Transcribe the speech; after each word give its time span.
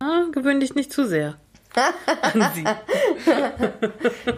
Ah, 0.00 0.24
gewöhn 0.32 0.60
dich 0.60 0.74
nicht 0.74 0.92
zu 0.92 1.06
sehr. 1.06 1.38
an 2.22 2.50
sie. 2.54 2.64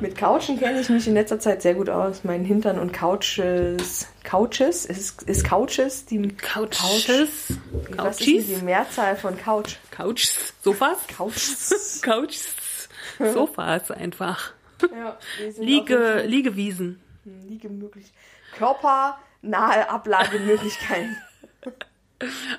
Mit 0.01 0.19
Couchen 0.19 0.59
kenne 0.59 0.81
ich 0.81 0.89
mich 0.91 1.07
in 1.07 1.15
letzter 1.15 1.39
Zeit 1.39 1.63
sehr 1.63 1.75
gut 1.75 1.89
aus. 1.89 2.25
Mein 2.25 2.45
Hintern 2.45 2.79
und 2.79 2.93
Couches. 2.93 4.09
Couches? 4.23 4.85
Ist, 4.85 5.23
ist 5.23 5.45
Couches 5.45 6.05
die 6.05 6.29
Couches? 6.29 7.55
Couch, 7.91 7.97
was 7.97 8.21
ist 8.21 8.49
die 8.49 8.63
Mehrzahl 8.63 9.17
von 9.17 9.39
Couch? 9.39 9.77
Couches? 9.91 10.53
Sofas? 10.63 10.99
Couches. 11.17 12.01
Couches. 12.05 12.89
Sofas 13.19 13.91
einfach. 13.91 14.53
Ja, 14.83 15.17
Liege, 15.59 16.25
Liegewiesen. 16.27 17.01
Liegemöglich. 17.25 18.13
Körpernahe 18.59 19.89
Ablagemöglichkeiten. 19.89 21.17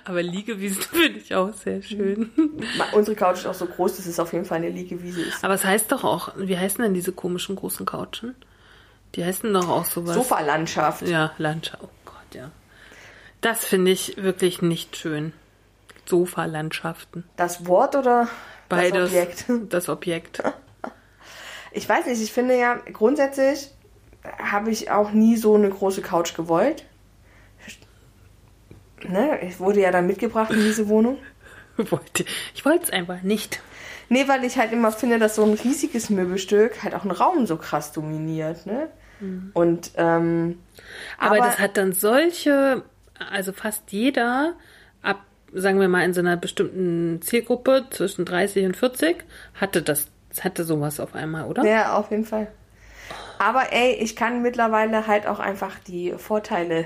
Aber 0.06 0.22
Liegewiesen 0.22 0.82
finde 0.92 1.20
ich 1.20 1.34
auch 1.36 1.54
sehr 1.54 1.82
schön. 1.82 2.32
Unsere 2.94 3.16
Couch 3.16 3.40
ist 3.40 3.48
auch 3.48 3.54
so 3.54 3.66
groß, 3.66 3.98
dass 3.98 4.06
es 4.06 4.20
auf 4.20 4.34
jeden 4.34 4.46
Fall 4.46 4.58
eine 4.58 4.70
Liegewiese 4.70 5.22
ist. 5.22 5.44
Aber 5.44 5.54
es 5.54 5.64
heißt 5.64 5.92
doch 5.92 6.04
auch, 6.04 6.34
wie 6.38 6.58
heißen 6.58 6.84
denn 6.84 6.94
diese 6.94 7.12
komischen 7.12 7.56
großen 7.56 7.86
Couchen? 7.86 8.36
Die 9.16 9.24
heißen 9.24 9.54
doch 9.54 9.70
auch 9.70 9.86
sowas. 9.86 10.16
Sofalandschaft. 10.16 11.08
Ja, 11.08 11.32
Landschaft. 11.38 11.84
Oh 11.84 11.90
Gott, 12.06 12.36
ja. 12.36 12.52
Das 13.42 13.64
finde 13.66 13.92
ich 13.92 14.18
wirklich 14.18 14.62
nicht 14.62 14.96
schön. 14.96 15.34
Sofa-Landschaften. 16.06 17.24
Das 17.36 17.68
Wort 17.68 17.96
oder 17.96 18.28
Beides. 18.70 18.92
das 18.94 19.10
Objekt? 19.10 19.46
Das 19.70 19.90
Objekt. 19.90 20.44
Ich 21.72 21.88
weiß 21.88 22.06
nicht, 22.06 22.22
ich 22.22 22.32
finde 22.32 22.58
ja, 22.58 22.76
grundsätzlich 22.76 23.72
habe 24.38 24.70
ich 24.70 24.92
auch 24.92 25.12
nie 25.12 25.38
so 25.38 25.56
eine 25.56 25.70
große 25.70 26.02
Couch 26.02 26.36
gewollt. 26.36 26.86
Ne? 29.10 29.40
Ich 29.42 29.60
wurde 29.60 29.82
ja 29.82 29.92
dann 29.92 30.08
mitgebracht 30.08 30.52
in 30.52 30.60
diese 30.60 30.88
Wohnung. 30.88 31.18
Wollte- 31.78 32.26
Ich 32.54 32.66
wollte 32.66 32.84
es 32.86 32.90
einfach 32.92 33.22
nicht. 33.24 33.60
Nee, 34.10 34.28
weil 34.28 34.44
ich 34.44 34.58
halt 34.58 34.72
immer 34.74 34.92
finde, 34.92 35.18
dass 35.18 35.36
so 35.36 35.44
ein 35.44 35.54
riesiges 35.54 36.10
Möbelstück 36.10 36.84
halt 36.84 36.94
auch 36.94 37.02
einen 37.04 37.12
Raum 37.12 37.46
so 37.48 37.58
krass 37.58 37.92
dominiert, 37.94 38.66
ne? 38.66 38.90
Und, 39.54 39.92
ähm, 39.96 40.60
Aber, 41.18 41.38
das 41.38 41.58
hat 41.58 41.78
dann 41.78 41.94
solche, 41.94 42.84
also 43.32 43.54
fast 43.54 43.92
jeder, 43.94 44.54
ab, 45.02 45.22
sagen 45.54 45.80
wir 45.80 45.88
mal, 45.88 46.04
in 46.04 46.14
so 46.14 46.20
einer 46.20 46.36
bestimmten 46.36 47.22
Zielgruppe 47.22 47.86
zwischen 47.92 48.26
30 48.26 48.66
und 48.66 48.76
40, 48.76 49.24
hatte 49.56 49.82
das, 49.82 50.08
hatte 50.42 50.66
sowas 50.66 51.00
auf 51.00 51.16
einmal, 51.16 51.46
oder? 51.46 51.64
Ja, 51.64 51.96
auf 51.96 52.12
jeden 52.12 52.26
Fall. 52.26 52.48
Aber 53.40 53.72
ey, 53.72 53.94
ich 53.94 54.18
kann 54.18 54.42
mittlerweile 54.42 55.08
halt 55.08 55.26
auch 55.26 55.40
einfach 55.40 55.80
die 55.80 56.12
Vorteile 56.18 56.86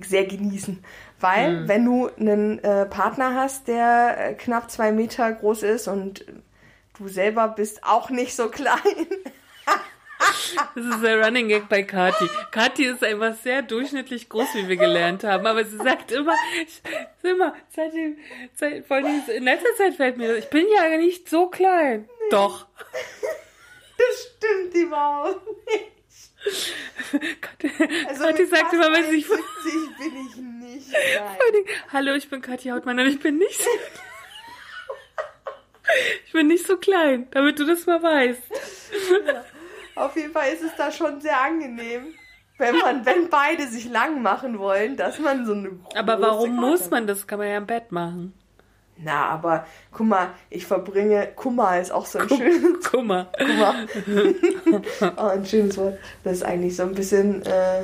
sehr 0.00 0.24
genießen. 0.24 0.82
Weil, 1.22 1.68
wenn 1.68 1.84
du 1.84 2.10
einen 2.18 2.58
äh, 2.64 2.84
Partner 2.86 3.34
hast, 3.34 3.68
der 3.68 4.16
äh, 4.18 4.34
knapp 4.34 4.70
zwei 4.70 4.90
Meter 4.90 5.30
groß 5.32 5.62
ist 5.62 5.86
und 5.86 6.24
du 6.98 7.08
selber 7.08 7.48
bist 7.48 7.84
auch 7.84 8.10
nicht 8.10 8.34
so 8.34 8.48
klein. 8.50 9.06
Das 10.74 10.84
ist 10.84 11.02
der 11.02 11.24
Running 11.24 11.48
Gag 11.48 11.68
bei 11.68 11.82
Kati. 11.82 12.28
Kati 12.50 12.86
ist 12.86 13.04
einfach 13.04 13.34
sehr 13.34 13.62
durchschnittlich 13.62 14.28
groß, 14.28 14.54
wie 14.54 14.68
wir 14.68 14.76
gelernt 14.76 15.24
haben. 15.24 15.46
Aber 15.46 15.64
sie 15.64 15.76
sagt 15.76 16.12
immer, 16.12 16.34
ich, 16.64 16.82
immer, 17.22 17.54
seitdem, 17.70 18.16
seit, 18.54 18.86
vor 18.86 18.96
allem 18.96 19.22
in 19.34 19.44
letzter 19.44 19.74
Zeit 19.76 19.94
fällt 19.94 20.16
mir 20.16 20.28
das, 20.28 20.44
ich 20.44 20.50
bin 20.50 20.66
ja 20.74 20.96
nicht 20.96 21.28
so 21.28 21.48
klein. 21.48 22.08
Doch. 22.30 22.66
Das 23.94 24.32
stimmt 24.36 24.74
überhaupt 24.74 25.46
nicht. 25.66 25.91
Kathi, 27.40 27.70
Also 28.08 28.26
mit 28.26 28.50
sagt 28.50 28.72
immer, 28.72 28.92
wenn 28.92 29.04
sie 29.04 29.20
sich 29.20 29.26
1,70 29.26 29.98
bin 29.98 30.26
ich 30.26 30.36
nicht. 30.36 30.92
Nein. 30.92 31.64
Hallo, 31.92 32.14
ich 32.14 32.28
bin 32.28 32.40
Kathi 32.40 32.70
Hautmann 32.70 32.98
und 32.98 33.06
ich 33.06 33.20
bin 33.20 33.38
nicht 33.38 33.62
so, 33.62 33.70
ich 36.26 36.32
bin 36.32 36.48
nicht 36.48 36.66
so 36.66 36.76
klein, 36.76 37.28
damit 37.30 37.58
du 37.58 37.66
das 37.66 37.86
mal 37.86 38.02
weißt. 38.02 38.42
Auf 39.94 40.16
jeden 40.16 40.32
Fall 40.32 40.52
ist 40.52 40.62
es 40.62 40.74
da 40.76 40.90
schon 40.90 41.20
sehr 41.20 41.40
angenehm, 41.40 42.14
wenn 42.58 42.78
man, 42.78 43.06
wenn 43.06 43.28
beide 43.28 43.66
sich 43.68 43.88
lang 43.88 44.22
machen 44.22 44.58
wollen, 44.58 44.96
dass 44.96 45.18
man 45.18 45.46
so 45.46 45.52
eine 45.52 45.70
große 45.70 45.96
Aber 45.96 46.20
warum 46.20 46.56
Couch 46.56 46.60
muss 46.60 46.90
man 46.90 47.06
das? 47.06 47.26
Kann 47.26 47.38
man 47.38 47.48
ja 47.48 47.58
im 47.58 47.66
Bett 47.66 47.92
machen. 47.92 48.34
Na, 49.04 49.26
aber 49.26 49.66
guck 49.90 50.06
mal, 50.06 50.28
ich 50.50 50.64
verbringe, 50.66 51.28
Kummer 51.34 51.80
ist 51.80 51.90
auch 51.92 52.06
so 52.06 52.18
ein 52.20 52.28
schönes, 52.28 52.84
Kummer. 52.90 53.28
Kummer. 53.38 53.74
oh, 55.16 55.22
ein 55.22 55.44
schönes 55.46 55.76
Wort. 55.76 55.98
Das 56.24 56.34
ist 56.34 56.42
eigentlich 56.44 56.76
so 56.76 56.84
ein 56.84 56.94
bisschen, 56.94 57.42
äh, 57.44 57.82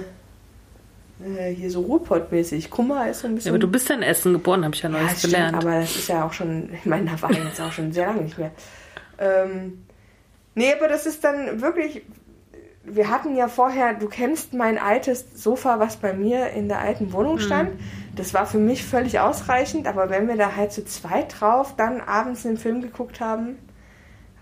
äh, 1.24 1.54
hier 1.54 1.70
so 1.70 1.80
Ruhrpott-mäßig. 1.82 2.70
Kummer 2.70 3.10
ist 3.10 3.20
so 3.20 3.26
ein 3.26 3.32
Ja, 3.32 3.36
bisschen. 3.36 3.50
aber 3.50 3.58
du 3.58 3.68
bist 3.68 3.88
ja 3.88 3.96
in 3.96 4.02
Essen 4.02 4.32
geboren, 4.32 4.64
habe 4.64 4.74
ich 4.74 4.82
ja 4.82 4.90
Ja, 4.90 4.98
neues 5.00 5.18
stimmt, 5.18 5.32
gelernt. 5.34 5.56
aber 5.56 5.80
das 5.80 5.96
ist 5.96 6.08
ja 6.08 6.24
auch 6.24 6.32
schon, 6.32 6.70
ich 6.72 6.84
meine, 6.86 7.10
da 7.10 7.20
war 7.22 7.30
ich 7.30 7.38
jetzt 7.38 7.60
auch 7.60 7.72
schon 7.72 7.92
sehr 7.92 8.06
lange 8.06 8.22
nicht 8.22 8.38
mehr. 8.38 8.52
Ähm, 9.18 9.84
nee, 10.54 10.72
aber 10.72 10.88
das 10.88 11.06
ist 11.06 11.24
dann 11.24 11.60
wirklich, 11.60 12.02
wir 12.84 13.10
hatten 13.10 13.36
ja 13.36 13.48
vorher, 13.48 13.94
du 13.94 14.08
kennst 14.08 14.54
mein 14.54 14.78
altes 14.78 15.26
Sofa, 15.34 15.78
was 15.78 15.96
bei 15.96 16.12
mir 16.14 16.50
in 16.50 16.68
der 16.68 16.78
alten 16.80 17.12
Wohnung 17.12 17.34
Mhm. 17.36 17.40
stand. 17.40 17.70
Das 18.16 18.34
war 18.34 18.46
für 18.46 18.58
mich 18.58 18.84
völlig 18.84 19.20
ausreichend, 19.20 19.86
aber 19.86 20.10
wenn 20.10 20.26
wir 20.26 20.36
da 20.36 20.56
halt 20.56 20.72
zu 20.72 20.84
zweit 20.84 21.40
drauf 21.40 21.74
dann 21.76 22.00
abends 22.00 22.46
einen 22.46 22.56
Film 22.56 22.80
geguckt 22.82 23.20
haben, 23.20 23.58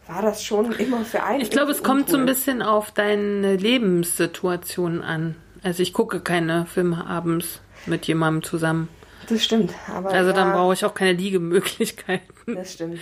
war 0.06 0.22
das 0.22 0.44
schon 0.44 0.70
immer 0.72 1.04
für 1.04 1.22
einen. 1.24 1.40
Ich 1.40 1.50
glaube, 1.50 1.72
es 1.72 1.78
irgendwie 1.78 1.90
kommt 1.90 2.08
so 2.08 2.16
ein 2.16 2.20
uncool. 2.22 2.34
bisschen 2.34 2.62
auf 2.62 2.92
deine 2.92 3.56
Lebenssituation 3.56 5.02
an. 5.02 5.34
Also 5.62 5.82
ich 5.82 5.92
gucke 5.92 6.20
keine 6.20 6.66
Filme 6.66 7.06
abends 7.06 7.60
mit 7.86 8.06
jemandem 8.06 8.42
zusammen. 8.44 8.88
Das 9.28 9.42
stimmt, 9.44 9.72
aber. 9.92 10.10
Also 10.10 10.30
dann 10.32 10.48
ja, 10.48 10.54
brauche 10.54 10.74
ich 10.74 10.84
auch 10.84 10.94
keine 10.94 11.12
Liegemöglichkeiten. 11.14 12.54
Das 12.54 12.74
stimmt. 12.74 13.00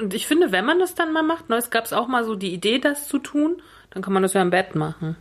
Und 0.00 0.14
ich 0.14 0.26
finde, 0.26 0.50
wenn 0.50 0.64
man 0.64 0.78
das 0.78 0.94
dann 0.94 1.12
mal 1.12 1.22
macht, 1.22 1.50
ne, 1.50 1.56
es 1.56 1.68
gab 1.70 1.84
es 1.84 1.92
auch 1.92 2.08
mal 2.08 2.24
so 2.24 2.34
die 2.34 2.54
Idee, 2.54 2.78
das 2.78 3.06
zu 3.08 3.18
tun, 3.18 3.60
dann 3.96 4.02
kann 4.02 4.12
man 4.12 4.22
das 4.22 4.34
ja 4.34 4.42
im 4.42 4.50
Bett 4.50 4.74
machen. 4.74 5.16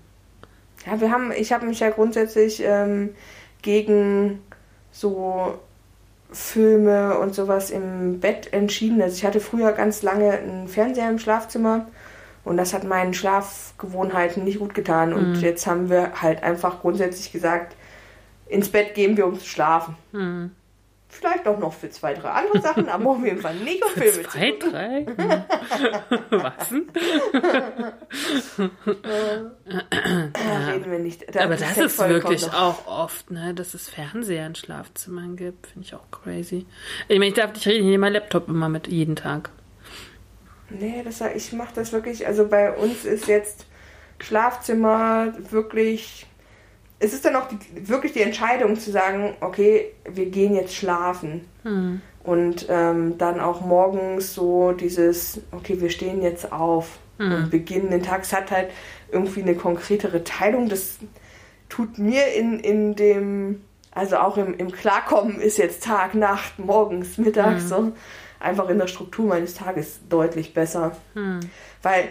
Ja, 0.85 0.99
wir 0.99 1.09
haben, 1.09 1.31
ich 1.31 1.53
habe 1.53 1.65
mich 1.65 1.79
ja 1.79 1.91
grundsätzlich 1.91 2.61
ähm, 2.61 3.15
gegen 3.61 4.41
so 4.91 5.57
Filme 6.29 7.17
und 7.17 7.33
sowas 7.33 7.71
im 7.71 8.19
Bett 8.19 8.51
entschieden. 8.51 9.01
Also 9.01 9.15
ich 9.15 9.23
hatte 9.23 9.39
früher 9.39 9.71
ganz 9.71 10.03
lange 10.03 10.29
einen 10.29 10.67
Fernseher 10.67 11.09
im 11.09 11.19
Schlafzimmer 11.19 11.87
und 12.43 12.57
das 12.57 12.73
hat 12.73 12.83
meinen 12.83 13.13
Schlafgewohnheiten 13.13 14.43
nicht 14.43 14.59
gut 14.59 14.73
getan. 14.73 15.13
Und 15.13 15.35
jetzt 15.41 15.65
haben 15.67 15.89
wir 15.89 16.21
halt 16.21 16.43
einfach 16.43 16.81
grundsätzlich 16.81 17.31
gesagt, 17.31 17.77
ins 18.47 18.67
Bett 18.67 18.93
gehen 18.93 19.15
wir, 19.15 19.25
um 19.25 19.39
zu 19.39 19.45
schlafen. 19.45 19.95
Vielleicht 21.17 21.47
auch 21.47 21.57
noch 21.57 21.73
für 21.73 21.89
zwei, 21.89 22.13
drei 22.13 22.29
andere 22.29 22.61
Sachen, 22.61 22.89
aber 22.89 23.09
auf 23.11 23.23
jeden 23.23 23.39
Fall 23.41 23.55
nicht 23.55 23.83
um 23.83 23.89
Filme 23.91 24.23
zu 24.23 24.29
Zwei, 24.29 24.51
gucken. 24.51 24.71
drei? 24.71 25.05
Hm. 26.09 26.19
Was 26.41 26.69
denn? 26.69 26.87
Da 30.33 30.67
reden 30.71 30.91
wir 30.91 30.99
nicht. 30.99 31.33
Da- 31.33 31.43
Aber 31.45 31.55
das 31.55 31.77
ist 31.77 31.99
wirklich 31.99 32.45
noch. 32.47 32.53
auch 32.53 32.87
oft, 32.87 33.31
ne, 33.31 33.53
dass 33.53 33.73
es 33.73 33.89
Fernseher 33.89 34.45
in 34.47 34.55
Schlafzimmern 34.55 35.35
gibt. 35.35 35.67
Finde 35.67 35.87
ich 35.87 35.93
auch 35.95 36.09
crazy. 36.11 36.65
Ich 37.07 37.17
meine, 37.19 37.29
ich 37.29 37.33
darf 37.35 37.53
nicht 37.53 37.65
reden, 37.67 37.79
ich 37.85 37.91
nehme 37.91 37.99
meinen 38.01 38.13
Laptop 38.13 38.47
immer 38.49 38.69
mit, 38.69 38.87
jeden 38.87 39.15
Tag. 39.15 39.49
Nee, 40.69 41.01
das, 41.03 41.21
ich 41.35 41.53
mache 41.53 41.73
das 41.75 41.91
wirklich. 41.93 42.25
Also 42.27 42.47
bei 42.47 42.71
uns 42.75 43.05
ist 43.05 43.27
jetzt 43.27 43.65
Schlafzimmer 44.19 45.33
wirklich. 45.51 46.25
Es 46.99 47.13
ist 47.13 47.25
dann 47.25 47.35
auch 47.35 47.47
die, 47.47 47.57
wirklich 47.87 48.13
die 48.13 48.21
Entscheidung 48.21 48.77
zu 48.79 48.91
sagen, 48.91 49.35
okay, 49.41 49.93
wir 50.09 50.27
gehen 50.27 50.55
jetzt 50.55 50.75
schlafen. 50.75 51.45
Und 52.23 52.65
ähm, 52.69 53.17
dann 53.17 53.39
auch 53.39 53.61
morgens 53.61 54.33
so 54.33 54.71
dieses, 54.71 55.41
okay, 55.51 55.79
wir 55.79 55.89
stehen 55.89 56.21
jetzt 56.21 56.51
auf 56.51 56.97
und 57.17 57.49
beginnen 57.49 57.91
den 57.91 58.03
Tag. 58.03 58.23
Es 58.23 58.33
hat 58.33 58.51
halt 58.51 58.69
irgendwie 59.11 59.41
eine 59.41 59.55
konkretere 59.55 60.23
Teilung. 60.23 60.67
Das 60.69 60.97
tut 61.69 61.97
mir 61.97 62.33
in, 62.33 62.59
in 62.59 62.95
dem, 62.95 63.61
also 63.91 64.17
auch 64.17 64.37
im, 64.37 64.53
im 64.57 64.71
Klarkommen 64.71 65.39
ist 65.39 65.57
jetzt 65.57 65.83
Tag, 65.83 66.15
Nacht, 66.15 66.59
morgens, 66.59 67.17
mittags, 67.17 67.69
so 67.69 67.93
einfach 68.39 68.69
in 68.69 68.77
der 68.77 68.87
Struktur 68.87 69.25
meines 69.25 69.53
Tages 69.53 69.99
deutlich 70.09 70.53
besser. 70.53 70.95
Weil 71.81 72.09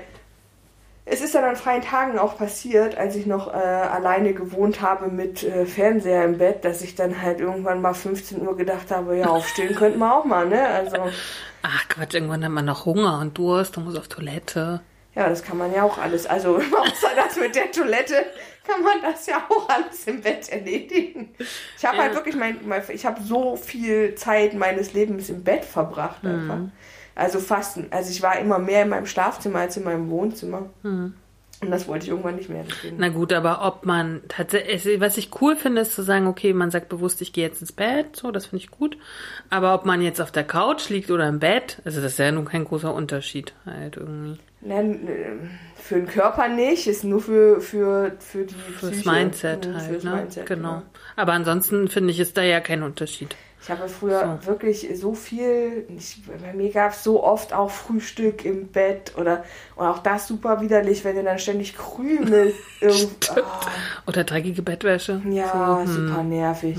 es 1.06 1.20
ist 1.20 1.34
dann 1.34 1.44
an 1.44 1.56
freien 1.56 1.82
Tagen 1.82 2.18
auch 2.18 2.38
passiert, 2.38 2.96
als 2.96 3.14
ich 3.16 3.26
noch 3.26 3.48
äh, 3.52 3.56
alleine 3.56 4.32
gewohnt 4.32 4.80
habe 4.80 5.08
mit 5.08 5.42
äh, 5.42 5.66
Fernseher 5.66 6.24
im 6.24 6.38
Bett, 6.38 6.64
dass 6.64 6.80
ich 6.82 6.94
dann 6.94 7.20
halt 7.20 7.40
irgendwann 7.40 7.82
mal 7.82 7.94
15 7.94 8.40
Uhr 8.46 8.56
gedacht 8.56 8.90
habe, 8.90 9.16
ja, 9.18 9.26
aufstehen 9.28 9.74
könnten 9.74 9.98
wir 9.98 10.14
auch 10.16 10.24
mal, 10.24 10.46
ne? 10.46 10.66
Also, 10.66 10.96
Ach 11.62 11.88
Quatsch, 11.88 12.14
irgendwann 12.14 12.44
hat 12.44 12.50
man 12.52 12.64
noch 12.64 12.84
Hunger 12.86 13.18
und 13.20 13.36
Durst 13.38 13.76
und 13.76 13.84
muss 13.84 13.96
auf 13.96 14.08
Toilette. 14.08 14.80
ja, 15.14 15.28
das 15.28 15.42
kann 15.42 15.58
man 15.58 15.72
ja 15.74 15.82
auch 15.82 15.98
alles. 15.98 16.26
Also, 16.26 16.56
außer 16.80 17.10
das 17.16 17.36
mit 17.36 17.54
der 17.54 17.70
Toilette 17.70 18.24
kann 18.66 18.82
man 18.82 18.94
das 19.02 19.26
ja 19.26 19.44
auch 19.48 19.68
alles 19.68 20.06
im 20.06 20.22
Bett 20.22 20.48
erledigen. 20.48 21.34
Ich 21.76 21.84
habe 21.84 21.98
Ja. 21.98 22.02
halt 22.04 22.14
wirklich 22.14 22.34
mein, 22.34 22.58
mein 22.64 22.82
ich 22.88 23.04
habe 23.04 23.22
so 23.22 23.56
viel 23.56 24.14
Zeit 24.14 24.54
meines 24.54 24.94
Lebens 24.94 25.28
im 25.28 25.44
Bett 25.44 25.66
verbracht 25.66 26.24
einfach. 26.24 26.60
Also 27.14 27.38
fast, 27.38 27.78
also 27.90 28.10
ich 28.10 28.22
war 28.22 28.38
immer 28.38 28.58
mehr 28.58 28.82
in 28.82 28.88
meinem 28.88 29.06
Schlafzimmer 29.06 29.60
als 29.60 29.76
in 29.76 29.84
meinem 29.84 30.10
Wohnzimmer. 30.10 30.70
Und 30.82 31.70
das 31.70 31.86
wollte 31.88 32.04
ich 32.04 32.10
irgendwann 32.10 32.34
nicht 32.36 32.50
mehr. 32.50 32.64
Deswegen. 32.68 32.96
Na 32.98 33.08
gut, 33.08 33.32
aber 33.32 33.64
ob 33.64 33.86
man 33.86 34.20
tatsächlich, 34.28 35.00
was 35.00 35.16
ich 35.16 35.30
cool 35.40 35.56
finde, 35.56 35.80
ist 35.82 35.94
zu 35.94 36.02
sagen, 36.02 36.26
okay, 36.26 36.52
man 36.52 36.70
sagt 36.70 36.88
bewusst, 36.88 37.22
ich 37.22 37.32
gehe 37.32 37.46
jetzt 37.46 37.60
ins 37.60 37.72
Bett, 37.72 38.16
so, 38.16 38.30
das 38.32 38.46
finde 38.46 38.64
ich 38.64 38.70
gut. 38.70 38.98
Aber 39.50 39.74
ob 39.74 39.86
man 39.86 40.02
jetzt 40.02 40.20
auf 40.20 40.32
der 40.32 40.44
Couch 40.44 40.88
liegt 40.90 41.10
oder 41.10 41.28
im 41.28 41.38
Bett, 41.38 41.78
also 41.84 42.02
das 42.02 42.12
ist 42.12 42.18
ja 42.18 42.32
nun 42.32 42.44
kein 42.44 42.64
großer 42.64 42.92
Unterschied 42.92 43.54
halt 43.64 43.96
irgendwie. 43.96 44.38
Nein, 44.60 45.06
äh, 45.06 45.80
für 45.80 45.96
den 45.96 46.06
Körper 46.06 46.48
nicht, 46.48 46.86
ist 46.86 47.04
nur 47.04 47.20
für, 47.20 47.60
für, 47.60 48.12
für 48.18 48.44
die 48.44 48.54
Fürs 48.54 48.92
Psyche. 48.92 49.10
Mindset 49.10 49.66
Mhm, 49.68 49.74
halt, 49.74 49.84
fürs 49.90 50.04
ne? 50.04 50.10
Mindset, 50.10 50.46
genau. 50.46 50.82
Aber 51.16 51.32
ansonsten 51.32 51.88
finde 51.88 52.10
ich, 52.10 52.20
ist 52.20 52.36
da 52.36 52.42
ja 52.42 52.60
kein 52.60 52.82
Unterschied. 52.82 53.36
Ich 53.64 53.70
habe 53.70 53.88
früher 53.88 54.40
wirklich 54.44 54.86
so 54.94 55.14
viel, 55.14 55.86
ich, 55.96 56.20
bei 56.26 56.52
mir 56.52 56.70
gab 56.70 56.92
es 56.92 57.02
so 57.02 57.24
oft 57.24 57.54
auch 57.54 57.70
Frühstück 57.70 58.44
im 58.44 58.68
Bett 58.68 59.14
oder 59.16 59.42
und 59.76 59.86
auch 59.86 60.00
das 60.00 60.28
super 60.28 60.60
widerlich, 60.60 61.02
wenn 61.02 61.16
du 61.16 61.22
dann 61.22 61.38
ständig 61.38 61.74
Krümel 61.74 62.52
irgend, 62.82 63.30
ah, 63.30 63.42
Oder 64.06 64.24
dreckige 64.24 64.60
Bettwäsche. 64.60 65.22
Ja, 65.30 65.80
So, 65.86 65.92
hm. 65.92 66.08
super 66.08 66.22
nervig. 66.22 66.76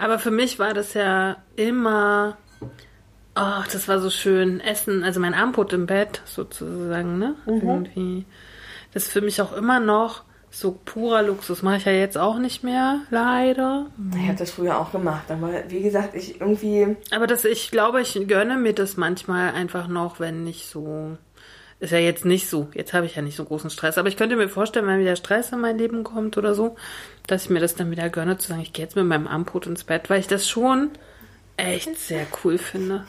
Aber 0.00 0.18
für 0.18 0.32
mich 0.32 0.58
war 0.58 0.74
das 0.74 0.94
ja 0.94 1.36
immer, 1.54 2.36
ach, 3.36 3.68
das 3.68 3.86
war 3.86 4.00
so 4.00 4.10
schön, 4.10 4.58
Essen, 4.58 5.04
also 5.04 5.20
mein 5.20 5.34
Armbrot 5.34 5.72
im 5.72 5.86
Bett 5.86 6.22
sozusagen, 6.24 7.18
ne? 7.18 7.36
Mhm. 7.46 7.60
Irgendwie. 7.60 8.24
Das 8.92 9.04
ist 9.04 9.12
für 9.12 9.20
mich 9.20 9.40
auch 9.40 9.52
immer 9.52 9.78
noch 9.78 10.25
so 10.56 10.78
purer 10.84 11.22
Luxus. 11.22 11.62
Mache 11.62 11.76
ich 11.76 11.84
ja 11.84 11.92
jetzt 11.92 12.16
auch 12.16 12.38
nicht 12.38 12.64
mehr, 12.64 13.00
leider. 13.10 13.86
Ich 14.14 14.26
habe 14.26 14.38
das 14.38 14.50
früher 14.50 14.78
auch 14.78 14.90
gemacht, 14.90 15.30
aber 15.30 15.50
wie 15.68 15.82
gesagt, 15.82 16.14
ich 16.14 16.40
irgendwie, 16.40 16.96
Aber 17.10 17.26
das, 17.26 17.44
ich 17.44 17.70
glaube, 17.70 18.00
ich 18.00 18.18
gönne 18.26 18.56
mir 18.56 18.72
das 18.72 18.96
manchmal 18.96 19.52
einfach 19.52 19.86
noch, 19.86 20.18
wenn 20.18 20.44
nicht 20.44 20.66
so. 20.68 21.18
Ist 21.78 21.92
ja 21.92 21.98
jetzt 21.98 22.24
nicht 22.24 22.48
so. 22.48 22.68
Jetzt 22.72 22.94
habe 22.94 23.04
ich 23.04 23.16
ja 23.16 23.22
nicht 23.22 23.36
so 23.36 23.44
großen 23.44 23.68
Stress. 23.68 23.98
Aber 23.98 24.08
ich 24.08 24.16
könnte 24.16 24.34
mir 24.36 24.48
vorstellen, 24.48 24.86
wenn 24.86 24.98
wieder 24.98 25.14
Stress 25.14 25.52
in 25.52 25.60
mein 25.60 25.76
Leben 25.76 26.04
kommt 26.04 26.38
oder 26.38 26.54
so, 26.54 26.76
dass 27.26 27.44
ich 27.44 27.50
mir 27.50 27.60
das 27.60 27.74
dann 27.74 27.90
wieder 27.90 28.08
gönne, 28.08 28.38
zu 28.38 28.48
sagen, 28.48 28.62
ich 28.62 28.72
gehe 28.72 28.82
jetzt 28.82 28.96
mit 28.96 29.04
meinem 29.04 29.26
Armbrot 29.26 29.66
ins 29.66 29.84
Bett, 29.84 30.08
weil 30.08 30.20
ich 30.20 30.26
das 30.26 30.48
schon 30.48 30.90
echt 31.58 31.98
sehr 31.98 32.26
cool 32.42 32.56
finde. 32.56 33.04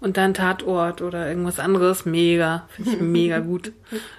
Und 0.00 0.16
dann 0.16 0.34
Tatort 0.34 1.00
oder 1.00 1.28
irgendwas 1.28 1.58
anderes, 1.58 2.04
mega. 2.04 2.68
Finde 2.68 2.90
ich 2.90 3.00
mega 3.00 3.38
gut. 3.38 3.72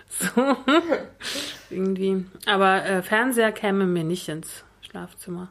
So. 0.09 0.27
Irgendwie. 1.69 2.25
Aber 2.45 2.85
äh, 2.85 3.01
Fernseher 3.01 3.51
käme 3.51 3.85
mir 3.85 4.03
nicht 4.03 4.27
ins 4.27 4.63
Schlafzimmer. 4.81 5.50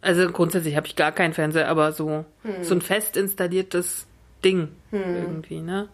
Also 0.00 0.26
grundsätzlich 0.30 0.76
habe 0.76 0.86
ich 0.86 0.96
gar 0.96 1.12
keinen 1.12 1.34
Fernseher, 1.34 1.68
aber 1.68 1.92
so, 1.92 2.24
so 2.62 2.74
ein 2.74 2.80
fest 2.80 3.16
installiertes 3.16 4.06
Ding 4.42 4.68
irgendwie, 4.90 5.60
ne? 5.60 5.88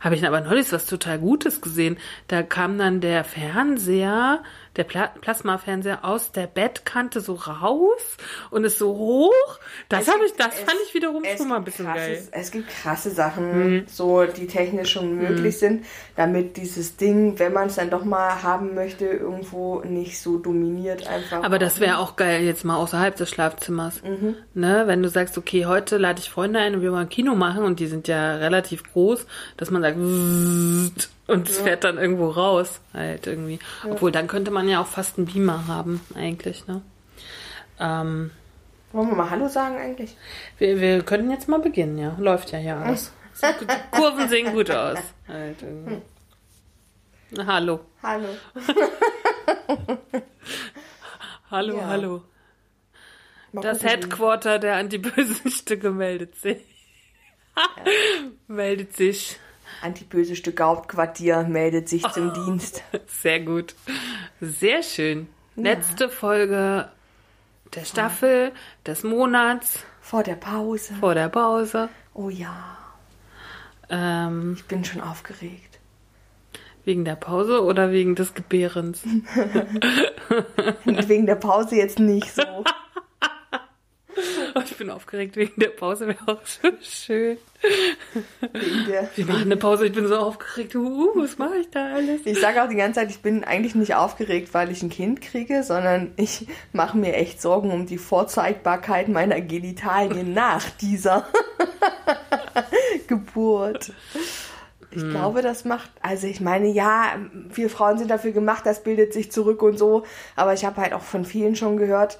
Habe 0.00 0.14
ich 0.14 0.26
aber 0.26 0.40
neulich 0.40 0.72
was 0.72 0.86
total 0.86 1.18
Gutes 1.18 1.60
gesehen. 1.60 1.96
Da 2.26 2.42
kam 2.42 2.78
dann 2.78 3.00
der 3.00 3.22
Fernseher, 3.22 4.42
der 4.76 4.84
Pla 4.84 5.08
Plasmafernseher 5.20 6.04
aus 6.04 6.32
der 6.32 6.46
Bettkante 6.46 7.20
so 7.20 7.34
raus 7.34 8.00
und 8.50 8.64
ist 8.64 8.78
so 8.78 8.88
hoch. 8.96 9.58
Das 9.88 10.06
habe 10.08 10.24
ich, 10.24 10.32
das 10.34 10.54
es- 10.54 10.60
fand 10.60 10.76
ich 10.86 10.94
wiederum 10.94 11.24
schon 11.36 11.48
mal 11.48 11.56
ein 11.56 11.64
bisschen 11.64 11.86
krasses, 11.86 12.06
geil. 12.06 12.22
Mhm. 12.22 12.28
Es 12.40 12.50
gibt 12.52 12.68
krasse 12.68 13.10
Sachen, 13.10 13.86
so 13.88 14.24
die 14.24 14.46
technisch 14.46 14.90
schon 14.92 15.16
möglich 15.16 15.58
sind, 15.58 15.84
damit 16.16 16.56
dieses 16.56 16.96
Ding, 16.96 17.38
wenn 17.38 17.52
man 17.52 17.66
es 17.68 17.76
dann 17.76 17.90
doch 17.90 18.04
mal 18.04 18.42
haben 18.42 18.74
möchte, 18.74 19.06
irgendwo 19.06 19.80
nicht 19.80 20.20
so 20.20 20.38
dominiert 20.38 21.06
einfach. 21.08 21.42
Aber 21.42 21.58
das 21.58 21.80
wäre 21.80 21.98
auch 21.98 22.16
geil 22.16 22.42
jetzt 22.44 22.64
mal 22.64 22.76
außerhalb 22.76 23.16
des 23.16 23.28
Schlafzimmers. 23.28 24.02
Mhm. 24.02 24.36
Ne? 24.54 24.84
Wenn 24.86 25.02
du 25.02 25.08
sagst, 25.08 25.36
okay, 25.36 25.66
heute 25.66 25.96
lade 25.98 26.20
ich 26.20 26.30
Freunde 26.30 26.60
ein 26.60 26.76
und 26.76 26.82
wir 26.82 26.92
wollen 26.92 27.08
Kino 27.08 27.34
machen 27.34 27.64
und 27.64 27.80
die 27.80 27.86
sind 27.86 28.06
ja 28.08 28.36
relativ 28.36 28.84
groß, 28.92 29.26
dass 29.56 29.70
man 29.70 29.82
sagt 29.82 29.96
"Zzt", 29.98 31.10
und 31.30 31.48
es 31.48 31.58
fährt 31.58 31.84
dann 31.84 31.96
irgendwo 31.98 32.28
raus 32.30 32.80
halt 32.92 33.26
irgendwie. 33.26 33.58
Obwohl 33.88 34.12
dann 34.12 34.26
könnte 34.26 34.50
man 34.50 34.68
ja 34.68 34.80
auch 34.82 34.86
fast 34.86 35.16
einen 35.18 35.26
Beamer 35.26 35.66
haben 35.66 36.00
eigentlich. 36.14 36.66
Ne? 36.66 36.82
Ähm, 37.78 38.30
Wollen 38.92 39.08
wir 39.08 39.14
mal 39.16 39.30
Hallo 39.30 39.48
sagen 39.48 39.76
eigentlich? 39.78 40.16
wir, 40.58 40.80
wir 40.80 41.02
könnten 41.02 41.30
jetzt 41.30 41.48
mal 41.48 41.60
beginnen, 41.60 41.96
ja. 41.98 42.16
Läuft 42.18 42.50
ja 42.52 42.58
ja. 42.58 42.94
Sieht 42.94 43.58
gut- 43.58 43.68
Die 43.70 43.96
Kurven 43.96 44.28
sehen 44.28 44.52
gut 44.52 44.70
aus. 44.70 44.98
Halt 45.28 45.62
irgendwie. 45.62 46.02
Na, 47.30 47.46
Hallo. 47.46 47.80
Hallo. 48.02 48.26
Hallo, 51.50 51.76
Ja. 51.78 51.86
hallo. 51.86 52.22
Mal 53.52 53.62
Das 53.62 53.82
Headquarter 53.82 54.58
der 54.60 54.76
antibösen 54.76 55.50
Stücke 55.50 55.90
meldet 55.92 56.36
sich. 56.36 56.58
meldet 58.46 58.96
sich. 58.96 59.38
Antiböse 59.82 60.36
Stück 60.36 60.60
Hauptquartier 60.60 61.42
meldet 61.44 61.88
sich 61.88 62.04
Oh. 62.04 62.10
zum 62.10 62.32
Dienst. 62.34 62.82
Sehr 63.06 63.40
gut. 63.40 63.74
Sehr 64.40 64.82
schön. 64.82 65.28
Letzte 65.56 66.08
Folge 66.08 66.88
der 67.74 67.84
Staffel, 67.84 68.52
des 68.86 69.02
Monats, 69.04 69.84
Vor 70.00 70.22
der 70.22 70.34
Pause. 70.36 70.94
vor 71.00 71.14
der 71.14 71.28
Pause. 71.28 71.88
Oh 72.14 72.28
ja, 72.30 72.76
Ähm, 73.88 74.54
ich 74.56 74.64
bin 74.66 74.84
schon 74.84 75.00
aufgeregt. 75.02 75.78
wegen 76.84 77.04
der 77.04 77.14
Pause 77.16 77.62
oder 77.62 77.90
wegen 77.92 78.14
des 78.16 78.34
Gebärens? 78.34 79.02
Wegen 80.84 81.26
der 81.26 81.34
Pause 81.36 81.76
jetzt 81.76 81.98
nicht 81.98 82.32
so. 82.34 82.42
Ich 84.64 84.76
bin 84.76 84.90
aufgeregt 84.90 85.36
wegen 85.36 85.60
der 85.60 85.68
Pause, 85.68 86.06
wäre 86.06 86.18
auch 86.26 86.44
so 86.44 86.68
schön. 86.80 87.38
Wir 89.16 89.26
machen 89.26 89.42
eine 89.42 89.56
Pause, 89.56 89.86
ich 89.86 89.92
bin 89.92 90.06
so 90.06 90.16
aufgeregt. 90.16 90.74
Uh, 90.74 91.10
was 91.14 91.38
mache 91.38 91.58
ich 91.60 91.70
da 91.70 91.94
alles? 91.94 92.22
Ich 92.24 92.40
sage 92.40 92.62
auch 92.62 92.68
die 92.68 92.76
ganze 92.76 93.00
Zeit, 93.00 93.10
ich 93.10 93.20
bin 93.20 93.44
eigentlich 93.44 93.74
nicht 93.74 93.94
aufgeregt, 93.94 94.54
weil 94.54 94.70
ich 94.70 94.82
ein 94.82 94.90
Kind 94.90 95.20
kriege, 95.20 95.62
sondern 95.62 96.12
ich 96.16 96.46
mache 96.72 96.96
mir 96.96 97.14
echt 97.14 97.40
Sorgen 97.40 97.70
um 97.70 97.86
die 97.86 97.98
Vorzeigbarkeit 97.98 99.08
meiner 99.08 99.40
Genitalien 99.40 100.32
nach 100.34 100.68
dieser 100.70 101.26
Geburt. 103.06 103.92
Ich 104.92 105.08
glaube, 105.08 105.40
das 105.40 105.64
macht, 105.64 105.88
also 106.02 106.26
ich 106.26 106.40
meine, 106.40 106.66
ja, 106.66 107.14
wir 107.32 107.70
Frauen 107.70 107.96
sind 107.96 108.10
dafür 108.10 108.32
gemacht, 108.32 108.66
das 108.66 108.82
bildet 108.82 109.12
sich 109.12 109.30
zurück 109.30 109.62
und 109.62 109.78
so, 109.78 110.02
aber 110.34 110.52
ich 110.52 110.64
habe 110.64 110.80
halt 110.80 110.94
auch 110.94 111.02
von 111.02 111.24
vielen 111.24 111.54
schon 111.54 111.76
gehört, 111.76 112.18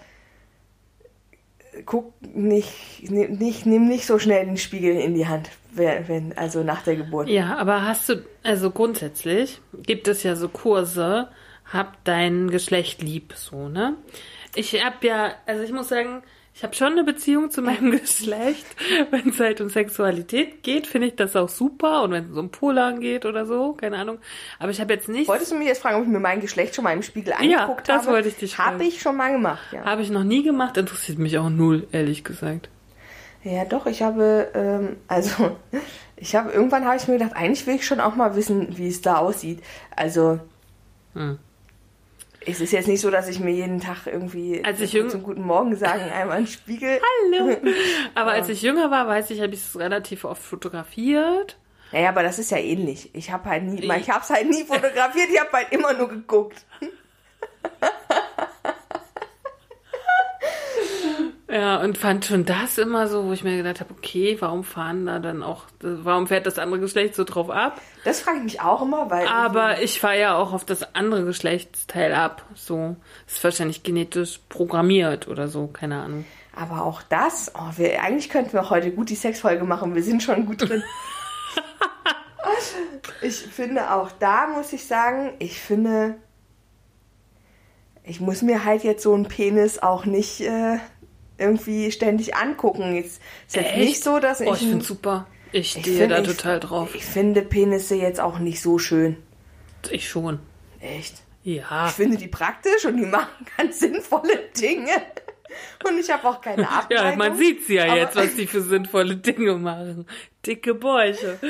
guck 1.87 2.13
nicht, 2.35 3.11
nimm 3.11 3.33
nicht, 3.33 3.67
nimm 3.67 3.89
nicht 3.89 4.07
so 4.07 4.19
schnell 4.19 4.45
den 4.47 4.57
Spiegel 4.57 4.97
in 4.97 5.15
die 5.15 5.27
Hand, 5.27 5.51
wenn, 5.73 6.09
wenn 6.09 6.39
also 6.39 6.63
nach 6.63 6.83
der 6.83 6.97
Geburt. 6.97 7.29
Ja, 7.29 7.57
aber 7.57 7.85
hast 7.87 8.09
du, 8.09 8.25
also 8.43 8.71
grundsätzlich 8.71 9.61
gibt 9.83 10.09
es 10.09 10.23
ja 10.23 10.37
so 10.37 10.49
Kurse, 10.49 11.29
hab 11.65 12.03
dein 12.05 12.51
Geschlecht 12.51 13.03
lieb, 13.03 13.35
so, 13.35 13.69
ne? 13.69 13.97
Ich 14.55 14.85
hab 14.85 15.05
ja, 15.05 15.33
also 15.47 15.63
ich 15.63 15.73
muss 15.73 15.89
sagen, 15.89 16.23
ich 16.53 16.63
habe 16.65 16.75
schon 16.75 16.93
eine 16.93 17.05
Beziehung 17.05 17.51
zu 17.51 17.63
meinem 17.63 17.91
Geschlecht. 18.01 18.67
Wenn 19.11 19.29
es 19.31 19.41
halt 19.41 19.61
um 19.61 19.71
Sexualität 19.71 20.63
geht, 20.63 20.87
finde 20.87 21.07
ich 21.09 21.17
das 21.17 21.35
auch 21.37 21.49
super. 21.49 22.03
Und 22.03 22.11
wenn 22.13 22.31
es 22.33 22.37
um 22.37 22.51
Polan 22.51 23.01
geht 23.01 23.25
oder 23.25 23.47
so, 23.47 23.73
keine 23.75 23.97
Ahnung. 23.99 24.19
Aber 24.59 24.71
ich 24.71 24.81
habe 24.81 24.93
jetzt 24.93 25.09
nicht, 25.09 25.29
Wolltest 25.29 25.53
du 25.53 25.57
mich 25.57 25.69
jetzt 25.69 25.81
fragen, 25.81 25.97
ob 25.97 26.03
ich 26.03 26.09
mir 26.09 26.21
mein 26.21 26.41
Geschlecht 26.41 26.75
schon 26.75 26.85
mal 26.85 26.93
im 26.93 27.03
Spiegel 27.03 27.33
Ja, 27.43 27.61
angeguckt 27.61 27.89
das 27.89 28.03
habe? 28.03 28.13
wollte 28.17 28.29
ich 28.29 28.37
dich 28.37 28.57
fragen. 28.57 28.75
Habe 28.75 28.85
ich 28.85 29.01
schon 29.01 29.17
mal 29.17 29.33
gemacht, 29.33 29.63
ja. 29.73 29.85
habe 29.85 30.03
ich 30.03 30.11
noch 30.11 30.25
nie 30.25 30.43
gemacht, 30.43 30.77
interessiert 30.77 31.19
mich 31.19 31.39
auch 31.39 31.49
null, 31.51 31.87
ehrlich 31.93 32.25
gesagt. 32.25 32.69
Ja, 33.43 33.65
doch, 33.65 33.87
ich 33.87 34.03
habe, 34.03 34.49
ähm, 34.55 34.97
also, 35.09 35.57
ich 36.17 36.35
habe, 36.35 36.51
irgendwann 36.51 36.85
habe 36.85 36.97
ich 36.97 37.09
mir 37.09 37.17
gedacht, 37.19 37.35
eigentlich 37.37 37.67
will 37.67 37.77
ich 37.77 37.87
schon 37.87 38.01
auch 38.01 38.17
mal 38.17 38.37
wissen, 38.37 38.77
wie 38.77 38.89
es 38.89 39.01
da 39.01 39.17
aussieht. 39.17 39.63
Also, 39.97 40.41
Hm. 41.15 41.39
Es 42.47 42.61
ist 42.61 42.73
jetzt 42.73 42.89
nicht 42.89 43.01
so, 43.01 43.11
dass 43.11 43.29
ich 43.29 43.41
mir 43.41 43.51
jeden 43.53 43.81
Tag 43.81 44.07
irgendwie 44.07 44.65
Als 44.65 44.81
ich 44.81 44.91
zum- 45.09 45.23
guten 45.23 45.43
Morgen 45.43 45.77
sagen 45.77 46.03
einmal 46.15 46.39
einen 46.39 46.47
Spiegel. 46.47 47.01
Hallo. 47.33 47.57
Aber 48.15 48.33
als 48.33 48.49
ich 48.49 48.63
jünger 48.63 48.91
war, 48.91 49.07
weiß 49.07 49.31
ich, 49.31 49.41
habe 49.41 49.53
ich 49.55 49.61
es 49.61 49.79
relativ 49.79 50.25
oft 50.25 50.43
fotografiert. 50.43 51.59
Naja, 51.93 52.11
aber 52.11 52.23
das 52.23 52.39
ist 52.39 52.53
ja 52.53 52.59
ähnlich. 52.59 53.11
Ich 53.15 53.33
habe 53.33 53.51
halt 53.51 53.65
nie, 53.65 53.81
ich 53.83 54.11
habe 54.11 54.23
es 54.23 54.31
halt 54.31 54.49
nie 54.49 54.63
fotografiert, 54.63 55.27
ich 55.33 55.41
habe 55.41 55.51
halt 55.53 55.73
immer 55.73 55.93
nur 55.93 56.09
geguckt. 56.09 56.65
Ja, 61.51 61.81
und 61.81 61.99
fand 61.99 62.25
schon 62.25 62.45
das 62.45 62.79
immer 62.79 63.09
so, 63.09 63.27
wo 63.27 63.33
ich 63.33 63.43
mir 63.43 63.57
gedacht 63.57 63.81
habe, 63.81 63.93
okay, 63.93 64.37
warum 64.39 64.63
fahren 64.63 65.07
da 65.07 65.19
dann 65.19 65.43
auch, 65.43 65.65
warum 65.81 66.29
fährt 66.29 66.47
das 66.47 66.61
andere 66.61 66.79
Geschlecht 66.79 67.17
so 67.17 67.25
drauf 67.25 67.51
ab? 67.51 67.81
Das 68.05 68.21
frage 68.21 68.39
ich 68.39 68.45
mich 68.45 68.61
auch 68.61 68.83
immer, 68.83 69.11
weil. 69.11 69.27
Aber 69.27 69.83
ich 69.83 69.99
fahre 69.99 70.21
ja 70.21 70.37
auch 70.37 70.53
auf 70.53 70.65
das 70.65 70.95
andere 70.95 71.25
Geschlechtsteil 71.25 72.15
ab. 72.15 72.45
So, 72.55 72.95
ist 73.27 73.43
wahrscheinlich 73.43 73.83
genetisch 73.83 74.39
programmiert 74.49 75.27
oder 75.27 75.49
so, 75.49 75.67
keine 75.67 76.01
Ahnung. 76.01 76.25
Aber 76.55 76.85
auch 76.85 77.03
das, 77.03 77.51
oh, 77.57 77.73
wir, 77.77 78.01
eigentlich 78.01 78.29
könnten 78.29 78.53
wir 78.53 78.71
heute 78.71 78.93
gut 78.93 79.11
die 79.11 79.17
Sexfolge 79.17 79.65
machen, 79.65 79.97
wir 79.97 80.05
sind 80.05 80.23
schon 80.23 80.47
gut 80.47 80.69
drin. 80.69 80.85
ich 83.23 83.37
finde 83.37 83.93
auch 83.93 84.13
da, 84.21 84.47
muss 84.47 84.73
ich 84.73 84.87
sagen, 84.87 85.33
ich 85.41 85.61
finde, 85.61 86.15
ich 88.05 88.21
muss 88.21 88.43
mir 88.43 88.65
halt 88.65 88.85
jetzt 88.85 89.03
so 89.03 89.15
einen 89.15 89.27
Penis 89.27 89.81
auch 89.81 90.05
nicht 90.05 90.43
äh, 90.43 90.79
irgendwie 91.41 91.91
ständig 91.93 92.37
angucken. 92.37 92.95
Jetzt 92.95 93.21
ist 93.49 93.57
jetzt 93.57 93.67
Echt? 93.71 93.79
nicht 93.79 94.03
so, 94.05 94.19
dass 94.19 94.41
ich. 94.41 94.49
Oh, 94.49 94.55
ich 94.55 94.61
finde 94.61 94.85
super. 94.85 95.27
Ich 95.53 95.77
ich 95.77 95.83
stehe 95.83 95.99
find- 95.99 96.13
da 96.13 96.19
ich- 96.21 96.27
total 96.29 96.61
drauf. 96.61 96.95
Ich 96.95 97.05
finde 97.05 97.43
Penisse 97.43 97.97
jetzt 97.97 98.21
auch 98.21 98.39
nicht 98.39 98.61
so 98.63 98.79
schön. 98.79 99.17
Ich 99.91 100.09
schon. 100.09 100.39
Echt. 100.81 101.23
Ja. 101.43 101.87
Ich 101.89 101.93
finde 101.95 102.17
die 102.19 102.29
praktisch 102.29 102.85
und 102.85 102.97
die 102.99 103.07
machen 103.07 103.47
ganz 103.57 103.81
sinnvolle 103.81 104.37
Dinge. 104.61 104.93
Und 105.85 105.99
ich 105.99 106.09
habe 106.09 106.29
auch 106.29 106.41
keine 106.41 106.69
Abneigung. 106.71 107.11
Ja, 107.11 107.17
man 107.17 107.37
sieht 107.37 107.67
sie 107.67 107.75
ja 107.75 107.93
jetzt, 107.97 108.15
was 108.15 108.37
die 108.37 108.47
für 108.47 108.61
sinnvolle 108.61 109.17
Dinge 109.17 109.55
machen. 109.55 110.07
Dicke 110.47 110.75
Bäuche. 110.75 111.41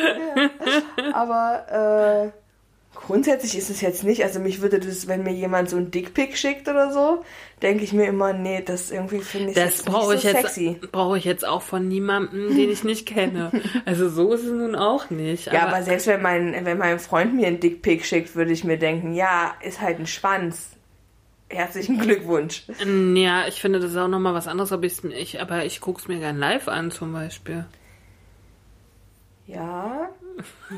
Aber 1.13 2.33
äh, 2.33 2.40
grundsätzlich 3.07 3.57
ist 3.57 3.71
es 3.71 3.81
jetzt 3.81 4.05
nicht, 4.05 4.23
also 4.23 4.41
mich 4.41 4.61
würde 4.61 4.79
das, 4.79 5.09
wenn 5.09 5.23
mir 5.23 5.33
jemand 5.33 5.71
so 5.71 5.77
ein 5.77 5.91
Dickpick 5.91 6.37
schickt 6.37 6.69
oder 6.69 6.93
so, 6.93 7.25
denke 7.63 7.85
ich 7.85 7.93
mir 7.93 8.07
immer, 8.07 8.33
nee, 8.33 8.63
das 8.65 8.91
irgendwie 8.91 9.21
finde 9.21 9.51
ich 9.51 9.55
Das 9.55 9.79
jetzt 9.79 9.87
brauche 9.87 10.15
nicht 10.15 10.25
ich 10.25 10.31
so 10.31 10.37
jetzt, 10.37 10.55
sexy. 10.55 10.81
brauche 10.93 11.19
ich 11.19 11.25
jetzt 11.25 11.47
auch 11.47 11.63
von 11.63 11.89
niemandem, 11.89 12.55
den 12.57 12.71
ich 12.71 12.85
nicht 12.85 13.07
kenne. 13.07 13.51
Also 13.87 14.09
so 14.09 14.33
ist 14.33 14.45
es 14.45 14.53
nun 14.53 14.75
auch 14.77 15.11
nicht. 15.11 15.47
Ja, 15.53 15.67
aber 15.67 15.83
selbst 15.83 16.07
wenn 16.07 16.23
mein, 16.23 16.65
wenn 16.65 16.79
mein 16.79 16.99
Freund 16.99 17.35
mir 17.35 17.47
einen 17.47 17.61
Dickpick 17.61 18.05
schickt, 18.05 18.37
würde 18.37 18.53
ich 18.53 18.65
mir 18.65 18.79
denken, 18.79 19.15
ja, 19.15 19.55
ist 19.63 19.81
halt 19.81 19.99
ein 19.99 20.07
Schwanz. 20.07 20.71
Herzlichen 21.49 21.99
Glückwunsch. 21.99 22.65
ja, 23.15 23.49
ich 23.49 23.61
finde 23.61 23.81
das 23.81 23.91
ist 23.91 23.97
auch 23.97 24.07
nochmal 24.09 24.35
was 24.35 24.47
anderes, 24.47 24.71
ob 24.71 24.85
ich's, 24.85 25.03
ich, 25.03 25.41
aber 25.41 25.65
ich 25.65 25.81
gucke 25.81 26.01
es 26.01 26.07
mir 26.09 26.21
gern 26.21 26.39
live 26.39 26.69
an 26.69 26.91
zum 26.93 27.13
Beispiel. 27.13 27.65
Ja, 29.47 30.09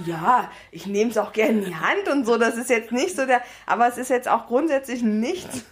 ja, 0.06 0.50
ich 0.70 0.86
nehme 0.86 1.10
es 1.10 1.18
auch 1.18 1.32
gerne 1.32 1.60
in 1.60 1.64
die 1.64 1.76
Hand 1.76 2.08
und 2.08 2.24
so, 2.24 2.38
das 2.38 2.56
ist 2.56 2.70
jetzt 2.70 2.92
nicht 2.92 3.16
so 3.16 3.26
der, 3.26 3.42
aber 3.66 3.88
es 3.88 3.98
ist 3.98 4.10
jetzt 4.10 4.28
auch 4.28 4.46
grundsätzlich 4.46 5.02
nichts. 5.02 5.64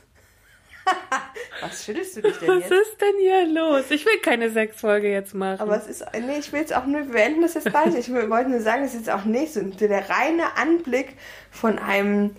Was 1.60 1.84
schüttelst 1.84 2.16
du 2.16 2.22
dich 2.22 2.38
denn 2.38 2.48
Was 2.48 2.60
jetzt? 2.60 2.72
ist 2.72 3.00
denn 3.00 3.18
hier 3.20 3.46
los? 3.46 3.84
Ich 3.90 4.04
will 4.06 4.18
keine 4.22 4.50
Sexfolge 4.50 5.10
jetzt 5.10 5.34
machen. 5.34 5.60
Aber 5.60 5.76
es 5.76 5.86
ist, 5.86 6.04
nee, 6.12 6.38
ich 6.38 6.52
will 6.52 6.60
jetzt 6.60 6.74
auch 6.74 6.86
nur, 6.86 7.06
wir 7.06 7.12
beenden 7.12 7.42
das 7.42 7.54
jetzt 7.54 7.68
gleich. 7.68 7.94
Ich 7.94 8.10
wollte 8.12 8.50
nur 8.50 8.60
sagen, 8.60 8.82
es 8.82 8.94
ist 8.94 9.06
jetzt 9.06 9.10
auch 9.10 9.24
nicht 9.24 9.52
so 9.52 9.60
der 9.62 10.08
reine 10.08 10.56
Anblick 10.56 11.16
von 11.50 11.78
einem 11.78 12.34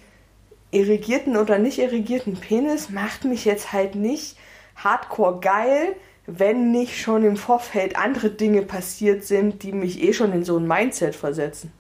irrigierten 0.71 1.37
oder 1.37 1.59
nicht 1.59 1.79
irrigierten 1.79 2.37
Penis 2.37 2.89
macht 2.89 3.25
mich 3.25 3.45
jetzt 3.45 3.73
halt 3.73 3.95
nicht 3.95 4.37
hardcore 4.75 5.39
geil, 5.41 5.95
wenn 6.39 6.71
nicht 6.71 6.99
schon 6.99 7.23
im 7.23 7.37
Vorfeld 7.37 7.95
andere 7.95 8.29
Dinge 8.29 8.61
passiert 8.61 9.23
sind, 9.23 9.63
die 9.63 9.71
mich 9.71 10.01
eh 10.03 10.13
schon 10.13 10.33
in 10.33 10.43
so 10.43 10.57
ein 10.57 10.67
Mindset 10.67 11.15
versetzen. 11.15 11.71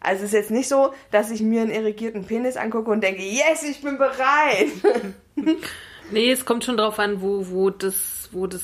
Also 0.00 0.24
es 0.24 0.30
ist 0.30 0.34
jetzt 0.34 0.50
nicht 0.50 0.68
so, 0.68 0.94
dass 1.10 1.30
ich 1.30 1.42
mir 1.42 1.62
einen 1.62 1.70
irrigierten 1.70 2.24
Penis 2.24 2.56
angucke 2.56 2.90
und 2.90 3.02
denke, 3.02 3.22
yes, 3.22 3.62
ich 3.62 3.82
bin 3.82 3.98
bereit. 3.98 4.68
Nee, 6.12 6.32
es 6.32 6.44
kommt 6.44 6.64
schon 6.64 6.76
drauf 6.76 6.98
an, 6.98 7.22
wo, 7.22 7.48
wo 7.50 7.70
das, 7.70 8.28
wo 8.32 8.46
das, 8.46 8.62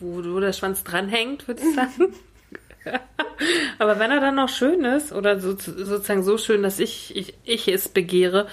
wo, 0.00 0.16
wo 0.16 0.40
der 0.40 0.52
Schwanz 0.52 0.82
dranhängt, 0.84 1.46
würde 1.46 1.62
ich 1.62 1.74
sagen. 1.74 2.12
Aber 3.78 3.98
wenn 3.98 4.10
er 4.10 4.20
dann 4.20 4.34
noch 4.34 4.48
schön 4.48 4.84
ist, 4.84 5.12
oder 5.12 5.38
so, 5.38 5.56
sozusagen 5.56 6.22
so 6.22 6.38
schön, 6.38 6.62
dass 6.62 6.80
ich, 6.80 7.14
ich, 7.16 7.34
ich 7.44 7.68
es 7.68 7.88
begehre, 7.88 8.48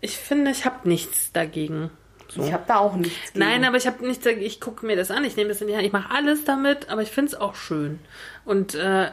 ich 0.00 0.16
finde, 0.16 0.50
ich 0.50 0.64
habe 0.64 0.88
nichts 0.88 1.32
dagegen. 1.32 1.90
So. 2.34 2.42
Ich 2.42 2.52
habe 2.52 2.64
da 2.66 2.78
auch 2.78 2.96
nichts 2.96 3.32
gegen. 3.32 3.44
Nein, 3.44 3.64
aber 3.64 3.76
ich 3.76 3.86
habe 3.86 4.04
nichts. 4.06 4.26
Ich 4.26 4.60
gucke 4.60 4.84
mir 4.84 4.96
das 4.96 5.10
an, 5.10 5.24
ich 5.24 5.36
nehme 5.36 5.50
das 5.50 5.60
in 5.60 5.68
die 5.68 5.74
Hand, 5.76 5.84
ich 5.84 5.92
mache 5.92 6.10
alles 6.12 6.44
damit, 6.44 6.88
aber 6.88 7.02
ich 7.02 7.10
finde 7.10 7.32
es 7.32 7.40
auch 7.40 7.54
schön. 7.54 8.00
Und 8.44 8.74
äh, 8.74 9.10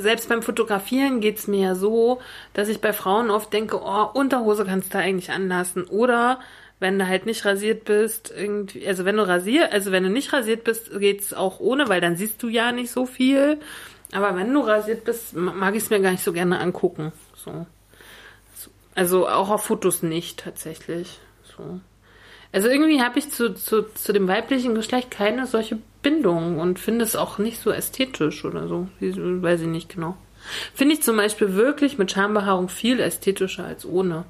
selbst 0.00 0.28
beim 0.28 0.42
Fotografieren 0.42 1.20
geht 1.20 1.38
es 1.38 1.46
mir 1.46 1.60
ja 1.60 1.74
so, 1.74 2.20
dass 2.54 2.68
ich 2.68 2.80
bei 2.80 2.92
Frauen 2.92 3.30
oft 3.30 3.52
denke, 3.52 3.80
oh, 3.82 4.08
Unterhose 4.14 4.64
kannst 4.64 4.94
du 4.94 4.98
eigentlich 4.98 5.30
anlassen. 5.30 5.84
Oder 5.84 6.40
wenn 6.80 6.98
du 6.98 7.06
halt 7.06 7.26
nicht 7.26 7.44
rasiert 7.44 7.84
bist, 7.84 8.32
irgendwie, 8.36 8.86
also 8.86 9.04
wenn 9.04 9.16
du 9.16 9.26
rasiert, 9.26 9.72
also 9.72 9.92
wenn 9.92 10.02
du 10.02 10.10
nicht 10.10 10.32
rasiert 10.32 10.64
bist, 10.64 10.90
geht's 10.98 11.32
auch 11.32 11.60
ohne, 11.60 11.88
weil 11.88 12.00
dann 12.00 12.16
siehst 12.16 12.42
du 12.42 12.48
ja 12.48 12.72
nicht 12.72 12.90
so 12.90 13.06
viel. 13.06 13.60
Aber 14.12 14.36
wenn 14.36 14.52
du 14.52 14.60
rasiert 14.60 15.04
bist, 15.04 15.34
ma- 15.34 15.52
mag 15.52 15.74
ich 15.74 15.82
es 15.84 15.90
mir 15.90 16.00
gar 16.00 16.10
nicht 16.12 16.24
so 16.24 16.32
gerne 16.32 16.60
angucken. 16.60 17.12
So. 17.36 17.66
Also 18.94 19.28
auch 19.28 19.50
auf 19.50 19.64
Fotos 19.64 20.02
nicht 20.02 20.40
tatsächlich. 20.40 21.18
So. 21.56 21.80
Also 22.54 22.68
irgendwie 22.68 23.02
habe 23.02 23.18
ich 23.18 23.30
zu, 23.30 23.52
zu, 23.52 23.82
zu 23.82 24.12
dem 24.12 24.28
weiblichen 24.28 24.76
Geschlecht 24.76 25.10
keine 25.10 25.48
solche 25.48 25.78
Bindung 26.02 26.60
und 26.60 26.78
finde 26.78 27.04
es 27.04 27.16
auch 27.16 27.38
nicht 27.38 27.60
so 27.60 27.72
ästhetisch 27.72 28.44
oder 28.44 28.68
so. 28.68 28.86
Weiß 29.00 29.62
ich 29.62 29.66
nicht 29.66 29.92
genau. 29.92 30.16
Finde 30.72 30.94
ich 30.94 31.02
zum 31.02 31.16
Beispiel 31.16 31.54
wirklich 31.54 31.98
mit 31.98 32.12
Schambehaarung 32.12 32.68
viel 32.68 33.00
ästhetischer 33.00 33.64
als 33.64 33.84
ohne. 33.84 34.24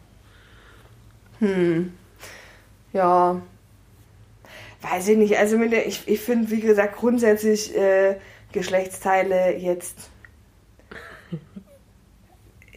Ja. 2.95 3.43
Weiß 4.81 5.07
ich 5.09 5.19
nicht. 5.19 5.37
Also 5.37 5.59
der, 5.59 5.87
ich, 5.87 6.09
ich 6.09 6.21
finde, 6.21 6.51
wie 6.51 6.61
gesagt, 6.61 6.97
grundsätzlich 6.97 7.77
äh, 7.77 8.17
Geschlechtsteile 8.53 9.55
jetzt. 9.59 9.99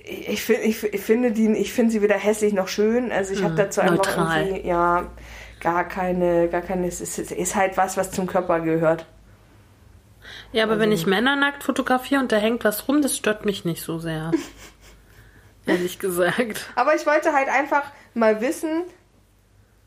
Ich, 0.10 0.30
ich, 0.30 0.42
find, 0.42 0.60
ich, 0.63 0.84
ich 0.86 1.01
finde 1.01 1.34
die, 1.34 1.51
ich 1.51 1.74
finde 1.74 1.92
sie 1.92 2.01
weder 2.01 2.16
hässlich 2.16 2.54
noch 2.54 2.70
schön. 2.70 3.12
Also 3.12 3.34
ich 3.34 3.44
habe 3.44 3.56
dazu 3.56 3.82
einfach 3.82 3.98
neutral. 3.98 4.48
irgendwie, 4.48 4.66
ja, 4.66 5.12
gar 5.60 5.84
keine, 5.86 6.48
gar 6.50 6.62
keine, 6.62 6.88
es 6.88 7.02
ist, 7.02 7.20
es 7.20 7.32
ist 7.32 7.56
halt 7.56 7.78
was, 7.78 7.98
was 7.98 8.12
zum 8.12 8.28
Körper 8.28 8.60
gehört. 8.60 9.06
Ja, 10.52 10.64
aber 10.64 10.80
wenn 10.80 10.92
ich 10.92 11.06
Männer 11.06 11.36
nackt 11.36 11.64
fotografiere 11.64 12.22
und 12.22 12.32
da 12.32 12.38
hängt 12.38 12.64
was 12.64 12.88
rum, 12.88 13.02
das 13.02 13.16
stört 13.16 13.46
mich 13.46 13.66
nicht 13.66 13.82
so 13.82 14.00
sehr. 14.00 14.32
Ehrlich 15.66 16.00
gesagt. 16.00 16.70
Aber 16.76 16.96
ich 16.96 17.06
wollte 17.06 17.34
halt 17.34 17.50
einfach 17.50 17.84
mal 18.14 18.42
wissen, 18.42 18.84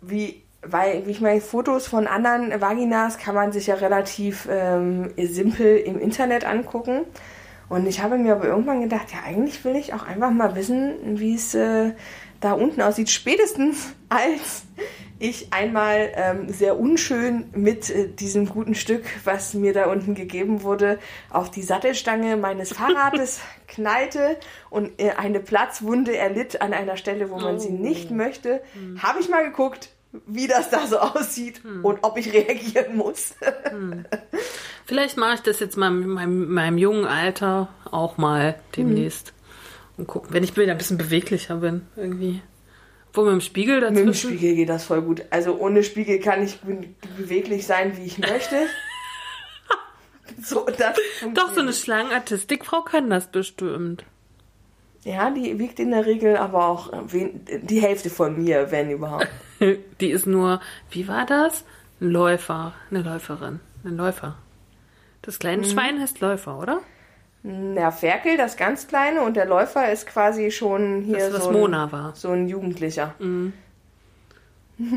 wie, 0.02 0.42
weil, 0.62 1.06
wie 1.06 1.10
ich 1.10 1.20
meine, 1.20 1.40
Fotos 1.40 1.86
von 1.86 2.06
anderen 2.06 2.60
Vaginas 2.60 3.18
kann 3.18 3.34
man 3.34 3.52
sich 3.52 3.68
ja 3.68 3.76
relativ 3.76 4.46
ähm, 4.50 5.12
simpel 5.16 5.78
im 5.78 5.98
Internet 5.98 6.44
angucken. 6.44 7.06
Und 7.70 7.86
ich 7.86 8.02
habe 8.02 8.18
mir 8.18 8.34
aber 8.34 8.46
irgendwann 8.46 8.82
gedacht, 8.82 9.06
ja, 9.12 9.20
eigentlich 9.24 9.64
will 9.64 9.76
ich 9.76 9.94
auch 9.94 10.02
einfach 10.06 10.30
mal 10.30 10.56
wissen, 10.56 11.18
wie 11.18 11.34
es 11.34 11.54
äh, 11.54 11.92
da 12.40 12.52
unten 12.52 12.82
aussieht. 12.82 13.10
Spätestens 13.10 13.94
als 14.08 14.64
ich 15.20 15.52
einmal 15.52 16.10
ähm, 16.14 16.48
sehr 16.48 16.80
unschön 16.80 17.44
mit 17.52 17.90
äh, 17.90 18.08
diesem 18.08 18.48
guten 18.48 18.74
Stück, 18.74 19.04
was 19.24 19.52
mir 19.52 19.74
da 19.74 19.86
unten 19.86 20.14
gegeben 20.14 20.62
wurde, 20.62 20.98
auf 21.28 21.50
die 21.50 21.62
Sattelstange 21.62 22.36
meines 22.38 22.72
Fahrrades 22.76 23.40
knallte 23.68 24.36
und 24.70 24.98
äh, 24.98 25.10
eine 25.10 25.40
Platzwunde 25.40 26.16
erlitt 26.16 26.62
an 26.62 26.72
einer 26.72 26.96
Stelle, 26.96 27.30
wo 27.30 27.38
man 27.38 27.60
sie 27.60 27.70
nicht 27.70 28.10
möchte, 28.10 28.62
habe 28.98 29.20
ich 29.20 29.28
mal 29.28 29.44
geguckt, 29.44 29.90
wie 30.26 30.46
das 30.48 30.70
da 30.70 30.86
so 30.86 30.98
aussieht 30.98 31.62
und 31.82 31.98
ob 32.02 32.16
ich 32.16 32.32
reagieren 32.32 32.96
muss. 32.96 33.34
Vielleicht 34.86 35.16
mache 35.16 35.34
ich 35.34 35.40
das 35.42 35.60
jetzt 35.60 35.76
mal 35.76 35.88
in 35.88 36.08
meinem, 36.08 36.52
meinem 36.52 36.78
jungen 36.78 37.04
Alter 37.04 37.68
auch 37.90 38.16
mal 38.16 38.58
demnächst. 38.76 39.32
Und 40.00 40.06
gucken, 40.06 40.32
wenn 40.32 40.42
ich 40.44 40.56
wieder 40.56 40.72
ein 40.72 40.78
bisschen 40.78 40.98
beweglicher 40.98 41.56
bin, 41.56 41.82
irgendwie. 41.96 42.40
Wo 43.12 43.22
mit 43.22 43.32
dem 43.32 43.40
Spiegel 43.40 43.80
Mit 43.80 43.90
dem 43.98 44.06
dazwischen. 44.06 44.30
Spiegel 44.30 44.54
geht 44.54 44.68
das 44.68 44.84
voll 44.84 45.02
gut. 45.02 45.22
Also 45.30 45.58
ohne 45.58 45.82
Spiegel 45.82 46.20
kann 46.20 46.42
ich 46.42 46.60
be- 46.60 46.88
beweglich 47.16 47.66
sein, 47.66 47.96
wie 47.96 48.04
ich 48.04 48.18
möchte. 48.18 48.56
so, 50.42 50.64
das 50.66 50.96
Doch, 51.34 51.52
so 51.52 51.60
eine. 51.60 51.72
Schlangenartistikfrau 51.72 52.82
kann 52.82 53.10
das 53.10 53.26
bestimmt. 53.30 54.04
Ja, 55.02 55.30
die 55.30 55.58
wiegt 55.58 55.80
in 55.80 55.90
der 55.90 56.06
Regel 56.06 56.36
aber 56.36 56.66
auch 56.68 56.92
äh, 56.92 57.30
die 57.62 57.80
Hälfte 57.80 58.10
von 58.10 58.36
mir, 58.42 58.70
wenn 58.70 58.90
überhaupt. 58.90 59.28
Die 60.00 60.10
ist 60.10 60.26
nur, 60.26 60.60
wie 60.90 61.06
war 61.08 61.26
das? 61.26 61.64
Ein 62.00 62.10
Läufer, 62.10 62.72
eine 62.90 63.02
Läuferin, 63.02 63.60
ein 63.84 63.96
Läufer. 63.96 64.36
Das 65.22 65.38
kleine 65.38 65.64
Schwein 65.64 66.00
heißt 66.00 66.20
Läufer, 66.20 66.58
oder? 66.58 66.80
Der 67.42 67.90
Ferkel, 67.90 68.36
das 68.36 68.56
ganz 68.58 68.86
kleine, 68.86 69.22
und 69.22 69.34
der 69.34 69.46
Läufer 69.46 69.90
ist 69.90 70.06
quasi 70.06 70.50
schon 70.50 71.00
hier 71.02 71.18
Das, 71.18 71.32
was 71.34 71.44
so, 71.44 71.50
ein, 71.50 71.56
Mona 71.56 71.90
war. 71.90 72.14
so 72.14 72.30
ein 72.30 72.48
Jugendlicher. 72.48 73.14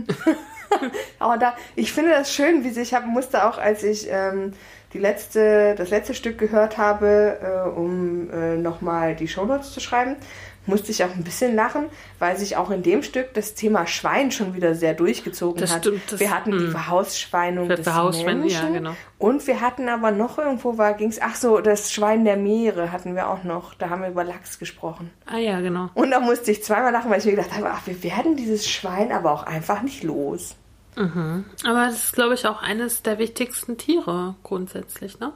Aber 1.19 1.37
da, 1.37 1.55
ich 1.75 1.93
finde 1.93 2.11
das 2.11 2.33
schön, 2.33 2.63
wie 2.63 2.69
sich, 2.69 2.89
ich 2.89 2.93
hab, 2.93 3.05
musste 3.05 3.45
auch, 3.45 3.57
als 3.57 3.83
ich 3.83 4.07
ähm, 4.09 4.53
die 4.93 4.99
letzte, 4.99 5.75
das 5.77 5.89
letzte 5.89 6.13
Stück 6.13 6.37
gehört 6.37 6.77
habe, 6.77 7.37
äh, 7.41 7.69
um 7.69 8.29
äh, 8.29 8.57
nochmal 8.57 9.15
die 9.15 9.27
Shownotes 9.27 9.71
zu 9.71 9.79
schreiben, 9.79 10.15
musste 10.65 10.91
ich 10.91 11.03
auch 11.03 11.11
ein 11.13 11.23
bisschen 11.23 11.55
lachen, 11.55 11.85
weil 12.19 12.37
sich 12.37 12.55
auch 12.57 12.71
in 12.71 12.83
dem 12.83 13.03
Stück 13.03 13.33
das 13.33 13.53
Thema 13.53 13.85
Schwein 13.87 14.31
schon 14.31 14.53
wieder 14.53 14.75
sehr 14.75 14.93
durchgezogen 14.93 15.59
Das 15.59 15.73
hat. 15.73 15.83
stimmt, 15.85 16.01
das- 16.11 16.19
wir 16.19 16.31
hatten 16.31 16.51
die. 16.57 16.67
Verhausschweinung 16.67 17.67
Das 17.69 17.77
des 17.81 17.87
Verhausschwein- 17.87 18.39
Menschen 18.39 18.67
ja, 18.67 18.79
genau. 18.79 18.95
und 19.17 19.45
wir 19.47 19.59
hatten 19.61 19.89
aber 19.89 20.11
noch 20.11 20.37
irgendwo 20.37 20.77
war 20.77 20.93
ging's 20.93 21.19
ach 21.21 21.35
so 21.35 21.59
das 21.59 21.91
Schwein 21.91 22.23
der 22.25 22.37
Meere 22.37 22.91
hatten 22.91 23.15
wir 23.15 23.29
auch 23.29 23.43
noch. 23.43 23.73
Da 23.73 23.89
haben 23.89 24.01
wir 24.01 24.09
über 24.09 24.23
Lachs 24.23 24.59
gesprochen. 24.59 25.09
Ah 25.25 25.37
ja, 25.37 25.59
genau. 25.61 25.89
Und 25.93 26.11
da 26.11 26.19
musste 26.19 26.51
ich 26.51 26.63
zweimal 26.63 26.91
lachen, 26.91 27.09
weil 27.11 27.19
ich 27.19 27.25
mir 27.25 27.31
gedacht 27.35 27.53
habe, 27.55 27.69
ach, 27.71 27.81
wir 27.85 28.01
werden 28.03 28.35
dieses 28.35 28.69
Schwein 28.69 29.11
aber 29.11 29.31
auch 29.31 29.43
einfach 29.43 29.81
nicht 29.81 30.03
los. 30.03 30.55
Aber 30.95 31.85
das 31.87 31.95
ist, 32.05 32.13
glaube 32.13 32.35
ich, 32.35 32.45
auch 32.47 32.61
eines 32.61 33.01
der 33.01 33.17
wichtigsten 33.17 33.77
Tiere 33.77 34.35
grundsätzlich, 34.43 35.19
ne? 35.19 35.33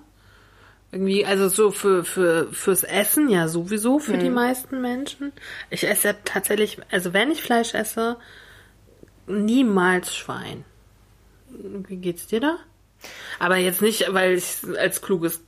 Irgendwie, 0.92 1.26
also 1.26 1.50
so 1.50 1.72
für, 1.72 2.06
für, 2.06 2.52
fürs 2.54 2.84
Essen 2.84 3.30
ja 3.30 3.48
sowieso 3.50 4.00
für 4.00 4.18
die 4.18 4.30
meisten 4.30 4.82
Menschen. 4.82 5.34
Ich 5.70 5.88
esse 5.88 6.10
ja 6.10 6.14
tatsächlich, 6.24 6.80
also 6.92 7.14
wenn 7.14 7.30
ich 7.30 7.42
Fleisch 7.42 7.74
esse, 7.74 8.16
niemals 9.28 10.16
Schwein. 10.16 10.64
Wie 11.50 11.98
geht's 11.98 12.28
dir 12.28 12.40
da? 12.40 12.58
Aber 13.40 13.58
jetzt 13.58 13.82
nicht, 13.82 14.06
weil 14.14 14.34
ich 14.34 14.44
es 14.64 14.76
als 14.78 15.02
kluges 15.02 15.42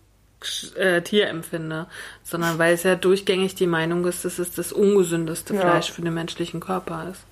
äh, 0.75 1.01
Tier 1.01 1.27
empfinde, 1.29 1.87
sondern 2.23 2.57
weil 2.59 2.73
es 2.73 2.83
ja 2.83 2.95
durchgängig 2.95 3.55
die 3.55 3.67
Meinung 3.67 4.05
ist, 4.05 4.25
dass 4.25 4.39
es 4.39 4.51
das 4.53 4.71
ungesündeste 4.73 5.55
Ja. 5.55 5.61
Fleisch 5.61 5.91
für 5.91 6.01
den 6.01 6.13
menschlichen 6.13 6.59
Körper 6.59 7.09
ist. 7.11 7.23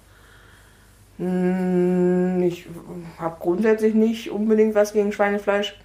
Hm, 1.18 2.42
Ich 2.44 2.66
habe 3.18 3.38
grundsätzlich 3.40 3.94
nicht 3.94 4.30
unbedingt 4.32 4.76
was 4.76 4.94
gegen 4.94 5.12
Schweinefleisch. 5.12 5.76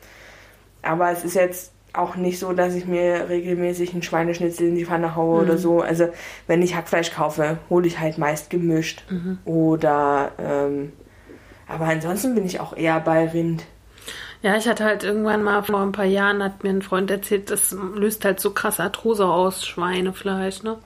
Aber 0.83 1.11
es 1.11 1.25
ist 1.25 1.35
jetzt 1.35 1.73
auch 1.95 2.17
nicht 2.17 2.39
so, 2.39 2.53
dass 2.53 2.75
ich 2.75 2.87
mir 2.87 3.29
regelmäßig 3.29 3.93
einen 3.93 4.03
Schweineschnitzel 4.03 4.69
in 4.69 4.75
die 4.77 4.87
Pfanne 4.87 5.15
haue 5.15 5.43
oder 5.43 5.59
so. 5.59 5.81
Also 5.81 6.09
wenn 6.47 6.63
ich 6.63 6.75
Hackfleisch 6.75 7.13
kaufe, 7.13 7.59
hole 7.69 7.87
ich 7.87 7.99
halt 7.99 8.19
meist 8.19 8.51
gemischt. 8.51 9.05
Oder 9.45 10.33
ähm, 10.39 10.93
aber 11.69 11.87
ansonsten 11.87 12.35
bin 12.35 12.45
ich 12.45 12.61
auch 12.61 12.77
eher 12.77 13.01
bei 13.01 13.29
Rind. 13.29 13.65
Ja, 14.43 14.57
ich 14.57 14.67
hatte 14.67 14.85
halt 14.85 15.05
irgendwann 15.05 15.45
mal 15.45 15.63
vor 15.63 15.81
ein 15.81 15.93
paar 15.93 16.05
Jahren, 16.05 16.43
hat 16.43 16.65
mir 16.65 16.71
ein 16.71 16.83
Freund 16.83 17.11
erzählt, 17.11 17.51
das 17.51 17.77
löst 17.95 18.25
halt 18.25 18.41
so 18.41 18.51
krass 18.51 18.81
Arthrose 18.81 19.25
aus, 19.25 19.65
Schweinefleisch, 19.65 20.65
ne? 20.65 20.79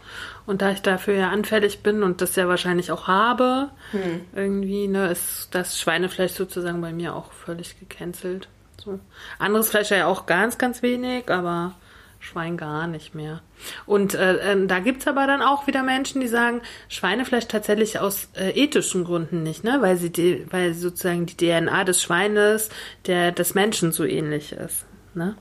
Und 0.44 0.60
da 0.60 0.70
ich 0.70 0.82
dafür 0.82 1.14
ja 1.14 1.30
anfällig 1.30 1.82
bin 1.82 2.02
und 2.02 2.20
das 2.20 2.36
ja 2.36 2.48
wahrscheinlich 2.48 2.92
auch 2.92 3.08
habe, 3.08 3.70
irgendwie, 4.34 4.86
ne, 4.88 5.08
ist 5.08 5.48
das 5.52 5.80
Schweinefleisch 5.80 6.32
sozusagen 6.32 6.82
bei 6.82 6.92
mir 6.92 7.16
auch 7.16 7.32
völlig 7.32 7.80
gecancelt. 7.80 8.48
So. 8.82 9.00
Anderes 9.38 9.70
Fleisch 9.70 9.90
ja 9.90 10.06
auch 10.06 10.26
ganz, 10.26 10.58
ganz 10.58 10.82
wenig, 10.82 11.30
aber 11.30 11.74
Schwein 12.20 12.56
gar 12.56 12.86
nicht 12.86 13.14
mehr. 13.14 13.40
Und 13.84 14.14
äh, 14.14 14.52
äh, 14.52 14.66
da 14.66 14.80
gibt's 14.80 15.06
aber 15.06 15.26
dann 15.26 15.42
auch 15.42 15.66
wieder 15.66 15.82
Menschen, 15.82 16.20
die 16.20 16.28
sagen, 16.28 16.60
Schweinefleisch 16.88 17.46
tatsächlich 17.46 17.98
aus 18.00 18.28
äh, 18.34 18.50
ethischen 18.50 19.04
Gründen 19.04 19.42
nicht, 19.42 19.64
ne? 19.64 19.78
Weil 19.80 19.96
sie 19.96 20.10
die, 20.10 20.46
weil 20.50 20.74
sozusagen 20.74 21.26
die 21.26 21.36
DNA 21.36 21.84
des 21.84 22.02
Schweines 22.02 22.68
der 23.06 23.32
des 23.32 23.54
Menschen 23.54 23.92
so 23.92 24.04
ähnlich 24.04 24.52
ist. 24.52 24.86
Ne? 25.14 25.36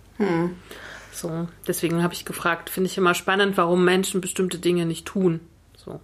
So, 1.11 1.47
deswegen 1.67 2.03
habe 2.03 2.13
ich 2.13 2.23
gefragt, 2.25 2.69
finde 2.69 2.89
ich 2.89 2.97
immer 2.97 3.13
spannend, 3.13 3.57
warum 3.57 3.83
Menschen 3.83 4.21
bestimmte 4.21 4.59
Dinge 4.59 4.85
nicht 4.85 5.05
tun. 5.05 5.39
So. 5.75 5.99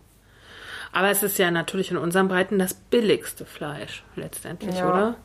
Aber 0.92 1.10
es 1.10 1.24
ist 1.24 1.38
ja 1.38 1.52
natürlich 1.52 1.92
in 1.92 1.98
unseren 1.98 2.28
Breiten 2.28 2.60
das 2.60 2.74
billigste 2.74 3.46
Fleisch, 3.46 4.04
letztendlich, 4.16 4.76
Ja. 4.78 4.90
oder? 4.90 5.16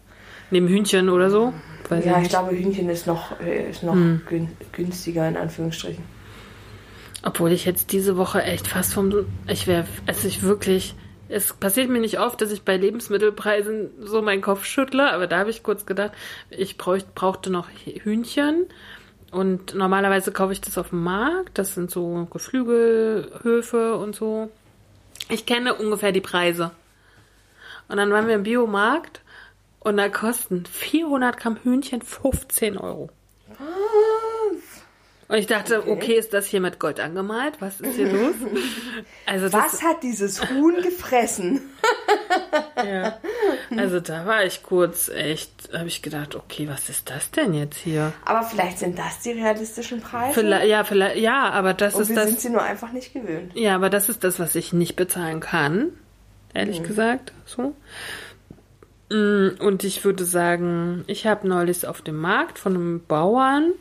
Neben 0.51 0.69
Hühnchen 0.69 1.09
oder 1.09 1.31
so? 1.31 1.53
Weiß 1.89 2.05
Ja, 2.05 2.13
ich 2.13 2.19
nicht. 2.19 2.31
glaube, 2.31 2.53
Hühnchen 2.53 2.89
ist 2.89 3.07
noch, 3.07 3.41
äh, 3.41 3.71
ist 3.71 3.83
noch 3.83 3.95
gün 4.29 4.49
günstiger 4.73 5.29
in 5.29 5.37
Anführungsstrichen. 5.37 6.05
Obwohl 7.23 7.53
ich 7.53 7.65
jetzt 7.65 7.93
diese 7.93 8.17
Woche 8.17 8.43
echt 8.43 8.67
fast 8.69 8.95
vom. 8.95 9.27
Ich 9.49 9.67
wäre. 9.67 9.87
Also 10.07 10.29
ich 10.29 10.43
wirklich. 10.43 10.95
Es 11.29 11.53
passiert 11.53 11.91
mir 11.91 11.99
nicht 11.99 12.21
oft, 12.21 12.41
dass 12.41 12.53
ich 12.53 12.63
bei 12.63 12.77
Lebensmittelpreisen 12.77 13.91
so 14.01 14.23
meinen 14.23 14.43
Kopf 14.43 14.65
schüttle, 14.65 15.13
aber 15.13 15.27
da 15.27 15.39
habe 15.41 15.51
ich 15.51 15.65
kurz 15.65 15.85
gedacht, 15.85 16.13
ich 16.51 16.79
bräucht, 16.79 17.17
brauchte 17.17 17.51
noch 17.51 17.67
Hühnchen. 17.85 18.67
Und 19.33 19.75
normalerweise 19.75 20.31
kaufe 20.31 20.53
ich 20.53 20.61
das 20.61 20.79
auf 20.79 20.91
dem 20.91 21.03
Markt. 21.03 21.59
Das 21.59 21.75
sind 21.75 21.91
so 21.91 22.29
Geflügelhöfe 22.31 23.97
und 23.97 24.15
so. 24.15 24.51
Ich 25.29 25.47
kenne 25.47 25.75
ungefähr 25.75 26.13
die 26.13 26.21
Preise. 26.21 26.71
Und 27.89 27.97
dann 27.97 28.13
waren 28.13 28.29
wir 28.29 28.37
im 28.37 28.45
Biomarkt 28.45 29.21
und 29.87 29.99
da 29.99 30.09
kosten 30.09 30.65
400 30.67 31.37
Gramm 31.37 31.59
Hühnchen 31.63 32.03
15 32.03 32.77
Euro. 32.77 33.09
Und 35.29 35.37
ich 35.39 35.47
dachte, 35.47 35.89
okay. 35.89 36.15
ist 36.15 36.35
das 36.35 36.47
hier 36.47 36.61
mit 36.61 36.81
Gold 36.81 36.99
angemalt? 36.99 37.61
Was 37.61 37.81
ist 37.81 37.95
hier 37.95 38.13
los? 38.13 38.35
Also 39.27 39.53
Was 39.53 39.83
hat 39.83 40.03
dieses 40.03 40.41
Huhn 40.51 40.83
gefressen? 40.83 41.61
ja. 42.77 43.19
Also 43.77 44.01
da 44.01 44.27
war 44.27 44.45
ich 44.45 44.65
kurz 44.65 45.09
echt, 45.09 45.51
habe 45.73 45.87
ich 45.87 46.03
gedacht, 46.03 46.35
okay, 46.35 46.69
was 46.69 46.89
ist 46.89 47.09
das 47.11 47.31
denn 47.31 47.55
jetzt 47.55 47.79
hier? 47.79 48.13
Aber 48.25 48.43
vielleicht 48.43 48.79
sind 48.79 48.99
das 48.99 49.21
die 49.21 49.33
realistischen 49.33 50.01
Preise. 50.01 50.35
Vielleicht, 50.35 50.67
ja, 50.67 50.83
vielleicht, 50.83 51.17
ja, 51.17 51.51
aber 51.51 51.75
das 51.75 51.95
und 51.95 52.03
ist 52.03 52.09
wir 52.09 52.17
das. 52.17 52.27
sind 52.27 52.41
sie 52.41 52.51
nur 52.51 52.63
einfach 52.63 52.91
nicht 52.91 53.13
gewöhnt. 53.13 53.53
Ja, 53.55 53.77
aber 53.77 53.91
das 53.91 54.09
ist 54.09 54.25
das, 54.25 54.41
was 54.41 54.57
ich 54.57 54.73
nicht 54.73 54.97
bezahlen 54.97 55.39
kann. 55.41 55.93
Ehrlich 56.55 56.83
gesagt, 56.83 57.33
so. 57.45 57.75
Mm, 59.11 59.51
Und 59.61 59.85
ich 59.85 60.05
würde 60.05 60.25
sagen, 60.25 61.05
ich 61.07 61.27
habe 61.27 61.47
neulich 61.49 61.87
auf 61.87 62.03
dem 62.03 62.17
Markt 62.17 62.59
von 62.59 62.75
einem 62.75 63.05
Bauern, 63.07 63.73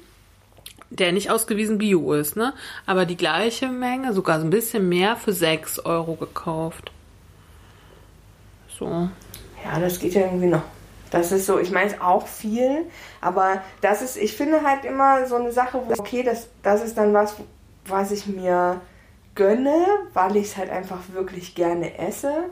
der 0.90 1.12
nicht 1.12 1.32
ausgewiesen 1.32 1.78
Bio 1.80 2.14
ist, 2.14 2.36
ne? 2.36 2.54
Aber 2.86 3.06
die 3.06 3.18
gleiche 3.18 3.68
Menge, 3.70 4.14
sogar 4.14 4.40
so 4.40 4.46
ein 4.46 4.52
bisschen 4.52 4.88
mehr 4.90 5.16
für 5.16 5.34
6 5.34 5.80
Euro 5.80 6.16
gekauft. 6.16 6.92
So. 8.68 9.10
Ja, 9.64 9.80
das 9.80 10.00
geht 10.00 10.14
ja 10.14 10.22
irgendwie 10.22 10.48
noch. 10.48 10.64
Das 11.12 11.32
ist 11.32 11.46
so, 11.46 11.60
ich 11.60 11.72
meine 11.72 11.92
es 11.92 12.02
auch 12.02 12.28
viel, 12.28 12.86
aber 13.22 13.62
das 13.82 14.02
ist, 14.02 14.18
ich 14.18 14.34
finde 14.36 14.64
halt 14.64 14.84
immer 14.86 15.28
so 15.28 15.36
eine 15.36 15.52
Sache, 15.52 15.80
wo, 15.86 15.94
okay, 15.98 16.24
das, 16.24 16.50
das 16.64 16.84
ist 16.84 16.98
dann 16.98 17.14
was, 17.14 17.36
was 17.86 18.12
ich 18.12 18.28
mir 18.28 18.82
gönne, 19.36 19.86
weil 20.14 20.36
ich 20.38 20.48
es 20.48 20.58
halt 20.58 20.70
einfach 20.70 21.00
wirklich 21.14 21.56
gerne 21.56 21.98
esse. 22.00 22.50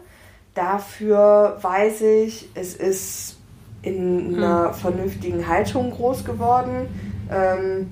Dafür 0.55 1.57
weiß 1.61 2.01
ich, 2.01 2.49
es 2.53 2.75
ist 2.75 3.37
in 3.81 4.35
einer 4.35 4.73
vernünftigen 4.73 5.47
Haltung 5.47 5.91
groß 5.91 6.23
geworden. 6.25 6.87
Ähm, 7.31 7.91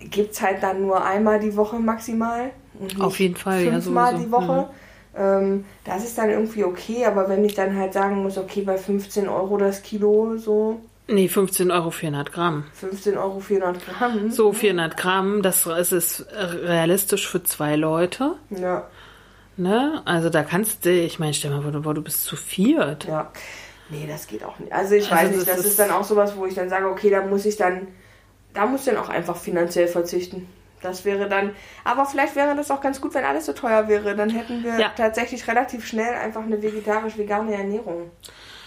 Gibt 0.00 0.32
es 0.32 0.42
halt 0.42 0.62
dann 0.62 0.82
nur 0.82 1.04
einmal 1.04 1.38
die 1.38 1.56
Woche 1.56 1.78
maximal. 1.78 2.50
Auf 2.98 3.18
jeden 3.18 3.36
Fall, 3.36 3.64
ja, 3.64 3.72
Fünfmal 3.72 4.12
sowieso. 4.12 4.26
die 4.26 4.32
Woche. 4.32 4.70
Ähm, 5.16 5.64
das 5.84 6.04
ist 6.04 6.16
dann 6.18 6.30
irgendwie 6.30 6.64
okay, 6.64 7.04
aber 7.04 7.28
wenn 7.28 7.44
ich 7.44 7.54
dann 7.54 7.76
halt 7.76 7.92
sagen 7.92 8.22
muss, 8.22 8.38
okay, 8.38 8.62
bei 8.62 8.78
15 8.78 9.28
Euro 9.28 9.56
das 9.56 9.82
Kilo, 9.82 10.36
so 10.36 10.80
Nee, 11.10 11.28
15 11.28 11.70
Euro 11.70 11.90
400 11.90 12.32
Gramm. 12.32 12.64
15 12.74 13.16
Euro 13.16 13.40
400 13.40 13.82
Gramm. 13.86 14.30
So 14.30 14.52
400 14.52 14.94
Gramm, 14.98 15.40
das 15.42 15.66
ist 15.66 16.26
realistisch 16.30 17.26
für 17.26 17.42
zwei 17.42 17.76
Leute. 17.76 18.34
Ja, 18.50 18.86
Ne? 19.58 20.02
Also 20.04 20.30
da 20.30 20.44
kannst 20.44 20.84
du, 20.86 20.90
ich 20.90 21.18
meine, 21.18 21.34
stell 21.34 21.50
mal 21.50 21.82
vor, 21.82 21.94
du, 21.94 22.02
bist 22.02 22.24
zu 22.24 22.36
viert. 22.36 23.04
ja. 23.06 23.30
Nee, 23.90 24.06
das 24.06 24.26
geht 24.26 24.44
auch 24.44 24.58
nicht. 24.58 24.70
Also 24.70 24.94
ich 24.94 25.10
Also 25.10 25.14
weiß 25.24 25.30
nicht, 25.30 25.48
das 25.48 25.56
das 25.56 25.58
ist- 25.64 25.70
ist 25.72 25.78
dann 25.78 25.90
auch 25.90 26.04
sowas, 26.04 26.36
wo 26.36 26.44
ich 26.44 26.54
dann 26.54 26.68
sage, 26.68 26.86
okay, 26.88 27.08
da 27.10 27.22
muss 27.24 27.46
ich 27.46 27.56
dann, 27.56 27.88
da 28.52 28.66
muss 28.66 28.80
ich 28.86 28.92
dann 28.94 29.02
auch 29.02 29.08
einfach 29.08 29.36
finanziell 29.36 29.88
verzichten. 29.88 30.46
Das 30.82 31.04
wäre 31.06 31.26
dann, 31.28 31.52
aber 31.84 32.04
vielleicht 32.06 32.36
wäre 32.36 32.54
das 32.54 32.70
auch 32.70 32.80
ganz 32.82 33.00
gut, 33.00 33.14
wenn 33.14 33.24
alles 33.24 33.46
so 33.46 33.52
teuer 33.54 33.88
wäre. 33.88 34.14
Dann 34.14 34.28
hätten 34.30 34.62
wir 34.62 34.78
Ja. 34.78 34.92
tatsächlich 34.94 35.48
relativ 35.48 35.86
schnell 35.86 36.14
einfach 36.14 36.42
eine 36.42 36.62
vegetarisch-vegane 36.62 37.54
Ernährung 37.54 38.10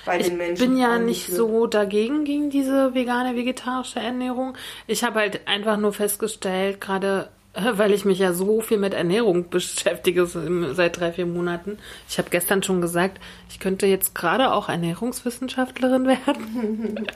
bei 0.06 0.20
Ich 0.20 0.28
den 0.28 0.38
Menschen. 0.38 0.70
bin 0.72 0.78
ja 0.78 0.98
nicht 0.98 1.28
so 1.28 1.68
dagegen 1.68 2.24
gegen 2.26 2.50
diese 2.50 2.94
vegane, 2.96 3.36
vegetarische 3.36 4.00
Ernährung. 4.00 4.58
Ich 4.88 5.04
habe 5.04 5.20
halt 5.20 5.48
einfach 5.48 5.78
nur 5.78 5.94
festgestellt, 5.94 6.82
gerade 6.82 7.30
weil 7.74 7.92
ich 7.92 8.06
mich 8.06 8.20
ja 8.20 8.34
so 8.34 8.62
viel 8.62 8.78
mit 8.78 8.94
Ernährung 8.94 9.50
beschäftige 9.50 10.26
seit 10.26 11.00
drei, 11.00 11.12
vier 11.12 11.26
Monaten. 11.26 11.78
Ich 12.10 12.18
habe 12.18 12.30
gestern 12.30 12.64
schon 12.64 12.82
gesagt, 12.82 13.20
ich 13.50 13.60
könnte 13.60 13.86
jetzt 13.86 14.16
gerade 14.16 14.54
auch 14.54 14.70
Ernährungswissenschaftlerin 14.70 16.08
werden. 16.08 17.08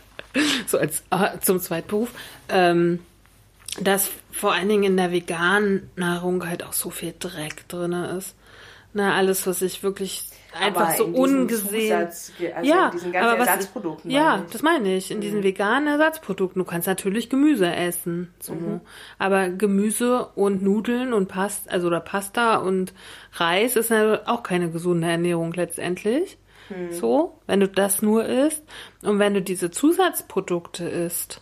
so 0.67 0.77
als 0.77 1.03
äh, 1.11 1.39
zum 1.41 1.59
Zweitberuf. 1.59 2.11
Ähm, 2.49 2.99
dass 3.79 4.09
vor 4.31 4.53
allen 4.53 4.69
Dingen 4.69 4.83
in 4.83 4.97
der 4.97 5.11
veganen 5.11 5.89
Nahrung 5.95 6.47
halt 6.47 6.63
auch 6.63 6.73
so 6.73 6.89
viel 6.89 7.13
Dreck 7.19 7.67
drin 7.67 7.91
ist. 7.91 8.35
Na, 8.97 9.13
alles, 9.13 9.45
was 9.45 9.61
ich 9.61 9.83
wirklich 9.83 10.23
einfach 10.57 10.87
Aber 10.87 10.93
so 10.93 11.03
ungesehen. 11.03 12.07
Zusatz, 12.07 12.31
also 12.55 12.69
ja, 12.69 12.85
in 12.85 12.91
diesen 12.91 13.11
ganzen 13.11 13.29
aber 13.29 13.39
was, 13.41 13.47
Ersatzprodukten. 13.49 14.09
Ja, 14.09 14.35
ich. 14.37 14.41
Mhm. 14.43 14.47
das 14.51 14.61
meine 14.61 14.95
ich. 14.95 15.11
In 15.11 15.19
diesen 15.19 15.43
veganen 15.43 15.89
Ersatzprodukten. 15.89 16.63
Du 16.63 16.65
kannst 16.65 16.87
natürlich 16.87 17.29
Gemüse 17.29 17.67
essen. 17.75 18.33
So. 18.39 18.53
Mhm. 18.53 18.79
Aber 19.19 19.49
Gemüse 19.49 20.27
und 20.35 20.63
Nudeln 20.63 21.11
und 21.11 21.27
Pasta, 21.27 21.69
also 21.69 21.87
oder 21.87 21.99
Pasta 21.99 22.55
und 22.55 22.93
Reis 23.33 23.75
ist 23.75 23.91
auch 23.91 24.43
keine 24.43 24.71
gesunde 24.71 25.09
Ernährung 25.09 25.51
letztendlich. 25.51 26.37
Mhm. 26.69 26.93
So, 26.93 27.41
wenn 27.47 27.59
du 27.59 27.67
das 27.67 28.01
nur 28.01 28.25
isst. 28.25 28.63
Und 29.03 29.19
wenn 29.19 29.33
du 29.33 29.41
diese 29.41 29.71
Zusatzprodukte 29.71 30.85
isst, 30.87 31.41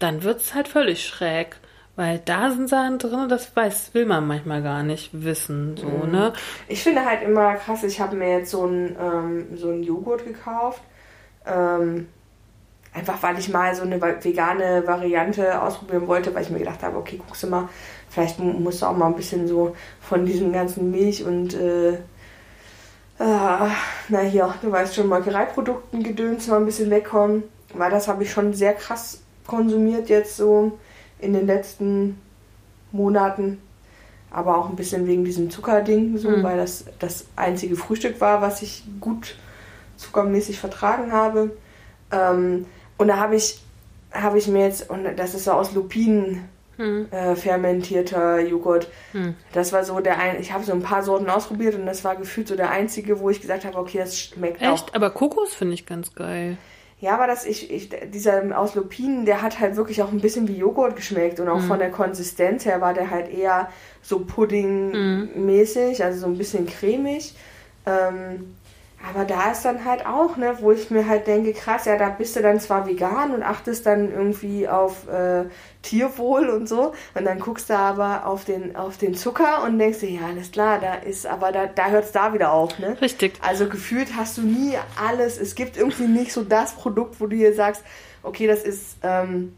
dann 0.00 0.22
wird's 0.22 0.54
halt 0.54 0.68
völlig 0.68 1.06
schräg. 1.06 1.56
Weil 1.98 2.20
da 2.24 2.50
sind 2.52 2.68
Sachen 2.68 2.98
drin, 2.98 3.28
das 3.28 3.56
weiß, 3.56 3.92
will 3.92 4.06
man 4.06 4.24
manchmal 4.24 4.62
gar 4.62 4.84
nicht 4.84 5.10
wissen. 5.12 5.76
So, 5.76 5.88
Mhm. 5.88 6.10
ne? 6.12 6.32
Ich 6.68 6.82
finde 6.84 7.04
halt 7.04 7.22
immer 7.22 7.56
krass, 7.56 7.82
ich 7.82 8.00
habe 8.00 8.14
mir 8.14 8.38
jetzt 8.38 8.52
so 8.52 8.62
einen 8.62 8.96
ähm, 9.00 9.56
so 9.56 9.68
einen 9.70 9.82
Joghurt 9.82 10.24
gekauft. 10.24 10.80
Ähm, 11.44 12.06
einfach 12.94 13.22
weil 13.22 13.38
ich 13.38 13.48
mal 13.48 13.74
so 13.74 13.82
eine 13.82 14.00
vegane 14.00 14.86
Variante 14.86 15.60
ausprobieren 15.60 16.06
wollte, 16.06 16.34
weil 16.34 16.42
ich 16.42 16.50
mir 16.50 16.58
gedacht 16.60 16.82
habe, 16.84 16.96
okay, 16.98 17.18
guckst 17.26 17.42
du 17.42 17.48
mal, 17.48 17.68
vielleicht 18.08 18.38
mu- 18.38 18.52
musst 18.58 18.82
du 18.82 18.86
auch 18.86 18.96
mal 18.96 19.06
ein 19.06 19.16
bisschen 19.16 19.48
so 19.48 19.74
von 20.00 20.24
diesem 20.24 20.52
ganzen 20.52 20.90
Milch 20.90 21.24
und 21.24 21.54
äh, 21.54 21.94
äh, 23.18 23.68
na 24.08 24.20
hier, 24.20 24.54
du 24.62 24.70
weißt 24.70 24.94
schon, 24.94 25.08
Molkereiprodukten 25.08 26.02
gedöns 26.02 26.46
mal 26.46 26.58
ein 26.58 26.66
bisschen 26.66 26.90
wegkommen. 26.90 27.44
Weil 27.74 27.90
das 27.90 28.08
habe 28.08 28.22
ich 28.22 28.30
schon 28.32 28.54
sehr 28.54 28.72
krass 28.74 29.20
konsumiert 29.46 30.08
jetzt 30.08 30.36
so 30.36 30.78
in 31.18 31.32
den 31.32 31.46
letzten 31.46 32.20
Monaten 32.92 33.58
aber 34.30 34.58
auch 34.58 34.68
ein 34.68 34.76
bisschen 34.76 35.06
wegen 35.06 35.24
diesem 35.24 35.50
Zuckerding, 35.50 36.18
so, 36.18 36.28
Mhm. 36.30 36.42
weil 36.42 36.58
das 36.58 36.84
das 36.98 37.24
einzige 37.34 37.76
Frühstück 37.76 38.20
war, 38.20 38.42
was 38.42 38.60
ich 38.60 38.84
gut 39.00 39.36
zuckermäßig 39.96 40.58
vertragen 40.60 41.12
habe. 41.12 41.56
Ähm, 42.12 42.66
und 42.98 43.08
da 43.08 43.16
habe 43.16 43.36
ich, 43.36 43.60
habe 44.12 44.36
ich 44.38 44.46
mir 44.46 44.64
jetzt, 44.66 44.90
und 44.90 45.04
das 45.16 45.34
ist 45.34 45.44
so 45.44 45.52
aus 45.52 45.72
Lupinen 45.72 46.44
Hm. 46.76 47.08
äh, 47.10 47.34
fermentierter 47.34 48.38
Joghurt. 48.38 48.88
Hm. 49.10 49.34
Das 49.52 49.72
war 49.72 49.82
so 49.82 49.98
der 49.98 50.18
ein, 50.20 50.40
ich 50.40 50.52
habe 50.52 50.62
so 50.62 50.72
ein 50.72 50.80
paar 50.82 51.02
Sorten 51.02 51.28
ausprobiert 51.28 51.74
und 51.74 51.86
das 51.86 52.04
war 52.04 52.14
gefühlt 52.14 52.46
so 52.46 52.54
der 52.54 52.70
einzige, 52.70 53.18
wo 53.18 53.30
ich 53.30 53.40
gesagt 53.40 53.64
habe, 53.64 53.76
okay, 53.78 53.98
das 53.98 54.16
schmeckt 54.16 54.62
auch 54.62 54.74
Echt? 54.74 54.94
Aber 54.94 55.10
Kokos 55.10 55.54
finde 55.54 55.74
ich 55.74 55.86
ganz 55.86 56.14
geil. 56.14 56.56
Ja, 57.00 57.14
aber 57.14 57.28
das, 57.28 57.44
ich, 57.46 57.70
ich, 57.70 57.90
dieser 58.12 58.58
aus 58.58 58.74
Lupinen, 58.74 59.24
der 59.24 59.40
hat 59.40 59.60
halt 59.60 59.76
wirklich 59.76 60.02
auch 60.02 60.10
ein 60.10 60.20
bisschen 60.20 60.48
wie 60.48 60.56
Joghurt 60.56 60.96
geschmeckt 60.96 61.38
und 61.38 61.48
auch 61.48 61.60
von 61.60 61.78
der 61.78 61.90
Konsistenz 61.90 62.64
her 62.64 62.80
war 62.80 62.92
der 62.92 63.10
halt 63.10 63.32
eher 63.32 63.68
so 64.02 64.20
Pudding-mäßig, 64.20 66.02
also 66.02 66.20
so 66.20 66.26
ein 66.26 66.36
bisschen 66.36 66.66
cremig. 66.66 67.34
Ähm, 67.86 68.56
aber 69.06 69.24
da 69.24 69.52
ist 69.52 69.64
dann 69.64 69.84
halt 69.84 70.06
auch, 70.06 70.36
ne, 70.36 70.56
wo 70.60 70.72
ich 70.72 70.90
mir 70.90 71.06
halt 71.06 71.26
denke, 71.26 71.52
krass, 71.52 71.84
ja, 71.84 71.96
da 71.96 72.08
bist 72.08 72.34
du 72.34 72.42
dann 72.42 72.58
zwar 72.58 72.86
vegan 72.86 73.32
und 73.32 73.42
achtest 73.42 73.86
dann 73.86 74.12
irgendwie 74.12 74.66
auf 74.66 75.08
äh, 75.08 75.44
Tierwohl 75.82 76.48
und 76.48 76.68
so, 76.68 76.92
und 77.14 77.24
dann 77.24 77.38
guckst 77.38 77.70
du 77.70 77.76
aber 77.76 78.26
auf 78.26 78.44
den, 78.44 78.74
auf 78.74 78.98
den 78.98 79.14
Zucker 79.14 79.62
und 79.62 79.78
denkst 79.78 80.00
dir, 80.00 80.10
ja, 80.10 80.26
alles 80.26 80.50
klar, 80.50 80.80
da 80.80 80.94
ist, 80.94 81.26
aber 81.26 81.52
da, 81.52 81.66
da 81.66 81.90
hört 81.90 82.06
es 82.06 82.12
da 82.12 82.34
wieder 82.34 82.52
auf, 82.52 82.78
ne? 82.80 83.00
Richtig. 83.00 83.34
Also 83.40 83.68
gefühlt 83.68 84.16
hast 84.16 84.36
du 84.38 84.42
nie 84.42 84.76
alles. 85.00 85.38
Es 85.38 85.54
gibt 85.54 85.76
irgendwie 85.76 86.08
nicht 86.08 86.32
so 86.32 86.42
das 86.42 86.74
Produkt, 86.74 87.20
wo 87.20 87.26
du 87.26 87.36
dir 87.36 87.54
sagst, 87.54 87.84
okay, 88.24 88.48
das 88.48 88.64
ist 88.64 88.96
ähm, 89.02 89.54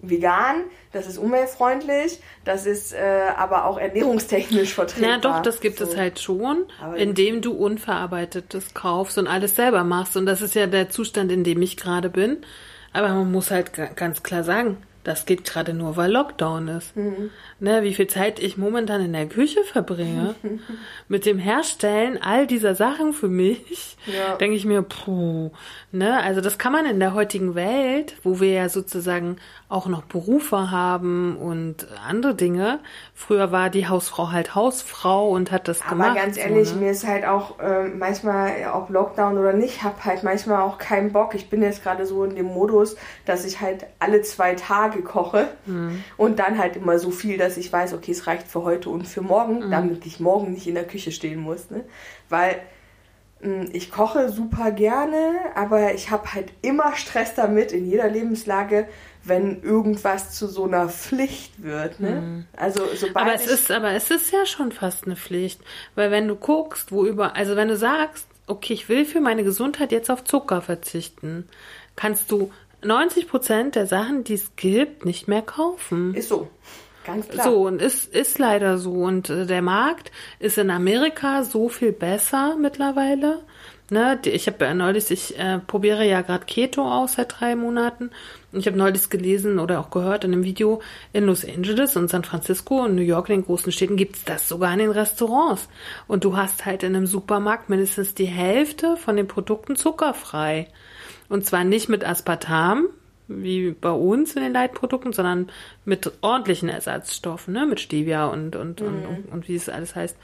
vegan, 0.00 0.62
das 0.92 1.06
ist 1.06 1.18
umweltfreundlich, 1.18 2.20
das 2.44 2.66
ist 2.66 2.92
äh, 2.92 2.98
aber 3.36 3.64
auch 3.66 3.78
ernährungstechnisch 3.78 4.74
vertretbar. 4.74 5.10
Na 5.10 5.18
doch, 5.18 5.42
das 5.42 5.60
gibt 5.60 5.78
so. 5.78 5.84
es 5.84 5.96
halt 5.96 6.18
schon, 6.20 6.64
Aber- 6.82 6.96
indem 6.96 7.42
du 7.42 7.52
unverarbeitetes 7.52 8.74
kaufst 8.74 9.18
und 9.18 9.26
alles 9.26 9.54
selber 9.56 9.84
machst. 9.84 10.16
Und 10.16 10.26
das 10.26 10.42
ist 10.42 10.54
ja 10.54 10.66
der 10.66 10.90
Zustand, 10.90 11.30
in 11.32 11.44
dem 11.44 11.62
ich 11.62 11.76
gerade 11.76 12.10
bin. 12.10 12.38
Aber 12.92 13.08
man 13.10 13.30
muss 13.30 13.50
halt 13.52 13.72
ga- 13.72 13.90
ganz 13.94 14.22
klar 14.22 14.42
sagen, 14.42 14.78
das 15.04 15.26
geht 15.26 15.44
gerade 15.44 15.72
nur, 15.74 15.96
weil 15.96 16.10
Lockdown 16.12 16.68
ist. 16.68 16.96
Mhm. 16.96 17.30
Ne, 17.58 17.82
wie 17.82 17.94
viel 17.94 18.06
Zeit 18.06 18.38
ich 18.38 18.56
momentan 18.56 19.00
in 19.02 19.12
der 19.12 19.26
Küche 19.26 19.62
verbringe 19.64 20.34
mit 21.08 21.26
dem 21.26 21.38
Herstellen 21.38 22.18
all 22.22 22.46
dieser 22.46 22.74
Sachen 22.74 23.12
für 23.12 23.28
mich, 23.28 23.96
Ja. 24.06 24.36
denke 24.36 24.56
ich 24.56 24.64
mir, 24.64 24.82
puh, 24.82 25.50
ne, 25.92 26.22
also 26.22 26.40
das 26.40 26.58
kann 26.58 26.72
man 26.72 26.86
in 26.86 27.00
der 27.00 27.14
heutigen 27.14 27.54
Welt, 27.54 28.16
wo 28.22 28.40
wir 28.40 28.52
ja 28.52 28.68
sozusagen 28.68 29.36
auch 29.68 29.86
noch 29.86 30.02
Berufe 30.02 30.70
haben 30.70 31.36
und 31.36 31.86
andere 32.08 32.34
Dinge. 32.34 32.80
Früher 33.14 33.52
war 33.52 33.70
die 33.70 33.86
Hausfrau 33.88 34.32
halt 34.32 34.54
Hausfrau 34.54 35.28
und 35.30 35.52
hat 35.52 35.68
das 35.68 35.80
Aber 35.82 35.90
gemacht. 35.90 36.16
ganz 36.16 36.34
so, 36.36 36.40
ehrlich, 36.42 36.74
ne? 36.74 36.80
mir 36.80 36.90
ist 36.90 37.06
halt 37.06 37.24
auch 37.24 37.56
ähm, 37.62 37.98
manchmal, 37.98 38.52
ob 38.74 38.90
Lockdown 38.90 39.38
oder 39.38 39.52
nicht, 39.52 39.82
habe 39.82 40.04
halt 40.04 40.22
manchmal 40.24 40.62
auch 40.62 40.78
keinen 40.78 41.12
Bock. 41.12 41.34
Ich 41.34 41.50
bin 41.50 41.62
jetzt 41.62 41.82
gerade 41.82 42.04
so 42.06 42.24
in 42.24 42.34
dem 42.34 42.46
Modus, 42.46 42.96
dass 43.26 43.44
ich 43.44 43.60
halt 43.60 43.86
alle 43.98 44.22
zwei 44.22 44.54
Tage 44.54 44.89
koche 44.98 45.48
Mhm. 45.66 46.02
und 46.16 46.38
dann 46.38 46.58
halt 46.58 46.76
immer 46.76 46.98
so 46.98 47.10
viel, 47.10 47.38
dass 47.38 47.56
ich 47.56 47.72
weiß, 47.72 47.94
okay, 47.94 48.10
es 48.12 48.26
reicht 48.26 48.48
für 48.48 48.62
heute 48.64 48.90
und 48.90 49.06
für 49.06 49.22
morgen, 49.22 49.66
Mhm. 49.66 49.70
damit 49.70 50.04
ich 50.06 50.20
morgen 50.20 50.52
nicht 50.52 50.66
in 50.66 50.74
der 50.74 50.86
Küche 50.86 51.12
stehen 51.12 51.38
muss. 51.40 51.70
Ne? 51.70 51.84
Weil 52.28 52.56
mh, 53.42 53.66
ich 53.72 53.90
koche 53.90 54.28
super 54.30 54.70
gerne, 54.70 55.32
aber 55.54 55.94
ich 55.94 56.10
habe 56.10 56.34
halt 56.34 56.52
immer 56.60 56.94
Stress 56.96 57.34
damit 57.34 57.72
in 57.72 57.88
jeder 57.88 58.08
Lebenslage, 58.08 58.86
wenn 59.24 59.62
irgendwas 59.62 60.32
zu 60.32 60.46
so 60.46 60.64
einer 60.64 60.88
Pflicht 60.88 61.62
wird. 61.62 62.00
Ne? 62.00 62.44
Also 62.56 62.82
sobald 62.94 63.14
Mhm. 63.14 63.16
Aber 63.16 63.34
es 63.34 63.46
ist, 63.46 63.70
aber 63.70 63.90
es 63.92 64.10
ist 64.10 64.30
ja 64.32 64.44
schon 64.46 64.72
fast 64.72 65.04
eine 65.06 65.16
Pflicht. 65.16 65.60
Weil 65.94 66.10
wenn 66.10 66.28
du 66.28 66.36
guckst, 66.36 66.92
wo 66.92 67.06
über, 67.06 67.36
also 67.36 67.56
wenn 67.56 67.68
du 67.68 67.76
sagst, 67.76 68.26
okay, 68.46 68.72
ich 68.74 68.88
will 68.88 69.04
für 69.04 69.20
meine 69.20 69.44
Gesundheit 69.44 69.92
jetzt 69.92 70.10
auf 70.10 70.24
Zucker 70.24 70.60
verzichten, 70.60 71.48
kannst 71.96 72.30
du 72.32 72.50
90 72.82 73.28
Prozent 73.28 73.74
der 73.74 73.86
Sachen, 73.86 74.24
die 74.24 74.34
es 74.34 74.56
gibt, 74.56 75.04
nicht 75.04 75.28
mehr 75.28 75.42
kaufen. 75.42 76.14
ist 76.14 76.28
so. 76.28 76.48
Ganz 77.04 77.28
klar. 77.28 77.46
So, 77.46 77.66
und 77.66 77.80
ist, 77.80 78.14
ist 78.14 78.38
leider 78.38 78.78
so. 78.78 78.92
Und 78.92 79.30
äh, 79.30 79.46
der 79.46 79.62
Markt 79.62 80.12
ist 80.38 80.58
in 80.58 80.70
Amerika 80.70 81.44
so 81.44 81.68
viel 81.68 81.92
besser 81.92 82.56
mittlerweile. 82.56 83.40
Ne, 83.92 84.20
ich 84.24 84.46
habe 84.46 84.64
ja 84.66 84.72
neulich, 84.72 85.10
ich 85.10 85.36
äh, 85.36 85.58
probiere 85.58 86.06
ja 86.06 86.20
gerade 86.20 86.44
Keto 86.44 86.88
aus 86.88 87.14
seit 87.14 87.40
drei 87.40 87.56
Monaten. 87.56 88.10
Und 88.52 88.60
ich 88.60 88.66
habe 88.68 88.78
neulich 88.78 89.10
gelesen 89.10 89.58
oder 89.58 89.80
auch 89.80 89.90
gehört 89.90 90.22
in 90.22 90.32
einem 90.32 90.44
Video, 90.44 90.80
in 91.12 91.24
Los 91.24 91.44
Angeles 91.44 91.96
und 91.96 92.08
San 92.08 92.22
Francisco 92.22 92.84
und 92.84 92.94
New 92.94 93.02
York, 93.02 93.28
in 93.30 93.40
den 93.40 93.46
großen 93.46 93.72
Städten, 93.72 93.96
gibt's 93.96 94.22
das 94.24 94.48
sogar 94.48 94.72
in 94.72 94.78
den 94.78 94.92
Restaurants. 94.92 95.68
Und 96.06 96.22
du 96.22 96.36
hast 96.36 96.66
halt 96.66 96.84
in 96.84 96.94
einem 96.94 97.08
Supermarkt 97.08 97.68
mindestens 97.68 98.14
die 98.14 98.26
Hälfte 98.26 98.96
von 98.96 99.16
den 99.16 99.26
Produkten 99.26 99.74
zuckerfrei. 99.74 100.68
Und 101.30 101.46
zwar 101.46 101.64
nicht 101.64 101.88
mit 101.88 102.04
Aspartam, 102.04 102.88
wie 103.28 103.70
bei 103.70 103.90
uns 103.90 104.34
in 104.34 104.42
den 104.42 104.52
Leitprodukten, 104.52 105.12
sondern 105.12 105.50
mit 105.84 106.12
ordentlichen 106.20 106.68
Ersatzstoffen, 106.68 107.54
ne? 107.54 107.64
mit 107.64 107.80
Stevia 107.80 108.26
und, 108.26 108.56
und, 108.56 108.82
und, 108.82 109.06
und, 109.06 109.32
und 109.32 109.48
wie 109.48 109.54
es 109.54 109.68
alles 109.68 109.94
heißt. 109.94 110.16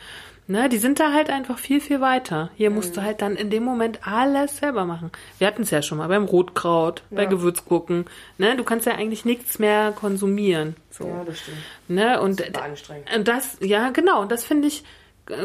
Ne? 0.49 0.69
Die 0.69 0.79
sind 0.79 1.01
da 1.01 1.13
halt 1.13 1.31
einfach 1.31 1.59
viel, 1.59 1.81
viel 1.81 2.01
weiter. 2.01 2.51
Hier 2.57 2.71
musst 2.71 2.97
du 2.97 3.03
halt 3.03 3.23
dann 3.23 3.37
in 3.37 3.51
dem 3.51 3.65
Moment 3.65 4.07
alles 4.07 4.59
selber 4.59 4.85
machen. 4.85 5.11
Wir 5.39 5.47
hatten 5.47 5.63
es 5.63 5.71
ja 5.71 5.83
schon 5.83 5.99
mal 5.99 6.09
beim 6.09 6.25
Rotkraut, 6.25 7.03
bei 7.11 7.23
Ja. 7.25 7.29
Gewürzgurken. 7.29 8.07
Ne? 8.39 8.57
Du 8.57 8.65
kannst 8.65 8.87
ja 8.87 8.95
eigentlich 8.95 9.25
nichts 9.25 9.59
mehr 9.59 9.93
konsumieren. 9.93 10.77
So. 10.91 11.07
Ja, 11.07 11.25
das 11.25 11.39
stimmt. 11.39 11.59
Ne? 11.89 12.21
Und, 12.21 12.41
Super 12.45 12.63
anstrengend. 12.63 13.15
und 13.15 13.29
das, 13.29 13.57
ja, 13.61 13.91
genau, 13.91 14.23
und 14.23 14.31
das 14.33 14.45
finde 14.45 14.69
ich, 14.69 14.85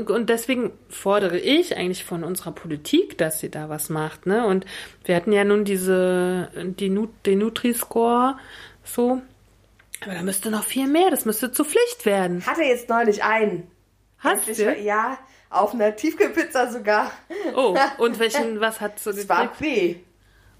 und 0.07 0.29
deswegen 0.29 0.71
fordere 0.89 1.37
ich 1.39 1.75
eigentlich 1.77 2.03
von 2.03 2.23
unserer 2.23 2.51
Politik, 2.51 3.17
dass 3.17 3.39
sie 3.39 3.49
da 3.49 3.67
was 3.69 3.89
macht, 3.89 4.25
ne? 4.25 4.45
Und 4.45 4.65
wir 5.05 5.15
hatten 5.15 5.31
ja 5.31 5.43
nun 5.43 5.65
diese, 5.65 6.49
die, 6.55 6.89
Nu- 6.89 7.09
den 7.25 7.39
Nutri-Score, 7.39 8.37
so. 8.83 9.21
Aber 10.03 10.13
da 10.13 10.21
müsste 10.23 10.49
noch 10.51 10.63
viel 10.63 10.87
mehr, 10.87 11.09
das 11.11 11.25
müsste 11.25 11.51
zur 11.51 11.65
Pflicht 11.65 12.05
werden. 12.05 12.45
Hatte 12.45 12.63
jetzt 12.63 12.89
neulich 12.89 13.23
einen. 13.23 13.69
Hast 14.19 14.47
Endlich- 14.47 14.57
du? 14.57 14.79
Ja, 14.81 15.17
auf 15.49 15.73
einer 15.73 15.95
Tiefkühlpizza 15.95 16.71
sogar. 16.71 17.11
Oh, 17.55 17.75
und 17.97 18.19
welchen, 18.19 18.59
was 18.61 18.81
hat 18.81 18.99
so 18.99 19.09
Es 19.09 19.27
war 19.29 19.47
gekriegt? 19.47 19.59
B. 19.59 19.95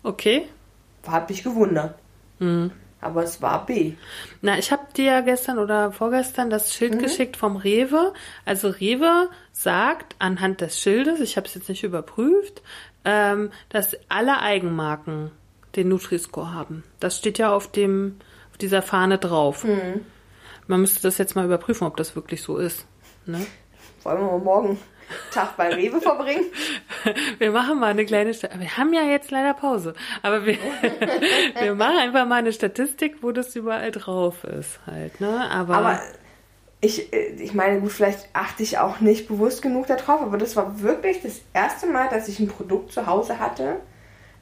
Okay. 0.04 0.48
Hab 1.08 1.30
mich 1.30 1.44
gewundert. 1.44 1.96
Hm. 2.40 2.72
Aber 3.02 3.24
es 3.24 3.42
war 3.42 3.66
B. 3.66 3.94
Na, 4.42 4.60
ich 4.60 4.72
habe 4.72 4.84
dir 4.96 5.06
ja 5.06 5.22
gestern 5.22 5.58
oder 5.58 5.92
vorgestern 5.92 6.52
das 6.52 6.74
Schild 6.74 7.00
geschickt 7.00 7.36
vom 7.36 7.56
Rewe. 7.56 8.14
Also 8.46 8.70
Rewe 8.70 9.30
sagt 9.52 10.16
anhand 10.20 10.62
des 10.62 10.80
Schildes, 10.80 11.20
ich 11.20 11.36
habe 11.36 11.48
es 11.48 11.56
jetzt 11.56 11.68
nicht 11.68 11.84
überprüft, 11.84 12.62
ähm, 13.04 13.52
dass 13.70 13.98
alle 14.08 14.40
Eigenmarken 14.40 15.32
den 15.76 15.90
Nutri-Score 15.90 16.54
haben. 16.54 16.84
Das 17.00 17.18
steht 17.18 17.40
ja 17.40 17.52
auf 17.52 17.72
dem 17.72 18.18
auf 18.52 18.58
dieser 18.58 18.84
Fahne 18.84 19.18
drauf. 19.18 19.66
Man 20.68 20.82
müsste 20.82 21.02
das 21.02 21.18
jetzt 21.18 21.36
mal 21.36 21.46
überprüfen, 21.46 21.88
ob 21.88 21.98
das 21.98 22.16
wirklich 22.16 22.44
so 22.44 22.58
ist. 22.58 22.86
Ne? 23.26 23.46
Wollen 24.04 24.20
wir 24.20 24.26
mal 24.26 24.40
morgen 24.40 24.80
Tag 25.32 25.58
bei 25.58 25.74
Rewe 25.74 26.02
verbringen? 26.02 26.46
Wir 27.40 27.52
machen 27.52 27.80
mal 27.80 27.92
eine 27.92 28.06
kleine 28.06 28.34
Sta 28.34 28.50
Wir 28.58 28.78
haben 28.78 28.94
ja 28.94 29.04
jetzt 29.04 29.32
leider 29.32 29.54
Pause. 29.54 29.94
Aber 30.22 30.46
wir, 30.46 30.58
wir 31.62 31.76
machen 31.76 31.98
einfach 31.98 32.26
mal 32.26 32.38
eine 32.38 32.54
Statistik, 32.54 33.18
wo 33.22 33.32
das 33.32 33.56
überall 33.56 33.92
drauf 33.92 34.44
ist 34.44 34.80
halt, 34.86 35.20
ne? 35.20 35.50
Aber, 35.50 35.76
Aber 35.76 36.02
ich, 36.82 37.14
äh, 37.14 37.30
ich 37.38 37.54
meine, 37.54 37.80
gut, 37.80 37.92
vielleicht 37.92 38.28
achte 38.34 38.64
ich 38.64 38.80
auch 38.80 39.00
nicht 39.00 39.28
bewusst 39.28 39.62
genug 39.62 39.88
darauf, 39.88 40.22
aber 40.22 40.38
das 40.38 40.56
war 40.56 40.82
wirklich 40.82 41.22
das 41.22 41.42
erste 41.54 41.88
Mal, 41.88 42.10
dass 42.10 42.28
ich 42.28 42.40
ein 42.40 42.48
Produkt 42.48 42.92
zu 42.92 43.06
Hause 43.06 43.40
hatte, 43.40 43.78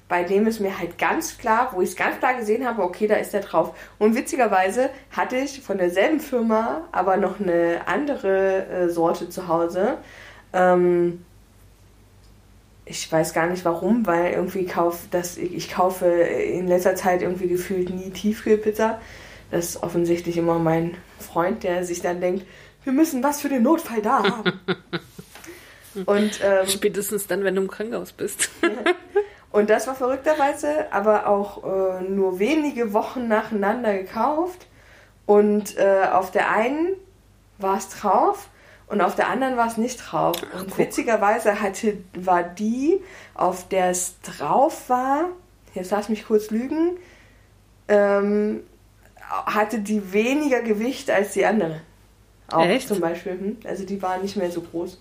bei 0.08 0.24
dem 0.24 0.48
es 0.48 0.60
mir 0.60 0.80
halt 0.80 0.98
ganz 0.98 1.38
klar, 1.38 1.70
wo 1.74 1.82
ich 1.82 1.90
es 1.90 1.96
ganz 1.96 2.18
klar 2.18 2.34
gesehen 2.34 2.66
habe, 2.66 2.82
okay, 2.82 3.06
da 3.06 3.16
ist 3.16 3.34
der 3.34 3.42
drauf. 3.42 3.76
Und 4.00 4.16
witzigerweise 4.16 4.90
hatte 5.12 5.38
ich 5.38 5.62
von 5.62 5.78
derselben 5.78 6.20
Firma 6.20 6.88
aber 6.92 7.18
noch 7.18 7.40
eine 7.40 7.82
andere 7.86 8.66
äh, 8.66 8.90
Sorte 8.90 9.30
zu 9.30 9.48
Hause. 9.48 10.00
Ähm, 10.54 11.26
ich 12.86 13.12
weiß 13.12 13.34
gar 13.34 13.48
nicht 13.48 13.66
warum, 13.66 14.08
weil 14.08 14.34
irgendwie 14.34 14.66
kauf 14.66 15.02
das, 15.12 15.38
ich, 15.38 15.70
kaufe 15.70 16.08
in 16.08 16.68
letzter 16.68 16.96
Zeit 16.96 17.22
irgendwie 17.22 17.48
gefühlt 17.48 17.92
nie 17.92 18.10
Tiefkühlpizza. 18.10 19.00
Das 19.52 19.70
ist 19.70 19.84
offensichtlich 19.84 20.38
immer 20.38 20.58
mein 20.58 20.98
Freund, 21.20 21.64
der 21.64 21.86
sich 21.86 22.02
dann 22.02 22.20
denkt, 22.20 22.46
wir 22.84 22.94
müssen 22.94 23.24
was 23.24 23.42
für 23.42 23.50
den 23.50 23.64
Notfall 23.64 24.02
da 24.02 24.24
haben. 24.24 24.60
Und, 26.06 26.40
ähm, 26.44 26.68
Spätestens 26.68 27.28
dann, 27.28 27.44
wenn 27.44 27.56
du 27.56 27.62
im 27.62 27.68
Krankenhaus 27.68 28.12
bist. 28.12 28.50
Und 29.52 29.70
das 29.70 29.88
war 29.88 29.96
verrückterweise 29.96 30.92
aber 30.92 31.28
auch 31.28 31.64
äh, 31.64 32.04
nur 32.04 32.40
wenige 32.40 32.94
Wochen 32.94 33.28
nacheinander 33.28 33.94
gekauft. 33.98 34.68
Und 35.26 35.78
äh, 35.78 36.08
auf 36.12 36.32
der 36.32 36.52
einen 36.52 36.94
war 37.58 37.78
es 37.78 37.90
drauf 37.90 38.50
und 38.90 39.02
auf 39.02 39.16
der 39.16 39.30
anderen 39.30 39.56
war 39.56 39.68
es 39.68 39.78
nicht 39.78 39.98
drauf. 39.98 40.36
Und 40.54 40.72
Ach, 40.74 40.78
witzigerweise 40.78 41.62
hatte, 41.62 41.98
war 42.14 42.44
die, 42.44 43.02
auf 43.36 43.68
der 43.70 43.92
es 43.92 44.20
drauf 44.22 44.90
war, 44.90 45.30
jetzt 45.74 45.92
lass 45.92 46.10
mich 46.10 46.26
kurz 46.26 46.50
lügen, 46.50 46.98
ähm, 47.88 48.64
hatte 49.20 49.80
die 49.80 50.12
weniger 50.12 50.62
Gewicht 50.62 51.10
als 51.12 51.34
die 51.34 51.46
andere. 51.46 51.82
Auch 52.52 52.66
Echt? 52.66 52.88
zum 52.88 53.00
Beispiel. 53.00 53.34
Hm? 53.34 53.58
Also 53.64 53.86
die 53.86 54.02
war 54.02 54.18
nicht 54.18 54.36
mehr 54.36 54.52
so 54.52 54.62
groß. 54.62 55.00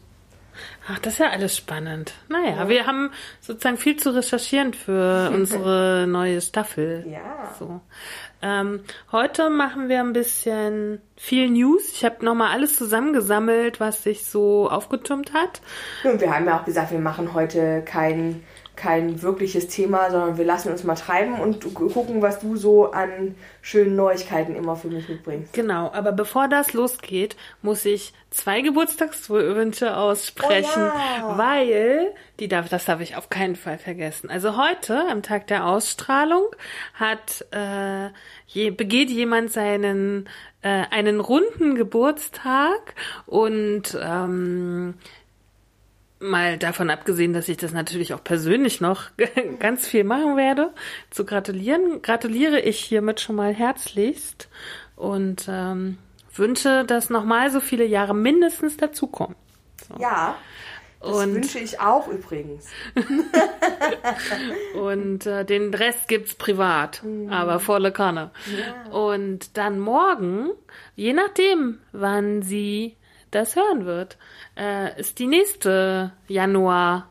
Ach, 0.88 0.98
das 0.98 1.14
ist 1.14 1.18
ja 1.20 1.30
alles 1.30 1.56
spannend. 1.56 2.14
Naja, 2.28 2.56
ja. 2.56 2.68
wir 2.68 2.86
haben 2.86 3.10
sozusagen 3.40 3.76
viel 3.76 3.96
zu 3.96 4.14
recherchieren 4.14 4.74
für 4.74 5.30
unsere 5.34 6.06
neue 6.08 6.40
Staffel. 6.40 7.06
Ja. 7.08 7.54
So. 7.58 7.80
Ähm, 8.40 8.80
heute 9.10 9.50
machen 9.50 9.88
wir 9.88 10.00
ein 10.00 10.12
bisschen 10.12 11.00
viel 11.16 11.50
News. 11.50 11.92
Ich 11.92 12.04
habe 12.04 12.24
nochmal 12.24 12.52
alles 12.52 12.76
zusammengesammelt, 12.76 13.80
was 13.80 14.04
sich 14.04 14.26
so 14.26 14.70
aufgetürmt 14.70 15.32
hat. 15.32 15.60
Und 16.04 16.20
wir 16.20 16.34
haben 16.34 16.46
ja 16.46 16.60
auch 16.60 16.64
gesagt, 16.64 16.92
wir 16.92 17.00
machen 17.00 17.34
heute 17.34 17.82
kein 17.84 18.44
kein 18.78 19.22
wirkliches 19.22 19.66
Thema, 19.66 20.10
sondern 20.10 20.38
wir 20.38 20.44
lassen 20.44 20.70
uns 20.70 20.84
mal 20.84 20.94
treiben 20.94 21.40
und 21.40 21.74
gucken, 21.74 22.22
was 22.22 22.38
du 22.38 22.56
so 22.56 22.92
an 22.92 23.34
schönen 23.60 23.96
Neuigkeiten 23.96 24.54
immer 24.54 24.76
für 24.76 24.86
mich 24.86 25.08
mitbringst. 25.08 25.52
Genau, 25.52 25.90
aber 25.92 26.12
bevor 26.12 26.46
das 26.46 26.72
losgeht, 26.72 27.36
muss 27.60 27.84
ich 27.84 28.12
zwei 28.30 28.60
Geburtstagswünsche 28.60 29.96
aussprechen, 29.96 30.70
oh 30.76 31.28
ja. 31.28 31.38
weil 31.38 32.14
die 32.38 32.46
darf, 32.46 32.68
das 32.68 32.84
darf 32.84 33.00
ich 33.00 33.16
auf 33.16 33.30
keinen 33.30 33.56
Fall 33.56 33.78
vergessen. 33.78 34.30
Also 34.30 34.56
heute, 34.56 35.08
am 35.10 35.22
Tag 35.22 35.48
der 35.48 35.66
Ausstrahlung, 35.66 36.46
hat 36.94 37.46
äh, 37.50 38.10
je, 38.46 38.70
begeht 38.70 39.10
jemand 39.10 39.50
seinen 39.50 40.28
äh, 40.62 40.84
einen 40.90 41.18
runden 41.18 41.74
Geburtstag 41.74 42.94
und 43.26 43.98
ähm, 44.00 44.94
mal 46.20 46.58
davon 46.58 46.90
abgesehen, 46.90 47.32
dass 47.32 47.48
ich 47.48 47.56
das 47.56 47.72
natürlich 47.72 48.14
auch 48.14 48.22
persönlich 48.22 48.80
noch 48.80 49.04
ganz 49.58 49.86
viel 49.86 50.04
machen 50.04 50.36
werde, 50.36 50.72
zu 51.10 51.24
gratulieren, 51.24 52.02
gratuliere 52.02 52.60
ich 52.60 52.80
hiermit 52.80 53.20
schon 53.20 53.36
mal 53.36 53.54
herzlichst 53.54 54.48
und 54.96 55.46
ähm, 55.48 55.98
wünsche, 56.34 56.84
dass 56.84 57.10
nochmal 57.10 57.50
so 57.50 57.60
viele 57.60 57.84
Jahre 57.84 58.14
mindestens 58.14 58.76
dazukommen. 58.76 59.36
So. 59.88 60.00
Ja. 60.00 60.36
Das 61.00 61.16
und, 61.16 61.34
wünsche 61.34 61.60
ich 61.60 61.78
auch 61.78 62.08
übrigens. 62.08 62.66
und 64.74 65.26
äh, 65.26 65.44
den 65.44 65.72
Rest 65.72 66.08
gibt's 66.08 66.34
privat, 66.34 67.04
mhm. 67.04 67.30
aber 67.30 67.60
volle 67.60 67.92
Kanne. 67.92 68.32
Ja. 68.46 68.90
Und 68.90 69.56
dann 69.56 69.78
morgen, 69.78 70.50
je 70.96 71.12
nachdem, 71.12 71.78
wann 71.92 72.42
Sie 72.42 72.96
das 73.30 73.56
hören 73.56 73.84
wird, 73.84 74.16
äh, 74.56 74.98
ist 74.98 75.18
die 75.18 75.26
nächste 75.26 76.12
Januar 76.26 77.08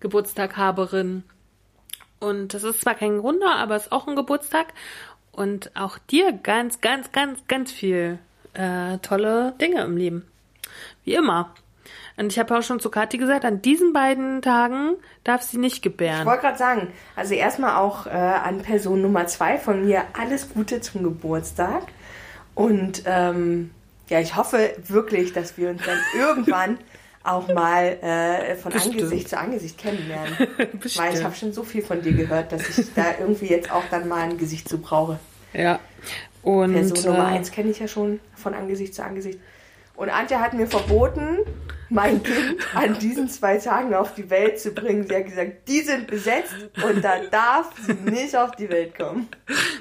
Geburtstaghaberin. 0.00 1.24
Und 2.20 2.54
das 2.54 2.64
ist 2.64 2.80
zwar 2.80 2.94
kein 2.94 3.18
Runder, 3.18 3.56
aber 3.56 3.76
es 3.76 3.84
ist 3.84 3.92
auch 3.92 4.06
ein 4.06 4.16
Geburtstag. 4.16 4.68
Und 5.32 5.70
auch 5.76 5.98
dir 5.98 6.32
ganz, 6.32 6.80
ganz, 6.80 7.12
ganz, 7.12 7.40
ganz 7.46 7.70
viel 7.70 8.18
äh, 8.54 8.98
tolle 8.98 9.54
Dinge 9.60 9.82
im 9.82 9.96
Leben. 9.96 10.26
Wie 11.04 11.14
immer. 11.14 11.54
Und 12.16 12.32
ich 12.32 12.38
habe 12.40 12.58
auch 12.58 12.62
schon 12.62 12.80
zu 12.80 12.90
Kathi 12.90 13.16
gesagt, 13.16 13.44
an 13.44 13.62
diesen 13.62 13.92
beiden 13.92 14.42
Tagen 14.42 14.96
darf 15.22 15.42
sie 15.42 15.58
nicht 15.58 15.82
gebären. 15.82 16.20
Ich 16.20 16.26
wollte 16.26 16.42
gerade 16.42 16.58
sagen, 16.58 16.88
also 17.14 17.34
erstmal 17.34 17.76
auch 17.76 18.06
äh, 18.06 18.10
an 18.10 18.58
Person 18.62 19.02
Nummer 19.02 19.26
zwei 19.28 19.56
von 19.56 19.86
mir 19.86 20.02
alles 20.18 20.52
Gute 20.52 20.80
zum 20.80 21.04
Geburtstag. 21.04 21.84
Und 22.56 23.04
ähm, 23.06 23.70
ja, 24.08 24.20
ich 24.20 24.36
hoffe 24.36 24.74
wirklich, 24.86 25.32
dass 25.32 25.56
wir 25.56 25.70
uns 25.70 25.82
dann 25.84 25.98
irgendwann 26.18 26.78
auch 27.24 27.48
mal 27.48 27.84
äh, 27.84 28.56
von 28.56 28.72
Bestimmt. 28.72 28.96
Angesicht 28.96 29.28
zu 29.28 29.38
Angesicht 29.38 29.78
kennenlernen. 29.78 30.34
Weil 30.96 31.14
ich 31.14 31.22
habe 31.22 31.34
schon 31.34 31.52
so 31.52 31.62
viel 31.62 31.82
von 31.82 32.00
dir 32.00 32.12
gehört, 32.12 32.52
dass 32.52 32.78
ich 32.78 32.94
da 32.94 33.14
irgendwie 33.20 33.46
jetzt 33.46 33.70
auch 33.70 33.84
dann 33.90 34.08
mal 34.08 34.22
ein 34.22 34.38
Gesicht 34.38 34.68
zu 34.68 34.78
brauche. 34.78 35.18
Ja. 35.52 35.78
Und, 36.42 36.72
Person 36.72 37.12
Nummer 37.12 37.30
äh, 37.30 37.36
eins 37.36 37.50
kenne 37.50 37.70
ich 37.70 37.80
ja 37.80 37.88
schon 37.88 38.20
von 38.34 38.54
Angesicht 38.54 38.94
zu 38.94 39.04
Angesicht. 39.04 39.38
Und 39.98 40.10
Antje 40.10 40.38
hat 40.38 40.54
mir 40.54 40.68
verboten, 40.68 41.38
mein 41.88 42.22
Kind 42.22 42.56
an 42.72 43.00
diesen 43.00 43.28
zwei 43.28 43.58
Tagen 43.58 43.94
auf 43.94 44.14
die 44.14 44.30
Welt 44.30 44.60
zu 44.60 44.70
bringen. 44.70 45.08
Sie 45.08 45.16
hat 45.16 45.24
gesagt, 45.24 45.68
die 45.68 45.80
sind 45.80 46.06
besetzt 46.06 46.54
und 46.84 47.04
da 47.04 47.18
darf 47.30 47.72
sie 47.84 47.94
nicht 47.94 48.36
auf 48.36 48.52
die 48.52 48.70
Welt 48.70 48.96
kommen. 48.96 49.28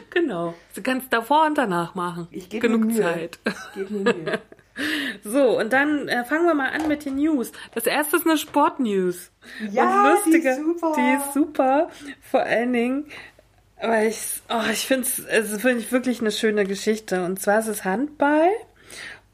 Genau. 0.10 0.56
Sie 0.74 0.82
kann 0.82 0.98
es 0.98 1.10
davor 1.10 1.46
und 1.46 1.56
danach 1.60 1.94
machen. 1.94 2.28
Ich 2.32 2.50
gebe 2.50 2.68
Genug 2.68 2.88
mir 2.88 3.00
Zeit. 3.00 3.38
Ich 3.46 3.76
gebe 3.76 3.94
mir 3.94 4.14
Mühe. 4.14 4.40
So, 5.24 5.58
und 5.60 5.74
dann 5.74 6.08
äh, 6.08 6.24
fangen 6.24 6.46
wir 6.46 6.54
mal 6.54 6.70
an 6.70 6.88
mit 6.88 7.04
den 7.04 7.16
News. 7.16 7.52
Das 7.74 7.88
erste 7.88 8.18
ist 8.18 8.28
eine 8.28 8.38
Sportnews. 8.38 9.32
Ja, 9.72 10.04
und 10.04 10.12
lustige, 10.12 10.42
die 10.42 10.48
ist 10.50 10.58
super. 10.64 10.94
Die 10.96 11.16
ist 11.16 11.34
super. 11.34 11.90
Vor 12.22 12.42
allen 12.42 12.74
Dingen, 12.74 13.06
weil 13.82 14.10
ich, 14.10 14.20
oh, 14.50 14.70
ich 14.72 14.86
finde 14.86 15.08
es, 15.08 15.26
also 15.26 15.68
ich 15.70 15.92
wirklich 15.92 16.22
eine 16.22 16.32
schöne 16.32 16.64
Geschichte. 16.66 17.26
Und 17.26 17.42
zwar 17.42 17.58
ist 17.58 17.68
es 17.68 17.86
Handball. 17.86 18.52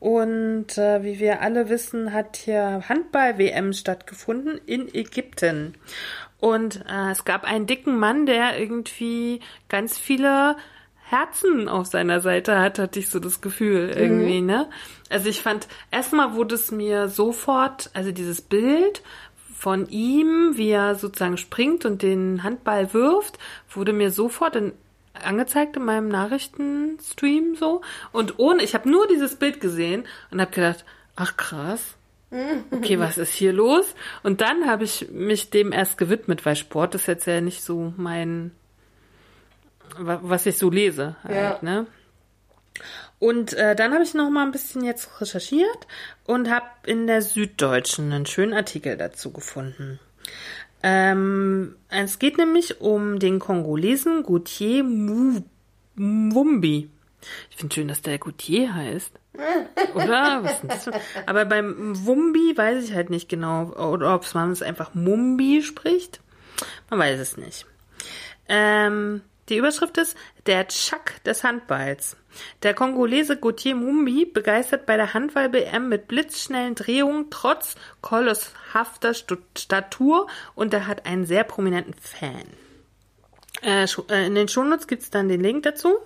Und 0.03 0.77
äh, 0.77 1.01
wie 1.01 1.19
wir 1.19 1.39
alle 1.39 1.69
wissen, 1.69 2.11
hat 2.11 2.35
hier 2.35 2.83
Handball-WM 2.89 3.71
stattgefunden 3.71 4.59
in 4.65 4.93
Ägypten. 4.93 5.75
Und 6.41 6.83
äh, 6.89 7.11
es 7.11 7.23
gab 7.23 7.45
einen 7.45 7.67
dicken 7.67 7.97
Mann, 7.97 8.25
der 8.25 8.59
irgendwie 8.59 9.39
ganz 9.69 9.97
viele 9.97 10.57
Herzen 11.05 11.69
auf 11.69 11.85
seiner 11.85 12.19
Seite 12.19 12.59
hat, 12.59 12.79
hatte 12.79 12.99
ich 12.99 13.09
so 13.09 13.19
das 13.19 13.39
Gefühl 13.39 13.93
irgendwie, 13.95 14.41
mhm. 14.41 14.47
ne? 14.47 14.69
Also 15.09 15.29
ich 15.29 15.41
fand, 15.41 15.69
erstmal 15.89 16.33
wurde 16.33 16.55
es 16.55 16.69
mir 16.69 17.07
sofort, 17.07 17.89
also 17.93 18.11
dieses 18.11 18.41
Bild 18.41 19.03
von 19.55 19.87
ihm, 19.87 20.57
wie 20.57 20.71
er 20.71 20.95
sozusagen 20.95 21.37
springt 21.37 21.85
und 21.85 22.01
den 22.01 22.43
Handball 22.43 22.93
wirft, 22.93 23.39
wurde 23.69 23.93
mir 23.93 24.11
sofort 24.11 24.57
in 24.57 24.73
angezeigt 25.13 25.77
in 25.77 25.85
meinem 25.85 26.07
Nachrichtenstream 26.07 27.55
so 27.55 27.81
und 28.11 28.39
ohne 28.39 28.63
ich 28.63 28.73
habe 28.73 28.89
nur 28.89 29.07
dieses 29.07 29.35
Bild 29.35 29.61
gesehen 29.61 30.05
und 30.31 30.41
habe 30.41 30.51
gedacht, 30.51 30.85
ach 31.15 31.37
krass. 31.37 31.95
Okay, 32.71 32.97
was 32.97 33.19
ist 33.19 33.31
hier 33.31 33.53
los? 33.53 33.93
Und 34.23 34.41
dann 34.41 34.67
habe 34.67 34.85
ich 34.85 35.11
mich 35.11 35.51
dem 35.51 35.71
erst 35.71 35.99
gewidmet, 35.99 36.47
weil 36.47 36.55
Sport 36.55 36.95
ist 36.95 37.05
jetzt 37.05 37.27
ja 37.27 37.41
nicht 37.41 37.63
so 37.63 37.93
mein 37.95 38.51
was 39.97 40.45
ich 40.45 40.57
so 40.57 40.69
lese 40.69 41.15
halt, 41.23 41.35
ja. 41.35 41.59
ne? 41.61 41.87
Und 43.19 43.53
äh, 43.53 43.75
dann 43.75 43.93
habe 43.93 44.03
ich 44.03 44.13
noch 44.13 44.29
mal 44.29 44.43
ein 44.43 44.51
bisschen 44.51 44.83
jetzt 44.83 45.21
recherchiert 45.21 45.87
und 46.25 46.49
habe 46.49 46.65
in 46.85 47.07
der 47.07 47.21
Süddeutschen 47.21 48.11
einen 48.11 48.25
schönen 48.25 48.53
Artikel 48.53 48.97
dazu 48.97 49.31
gefunden. 49.31 49.99
Ähm, 50.83 51.75
es 51.89 52.19
geht 52.19 52.37
nämlich 52.37 52.81
um 52.81 53.17
den 53.19 53.39
Kongolesen 53.39 54.23
Gautier 54.23 54.83
Mwumbi. 55.95 56.89
Ich 57.49 57.55
finde 57.55 57.73
schön, 57.73 57.87
dass 57.87 58.01
der 58.01 58.17
Gautier 58.17 58.73
heißt. 58.73 59.17
Oder? 59.95 60.43
Was 60.43 60.63
ist 60.63 60.87
das? 60.87 60.89
Aber 61.25 61.45
beim 61.45 62.05
Wumbi 62.05 62.55
weiß 62.55 62.83
ich 62.83 62.93
halt 62.93 63.09
nicht 63.09 63.29
genau, 63.29 63.71
oder 63.71 64.13
ob 64.13 64.31
man 64.33 64.51
es 64.51 64.61
einfach 64.61 64.93
Mumbi 64.93 65.61
spricht. 65.63 66.19
Man 66.89 66.99
weiß 66.99 67.19
es 67.19 67.37
nicht. 67.37 67.65
Ähm, 68.47 69.21
die 69.49 69.57
Überschrift 69.57 69.97
ist 69.97 70.15
Der 70.45 70.67
Chuck 70.67 71.23
des 71.25 71.43
Handballs. 71.43 72.15
Der 72.63 72.73
Kongolese 72.73 73.37
Gauthier 73.37 73.75
Mumbi 73.75 74.25
begeistert 74.25 74.85
bei 74.85 74.97
der 74.97 75.13
Handball-BM 75.13 75.89
mit 75.89 76.07
blitzschnellen 76.07 76.75
Drehungen 76.75 77.29
trotz 77.29 77.75
kolosshafter 78.01 79.13
Statur 79.13 80.27
und 80.55 80.73
er 80.73 80.87
hat 80.87 81.05
einen 81.05 81.25
sehr 81.25 81.43
prominenten 81.43 81.93
Fan. 81.93 82.45
Äh, 83.61 83.85
äh 84.09 84.25
in 84.25 84.35
den 84.35 84.47
Shownotes 84.47 84.87
gibt 84.87 85.03
es 85.03 85.09
dann 85.09 85.29
den 85.29 85.41
Link 85.41 85.63
dazu. 85.63 85.97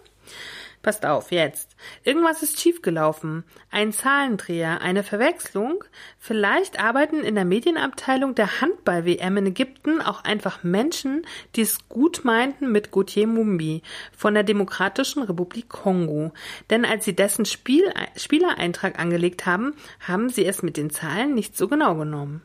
Passt 0.83 1.05
auf, 1.05 1.31
jetzt. 1.31 1.75
Irgendwas 2.03 2.43
ist 2.43 2.59
schiefgelaufen. 2.59 3.43
Ein 3.71 3.91
Zahlendreher, 3.91 4.81
eine 4.81 5.03
Verwechslung. 5.03 5.83
Vielleicht 6.17 6.79
arbeiten 6.79 7.21
in 7.21 7.35
der 7.35 7.45
Medienabteilung 7.45 8.35
der 8.35 8.61
Handball-WM 8.61 9.37
in 9.37 9.47
Ägypten 9.47 10.01
auch 10.01 10.23
einfach 10.23 10.63
Menschen, 10.63 11.25
die 11.55 11.61
es 11.61 11.89
gut 11.89 12.21
meinten 12.23 12.71
mit 12.71 12.91
Gauthier 12.91 13.27
Mumbi 13.27 13.81
von 14.15 14.33
der 14.33 14.43
Demokratischen 14.43 15.23
Republik 15.23 15.67
Kongo. 15.67 16.31
Denn 16.69 16.85
als 16.85 17.05
sie 17.05 17.15
dessen 17.15 17.45
Spiel, 17.45 17.91
Spielereintrag 18.15 18.97
angelegt 18.99 19.45
haben, 19.45 19.73
haben 20.07 20.29
sie 20.29 20.45
es 20.45 20.63
mit 20.63 20.77
den 20.77 20.89
Zahlen 20.89 21.33
nicht 21.33 21.57
so 21.57 21.67
genau 21.67 21.95
genommen. 21.95 22.41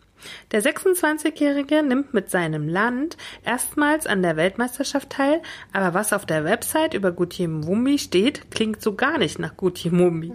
Der 0.50 0.62
26-Jährige 0.62 1.82
nimmt 1.82 2.14
mit 2.14 2.30
seinem 2.30 2.68
Land 2.68 3.16
erstmals 3.44 4.06
an 4.06 4.22
der 4.22 4.36
Weltmeisterschaft 4.36 5.10
teil, 5.10 5.42
aber 5.72 5.94
was 5.94 6.12
auf 6.12 6.26
der 6.26 6.44
Website 6.44 6.94
über 6.94 7.12
Gutiemumbi 7.12 7.98
steht, 7.98 8.50
klingt 8.50 8.82
so 8.82 8.94
gar 8.94 9.18
nicht 9.18 9.38
nach 9.38 9.56
Gutiemumbi. 9.56 10.32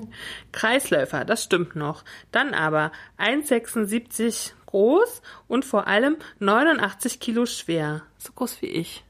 Kreisläufer, 0.52 1.26
das 1.26 1.44
stimmt 1.44 1.76
noch. 1.76 2.04
Dann 2.32 2.54
aber 2.54 2.92
1,76 3.18 4.54
groß 4.66 5.22
und 5.48 5.66
vor 5.66 5.88
allem 5.88 6.18
89 6.40 7.20
Kilo 7.20 7.46
schwer. 7.46 8.04
So 8.18 8.32
groß 8.34 8.62
wie 8.62 8.68
ich. 8.68 9.04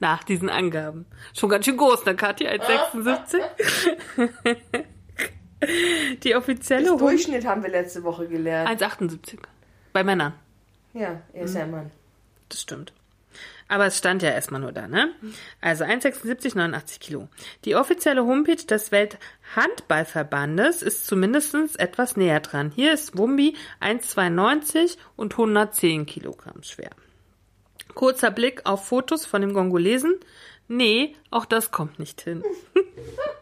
Nach 0.00 0.22
diesen 0.22 0.48
Angaben. 0.48 1.06
Schon 1.34 1.48
ganz 1.48 1.64
schön 1.64 1.76
groß, 1.76 2.04
ne, 2.04 2.14
Katja? 2.14 2.50
1,76? 2.52 3.40
Die 6.22 6.36
offizielle 6.36 6.84
Das 6.90 6.98
Durchschnitt 6.98 7.44
haben 7.44 7.62
wir 7.62 7.70
letzte 7.70 8.04
Woche 8.04 8.28
gelernt. 8.28 8.80
1,78. 8.80 9.38
Bei 9.98 10.04
Männern. 10.04 10.32
Ja, 10.94 11.22
er 11.32 11.42
ist 11.42 11.56
ja 11.56 11.62
ein 11.62 11.72
Mann. 11.72 11.90
Das 12.48 12.62
stimmt. 12.62 12.92
Aber 13.66 13.86
es 13.86 13.98
stand 13.98 14.22
ja 14.22 14.30
erstmal 14.30 14.60
nur 14.60 14.70
da, 14.70 14.86
ne? 14.86 15.12
Also 15.60 15.82
1,76, 15.82 16.56
89 16.56 17.00
Kilo. 17.00 17.28
Die 17.64 17.74
offizielle 17.74 18.24
Homepage 18.24 18.64
des 18.64 18.92
Welthandballverbandes 18.92 20.82
ist 20.82 21.08
zumindest 21.08 21.80
etwas 21.80 22.16
näher 22.16 22.38
dran. 22.38 22.70
Hier 22.72 22.92
ist 22.92 23.18
Wumbi 23.18 23.56
1,92 23.80 24.98
und 25.16 25.32
110 25.32 26.06
Kilogramm 26.06 26.62
schwer. 26.62 26.90
Kurzer 27.94 28.30
Blick 28.30 28.66
auf 28.66 28.86
Fotos 28.86 29.26
von 29.26 29.40
dem 29.40 29.52
Gongolesen. 29.52 30.14
Nee, 30.68 31.16
auch 31.32 31.44
das 31.44 31.72
kommt 31.72 31.98
nicht 31.98 32.20
hin. 32.20 32.44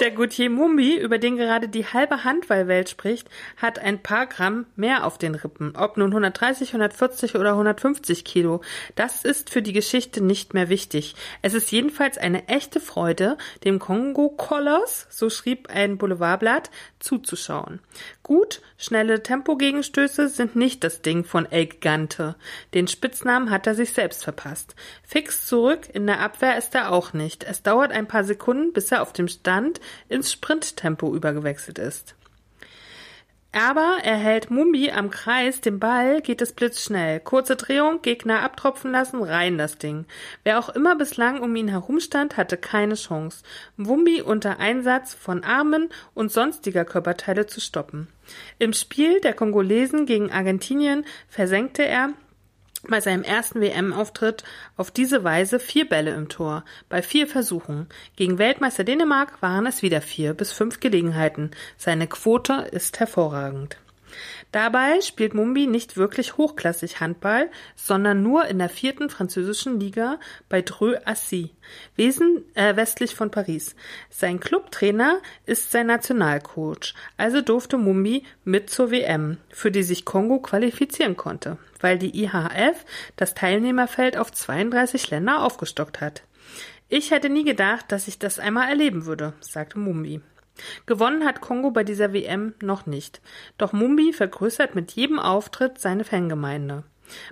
Der 0.00 0.12
Gautier 0.12 0.48
Mumbi, 0.48 0.96
über 0.96 1.18
den 1.18 1.36
gerade 1.36 1.68
die 1.68 1.84
halbe 1.84 2.22
Handballwelt 2.22 2.88
spricht, 2.88 3.28
hat 3.56 3.80
ein 3.80 4.00
paar 4.00 4.26
Gramm 4.26 4.66
mehr 4.76 5.04
auf 5.04 5.18
den 5.18 5.34
Rippen. 5.34 5.74
Ob 5.76 5.96
nun 5.96 6.10
130, 6.10 6.68
140 6.68 7.34
oder 7.34 7.50
150 7.50 8.24
Kilo, 8.24 8.60
das 8.94 9.24
ist 9.24 9.50
für 9.50 9.60
die 9.60 9.72
Geschichte 9.72 10.22
nicht 10.22 10.54
mehr 10.54 10.68
wichtig. 10.68 11.16
Es 11.42 11.54
ist 11.54 11.72
jedenfalls 11.72 12.16
eine 12.16 12.48
echte 12.48 12.80
Freude, 12.80 13.36
dem 13.64 13.80
Kongo 13.80 14.28
Colors, 14.28 15.06
so 15.10 15.28
schrieb 15.28 15.68
ein 15.68 15.98
Boulevardblatt, 15.98 16.70
zuzuschauen. 17.00 17.80
Gut, 18.22 18.62
schnelle 18.78 19.22
Tempogegenstöße 19.22 20.28
sind 20.28 20.54
nicht 20.54 20.84
das 20.84 21.02
Ding 21.02 21.24
von 21.24 21.50
El 21.50 21.66
Gigante. 21.66 22.36
Den 22.74 22.86
Spitznamen 22.86 23.50
hat 23.50 23.66
er 23.66 23.74
sich 23.74 23.92
selbst 23.92 24.22
verpasst. 24.22 24.76
Fix 25.02 25.48
zurück 25.48 25.88
in 25.92 26.06
der 26.06 26.20
Abwehr 26.20 26.56
ist 26.56 26.74
er 26.76 26.92
auch 26.92 27.12
nicht. 27.12 27.42
Es 27.42 27.62
dauert 27.64 27.90
ein 27.90 28.06
paar 28.06 28.22
Sekunden, 28.22 28.72
bis 28.72 28.92
er 28.92 29.02
auf 29.02 29.12
dem 29.12 29.26
Stand 29.40 29.80
ins 30.08 30.32
Sprinttempo 30.32 31.14
übergewechselt 31.14 31.78
ist. 31.78 32.14
Aber 33.52 33.98
er 34.04 34.16
hält 34.16 34.52
Mumbi 34.52 34.92
am 34.92 35.10
Kreis, 35.10 35.60
den 35.60 35.80
Ball 35.80 36.20
geht 36.20 36.40
es 36.40 36.52
blitzschnell. 36.52 37.18
Kurze 37.18 37.56
Drehung, 37.56 38.00
Gegner 38.00 38.42
abtropfen 38.42 38.92
lassen, 38.92 39.20
rein 39.24 39.58
das 39.58 39.76
Ding. 39.76 40.04
Wer 40.44 40.60
auch 40.60 40.68
immer 40.68 40.94
bislang 40.94 41.40
um 41.40 41.56
ihn 41.56 41.66
herumstand, 41.66 42.36
hatte 42.36 42.56
keine 42.56 42.94
Chance, 42.94 43.42
Mumbi 43.76 44.22
unter 44.22 44.60
Einsatz 44.60 45.14
von 45.14 45.42
Armen 45.42 45.88
und 46.14 46.30
sonstiger 46.30 46.84
Körperteile 46.84 47.46
zu 47.46 47.60
stoppen. 47.60 48.06
Im 48.60 48.72
Spiel 48.72 49.20
der 49.20 49.34
Kongolesen 49.34 50.06
gegen 50.06 50.30
Argentinien 50.30 51.04
versenkte 51.28 51.84
er 51.84 52.10
bei 52.88 53.00
seinem 53.00 53.22
ersten 53.22 53.60
WM-Auftritt 53.60 54.44
auf 54.76 54.90
diese 54.90 55.24
Weise 55.24 55.60
vier 55.60 55.88
Bälle 55.88 56.14
im 56.14 56.28
Tor, 56.28 56.64
bei 56.88 57.02
vier 57.02 57.26
Versuchen. 57.26 57.88
Gegen 58.16 58.38
Weltmeister 58.38 58.84
Dänemark 58.84 59.42
waren 59.42 59.66
es 59.66 59.82
wieder 59.82 60.00
vier 60.00 60.34
bis 60.34 60.52
fünf 60.52 60.80
Gelegenheiten. 60.80 61.50
Seine 61.76 62.06
Quote 62.06 62.68
ist 62.72 63.00
hervorragend. 63.00 63.76
Dabei 64.52 65.00
spielt 65.00 65.34
Mumbi 65.34 65.66
nicht 65.66 65.96
wirklich 65.96 66.36
hochklassig 66.36 67.00
Handball, 67.00 67.50
sondern 67.76 68.22
nur 68.22 68.46
in 68.46 68.58
der 68.58 68.68
vierten 68.68 69.10
französischen 69.10 69.78
Liga 69.78 70.18
bei 70.48 70.62
Dreux 70.62 70.98
Assy, 71.04 71.50
Wesen, 71.96 72.44
äh, 72.54 72.76
westlich 72.76 73.14
von 73.14 73.30
Paris. 73.30 73.76
Sein 74.08 74.40
Clubtrainer 74.40 75.20
ist 75.46 75.70
sein 75.70 75.86
Nationalcoach, 75.86 76.94
also 77.16 77.40
durfte 77.40 77.78
Mumbi 77.78 78.24
mit 78.44 78.70
zur 78.70 78.90
WM, 78.90 79.38
für 79.50 79.70
die 79.70 79.82
sich 79.82 80.04
Kongo 80.04 80.40
qualifizieren 80.40 81.16
konnte, 81.16 81.58
weil 81.80 81.98
die 81.98 82.24
IHF 82.24 82.84
das 83.16 83.34
Teilnehmerfeld 83.34 84.16
auf 84.16 84.32
32 84.32 85.10
Länder 85.10 85.42
aufgestockt 85.42 86.00
hat. 86.00 86.22
Ich 86.88 87.12
hätte 87.12 87.28
nie 87.28 87.44
gedacht, 87.44 87.86
dass 87.92 88.08
ich 88.08 88.18
das 88.18 88.40
einmal 88.40 88.68
erleben 88.68 89.06
würde, 89.06 89.34
sagte 89.40 89.78
Mumbi. 89.78 90.20
Gewonnen 90.86 91.24
hat 91.24 91.40
Kongo 91.40 91.70
bei 91.70 91.84
dieser 91.84 92.12
WM 92.12 92.54
noch 92.62 92.86
nicht. 92.86 93.20
Doch 93.58 93.72
Mumbi 93.72 94.12
vergrößert 94.12 94.74
mit 94.74 94.92
jedem 94.92 95.18
Auftritt 95.18 95.78
seine 95.78 96.04
Fangemeinde. 96.04 96.84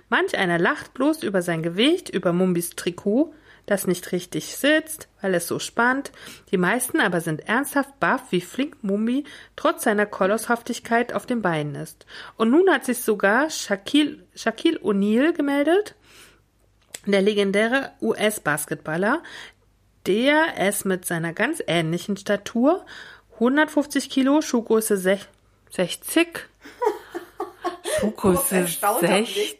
Manch 0.09 0.37
einer 0.37 0.59
lacht 0.59 0.93
bloß 0.93 1.23
über 1.23 1.41
sein 1.41 1.63
Gewicht, 1.63 2.09
über 2.09 2.33
Mumbis 2.33 2.71
Trikot, 2.71 3.33
das 3.65 3.85
nicht 3.85 4.11
richtig 4.11 4.55
sitzt, 4.57 5.09
weil 5.21 5.35
es 5.35 5.47
so 5.47 5.59
spannt. 5.59 6.11
Die 6.51 6.57
meisten 6.57 6.99
aber 6.99 7.21
sind 7.21 7.47
ernsthaft 7.47 7.99
baff, 7.99 8.23
wie 8.31 8.41
flink 8.41 8.83
Mumbi 8.83 9.25
trotz 9.55 9.83
seiner 9.83 10.07
Kolosshaftigkeit 10.07 11.13
auf 11.13 11.25
den 11.25 11.41
Beinen 11.41 11.75
ist. 11.75 12.05
Und 12.35 12.49
nun 12.49 12.69
hat 12.69 12.85
sich 12.85 13.01
sogar 13.01 13.49
Shaquille, 13.49 14.25
Shaquille 14.35 14.79
O'Neal 14.79 15.33
gemeldet, 15.33 15.95
der 17.05 17.21
legendäre 17.21 17.91
US-Basketballer, 18.01 19.21
der 20.07 20.57
es 20.57 20.85
mit 20.85 21.05
seiner 21.05 21.33
ganz 21.33 21.61
ähnlichen 21.67 22.17
Statur 22.17 22.85
150 23.39 24.09
Kilo, 24.09 24.41
Schuhgröße 24.41 24.97
60. 24.97 25.27
Schuhgröße 27.99 28.67
60? 28.67 29.59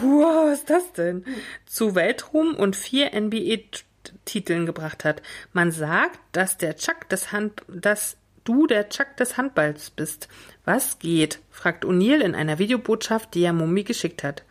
Wow, 0.00 0.46
was 0.46 0.60
ist 0.60 0.70
das 0.70 0.92
denn? 0.94 1.24
Zu 1.66 1.94
Weltruhm 1.94 2.56
und 2.56 2.74
vier 2.74 3.10
NBA-Titeln 3.14 4.64
gebracht 4.64 5.04
hat. 5.04 5.20
Man 5.52 5.72
sagt, 5.72 6.18
dass 6.32 6.56
der 6.56 6.76
Chuck 6.76 7.08
des 7.10 7.32
Hand, 7.32 7.62
dass 7.68 8.16
du 8.44 8.66
der 8.66 8.88
Chuck 8.88 9.16
des 9.18 9.36
Handballs 9.36 9.90
bist. 9.90 10.28
Was 10.64 10.98
geht? 10.98 11.40
fragt 11.50 11.84
O'Neill 11.84 12.20
in 12.20 12.34
einer 12.34 12.58
Videobotschaft, 12.58 13.34
die 13.34 13.42
er 13.42 13.52
Mummi 13.52 13.84
geschickt 13.84 14.24
hat. 14.24 14.42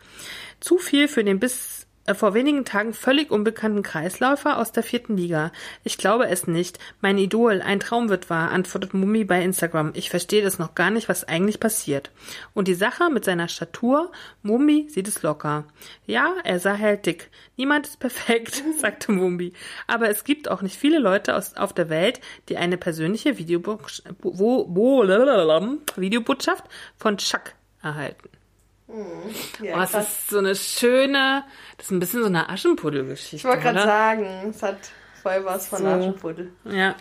Zu 0.59 0.77
viel 0.77 1.07
für 1.07 1.23
den 1.23 1.39
bis 1.39 1.78
vor 2.15 2.33
wenigen 2.33 2.65
Tagen 2.65 2.93
völlig 2.93 3.31
unbekannten 3.31 3.83
Kreisläufer 3.83 4.57
aus 4.57 4.71
der 4.71 4.83
vierten 4.83 5.17
Liga. 5.17 5.51
Ich 5.83 5.97
glaube 5.97 6.27
es 6.27 6.47
nicht. 6.47 6.79
Mein 7.01 7.17
Idol, 7.17 7.61
ein 7.61 7.79
Traum 7.79 8.09
wird 8.09 8.29
wahr, 8.29 8.51
antwortet 8.51 8.93
Mummi 8.93 9.23
bei 9.23 9.43
Instagram. 9.43 9.91
Ich 9.95 10.09
verstehe 10.09 10.41
das 10.41 10.59
noch 10.59 10.75
gar 10.75 10.91
nicht, 10.91 11.09
was 11.09 11.23
eigentlich 11.23 11.59
passiert. 11.59 12.11
Und 12.53 12.67
die 12.67 12.73
Sache 12.73 13.09
mit 13.09 13.25
seiner 13.25 13.47
Statur, 13.47 14.11
Mumbi 14.41 14.87
sieht 14.89 15.07
es 15.07 15.21
locker. 15.21 15.65
Ja, 16.05 16.35
er 16.43 16.59
sah 16.59 16.77
halt 16.77 17.05
dick. 17.05 17.29
Niemand 17.57 17.87
ist 17.87 17.99
perfekt, 17.99 18.63
sagte 18.79 19.11
Mumbi. 19.11 19.53
Aber 19.87 20.09
es 20.09 20.23
gibt 20.23 20.49
auch 20.49 20.61
nicht 20.61 20.77
viele 20.77 20.99
Leute 20.99 21.35
aus, 21.35 21.55
auf 21.57 21.73
der 21.73 21.89
Welt, 21.89 22.21
die 22.49 22.57
eine 22.57 22.77
persönliche 22.77 23.37
Videobotschaft 23.37 24.03
von 26.97 27.17
Chuck 27.17 27.53
erhalten. 27.81 28.29
Mhm. 28.89 29.65
Ja, 29.65 29.77
oh, 29.77 29.81
es 29.83 29.93
ist 29.93 30.29
so 30.29 30.39
eine 30.39 30.55
schöne, 30.55 31.43
das 31.77 31.87
ist 31.87 31.91
ein 31.91 31.99
bisschen 31.99 32.21
so 32.21 32.27
eine 32.27 32.49
Aschenputtel-Geschichte. 32.49 33.35
Ich 33.35 33.45
wollte 33.45 33.61
gerade 33.61 33.83
sagen, 33.83 34.27
es 34.49 34.63
hat 34.63 34.77
voll 35.21 35.45
was 35.45 35.67
von 35.67 35.79
so. 35.79 35.87
Aschenputtel. 35.87 36.51
Ja. 36.65 36.95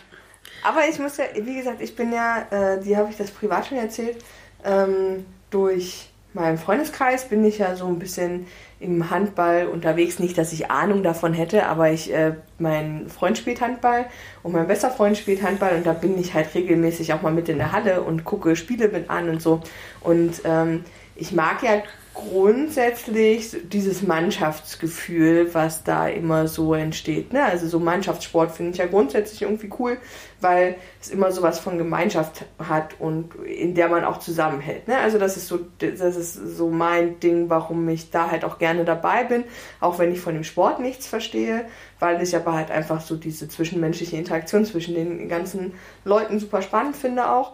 Aber 0.63 0.87
ich 0.89 0.99
muss 0.99 1.17
ja, 1.17 1.25
wie 1.35 1.55
gesagt, 1.55 1.81
ich 1.81 1.95
bin 1.95 2.13
ja, 2.13 2.45
äh, 2.51 2.81
die 2.81 2.95
habe 2.95 3.09
ich 3.09 3.17
das 3.17 3.31
privat 3.31 3.67
schon 3.67 3.77
erzählt, 3.77 4.17
ähm, 4.63 5.25
durch 5.49 6.09
meinen 6.33 6.59
Freundeskreis 6.59 7.27
bin 7.27 7.43
ich 7.43 7.57
ja 7.57 7.75
so 7.75 7.87
ein 7.87 7.97
bisschen 7.97 8.45
im 8.79 9.09
Handball 9.09 9.67
unterwegs. 9.67 10.19
Nicht, 10.19 10.37
dass 10.37 10.53
ich 10.53 10.69
Ahnung 10.69 11.01
davon 11.01 11.33
hätte, 11.33 11.65
aber 11.65 11.91
ich, 11.91 12.13
äh, 12.13 12.35
mein 12.59 13.09
Freund 13.09 13.37
spielt 13.37 13.61
Handball 13.61 14.05
und 14.43 14.53
mein 14.53 14.67
bester 14.67 14.91
Freund 14.91 15.17
spielt 15.17 15.41
Handball 15.41 15.75
und 15.75 15.85
da 15.85 15.93
bin 15.93 16.19
ich 16.19 16.33
halt 16.33 16.53
regelmäßig 16.53 17.13
auch 17.13 17.21
mal 17.21 17.33
mit 17.33 17.49
in 17.49 17.57
der 17.57 17.71
Halle 17.71 18.01
und 18.01 18.25
gucke 18.25 18.55
Spiele 18.55 18.89
mit 18.89 19.09
an 19.09 19.29
und 19.29 19.41
so. 19.41 19.61
Und 20.01 20.41
ähm, 20.43 20.83
ich 21.19 21.31
mag 21.31 21.63
ja 21.63 21.81
grundsätzlich 22.13 23.55
dieses 23.69 24.01
Mannschaftsgefühl, 24.01 25.53
was 25.53 25.83
da 25.83 26.07
immer 26.07 26.47
so 26.47 26.73
entsteht. 26.73 27.31
Ne? 27.31 27.43
Also 27.43 27.67
so 27.67 27.79
Mannschaftssport 27.79 28.51
finde 28.51 28.73
ich 28.73 28.77
ja 28.77 28.87
grundsätzlich 28.87 29.43
irgendwie 29.43 29.69
cool, 29.79 29.97
weil 30.41 30.75
es 30.99 31.09
immer 31.09 31.31
sowas 31.31 31.59
von 31.59 31.77
Gemeinschaft 31.77 32.45
hat 32.57 32.99
und 32.99 33.35
in 33.45 33.73
der 33.73 33.87
man 33.87 34.03
auch 34.03 34.19
zusammenhält. 34.19 34.87
Ne? 34.87 34.97
Also 34.97 35.17
das 35.17 35.37
ist 35.37 35.47
so, 35.47 35.59
das 35.77 36.17
ist 36.17 36.33
so 36.33 36.69
mein 36.69 37.19
Ding, 37.21 37.49
warum 37.49 37.87
ich 37.87 38.11
da 38.11 38.29
halt 38.29 38.43
auch 38.43 38.57
gerne 38.57 38.83
dabei 38.83 39.23
bin, 39.23 39.45
auch 39.79 39.97
wenn 39.97 40.11
ich 40.11 40.19
von 40.19 40.33
dem 40.33 40.43
Sport 40.43 40.81
nichts 40.81 41.07
verstehe, 41.07 41.65
weil 41.99 42.21
ich 42.21 42.35
aber 42.35 42.53
halt 42.53 42.69
einfach 42.69 42.99
so 42.99 43.15
diese 43.15 43.47
zwischenmenschliche 43.47 44.17
Interaktion 44.17 44.65
zwischen 44.65 44.93
den 44.93 45.29
ganzen 45.29 45.73
Leuten 46.03 46.39
super 46.39 46.61
spannend 46.61 46.97
finde 46.97 47.31
auch. 47.31 47.53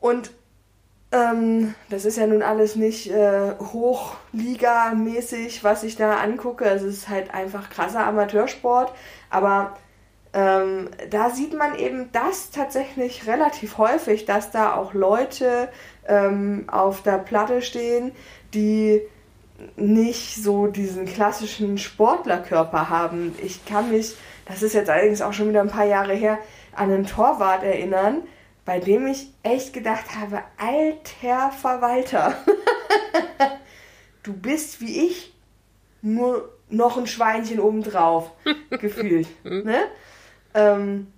Und 0.00 0.30
ähm, 1.12 1.74
das 1.90 2.04
ist 2.04 2.18
ja 2.18 2.26
nun 2.26 2.42
alles 2.42 2.76
nicht 2.76 3.10
äh, 3.10 3.52
Hochliga-mäßig, 3.58 5.62
was 5.62 5.84
ich 5.84 5.96
da 5.96 6.18
angucke. 6.18 6.64
Es 6.64 6.82
ist 6.82 7.08
halt 7.08 7.32
einfach 7.34 7.70
krasser 7.70 8.06
Amateursport. 8.06 8.92
Aber 9.30 9.76
Ähm, 10.36 10.88
da 11.10 11.30
sieht 11.30 11.56
man 11.56 11.78
eben 11.78 12.10
das 12.10 12.50
tatsächlich 12.50 13.28
relativ 13.28 13.78
häufig, 13.78 14.24
dass 14.24 14.50
da 14.50 14.74
auch 14.74 14.92
Leute 14.92 15.68
ähm, 16.08 16.64
auf 16.66 17.02
der 17.02 17.18
Platte 17.18 17.62
stehen, 17.62 18.10
die 18.52 19.00
nicht 19.76 20.42
so 20.42 20.66
diesen 20.66 21.06
klassischen 21.06 21.78
Sportlerkörper 21.78 22.90
haben. 22.90 23.32
Ich 23.40 23.64
kann 23.64 23.92
mich, 23.92 24.16
das 24.46 24.64
ist 24.64 24.74
jetzt 24.74 24.90
allerdings 24.90 25.22
auch 25.22 25.32
schon 25.32 25.50
wieder 25.50 25.60
ein 25.60 25.68
paar 25.68 25.86
Jahre 25.86 26.14
her, 26.14 26.38
an 26.74 26.90
einen 26.90 27.06
Torwart 27.06 27.62
erinnern, 27.62 28.22
bei 28.64 28.80
dem 28.80 29.06
ich 29.06 29.28
echt 29.42 29.72
gedacht 29.72 30.14
habe, 30.18 30.42
alter 30.56 31.52
Verwalter, 31.52 32.36
du 34.22 34.32
bist 34.32 34.80
wie 34.80 35.06
ich, 35.06 35.32
nur 36.02 36.50
noch 36.68 36.96
ein 36.96 37.06
Schweinchen 37.06 37.60
obendrauf, 37.60 38.30
gefühlt. 38.70 39.28
Ne? 39.44 39.84
Ähm, 40.54 41.08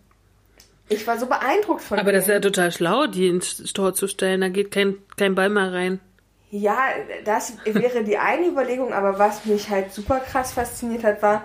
ich 0.89 1.07
war 1.07 1.19
so 1.19 1.27
beeindruckt 1.27 1.83
von 1.83 1.99
Aber 1.99 2.13
dem. 2.13 2.17
das 2.17 2.25
ist 2.25 2.31
ja 2.33 2.41
total 2.41 2.73
schlau, 2.73 3.07
die 3.07 3.29
ins 3.29 3.57
Tor 3.73 3.95
zu 3.95 4.07
stellen. 4.07 4.41
Da 4.41 4.49
geht 4.49 4.71
kein, 4.71 4.97
kein 5.17 5.35
Ball 5.35 5.49
mehr 5.49 5.73
rein. 5.73 6.01
Ja, 6.51 6.79
das 7.25 7.55
wäre 7.65 8.05
die 8.05 8.19
eine 8.19 8.47
Überlegung, 8.47 8.93
aber 8.93 9.19
was 9.19 9.45
mich 9.47 9.69
halt 9.69 9.93
super 9.93 10.21
krass 10.21 10.53
fasziniert 10.53 11.03
hat, 11.03 11.21
war, 11.23 11.45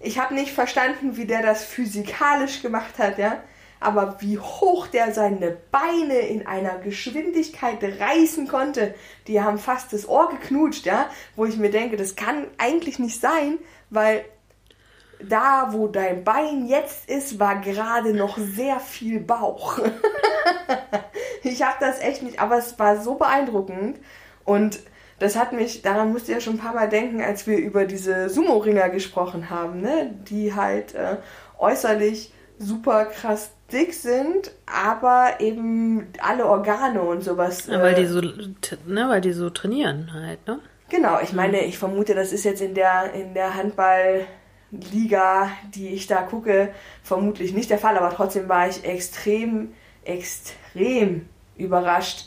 ich 0.00 0.18
habe 0.18 0.34
nicht 0.34 0.52
verstanden, 0.52 1.16
wie 1.16 1.26
der 1.26 1.42
das 1.42 1.64
physikalisch 1.64 2.62
gemacht 2.62 2.98
hat, 2.98 3.18
ja, 3.18 3.42
aber 3.80 4.16
wie 4.20 4.38
hoch 4.38 4.86
der 4.86 5.12
seine 5.12 5.56
Beine 5.70 6.18
in 6.18 6.46
einer 6.46 6.78
Geschwindigkeit 6.78 7.78
reißen 7.82 8.48
konnte, 8.48 8.94
die 9.26 9.40
haben 9.40 9.58
fast 9.58 9.92
das 9.92 10.08
Ohr 10.08 10.30
geknutscht, 10.30 10.86
ja, 10.86 11.08
wo 11.34 11.44
ich 11.44 11.56
mir 11.56 11.70
denke, 11.70 11.96
das 11.96 12.16
kann 12.16 12.46
eigentlich 12.58 12.98
nicht 12.98 13.20
sein, 13.20 13.58
weil 13.90 14.24
da, 15.22 15.68
wo 15.72 15.88
dein 15.88 16.24
Bein 16.24 16.66
jetzt 16.66 17.08
ist, 17.08 17.38
war 17.38 17.60
gerade 17.60 18.12
noch 18.12 18.36
sehr 18.38 18.80
viel 18.80 19.20
Bauch. 19.20 19.78
ich 21.42 21.62
habe 21.62 21.76
das 21.80 22.00
echt 22.00 22.22
nicht, 22.22 22.40
aber 22.40 22.58
es 22.58 22.78
war 22.78 23.00
so 23.00 23.14
beeindruckend 23.14 23.98
und 24.44 24.80
das 25.18 25.36
hat 25.36 25.52
mich, 25.52 25.80
daran 25.80 26.12
musste 26.12 26.32
ich 26.32 26.36
ja 26.36 26.40
schon 26.40 26.54
ein 26.54 26.58
paar 26.60 26.74
Mal 26.74 26.88
denken, 26.88 27.22
als 27.22 27.46
wir 27.46 27.56
über 27.56 27.86
diese 27.86 28.28
Sumo-Ringer 28.28 28.90
gesprochen 28.90 29.48
haben, 29.48 29.80
ne? 29.80 30.14
die 30.28 30.54
halt 30.54 30.94
äh, 30.94 31.16
äußerlich 31.58 32.34
super 32.58 33.06
krass 33.06 33.50
dick 33.72 33.94
sind, 33.94 34.52
aber 34.66 35.40
eben 35.40 36.06
alle 36.20 36.46
Organe 36.46 37.02
und 37.02 37.22
sowas. 37.22 37.66
Ja, 37.66 37.82
weil 37.82 37.94
äh, 37.94 38.00
die 38.00 38.06
so, 38.06 38.20
ne, 38.20 39.08
weil 39.08 39.20
die 39.20 39.32
so 39.32 39.50
trainieren 39.50 40.12
halt, 40.12 40.46
ne? 40.46 40.60
Genau, 40.88 41.18
ich 41.20 41.32
meine, 41.32 41.64
ich 41.64 41.78
vermute, 41.78 42.14
das 42.14 42.32
ist 42.32 42.44
jetzt 42.44 42.62
in 42.62 42.74
der, 42.74 43.12
in 43.12 43.34
der 43.34 43.54
Handballliga, 43.54 45.50
die 45.74 45.88
ich 45.88 46.06
da 46.06 46.22
gucke, 46.22 46.72
vermutlich 47.02 47.52
nicht 47.52 47.70
der 47.70 47.78
Fall, 47.78 47.98
aber 47.98 48.14
trotzdem 48.14 48.48
war 48.48 48.68
ich 48.68 48.84
extrem, 48.84 49.72
extrem 50.04 51.28
überrascht, 51.56 52.26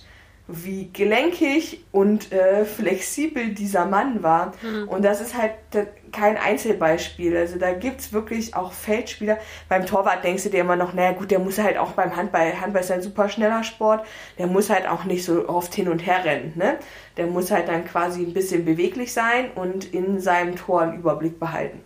wie 0.51 0.89
gelenkig 0.91 1.83
und 1.91 2.31
äh, 2.31 2.65
flexibel 2.65 3.49
dieser 3.49 3.85
Mann 3.85 4.23
war. 4.23 4.53
Und 4.87 5.05
das 5.05 5.21
ist 5.21 5.37
halt 5.37 5.51
da- 5.69 5.85
kein 6.11 6.37
Einzelbeispiel. 6.37 7.37
Also 7.37 7.59
da 7.59 7.71
gibt 7.71 8.01
es 8.01 8.11
wirklich 8.13 8.55
auch 8.55 8.71
Feldspieler. 8.73 9.37
Beim 9.69 9.85
Torwart 9.85 10.23
denkst 10.23 10.43
du 10.43 10.49
dir 10.49 10.61
immer 10.61 10.75
noch, 10.75 10.93
naja 10.93 11.11
gut, 11.11 11.29
der 11.29 11.37
muss 11.37 11.59
halt 11.59 11.77
auch 11.77 11.91
beim 11.91 12.15
Handball, 12.15 12.59
Handball 12.59 12.81
ist 12.81 12.91
ein 12.91 13.03
super 13.03 13.29
schneller 13.29 13.63
Sport, 13.63 14.05
der 14.39 14.47
muss 14.47 14.71
halt 14.71 14.87
auch 14.87 15.03
nicht 15.03 15.23
so 15.23 15.47
oft 15.47 15.73
hin 15.75 15.87
und 15.87 15.99
her 15.99 16.25
rennen. 16.25 16.53
Ne? 16.55 16.77
Der 17.15 17.27
muss 17.27 17.51
halt 17.51 17.67
dann 17.67 17.85
quasi 17.85 18.23
ein 18.23 18.33
bisschen 18.33 18.65
beweglich 18.65 19.13
sein 19.13 19.51
und 19.53 19.93
in 19.93 20.19
seinem 20.19 20.55
Tor 20.55 20.81
einen 20.81 20.97
Überblick 20.97 21.39
behalten. 21.39 21.81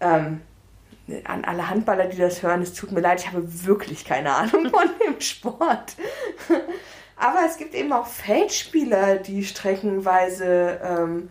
Ähm, 0.00 0.40
an 1.24 1.44
alle 1.44 1.68
Handballer, 1.68 2.04
die 2.06 2.18
das 2.18 2.42
hören, 2.42 2.62
es 2.62 2.74
tut 2.74 2.92
mir 2.92 3.00
leid, 3.00 3.18
ich 3.20 3.26
habe 3.26 3.42
wirklich 3.66 4.04
keine 4.04 4.34
Ahnung 4.34 4.68
von 4.70 4.88
dem 5.04 5.20
Sport. 5.20 5.94
Aber 7.18 7.40
es 7.46 7.56
gibt 7.56 7.74
eben 7.74 7.92
auch 7.92 8.06
Feldspieler, 8.06 9.16
die 9.16 9.44
streckenweise 9.44 10.80
ähm, 10.82 11.30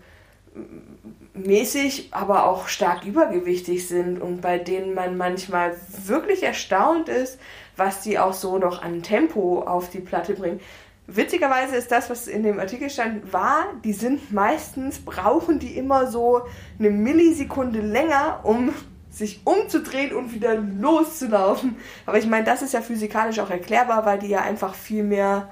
mäßig, 1.34 2.10
aber 2.12 2.46
auch 2.46 2.68
stark 2.68 3.06
übergewichtig 3.06 3.88
sind 3.88 4.22
und 4.22 4.42
bei 4.42 4.58
denen 4.58 4.94
man 4.94 5.18
manchmal 5.18 5.76
wirklich 6.06 6.44
erstaunt 6.44 7.10
ist, 7.10 7.40
was 7.76 8.02
die 8.02 8.20
auch 8.20 8.34
so 8.34 8.58
noch 8.58 8.82
an 8.82 9.04
Tempo 9.04 9.62
auf 9.62 9.90
die 9.90 10.00
Platte 10.00 10.34
bringen. 10.34 10.60
Witzigerweise 11.06 11.78
ist 11.78 11.90
das, 11.90 12.10
was 12.10 12.28
in 12.28 12.44
dem 12.44 12.60
Artikel 12.60 12.90
stand, 12.90 13.32
wahr. 13.32 13.68
Die 13.86 13.94
sind 13.94 14.34
meistens, 14.34 15.00
brauchen 15.00 15.58
die 15.60 15.78
immer 15.78 16.08
so 16.08 16.42
eine 16.80 16.90
Millisekunde 16.90 17.80
länger, 17.80 18.42
um 18.44 18.74
sich 19.10 19.40
umzudrehen 19.46 20.14
und 20.14 20.34
wieder 20.34 20.56
loszulaufen. 20.56 21.78
Aber 22.06 22.18
ich 22.18 22.28
meine, 22.28 22.44
das 22.44 22.62
ist 22.62 22.74
ja 22.74 22.82
physikalisch 22.82 23.40
auch 23.40 23.50
erklärbar, 23.50 24.06
weil 24.06 24.20
die 24.20 24.28
ja 24.28 24.42
einfach 24.42 24.76
viel 24.76 25.04
mehr 25.04 25.50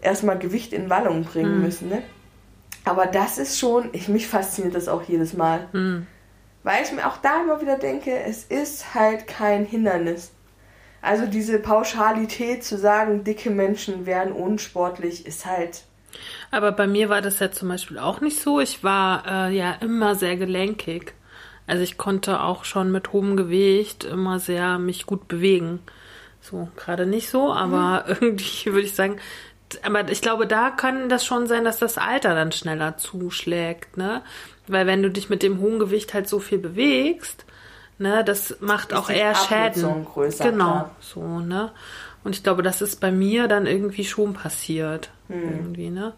erstmal 0.00 0.38
Gewicht 0.38 0.72
in 0.72 0.90
Wallung 0.90 1.24
bringen 1.24 1.62
müssen. 1.62 1.88
Ne? 1.88 2.02
Aber 2.84 3.06
das 3.06 3.38
ist 3.38 3.58
schon, 3.58 3.90
ich, 3.92 4.08
mich 4.08 4.26
fasziniert 4.26 4.74
das 4.74 4.88
auch 4.88 5.02
jedes 5.02 5.34
Mal. 5.34 5.68
Weil 6.62 6.82
ich 6.82 6.92
mir 6.92 7.06
auch 7.06 7.18
da 7.18 7.42
immer 7.42 7.60
wieder 7.60 7.78
denke, 7.78 8.18
es 8.18 8.44
ist 8.44 8.94
halt 8.94 9.26
kein 9.26 9.64
Hindernis. 9.64 10.32
Also 11.00 11.26
diese 11.26 11.58
Pauschalität 11.58 12.64
zu 12.64 12.76
sagen, 12.76 13.24
dicke 13.24 13.50
Menschen 13.50 14.06
wären 14.06 14.32
unsportlich, 14.32 15.26
ist 15.26 15.46
halt. 15.46 15.84
Aber 16.50 16.72
bei 16.72 16.86
mir 16.86 17.08
war 17.08 17.20
das 17.20 17.38
ja 17.38 17.50
zum 17.52 17.68
Beispiel 17.68 17.98
auch 17.98 18.20
nicht 18.20 18.40
so. 18.40 18.60
Ich 18.60 18.82
war 18.82 19.24
äh, 19.26 19.56
ja 19.56 19.72
immer 19.80 20.14
sehr 20.14 20.36
gelenkig. 20.36 21.14
Also 21.66 21.82
ich 21.82 21.98
konnte 21.98 22.40
auch 22.40 22.64
schon 22.64 22.90
mit 22.90 23.12
hohem 23.12 23.36
Gewicht 23.36 24.04
immer 24.04 24.38
sehr 24.38 24.78
mich 24.78 25.06
gut 25.06 25.28
bewegen. 25.28 25.80
So, 26.40 26.68
gerade 26.76 27.06
nicht 27.06 27.28
so, 27.28 27.52
aber 27.52 28.04
irgendwie 28.08 28.66
würde 28.66 28.86
ich 28.86 28.94
sagen, 28.94 29.18
aber 29.82 30.10
ich 30.10 30.20
glaube, 30.20 30.46
da 30.46 30.70
kann 30.70 31.08
das 31.08 31.24
schon 31.24 31.46
sein, 31.46 31.64
dass 31.64 31.78
das 31.78 31.98
Alter 31.98 32.34
dann 32.34 32.52
schneller 32.52 32.96
zuschlägt, 32.96 33.96
ne? 33.96 34.22
Weil 34.66 34.86
wenn 34.86 35.02
du 35.02 35.10
dich 35.10 35.30
mit 35.30 35.42
dem 35.42 35.60
hohen 35.60 35.78
Gewicht 35.78 36.14
halt 36.14 36.28
so 36.28 36.38
viel 36.40 36.58
bewegst, 36.58 37.44
ne, 37.98 38.22
das 38.24 38.56
macht 38.60 38.92
auch 38.92 39.08
die 39.08 39.14
eher 39.14 39.34
Schäden. 39.34 40.04
größer, 40.04 40.50
genau, 40.50 40.70
klar. 40.70 40.96
so, 41.00 41.40
ne? 41.40 41.72
Und 42.24 42.34
ich 42.34 42.42
glaube, 42.42 42.62
das 42.62 42.82
ist 42.82 43.00
bei 43.00 43.10
mir 43.10 43.48
dann 43.48 43.66
irgendwie 43.66 44.04
schon 44.04 44.34
passiert. 44.34 45.10
Hm. 45.28 45.42
Irgendwie, 45.42 45.90
ne? 45.90 46.14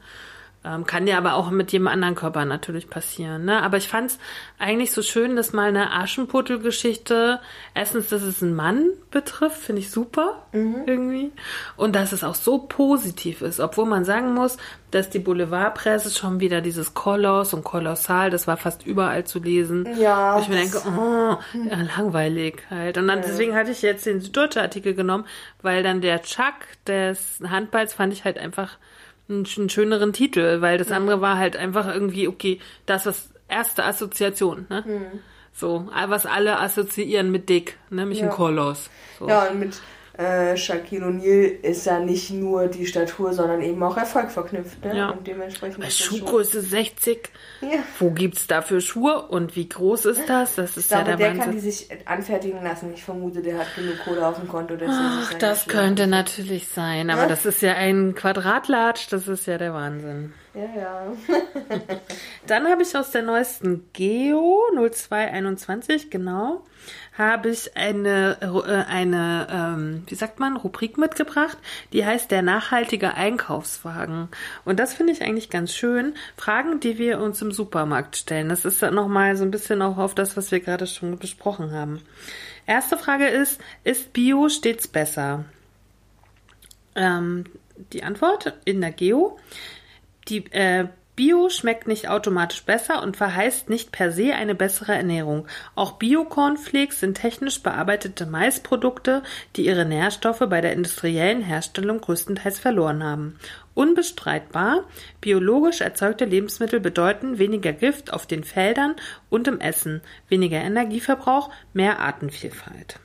Ähm, 0.62 0.84
kann 0.84 1.06
ja 1.06 1.16
aber 1.16 1.34
auch 1.36 1.50
mit 1.50 1.72
jedem 1.72 1.88
anderen 1.88 2.14
Körper 2.14 2.44
natürlich 2.44 2.90
passieren. 2.90 3.46
Ne? 3.46 3.62
Aber 3.62 3.78
ich 3.78 3.88
fand 3.88 4.10
es 4.10 4.18
eigentlich 4.58 4.92
so 4.92 5.00
schön, 5.00 5.34
dass 5.34 5.54
mal 5.54 5.68
eine 5.68 5.90
Aschenputtel-Geschichte, 5.92 7.40
erstens, 7.74 8.08
dass 8.08 8.20
es 8.22 8.42
einen 8.42 8.54
Mann 8.54 8.90
betrifft, 9.10 9.56
finde 9.58 9.80
ich 9.80 9.90
super 9.90 10.46
Mhm. 10.52 10.82
irgendwie. 10.86 11.32
Und 11.76 11.94
dass 11.96 12.12
es 12.12 12.24
auch 12.24 12.34
so 12.34 12.58
positiv 12.58 13.40
ist, 13.40 13.58
obwohl 13.60 13.86
man 13.86 14.04
sagen 14.04 14.34
muss, 14.34 14.58
dass 14.90 15.08
die 15.08 15.18
Boulevardpresse 15.18 16.10
schon 16.10 16.40
wieder 16.40 16.60
dieses 16.60 16.92
Koloss 16.92 17.54
und 17.54 17.64
Kolossal, 17.64 18.28
das 18.30 18.46
war 18.46 18.56
fast 18.56 18.84
überall 18.84 19.24
zu 19.24 19.38
lesen. 19.38 19.88
Ja, 19.98 20.36
Wo 20.36 20.40
ich 20.40 20.48
mir 20.48 20.56
denke, 20.56 20.82
oh, 20.86 21.38
ja, 21.70 21.76
langweilig 21.96 22.62
halt. 22.68 22.98
Und 22.98 23.08
dann 23.08 23.22
deswegen 23.22 23.54
hatte 23.54 23.70
ich 23.70 23.82
jetzt 23.82 24.04
den 24.04 24.20
Süddeutsche 24.20 24.60
Artikel 24.60 24.94
genommen, 24.94 25.24
weil 25.62 25.82
dann 25.82 26.00
der 26.00 26.20
Chuck 26.22 26.54
des 26.86 27.40
Handballs 27.48 27.94
fand 27.94 28.12
ich 28.12 28.24
halt 28.24 28.36
einfach 28.36 28.76
einen, 29.30 29.44
sch- 29.46 29.58
einen 29.58 29.70
schöneren 29.70 30.12
Titel, 30.12 30.60
weil 30.60 30.78
das 30.78 30.90
andere 30.92 31.20
war 31.20 31.38
halt 31.38 31.56
einfach 31.56 31.92
irgendwie, 31.92 32.28
okay, 32.28 32.58
das 32.86 33.06
ist 33.06 33.30
erste 33.48 33.84
Assoziation, 33.84 34.66
ne? 34.68 34.84
So, 35.52 35.88
was 36.06 36.26
alle 36.26 36.60
assoziieren 36.60 37.30
mit 37.30 37.48
dick, 37.48 37.76
nämlich 37.90 38.20
ein 38.22 38.28
Ja. 38.28 38.34
Koloss. 38.34 38.88
So. 39.18 39.28
Ja, 39.28 39.46
und 39.48 39.58
mit 39.60 39.80
äh, 40.20 40.56
Shaquille 40.56 41.06
O'Neal 41.06 41.60
ist 41.62 41.86
ja 41.86 41.98
nicht 41.98 42.30
nur 42.30 42.66
die 42.66 42.84
Statur, 42.86 43.32
sondern 43.32 43.62
eben 43.62 43.82
auch 43.82 43.96
Erfolg 43.96 44.30
verknüpft. 44.30 44.84
Ne? 44.84 44.96
Ja. 44.96 45.10
Und 45.10 45.26
dementsprechend 45.26 45.80
Bei 45.82 45.88
Schuhgröße 45.88 46.60
60, 46.60 47.30
Ja. 47.62 47.78
wo 47.98 48.10
gibt's 48.10 48.46
dafür 48.46 48.80
Schuhe 48.80 49.22
und 49.28 49.56
wie 49.56 49.68
groß 49.68 50.04
ist 50.06 50.28
das? 50.28 50.56
Das 50.56 50.76
ist 50.76 50.86
Ich 50.86 50.90
ja 50.90 51.02
glaube, 51.02 51.16
der 51.16 51.16
der 51.16 51.26
Wahnsinn. 51.28 51.42
kann 51.44 51.52
die 51.52 51.60
sich 51.60 51.88
anfertigen 52.06 52.62
lassen. 52.62 52.92
Ich 52.94 53.02
vermute, 53.02 53.40
der 53.40 53.58
hat 53.58 53.74
genug 53.74 53.98
Kohle 54.04 54.26
auf 54.26 54.38
dem 54.38 54.48
Konto. 54.48 54.76
dass 54.76 54.88
er 54.90 54.94
Ach, 55.22 55.34
das 55.34 55.64
Schuhe- 55.64 55.72
könnte 55.72 56.06
natürlich 56.06 56.68
sein, 56.68 57.08
aber 57.10 57.26
das 57.26 57.46
ist 57.46 57.62
ja 57.62 57.72
ein 57.74 58.14
Quadratlatsch, 58.14 59.08
das 59.10 59.26
ist 59.26 59.46
ja 59.46 59.56
der 59.58 59.72
Wahnsinn. 59.72 60.32
Ja, 60.52 60.80
ja. 60.80 61.02
Dann 62.46 62.66
habe 62.68 62.82
ich 62.82 62.96
aus 62.96 63.10
der 63.12 63.22
neuesten 63.22 63.84
Geo 63.92 64.60
0221, 64.74 66.10
genau, 66.10 66.64
habe 67.16 67.50
ich 67.50 67.76
eine, 67.76 68.38
äh, 68.40 68.90
eine 68.90 69.46
ähm, 69.50 70.02
wie 70.06 70.14
sagt 70.14 70.40
man, 70.40 70.56
Rubrik 70.56 70.96
mitgebracht, 70.96 71.58
die 71.92 72.04
heißt 72.04 72.30
der 72.30 72.42
nachhaltige 72.42 73.14
Einkaufswagen. 73.14 74.28
Und 74.64 74.78
das 74.78 74.94
finde 74.94 75.12
ich 75.12 75.22
eigentlich 75.22 75.50
ganz 75.50 75.74
schön. 75.74 76.14
Fragen, 76.36 76.80
die 76.80 76.98
wir 76.98 77.20
uns 77.20 77.42
im 77.42 77.52
Supermarkt 77.52 78.16
stellen. 78.16 78.48
Das 78.48 78.64
ist 78.64 78.82
dann 78.82 78.94
nochmal 78.94 79.36
so 79.36 79.44
ein 79.44 79.50
bisschen 79.50 79.82
auch 79.82 79.98
auf 79.98 80.14
das, 80.14 80.36
was 80.36 80.50
wir 80.50 80.60
gerade 80.60 80.86
schon 80.86 81.18
besprochen 81.18 81.72
haben. 81.72 82.00
Erste 82.66 82.96
Frage 82.96 83.26
ist, 83.26 83.60
ist 83.84 84.12
Bio 84.12 84.48
stets 84.48 84.86
besser? 84.86 85.44
Ähm, 86.94 87.44
die 87.92 88.02
Antwort 88.02 88.54
in 88.64 88.80
der 88.80 88.92
Geo. 88.92 89.38
Die 90.28 90.44
äh, 90.52 90.88
Bio 91.20 91.50
schmeckt 91.50 91.86
nicht 91.86 92.08
automatisch 92.08 92.62
besser 92.62 93.02
und 93.02 93.14
verheißt 93.14 93.68
nicht 93.68 93.92
per 93.92 94.10
se 94.10 94.32
eine 94.32 94.54
bessere 94.54 94.94
Ernährung. 94.94 95.46
Auch 95.74 95.98
Bio-Cornflakes 95.98 96.98
sind 96.98 97.18
technisch 97.18 97.62
bearbeitete 97.62 98.24
Maisprodukte, 98.24 99.22
die 99.54 99.66
ihre 99.66 99.84
Nährstoffe 99.84 100.42
bei 100.48 100.62
der 100.62 100.72
industriellen 100.72 101.42
Herstellung 101.42 102.00
größtenteils 102.00 102.58
verloren 102.58 103.04
haben. 103.04 103.38
Unbestreitbar, 103.74 104.84
biologisch 105.20 105.82
erzeugte 105.82 106.24
Lebensmittel 106.24 106.80
bedeuten 106.80 107.38
weniger 107.38 107.74
Gift 107.74 108.14
auf 108.14 108.24
den 108.24 108.42
Feldern 108.42 108.96
und 109.28 109.46
im 109.46 109.60
Essen, 109.60 110.00
weniger 110.30 110.62
Energieverbrauch, 110.62 111.50
mehr 111.74 111.98
Artenvielfalt. 111.98 112.98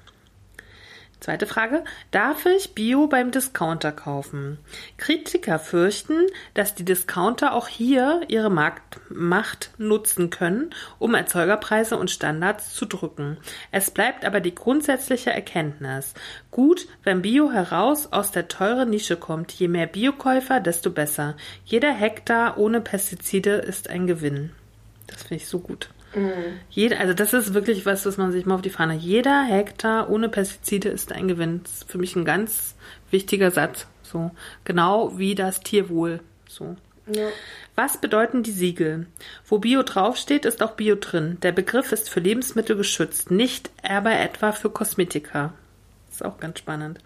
Zweite 1.19 1.47
Frage. 1.47 1.83
Darf 2.11 2.45
ich 2.45 2.75
Bio 2.75 3.07
beim 3.07 3.31
Discounter 3.31 3.91
kaufen? 3.91 4.59
Kritiker 4.97 5.59
fürchten, 5.59 6.27
dass 6.53 6.75
die 6.75 6.85
Discounter 6.85 7.53
auch 7.53 7.67
hier 7.67 8.21
ihre 8.27 8.51
Marktmacht 8.51 9.71
nutzen 9.77 10.29
können, 10.29 10.71
um 10.99 11.15
Erzeugerpreise 11.15 11.97
und 11.97 12.11
Standards 12.11 12.73
zu 12.73 12.85
drücken. 12.85 13.37
Es 13.71 13.91
bleibt 13.91 14.25
aber 14.25 14.39
die 14.39 14.53
grundsätzliche 14.53 15.31
Erkenntnis. 15.31 16.13
Gut, 16.51 16.87
wenn 17.03 17.21
Bio 17.21 17.51
heraus 17.51 18.11
aus 18.11 18.31
der 18.31 18.47
teuren 18.47 18.89
Nische 18.89 19.17
kommt. 19.17 19.51
Je 19.53 19.67
mehr 19.67 19.87
Biokäufer, 19.87 20.59
desto 20.59 20.91
besser. 20.91 21.37
Jeder 21.63 21.93
Hektar 21.93 22.57
ohne 22.57 22.81
Pestizide 22.81 23.51
ist 23.55 23.89
ein 23.89 24.05
Gewinn. 24.05 24.51
Das 25.07 25.23
finde 25.23 25.43
ich 25.43 25.47
so 25.47 25.59
gut. 25.59 25.89
Mhm. 26.15 26.59
Jeder, 26.69 26.99
also 26.99 27.13
das 27.13 27.33
ist 27.33 27.53
wirklich 27.53 27.85
was, 27.85 28.05
was 28.05 28.17
man 28.17 28.31
sich 28.31 28.45
mal 28.45 28.55
auf 28.55 28.61
die 28.61 28.69
Fahne. 28.69 28.95
Jeder 28.95 29.43
Hektar 29.43 30.09
ohne 30.09 30.29
Pestizide 30.29 30.89
ist 30.89 31.11
ein 31.11 31.27
Gewinn. 31.27 31.61
Das 31.63 31.73
ist 31.73 31.91
für 31.91 31.97
mich 31.97 32.15
ein 32.15 32.25
ganz 32.25 32.75
wichtiger 33.11 33.51
Satz. 33.51 33.87
So 34.03 34.31
genau 34.63 35.17
wie 35.17 35.35
das 35.35 35.59
Tierwohl. 35.59 36.21
So. 36.47 36.75
Ja. 37.07 37.27
Was 37.75 37.99
bedeuten 37.99 38.43
die 38.43 38.51
Siegel? 38.51 39.07
Wo 39.45 39.59
Bio 39.59 39.83
draufsteht, 39.83 40.45
ist 40.45 40.63
auch 40.63 40.71
Bio 40.71 40.95
drin. 40.95 41.37
Der 41.41 41.51
Begriff 41.51 41.91
ist 41.91 42.09
für 42.09 42.19
Lebensmittel 42.19 42.75
geschützt, 42.75 43.29
nicht 43.29 43.69
aber 43.83 44.13
etwa 44.13 44.53
für 44.53 44.69
Kosmetika. 44.69 45.53
Das 46.07 46.15
ist 46.15 46.25
auch 46.25 46.39
ganz 46.39 46.59
spannend. 46.59 46.99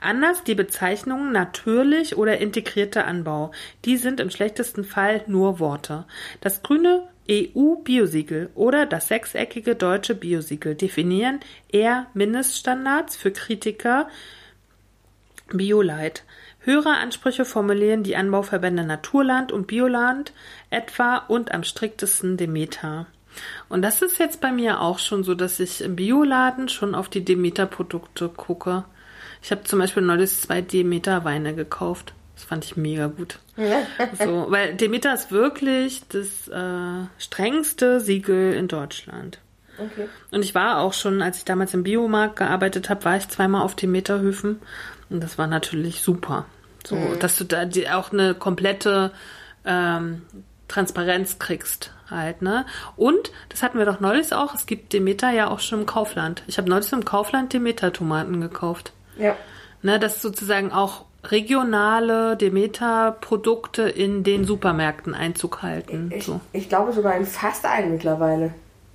Anders 0.00 0.42
die 0.42 0.56
Bezeichnungen 0.56 1.32
natürlich 1.32 2.16
oder 2.16 2.38
integrierter 2.38 3.06
Anbau. 3.06 3.52
Die 3.84 3.96
sind 3.96 4.18
im 4.18 4.30
schlechtesten 4.30 4.84
Fall 4.84 5.22
nur 5.28 5.60
Worte. 5.60 6.04
Das 6.40 6.62
grüne 6.62 7.04
EU-Biosiegel 7.30 8.50
oder 8.54 8.86
das 8.86 9.08
sechseckige 9.08 9.74
deutsche 9.74 10.14
Biosiegel 10.14 10.74
definieren 10.74 11.40
eher 11.70 12.06
Mindeststandards 12.14 13.16
für 13.16 13.30
Kritiker 13.30 14.08
Bioleit. 15.48 16.24
Höhere 16.60 16.96
Ansprüche 16.96 17.44
formulieren 17.44 18.02
die 18.02 18.16
Anbauverbände 18.16 18.84
Naturland 18.84 19.52
und 19.52 19.66
Bioland 19.66 20.32
etwa 20.70 21.16
und 21.16 21.52
am 21.52 21.64
striktesten 21.64 22.36
Demeter. 22.36 23.06
Und 23.68 23.82
das 23.82 24.02
ist 24.02 24.18
jetzt 24.18 24.40
bei 24.40 24.52
mir 24.52 24.80
auch 24.80 24.98
schon 24.98 25.22
so, 25.22 25.34
dass 25.34 25.60
ich 25.60 25.80
im 25.80 25.96
Bioladen 25.96 26.68
schon 26.68 26.94
auf 26.94 27.08
die 27.08 27.24
Demeter-Produkte 27.24 28.28
gucke. 28.28 28.84
Ich 29.42 29.50
habe 29.50 29.64
zum 29.64 29.78
Beispiel 29.78 30.02
neulich 30.02 30.34
zwei 30.34 30.60
Demeter-Weine 30.60 31.54
gekauft. 31.54 32.14
Das 32.38 32.44
fand 32.44 32.64
ich 32.64 32.76
mega 32.76 33.08
gut. 33.08 33.40
so, 34.24 34.46
weil 34.48 34.74
Demeter 34.74 35.12
ist 35.12 35.32
wirklich 35.32 36.02
das 36.08 36.46
äh, 36.46 37.06
strengste 37.18 37.98
Siegel 37.98 38.54
in 38.54 38.68
Deutschland. 38.68 39.40
Okay. 39.76 40.08
Und 40.30 40.44
ich 40.44 40.54
war 40.54 40.78
auch 40.78 40.92
schon, 40.92 41.20
als 41.20 41.38
ich 41.38 41.44
damals 41.44 41.74
im 41.74 41.82
Biomarkt 41.82 42.36
gearbeitet 42.36 42.90
habe, 42.90 43.04
war 43.04 43.16
ich 43.16 43.26
zweimal 43.26 43.62
auf 43.62 43.74
Demeterhöfen 43.74 44.60
und 45.10 45.20
das 45.20 45.36
war 45.36 45.48
natürlich 45.48 46.00
super. 46.00 46.46
So, 46.86 46.94
mhm. 46.94 47.18
dass 47.18 47.36
du 47.36 47.44
da 47.44 47.64
die, 47.64 47.90
auch 47.90 48.12
eine 48.12 48.34
komplette 48.34 49.10
ähm, 49.64 50.22
Transparenz 50.68 51.40
kriegst 51.40 51.92
halt, 52.08 52.40
ne? 52.40 52.66
Und, 52.94 53.32
das 53.48 53.64
hatten 53.64 53.78
wir 53.78 53.84
doch 53.84 53.98
neulich 53.98 54.32
auch, 54.32 54.54
es 54.54 54.66
gibt 54.66 54.92
Demeter 54.92 55.30
ja 55.30 55.48
auch 55.48 55.58
schon 55.58 55.80
im 55.80 55.86
Kaufland. 55.86 56.44
Ich 56.46 56.56
habe 56.56 56.70
neulich 56.70 56.92
im 56.92 57.04
Kaufland 57.04 57.52
Demeter-Tomaten 57.52 58.40
gekauft. 58.40 58.92
Ja. 59.18 59.36
Ne, 59.82 59.98
das 59.98 60.22
sozusagen 60.22 60.70
auch 60.72 61.04
regionale 61.24 62.36
Demeter-Produkte 62.36 63.82
in 63.82 64.22
den 64.24 64.44
Supermärkten 64.44 65.14
Einzug 65.14 65.62
halten. 65.62 66.12
Ich, 66.14 66.24
so. 66.24 66.40
ich 66.52 66.68
glaube 66.68 66.92
sogar 66.92 67.16
in 67.16 67.26
fast 67.26 67.64
allen 67.64 67.92
mittlerweile. 67.92 68.54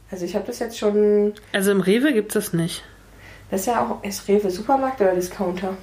Also 0.10 0.26
ich 0.26 0.36
habe 0.36 0.46
das 0.46 0.60
jetzt 0.60 0.78
schon. 0.78 1.34
Also 1.52 1.72
im 1.72 1.82
Rewe 1.82 2.14
gibt 2.14 2.36
es 2.36 2.46
das 2.46 2.54
nicht. 2.54 2.84
Das 3.52 3.62
ist 3.62 3.68
ja 3.68 3.82
auch, 3.82 4.04
ist 4.04 4.28
Rewe 4.28 4.50
Supermarkt 4.50 5.02
oder 5.02 5.16
Discounter? 5.16 5.76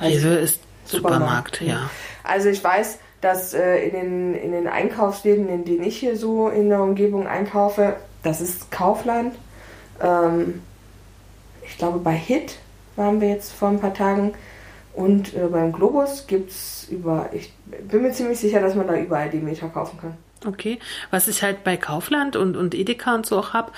Rewe 0.00 0.36
ist 0.36 0.60
Supermarkt, 0.84 1.56
Supermarkt, 1.56 1.60
ja. 1.62 1.90
Also 2.22 2.48
ich 2.48 2.62
weiß, 2.62 2.98
dass 3.20 3.54
äh, 3.54 3.86
in, 3.86 3.92
den, 3.92 4.34
in 4.34 4.52
den 4.52 4.68
Einkaufsläden, 4.68 5.48
in 5.48 5.64
denen 5.64 5.84
ich 5.84 5.98
hier 5.98 6.16
so 6.16 6.48
in 6.48 6.68
der 6.68 6.82
Umgebung 6.82 7.26
einkaufe, 7.26 7.96
das 8.22 8.40
ist 8.40 8.70
Kaufland. 8.70 9.34
Ähm, 10.00 10.62
ich 11.66 11.78
glaube 11.78 11.98
bei 11.98 12.12
Hit 12.12 12.58
waren 12.96 13.20
wir 13.20 13.28
jetzt 13.28 13.52
vor 13.52 13.68
ein 13.68 13.80
paar 13.80 13.94
Tagen. 13.94 14.34
Und 14.94 15.34
äh, 15.34 15.46
beim 15.50 15.72
Globus 15.72 16.26
gibt 16.26 16.50
es 16.50 16.88
über, 16.90 17.28
ich 17.32 17.52
bin 17.86 18.02
mir 18.02 18.12
ziemlich 18.12 18.38
sicher, 18.38 18.60
dass 18.60 18.74
man 18.74 18.86
da 18.86 18.96
überall 18.96 19.28
die 19.28 19.38
Meter 19.38 19.68
kaufen 19.68 19.98
kann. 20.00 20.16
Okay, 20.46 20.78
was 21.10 21.28
ich 21.28 21.42
halt 21.42 21.64
bei 21.64 21.76
Kaufland 21.76 22.36
und, 22.36 22.56
und 22.56 22.74
Edeka 22.74 23.14
und 23.14 23.26
so 23.26 23.38
auch 23.38 23.52
habe, 23.52 23.72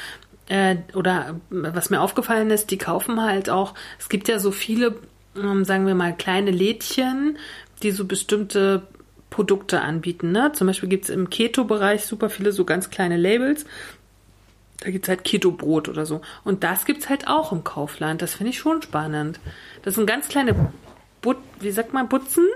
äh, 0.48 0.76
oder 0.94 1.40
was 1.50 1.90
mir 1.90 2.00
aufgefallen 2.00 2.50
ist, 2.50 2.70
die 2.70 2.78
kaufen 2.78 3.20
halt 3.22 3.50
auch, 3.50 3.74
es 3.98 4.08
gibt 4.08 4.28
ja 4.28 4.38
so 4.38 4.52
viele, 4.52 4.96
ähm, 5.36 5.64
sagen 5.64 5.86
wir 5.86 5.94
mal, 5.94 6.14
kleine 6.16 6.50
Lädchen, 6.50 7.38
die 7.82 7.90
so 7.90 8.04
bestimmte 8.04 8.86
Produkte 9.30 9.82
anbieten. 9.82 10.32
Ne? 10.32 10.52
Zum 10.52 10.66
Beispiel 10.66 10.88
gibt 10.88 11.04
es 11.04 11.10
im 11.10 11.30
Keto-Bereich 11.30 12.06
super 12.06 12.30
viele 12.30 12.52
so 12.52 12.64
ganz 12.64 12.90
kleine 12.90 13.16
Labels. 13.16 13.66
Da 14.80 14.90
gibt 14.90 15.06
es 15.06 15.08
halt 15.08 15.24
Keto-Brot 15.24 15.88
oder 15.88 16.06
so. 16.06 16.20
Und 16.44 16.62
das 16.62 16.84
gibt 16.84 17.02
es 17.02 17.08
halt 17.08 17.26
auch 17.26 17.52
im 17.52 17.64
Kaufland. 17.64 18.22
Das 18.22 18.34
finde 18.34 18.50
ich 18.50 18.58
schon 18.58 18.80
spannend. 18.82 19.40
Das 19.82 19.96
sind 19.96 20.06
ganz 20.06 20.28
kleine, 20.28 20.54
But 21.20 21.38
wie 21.60 21.70
sagt 21.70 21.92
man, 21.92 22.08
Butzen. 22.08 22.46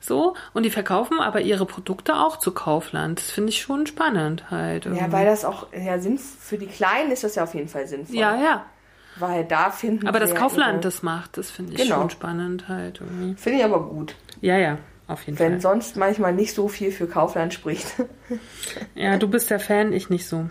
So, 0.00 0.34
und 0.54 0.62
die 0.62 0.70
verkaufen 0.70 1.18
aber 1.18 1.40
ihre 1.40 1.66
Produkte 1.66 2.14
auch 2.14 2.38
zu 2.38 2.52
Kaufland. 2.52 3.18
Das 3.18 3.30
finde 3.30 3.50
ich 3.50 3.60
schon 3.60 3.86
spannend 3.86 4.50
halt. 4.50 4.86
Irgendwie. 4.86 5.04
Ja, 5.04 5.12
weil 5.12 5.26
das 5.26 5.44
auch, 5.44 5.66
ja, 5.72 5.98
für 6.38 6.56
die 6.56 6.66
Kleinen 6.68 7.10
ist 7.10 7.24
das 7.24 7.34
ja 7.34 7.42
auf 7.42 7.54
jeden 7.54 7.68
Fall 7.68 7.86
sinnvoll. 7.88 8.16
Ja, 8.16 8.36
ja. 8.36 8.64
Weil 9.16 9.44
da 9.44 9.70
finden 9.70 10.06
Aber 10.06 10.20
das 10.20 10.34
Kaufland 10.34 10.74
ihre... 10.74 10.80
das 10.82 11.02
macht, 11.02 11.36
das 11.36 11.50
finde 11.50 11.72
ich 11.72 11.78
genau. 11.78 11.96
schon 11.96 12.10
spannend 12.10 12.68
halt 12.68 13.00
irgendwie. 13.00 13.34
Finde 13.34 13.58
ich 13.58 13.64
aber 13.64 13.82
gut. 13.82 14.14
Ja, 14.40 14.56
ja. 14.56 14.78
Auf 15.08 15.22
jeden 15.24 15.38
Wenn 15.38 15.52
Fall. 15.52 15.60
sonst 15.62 15.96
manchmal 15.96 16.34
nicht 16.34 16.54
so 16.54 16.68
viel 16.68 16.92
für 16.92 17.06
Kaufland 17.08 17.52
spricht. 17.54 17.86
Ja, 18.94 19.16
du 19.16 19.26
bist 19.28 19.48
der 19.48 19.60
Fan, 19.60 19.94
ich 19.94 20.10
nicht 20.10 20.26
so. 20.26 20.50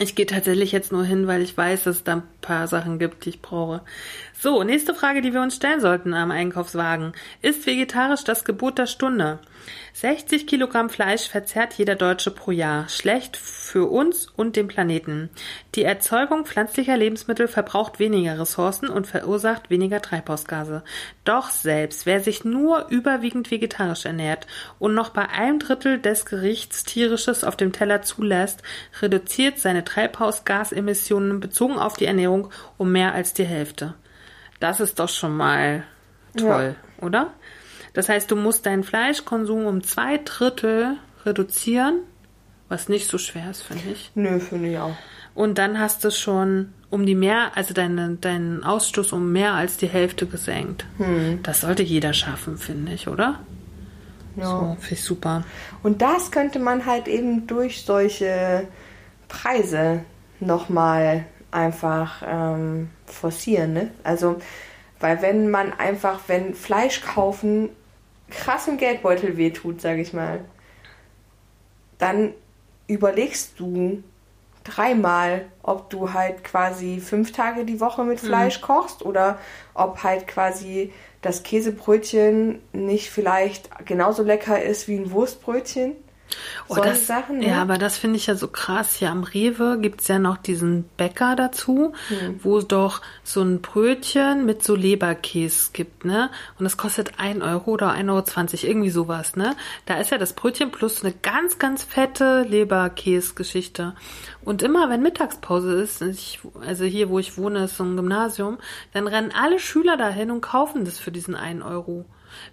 Ich 0.00 0.16
gehe 0.16 0.26
tatsächlich 0.26 0.72
jetzt 0.72 0.90
nur 0.90 1.04
hin, 1.04 1.28
weil 1.28 1.42
ich 1.42 1.56
weiß, 1.56 1.84
dass 1.84 1.96
es 1.96 2.04
da 2.04 2.14
ein 2.14 2.22
paar 2.40 2.66
Sachen 2.66 2.98
gibt, 2.98 3.24
die 3.24 3.28
ich 3.28 3.42
brauche. 3.42 3.82
So, 4.40 4.62
nächste 4.62 4.94
Frage, 4.94 5.20
die 5.20 5.34
wir 5.34 5.40
uns 5.40 5.56
stellen 5.56 5.80
sollten 5.80 6.14
am 6.14 6.30
Einkaufswagen. 6.30 7.12
Ist 7.42 7.66
vegetarisch 7.66 8.22
das 8.22 8.44
Gebot 8.44 8.78
der 8.78 8.86
Stunde? 8.86 9.40
60 9.94 10.46
Kilogramm 10.46 10.90
Fleisch 10.90 11.28
verzehrt 11.28 11.74
jeder 11.74 11.96
Deutsche 11.96 12.30
pro 12.30 12.52
Jahr. 12.52 12.88
Schlecht 12.88 13.36
für 13.36 13.90
uns 13.90 14.28
und 14.28 14.54
den 14.54 14.68
Planeten. 14.68 15.28
Die 15.74 15.82
Erzeugung 15.82 16.46
pflanzlicher 16.46 16.96
Lebensmittel 16.96 17.48
verbraucht 17.48 17.98
weniger 17.98 18.38
Ressourcen 18.38 18.88
und 18.88 19.08
verursacht 19.08 19.70
weniger 19.70 20.00
Treibhausgase. 20.00 20.84
Doch 21.24 21.50
selbst 21.50 22.06
wer 22.06 22.20
sich 22.20 22.44
nur 22.44 22.86
überwiegend 22.90 23.50
vegetarisch 23.50 24.04
ernährt 24.04 24.46
und 24.78 24.94
noch 24.94 25.08
bei 25.08 25.28
einem 25.28 25.58
Drittel 25.58 25.98
des 25.98 26.26
Gerichts 26.26 26.84
tierisches 26.84 27.42
auf 27.42 27.56
dem 27.56 27.72
Teller 27.72 28.02
zulässt, 28.02 28.62
reduziert 29.02 29.58
seine 29.58 29.82
Treibhausgasemissionen 29.82 31.40
bezogen 31.40 31.76
auf 31.76 31.96
die 31.96 32.06
Ernährung 32.06 32.50
um 32.76 32.92
mehr 32.92 33.14
als 33.14 33.34
die 33.34 33.44
Hälfte. 33.44 33.96
Das 34.60 34.80
ist 34.80 34.98
doch 34.98 35.08
schon 35.08 35.36
mal 35.36 35.84
toll, 36.36 36.76
ja. 36.76 37.04
oder? 37.04 37.32
Das 37.94 38.08
heißt, 38.08 38.30
du 38.30 38.36
musst 38.36 38.66
deinen 38.66 38.84
Fleischkonsum 38.84 39.66
um 39.66 39.82
zwei 39.82 40.18
Drittel 40.18 40.96
reduzieren, 41.24 42.00
was 42.68 42.88
nicht 42.88 43.08
so 43.08 43.18
schwer 43.18 43.50
ist, 43.50 43.62
finde 43.62 43.90
ich. 43.90 44.10
Nö, 44.14 44.38
finde 44.40 44.70
ich 44.70 44.78
auch. 44.78 44.96
Und 45.34 45.58
dann 45.58 45.78
hast 45.78 46.04
du 46.04 46.10
schon 46.10 46.72
um 46.90 47.06
die 47.06 47.14
mehr, 47.14 47.52
also 47.54 47.74
deine, 47.74 48.16
deinen 48.20 48.64
Ausstoß 48.64 49.12
um 49.12 49.32
mehr 49.32 49.54
als 49.54 49.76
die 49.76 49.88
Hälfte 49.88 50.26
gesenkt. 50.26 50.84
Hm. 50.96 51.40
Das 51.42 51.60
sollte 51.60 51.82
jeder 51.82 52.12
schaffen, 52.12 52.56
finde 52.56 52.92
ich, 52.92 53.08
oder? 53.08 53.40
Ja. 54.36 54.46
So, 54.46 54.76
finde 54.80 54.94
ich 54.94 55.04
super. 55.04 55.44
Und 55.82 56.02
das 56.02 56.30
könnte 56.30 56.58
man 56.58 56.86
halt 56.86 57.08
eben 57.08 57.46
durch 57.46 57.82
solche 57.82 58.66
Preise 59.28 60.00
nochmal 60.40 61.24
einfach 61.50 62.22
ähm, 62.26 62.90
forcieren, 63.12 63.72
ne? 63.72 63.90
Also, 64.04 64.36
weil 65.00 65.22
wenn 65.22 65.50
man 65.50 65.72
einfach, 65.72 66.20
wenn 66.26 66.54
Fleisch 66.54 67.02
kaufen 67.02 67.70
krass 68.30 68.68
im 68.68 68.78
Geldbeutel 68.78 69.36
wehtut, 69.36 69.80
sage 69.80 70.00
ich 70.00 70.12
mal, 70.12 70.44
dann 71.98 72.34
überlegst 72.86 73.58
du 73.58 74.02
dreimal, 74.64 75.46
ob 75.62 75.90
du 75.90 76.12
halt 76.12 76.44
quasi 76.44 77.00
fünf 77.00 77.32
Tage 77.32 77.64
die 77.64 77.80
Woche 77.80 78.04
mit 78.04 78.20
Fleisch 78.20 78.60
kochst 78.60 79.02
oder 79.04 79.38
ob 79.74 80.02
halt 80.02 80.26
quasi 80.26 80.92
das 81.22 81.42
Käsebrötchen 81.42 82.60
nicht 82.72 83.10
vielleicht 83.10 83.86
genauso 83.86 84.22
lecker 84.22 84.62
ist 84.62 84.88
wie 84.88 84.96
ein 84.96 85.10
Wurstbrötchen. 85.10 85.92
Oh, 86.68 86.74
Solche 86.74 86.90
das, 86.90 87.06
Sachen, 87.06 87.38
ne? 87.38 87.48
Ja, 87.48 87.62
aber 87.62 87.78
das 87.78 87.96
finde 87.96 88.16
ich 88.16 88.26
ja 88.26 88.34
so 88.34 88.48
krass. 88.48 88.94
Hier 88.94 89.10
am 89.10 89.22
Rewe 89.24 89.78
gibt's 89.80 90.08
ja 90.08 90.18
noch 90.18 90.36
diesen 90.36 90.84
Bäcker 90.96 91.36
dazu, 91.36 91.92
Hm. 92.08 92.40
wo 92.42 92.60
doch 92.60 93.00
so 93.22 93.42
ein 93.42 93.60
Brötchen 93.60 94.44
mit 94.44 94.62
so 94.62 94.74
Leberkäse 94.74 95.70
gibt, 95.72 96.04
ne? 96.04 96.30
Und 96.58 96.64
das 96.64 96.76
kostet 96.76 97.18
1 97.18 97.42
Euro 97.42 97.70
oder 97.72 97.92
1,20 97.92 98.08
Euro, 98.64 98.70
irgendwie 98.70 98.90
sowas, 98.90 99.36
ne? 99.36 99.56
Da 99.86 99.98
ist 99.98 100.10
ja 100.10 100.18
das 100.18 100.32
Brötchen 100.34 100.70
plus 100.70 101.02
eine 101.02 101.14
ganz, 101.14 101.58
ganz 101.58 101.82
fette 101.82 102.42
Leberkäse-Geschichte. 102.42 103.94
Und 104.44 104.62
immer, 104.62 104.88
wenn 104.90 105.02
Mittagspause 105.02 105.72
ist, 105.80 106.02
ich, 106.02 106.40
also 106.66 106.84
hier, 106.84 107.08
wo 107.08 107.18
ich 107.18 107.36
wohne, 107.38 107.64
ist 107.64 107.76
so 107.76 107.84
ein 107.84 107.96
Gymnasium, 107.96 108.58
dann 108.92 109.06
rennen 109.06 109.32
alle 109.32 109.58
Schüler 109.58 109.96
dahin 109.96 110.30
und 110.30 110.40
kaufen 110.40 110.84
das 110.84 110.98
für 110.98 111.12
diesen 111.12 111.34
1 111.34 111.62
Euro. 111.64 112.04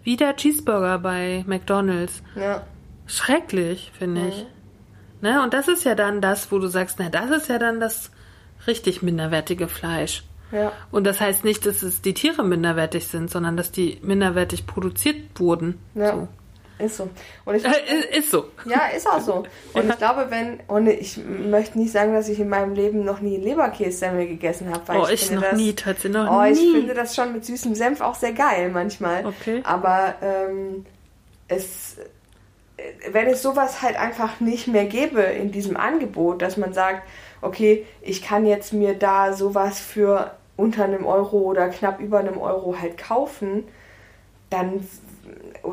Wie 0.04 0.16
der 0.16 0.36
Cheeseburger 0.36 1.00
bei 1.00 1.44
McDonalds. 1.48 2.24
Ja. 2.36 2.66
Schrecklich, 3.08 3.92
finde 3.98 4.28
ich. 4.30 4.46
Ne? 5.22 5.42
Und 5.44 5.54
das 5.54 5.68
ist 5.68 5.84
ja 5.86 5.96
dann 5.96 6.22
das, 6.22 6.52
wo 6.52 6.60
du 6.60 6.68
sagst, 6.68 6.98
na, 7.00 7.10
das 7.10 7.30
ist 7.32 7.50
ja 7.50 7.58
dann 7.60 7.80
das 7.80 8.12
richtig 8.68 9.02
minderwertige 9.02 9.68
Fleisch. 9.68 10.24
Ja. 10.52 10.72
Und 10.92 11.06
das 11.06 11.20
heißt 11.20 11.44
nicht, 11.44 11.66
dass 11.66 11.82
es 11.84 12.02
die 12.02 12.14
Tiere 12.14 12.44
minderwertig 12.44 13.08
sind, 13.08 13.30
sondern 13.32 13.58
dass 13.58 13.72
die 13.72 14.00
minderwertig 14.04 14.66
produziert 14.68 15.18
wurden. 15.40 15.80
Ja. 15.96 16.14
So. 16.16 16.28
Ist 16.78 16.98
so. 16.98 17.10
Und 17.46 17.56
ich 17.56 17.64
Äh, 17.64 18.18
ist 18.18 18.32
so. 18.32 18.50
Ja, 18.66 18.88
ist 18.96 19.08
auch 19.08 19.22
so. 19.22 19.46
Und 19.74 19.90
ich 19.90 19.98
glaube, 19.98 20.28
wenn, 20.30 20.60
und 20.68 20.88
ich 20.88 21.18
möchte 21.18 21.80
nicht 21.80 21.94
sagen, 21.94 22.14
dass 22.14 22.28
ich 22.28 22.38
in 22.38 22.50
meinem 22.50 22.74
Leben 22.74 23.06
noch 23.06 23.22
nie 23.22 23.38
Leberkässemmel 23.38 24.28
gegessen 24.28 24.70
habe, 24.70 24.86
weil 24.88 24.98
Oh, 25.00 25.06
ich, 25.08 25.24
ich 25.24 25.32
noch 25.32 25.42
das, 25.42 25.56
nie, 25.58 25.72
tatsächlich 25.72 26.12
noch 26.14 26.30
Oh, 26.30 26.44
ich 26.44 26.60
nie. 26.60 26.74
finde 26.74 26.94
das 26.94 27.16
schon 27.16 27.32
mit 27.32 27.46
süßem 27.46 27.76
Senf 27.76 28.02
auch 28.02 28.16
sehr 28.16 28.34
geil 28.34 28.72
manchmal. 28.74 29.26
Okay. 29.26 29.62
Aber 29.64 30.16
ähm, 30.22 30.86
es, 31.48 31.96
wenn 33.12 33.28
es 33.28 33.42
sowas 33.42 33.82
halt 33.82 33.98
einfach 33.98 34.40
nicht 34.40 34.68
mehr 34.68 34.86
gäbe 34.86 35.22
in 35.22 35.52
diesem 35.52 35.78
Angebot, 35.78 36.42
dass 36.42 36.58
man 36.58 36.74
sagt, 36.74 37.04
okay, 37.42 37.86
ich 38.02 38.22
kann 38.22 38.46
jetzt 38.46 38.74
mir 38.74 38.94
da 38.96 39.34
sowas 39.34 39.80
für 39.80 40.32
unter 40.58 40.84
einem 40.86 41.06
Euro 41.06 41.38
oder 41.40 41.70
knapp 41.70 42.00
über 42.00 42.20
einem 42.20 42.38
Euro 42.38 42.76
halt 42.80 42.98
kaufen, 42.98 43.64
dann, 44.50 44.86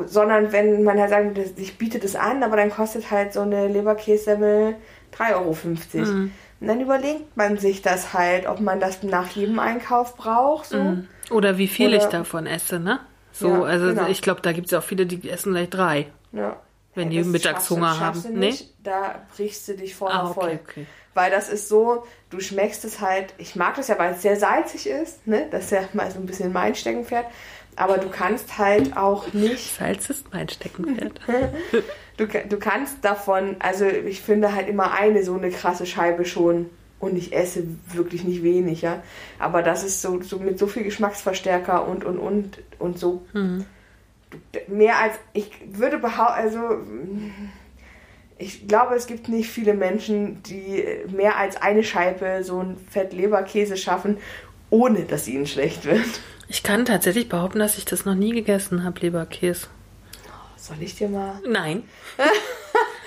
sondern 0.05 0.51
wenn 0.51 0.83
man 0.83 0.99
halt 0.99 1.09
sagt, 1.09 1.59
ich 1.59 1.77
biete 1.77 1.99
das 1.99 2.15
an, 2.15 2.43
aber 2.43 2.57
dann 2.57 2.69
kostet 2.69 3.11
halt 3.11 3.33
so 3.33 3.41
eine 3.41 3.67
Leberkässemmel 3.67 4.75
3,50 5.17 5.33
Euro. 5.35 5.55
Mhm. 5.93 6.31
Und 6.61 6.67
dann 6.67 6.79
überlegt 6.81 7.35
man 7.35 7.57
sich 7.57 7.81
das 7.81 8.13
halt, 8.13 8.47
ob 8.47 8.61
man 8.61 8.79
das 8.79 9.03
nach 9.03 9.29
jedem 9.29 9.59
Einkauf 9.59 10.15
braucht. 10.15 10.67
So. 10.67 10.77
Mhm. 10.77 11.07
Oder 11.31 11.57
wie 11.57 11.67
viel 11.67 11.93
ich 11.93 12.03
Oder- 12.03 12.19
davon 12.19 12.45
esse, 12.45 12.79
ne? 12.79 12.99
So, 13.33 13.49
Ja, 13.49 13.61
also 13.63 13.87
genau. 13.87 14.07
ich 14.07 14.21
glaube, 14.21 14.41
da 14.41 14.51
gibt 14.53 14.67
es 14.67 14.71
ja 14.71 14.79
auch 14.79 14.83
viele, 14.83 15.05
die 15.05 15.29
essen 15.29 15.53
gleich 15.53 15.69
drei. 15.69 16.07
Ja. 16.31 16.55
Wenn 16.95 17.09
die 17.09 17.17
das 17.17 17.27
Mittagshunger 17.27 17.99
haben. 17.99 18.23
Nee? 18.33 18.47
nicht, 18.47 18.73
Da 18.83 19.21
brichst 19.35 19.67
du 19.67 19.75
dich 19.75 19.95
vorher 19.95 20.19
Ah, 20.19 20.29
okay, 20.29 20.33
voll. 20.33 20.59
okay. 20.63 20.85
Weil 21.15 21.29
das 21.31 21.49
ist 21.49 21.69
so, 21.69 22.05
du 22.31 22.39
schmeckst 22.39 22.85
es 22.85 22.99
halt, 22.99 23.33
ich 23.37 23.55
mag 23.55 23.75
das 23.75 23.87
ja, 23.87 23.99
weil 23.99 24.13
es 24.13 24.21
sehr 24.23 24.35
salzig 24.35 24.87
ist, 24.87 25.27
ne? 25.27 25.47
Das 25.51 25.65
ist 25.65 25.71
ja 25.71 25.81
mal 25.93 26.09
so 26.09 26.19
ein 26.19 26.25
bisschen 26.25 26.51
mein 26.51 26.73
Steckenpferd. 26.75 27.25
Aber 27.75 27.97
du 27.97 28.09
kannst 28.09 28.57
halt 28.57 28.95
auch 28.97 29.31
nicht, 29.33 29.75
Salz 29.77 30.09
ist 30.09 30.31
mein 30.31 30.47
Steckenpferd. 30.49 31.19
du, 32.17 32.27
du 32.27 32.57
kannst 32.57 32.97
davon, 33.03 33.55
also 33.59 33.85
ich 33.85 34.21
finde 34.21 34.53
halt 34.53 34.67
immer 34.69 34.91
eine 34.93 35.23
so 35.23 35.35
eine 35.35 35.49
krasse 35.49 35.85
Scheibe 35.85 36.25
schon 36.25 36.69
und 36.99 37.17
ich 37.17 37.33
esse 37.33 37.63
wirklich 37.91 38.23
nicht 38.23 38.43
wenig, 38.43 38.81
ja. 38.81 39.01
Aber 39.39 39.61
das 39.63 39.83
ist 39.83 40.01
so, 40.01 40.21
so 40.21 40.37
mit 40.39 40.57
so 40.59 40.67
viel 40.67 40.83
Geschmacksverstärker 40.83 41.87
und 41.87 42.05
und 42.05 42.17
und 42.19 42.59
und 42.79 42.99
so. 42.99 43.25
Mhm. 43.33 43.65
Mehr 44.67 44.97
als, 44.97 45.15
ich 45.33 45.51
würde 45.71 45.97
behaupten, 45.97 46.33
also 46.33 46.59
ich 48.37 48.67
glaube, 48.67 48.95
es 48.95 49.07
gibt 49.07 49.29
nicht 49.29 49.49
viele 49.49 49.73
Menschen, 49.73 50.41
die 50.43 50.83
mehr 51.09 51.37
als 51.37 51.57
eine 51.57 51.83
Scheibe 51.83 52.43
so 52.43 52.59
ein 52.59 52.77
Fett 52.89 53.13
Leberkäse 53.13 53.77
schaffen, 53.77 54.17
ohne 54.69 55.05
dass 55.05 55.27
ihnen 55.27 55.47
schlecht 55.47 55.85
wird. 55.85 56.05
Ich 56.47 56.63
kann 56.63 56.85
tatsächlich 56.85 57.29
behaupten, 57.29 57.59
dass 57.59 57.77
ich 57.77 57.85
das 57.85 58.05
noch 58.05 58.15
nie 58.15 58.31
gegessen 58.31 58.83
habe, 58.83 58.99
Leberkäse. 58.99 59.67
Soll 60.57 60.77
ich 60.81 60.95
dir 60.95 61.09
mal? 61.09 61.39
Nein. 61.47 61.83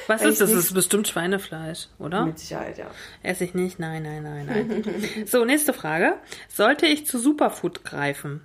Was 0.07 0.23
ist 0.23 0.41
das? 0.41 0.51
Das 0.51 0.59
ist 0.59 0.75
bestimmt 0.75 1.09
Schweinefleisch, 1.09 1.89
oder? 1.99 2.27
Mit 2.27 2.39
Sicherheit, 2.39 2.79
ja. 2.79 2.87
Esse 3.23 3.45
ich 3.45 3.55
nicht? 3.55 3.79
Nein, 3.79 4.03
nein, 4.05 4.23
nein, 4.23 4.47
nein. 4.47 5.27
so, 5.27 5.45
nächste 5.45 5.73
Frage. 5.73 6.15
Sollte 6.49 6.87
ich 6.87 7.07
zu 7.07 7.19
Superfood 7.19 7.85
greifen? 7.85 8.43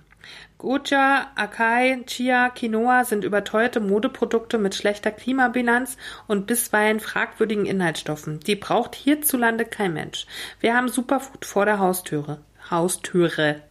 Goja, 0.62 1.26
Akai, 1.34 2.04
Chia, 2.06 2.48
Quinoa 2.50 3.02
sind 3.02 3.24
überteuerte 3.24 3.80
Modeprodukte 3.80 4.58
mit 4.58 4.76
schlechter 4.76 5.10
Klimabilanz 5.10 5.96
und 6.28 6.46
bisweilen 6.46 7.00
fragwürdigen 7.00 7.66
Inhaltsstoffen. 7.66 8.38
Die 8.38 8.54
braucht 8.54 8.94
hierzulande 8.94 9.64
kein 9.64 9.92
Mensch. 9.92 10.24
Wir 10.60 10.76
haben 10.76 10.88
Superfood 10.88 11.44
vor 11.46 11.64
der 11.64 11.80
Haustüre. 11.80 12.38
Haustüre. 12.70 13.62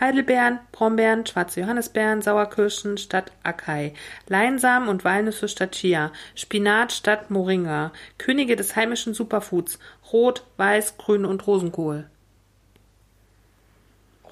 Heidelbeeren, 0.00 0.58
Brombeeren, 0.72 1.24
schwarze 1.26 1.60
Johannisbeeren, 1.60 2.22
Sauerkirschen 2.22 2.98
statt 2.98 3.30
Akai, 3.44 3.94
Leinsamen 4.26 4.88
und 4.88 5.04
Walnüsse 5.04 5.46
statt 5.46 5.76
Chia, 5.76 6.10
Spinat 6.34 6.90
statt 6.90 7.30
Moringa, 7.30 7.92
Könige 8.18 8.56
des 8.56 8.74
heimischen 8.74 9.14
Superfoods, 9.14 9.78
Rot, 10.12 10.42
Weiß, 10.56 10.96
Grün 10.98 11.24
und 11.24 11.46
Rosenkohl. 11.46 12.10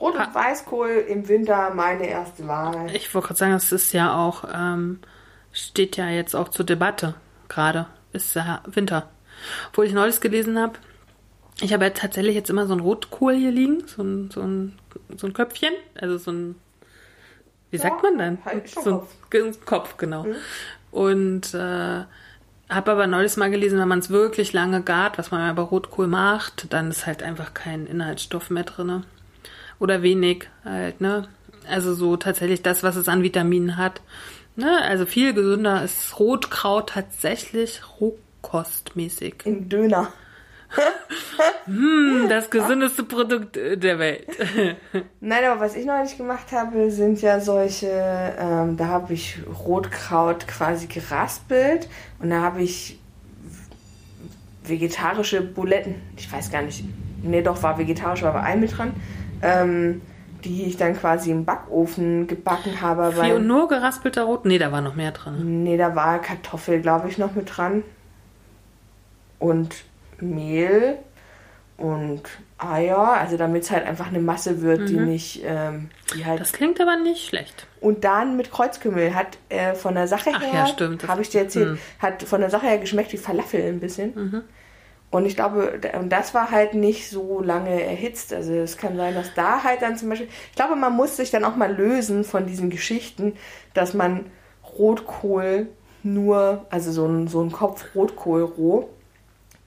Rot- 0.01 0.15
und 0.17 0.35
Weißkohl 0.35 1.05
im 1.09 1.29
Winter 1.29 1.73
meine 1.75 2.07
erste 2.09 2.47
Wahl. 2.49 2.91
Ich 2.95 3.15
wollte 3.15 3.29
gerade 3.29 3.39
sagen, 3.39 3.53
das 3.53 3.71
ist 3.73 3.93
ja 3.93 4.17
auch, 4.17 4.45
ähm, 4.53 5.01
steht 5.53 5.97
ja 5.97 6.09
jetzt 6.09 6.35
auch 6.35 6.49
zur 6.49 6.65
Debatte 6.65 7.15
gerade. 7.49 7.87
Ist 8.13 8.35
ja 8.35 8.63
Winter. 8.67 9.09
Obwohl 9.69 9.87
ich 9.87 9.93
neulich 9.93 10.21
gelesen 10.21 10.59
habe, 10.59 10.75
ich 11.61 11.73
habe 11.73 11.85
ja 11.85 11.91
tatsächlich 11.91 12.35
jetzt 12.35 12.51
immer 12.51 12.67
so 12.67 12.73
ein 12.75 12.81
Rotkohl 12.81 13.35
hier 13.35 13.51
liegen, 13.51 13.87
so 13.87 14.03
ein, 14.03 14.31
so 14.31 14.41
ein, 14.41 14.79
so 15.17 15.27
ein 15.27 15.33
Köpfchen, 15.35 15.73
also 16.01 16.17
so 16.19 16.31
ein, 16.33 16.55
wie 17.71 17.77
Ja, 17.77 17.83
sagt 17.83 18.03
man 18.03 18.19
dann? 18.19 18.39
halt 18.45 18.69
so 18.69 18.81
ein 18.81 18.85
Kopf. 19.01 19.15
Ge- 19.31 19.53
Kopf, 19.67 19.97
genau. 19.99 20.27
Und 20.91 21.55
äh, 21.55 22.05
habe 22.69 22.91
aber 22.93 23.07
neulich 23.07 23.37
mal 23.37 23.51
gelesen, 23.51 23.79
wenn 23.79 23.89
man 23.89 23.99
es 23.99 24.11
wirklich 24.11 24.53
lange 24.53 24.83
gart, 24.83 25.19
was 25.19 25.31
man 25.31 25.41
ja 25.47 25.53
bei 25.53 25.63
Rotkohl 25.63 26.07
macht, 26.07 26.73
dann 26.73 26.91
ist 26.91 27.07
halt 27.07 27.23
einfach 27.23 27.53
kein 27.55 27.87
Inhaltsstoff 27.87 28.51
mehr 28.51 28.65
drinne 28.65 29.05
oder 29.81 30.03
wenig 30.03 30.49
halt, 30.65 31.01
ne? 31.01 31.27
Also 31.69 31.95
so 31.95 32.17
tatsächlich 32.17 32.63
das, 32.63 32.83
was 32.83 32.97
es 32.97 33.09
an 33.09 33.23
Vitaminen 33.23 33.77
hat. 33.77 34.01
Ne? 34.57 34.83
Also 34.83 35.07
viel 35.07 35.35
gesünder 35.35 35.83
ist 35.83 36.19
Rotkraut 36.19 36.91
tatsächlich 36.91 37.81
rohkostmäßig. 38.01 39.35
Im 39.45 39.69
Döner. 39.69 40.13
Hm, 41.65 42.27
das 42.29 42.49
gesündeste 42.51 43.05
Produkt 43.05 43.57
äh, 43.57 43.77
der 43.77 43.99
Welt. 43.99 44.27
Nein, 45.21 45.45
aber 45.45 45.61
was 45.61 45.77
ich 45.77 45.85
neulich 45.85 46.17
gemacht 46.17 46.53
habe, 46.53 46.91
sind 46.91 47.21
ja 47.23 47.41
solche, 47.41 47.89
ähm, 47.89 48.77
da 48.77 48.87
habe 48.87 49.13
ich 49.13 49.39
Rotkraut 49.65 50.47
quasi 50.47 50.87
geraspelt 50.87 51.89
und 52.19 52.31
da 52.31 52.41
habe 52.41 52.63
ich 52.63 52.99
vegetarische 54.65 55.43
Buletten, 55.43 55.97
ich 56.17 56.33
weiß 56.33 56.51
gar 56.51 56.63
nicht, 56.63 56.85
nee 57.23 57.43
doch, 57.43 57.63
war 57.63 57.79
vegetarisch, 57.79 58.23
war 58.23 58.31
aber 58.31 58.43
ein 58.43 58.61
mit 58.61 58.77
dran, 58.77 58.93
ähm, 59.43 60.03
die 60.45 60.65
ich 60.65 60.77
dann 60.77 60.97
quasi 60.97 61.31
im 61.31 61.45
Backofen 61.45 62.27
gebacken 62.27 62.81
habe. 62.81 63.11
Und 63.35 63.47
nur 63.47 63.69
geraspelter 63.69 64.23
Rot? 64.25 64.45
Nee, 64.47 64.59
da 64.59 64.73
war 64.73 64.81
noch 64.81 64.95
mehr 64.95 65.13
drin. 65.13 65.63
Nee, 65.65 65.77
da 65.77 65.95
war 65.95 66.19
Kartoffel, 66.21 66.81
glaube 66.81 67.09
ich, 67.09 67.19
noch 67.19 67.35
mit 67.35 67.57
dran. 67.57 67.83
Und 69.39 69.85
Mehl 70.19 70.99
und 71.77 72.23
Eier, 72.59 72.99
also 72.99 73.39
damit 73.39 73.63
es 73.63 73.71
halt 73.71 73.87
einfach 73.87 74.09
eine 74.09 74.19
Masse 74.21 74.61
wird, 74.61 74.91
die 74.91 74.99
nicht, 74.99 75.41
ähm, 75.47 75.89
die 76.15 76.27
halt. 76.27 76.39
Das 76.41 76.53
klingt 76.53 76.79
aber 76.79 76.97
nicht 76.97 77.27
schlecht. 77.27 77.67
und 77.81 78.05
dann 78.05 78.37
mit 78.37 78.51
Kreuzkümmel 78.53 79.15
hat 79.15 79.39
äh, 79.49 79.73
von 79.75 79.95
der 79.95 80.07
Sache 80.07 80.31
Ach 80.35 80.43
her, 80.43 80.51
ja, 80.53 80.67
stimmt. 80.67 81.09
habe 81.09 81.23
ich 81.23 81.31
dir 81.31 81.41
erzählt, 81.41 81.69
Hm. 81.71 81.79
hat 82.01 82.23
von 82.23 82.43
der 82.43 82.51
Sache 82.51 82.67
her 82.67 82.77
geschmeckt 82.77 83.15
wie 83.15 83.17
Falafel 83.17 83.63
ein 83.63 83.81
bisschen. 83.81 84.15
Mhm. 84.15 84.43
Und 85.11 85.27
ich 85.27 85.35
glaube, 85.35 85.81
und 85.99 86.11
das 86.11 86.35
war 86.35 86.51
halt 86.53 86.75
nicht 86.75 87.11
so 87.11 87.43
lange 87.43 87.83
erhitzt. 87.83 88.33
Also 88.33 88.53
es 88.53 88.77
kann 88.77 88.97
sein, 88.97 89.15
dass 89.15 89.35
da 89.35 89.65
halt 89.65 89.83
dann 89.83 89.97
zum 89.97 90.09
Beispiel, 90.09 90.29
ich 90.51 90.57
glaube, 90.57 90.77
man 90.77 90.95
muss 90.95 91.17
sich 91.17 91.31
dann 91.31 91.45
auch 91.45 91.57
mal 91.57 91.75
lösen 91.75 92.23
von 92.23 92.47
diesen 92.47 92.71
Geschichten, 92.71 93.35
dass 93.75 93.93
man 93.93 94.27
Rotkohl 94.79 95.69
nur, 96.05 96.65
also 96.71 96.93
so 96.93 97.07
ein, 97.07 97.27
so 97.27 97.43
ein 97.43 97.51
Kopf 97.51 97.95
Rotkohl 97.95 98.43
roh, 98.43 98.89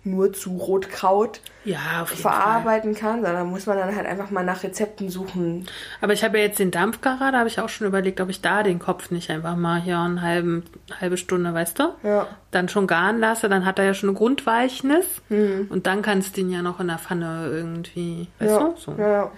nur 0.05 0.33
zu 0.33 0.57
Rotkraut 0.57 1.39
Ja, 1.63 2.05
verarbeiten 2.05 2.93
kann, 2.93 3.23
sondern 3.23 3.47
muss 3.47 3.65
man 3.65 3.77
dann 3.77 3.95
halt 3.95 4.05
einfach 4.05 4.31
mal 4.31 4.43
nach 4.43 4.63
Rezepten 4.63 5.09
suchen. 5.09 5.65
Aber 6.01 6.11
ich 6.11 6.23
habe 6.23 6.37
ja 6.37 6.43
jetzt 6.43 6.59
den 6.59 6.71
Dampfgarer, 6.71 7.31
da 7.31 7.39
habe 7.39 7.47
ich 7.47 7.59
auch 7.61 7.69
schon 7.69 7.87
überlegt, 7.87 8.19
ob 8.19 8.29
ich 8.29 8.41
da 8.41 8.63
den 8.63 8.79
Kopf 8.79 9.11
nicht 9.11 9.29
einfach 9.29 9.55
mal 9.55 9.81
hier 9.81 9.97
eine 9.99 10.21
halbe, 10.21 10.63
halbe 10.99 11.15
Stunde, 11.17 11.53
weißt 11.53 11.79
du? 11.79 11.93
Ja. 12.03 12.27
Dann 12.51 12.67
schon 12.67 12.85
garen 12.85 13.19
lasse, 13.19 13.47
dann 13.47 13.65
hat 13.65 13.79
er 13.79 13.85
ja 13.85 13.93
schon 13.93 14.09
eine 14.09 14.17
Grundweichnis 14.17 15.05
Mhm. 15.29 15.67
und 15.69 15.87
dann 15.87 16.01
kannst 16.01 16.35
du 16.35 16.41
ihn 16.41 16.51
ja 16.51 16.61
noch 16.61 16.79
in 16.81 16.87
der 16.87 16.99
Pfanne 16.99 17.47
irgendwie, 17.49 18.27
weißt 18.39 18.51
Ja, 18.51 18.59
du? 18.59 18.73
So. 18.77 18.95
ja. 18.97 19.31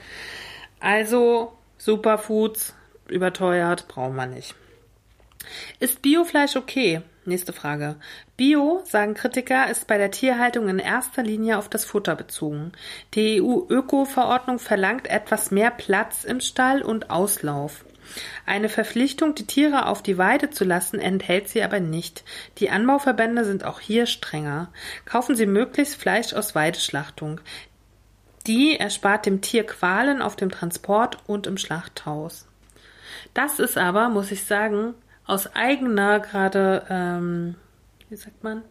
Also, 0.80 1.54
Superfoods, 1.78 2.74
überteuert, 3.08 3.88
brauchen 3.88 4.16
wir 4.16 4.26
nicht. 4.26 4.56
Ist 5.80 6.02
Biofleisch 6.02 6.56
okay? 6.56 7.02
Nächste 7.26 7.54
Frage. 7.54 7.96
Bio, 8.38 8.82
sagen 8.84 9.14
Kritiker, 9.14 9.70
ist 9.70 9.88
bei 9.88 9.98
der 9.98 10.12
Tierhaltung 10.12 10.68
in 10.68 10.80
erster 10.80 11.24
Linie 11.24 11.58
auf 11.58 11.70
das 11.70 11.86
Futter 11.86 12.18
bezogen. 12.18 12.74
Die 13.14 13.42
EU-Öko-Verordnung 13.42 14.60
verlangt 14.60 15.08
etwas 15.08 15.52
mehr 15.52 15.72
Platz 15.72 16.26
im 16.26 16.42
Stall 16.42 16.82
und 16.82 17.10
Auslauf. 17.10 17.86
Eine 18.46 18.68
Verpflichtung, 18.68 19.36
die 19.36 19.48
Tiere 19.48 19.88
auf 19.88 20.04
die 20.04 20.18
Weide 20.18 20.50
zu 20.50 20.66
lassen, 20.66 21.00
enthält 21.00 21.48
sie 21.48 21.64
aber 21.64 21.80
nicht. 21.80 22.26
Die 22.58 22.70
Anbauverbände 22.70 23.46
sind 23.46 23.64
auch 23.64 23.80
hier 23.80 24.06
strenger. 24.06 24.70
Kaufen 25.06 25.36
Sie 25.36 25.46
möglichst 25.46 25.96
Fleisch 25.96 26.34
aus 26.34 26.56
Weideschlachtung. 26.56 27.40
Die 28.48 28.78
erspart 28.78 29.26
dem 29.26 29.42
Tier 29.42 29.66
Qualen 29.66 30.22
auf 30.22 30.36
dem 30.36 30.52
Transport 30.52 31.18
und 31.26 31.48
im 31.48 31.58
Schlachthaus. 31.58 32.48
Das 33.34 33.60
ist 33.60 33.78
aber, 33.78 34.10
muss 34.10 34.32
ich 34.32 34.44
sagen, 34.44 34.94
aus 35.26 35.56
eigener 35.56 36.20
gerade, 36.20 36.86
ähm, 36.90 37.56
wie 38.16 38.22
sagt 38.22 38.46
man, 38.46 38.64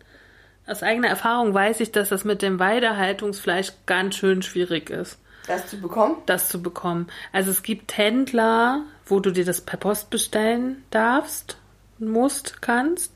aus 0.66 0.82
eigener 0.82 1.08
Erfahrung 1.08 1.52
weiß 1.52 1.80
ich, 1.80 1.92
dass 1.92 2.08
das 2.08 2.24
mit 2.24 2.40
dem 2.40 2.58
Weidehaltungsfleisch 2.58 3.72
ganz 3.84 4.14
schön 4.14 4.40
schwierig 4.40 4.88
ist, 4.88 5.18
Das 5.46 5.66
zu 5.66 5.78
bekommen? 5.78 6.16
das 6.24 6.48
zu 6.48 6.62
bekommen. 6.62 7.08
Also 7.30 7.50
es 7.50 7.62
gibt 7.62 7.98
Händler, 7.98 8.84
wo 9.04 9.20
du 9.20 9.30
dir 9.30 9.44
das 9.44 9.60
per 9.60 9.76
Post 9.76 10.08
bestellen 10.08 10.82
darfst, 10.90 11.58
musst, 11.98 12.62
kannst. 12.62 13.12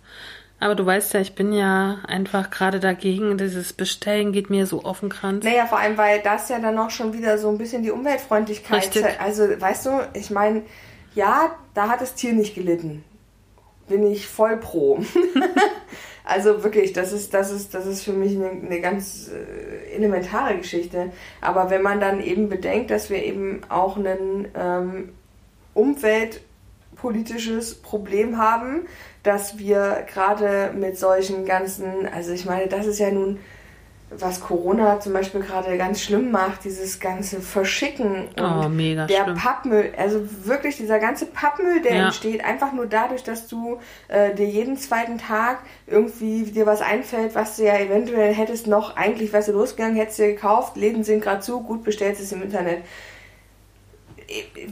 Aber 0.61 0.75
du 0.75 0.85
weißt 0.85 1.15
ja, 1.15 1.21
ich 1.21 1.35
bin 1.35 1.55
ja 1.55 2.01
einfach 2.07 2.51
gerade 2.51 2.79
dagegen. 2.79 3.39
Dieses 3.39 3.73
Bestellen 3.73 4.33
geht 4.33 4.51
mir 4.51 4.67
so 4.67 4.83
auf 4.83 5.01
den 5.01 5.09
Kranz. 5.09 5.47
Naja, 5.47 5.65
vor 5.65 5.79
allem, 5.79 5.97
weil 5.97 6.21
das 6.21 6.51
ja 6.51 6.59
dann 6.59 6.79
auch 6.79 6.91
schon 6.91 7.15
wieder 7.15 7.39
so 7.39 7.49
ein 7.49 7.57
bisschen 7.57 7.83
die 7.83 7.91
Umweltfreundlichkeit. 7.91 8.83
Richtig. 8.83 9.19
Also, 9.19 9.45
weißt 9.59 9.87
du, 9.87 10.09
ich 10.13 10.29
meine, 10.29 10.63
ja, 11.15 11.57
da 11.73 11.89
hat 11.89 12.03
das 12.03 12.15
Tier 12.17 12.35
nicht 12.35 12.55
gelitten. 12.55 13.03
Bin 13.89 14.07
ich 14.07 14.29
voll 14.29 14.59
pro. 14.59 15.03
also 16.29 16.63
wirklich, 16.63 16.93
das 16.93 17.13
ist, 17.13 17.33
das 17.33 17.51
ist, 17.51 17.73
das 17.73 17.87
ist 17.87 18.05
für 18.05 18.13
mich 18.13 18.37
eine, 18.37 18.51
eine 18.51 18.83
ganz 18.83 19.31
äh, 19.31 19.95
elementare 19.95 20.59
Geschichte. 20.59 21.11
Aber 21.41 21.71
wenn 21.71 21.81
man 21.81 22.01
dann 22.01 22.21
eben 22.21 22.51
bedenkt, 22.51 22.91
dass 22.91 23.09
wir 23.09 23.25
eben 23.25 23.63
auch 23.71 23.97
ein 23.97 24.47
ähm, 24.55 25.09
umweltpolitisches 25.73 27.77
Problem 27.77 28.37
haben, 28.37 28.83
dass 29.23 29.59
wir 29.59 30.05
gerade 30.13 30.75
mit 30.77 30.99
solchen 30.99 31.47
ganzen, 31.47 32.07
also 32.07 32.33
ich 32.33 32.45
meine, 32.45 32.67
das 32.67 32.87
ist 32.87 32.99
ja 32.99 33.11
nun 33.11 33.39
was 34.11 34.41
Corona 34.41 35.01
zum 35.01 35.13
Beispiel 35.13 35.43
gerade 35.43 35.77
ganz 35.77 36.01
schlimm 36.01 36.31
macht, 36.31 36.65
dieses 36.65 36.99
ganze 36.99 37.41
Verschicken 37.43 38.29
und 38.37 38.65
Oh, 38.65 38.69
mega 38.69 39.07
der 39.07 39.25
schlimm. 39.25 39.37
Pappmüll, 39.37 39.93
also 39.99 40.27
wirklich 40.45 40.77
dieser 40.79 40.99
ganze 40.99 41.27
Pappmüll, 41.27 41.83
der 41.83 41.95
Ja. 41.95 42.05
entsteht, 42.07 42.43
einfach 42.43 42.73
nur 42.73 42.87
dadurch, 42.87 43.23
dass 43.23 43.49
du 43.49 43.79
äh, 44.09 44.35
dir 44.35 44.47
jeden 44.47 44.79
zweiten 44.79 45.19
Tag 45.19 45.59
irgendwie 45.87 46.45
dir 46.45 46.65
was 46.65 46.81
einfällt, 46.81 47.35
was 47.35 47.57
du 47.57 47.65
ja 47.65 47.77
eventuell 47.79 48.33
hättest 48.35 48.67
noch, 48.67 48.97
eigentlich 48.97 49.33
wärst 49.33 49.49
du 49.49 49.53
losgegangen, 49.53 49.97
hättest 49.97 50.19
dir 50.19 50.29
gekauft, 50.29 50.77
Läden 50.77 51.05
sind 51.05 51.21
gerade 51.23 51.41
zu, 51.41 51.61
gut, 51.61 51.85
bestellst 51.85 52.21
es 52.23 52.33
im 52.33 52.43
Internet. 52.43 52.83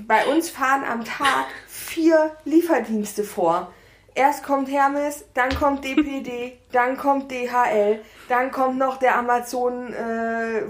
Bei 0.06 0.26
uns 0.26 0.50
fahren 0.50 0.82
am 0.84 1.04
Tag 1.04 1.46
vier 1.66 2.30
Lieferdienste 2.44 3.24
vor. 3.24 3.72
Erst 4.16 4.44
kommt 4.44 4.70
Hermes, 4.70 5.26
dann 5.34 5.50
kommt 5.54 5.84
DPD, 5.84 6.58
dann 6.72 6.96
kommt 6.96 7.30
DHL, 7.30 8.00
dann 8.30 8.50
kommt 8.50 8.78
noch 8.78 8.96
der 8.96 9.18
Amazon, 9.18 9.92
äh, 9.92 10.62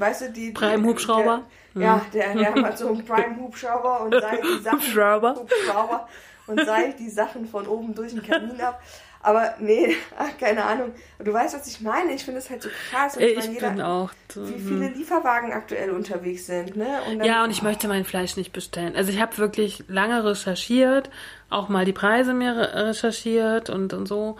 weißt 0.00 0.22
du, 0.22 0.32
die... 0.32 0.52
Prime-Hubschrauber? 0.52 1.42
Ja, 1.74 2.00
der, 2.14 2.34
der 2.34 2.56
Amazon 2.56 3.04
Prime-Hubschrauber 3.06 4.00
und 4.00 4.14
sei 4.14 4.40
die 4.40 4.62
Sachen... 4.62 4.78
Hubschrauber. 4.78 5.34
Hubschrauber 5.34 6.08
und 6.46 6.64
sei 6.64 6.94
die 6.98 7.10
Sachen 7.10 7.46
von 7.46 7.66
oben 7.66 7.94
durch 7.94 8.12
den 8.12 8.22
Kamin 8.22 8.58
ab. 8.60 8.80
Aber 9.24 9.54
nee, 9.58 9.96
ach, 10.18 10.36
keine 10.38 10.64
Ahnung. 10.64 10.92
Du 11.18 11.32
weißt, 11.32 11.54
was 11.58 11.66
ich 11.66 11.80
meine? 11.80 12.12
Ich 12.12 12.24
finde 12.24 12.38
es 12.40 12.50
halt 12.50 12.62
so 12.62 12.68
krass. 12.90 13.16
Und 13.16 13.22
Ich 13.22 13.36
meine, 13.36 13.52
jeder- 13.54 13.70
bin 13.70 13.80
auch. 13.82 14.10
Wie 14.34 14.58
viele 14.60 14.88
Lieferwagen 14.88 15.52
aktuell 15.52 15.90
unterwegs 15.90 16.46
sind, 16.46 16.76
ne? 16.76 16.98
Und 17.08 17.18
dann- 17.20 17.26
Ja, 17.26 17.42
und 17.44 17.50
ich 17.50 17.62
möchte 17.62 17.88
mein 17.88 18.04
Fleisch 18.04 18.36
nicht 18.36 18.52
bestellen. 18.52 18.94
Also 18.96 19.10
ich 19.12 19.20
habe 19.20 19.38
wirklich 19.38 19.84
lange 19.88 20.24
recherchiert, 20.24 21.08
auch 21.50 21.68
mal 21.68 21.84
die 21.84 21.92
Preise 21.92 22.34
mir 22.34 22.54
re- 22.54 22.88
recherchiert 22.88 23.70
und, 23.70 23.92
und 23.94 24.06
so. 24.06 24.36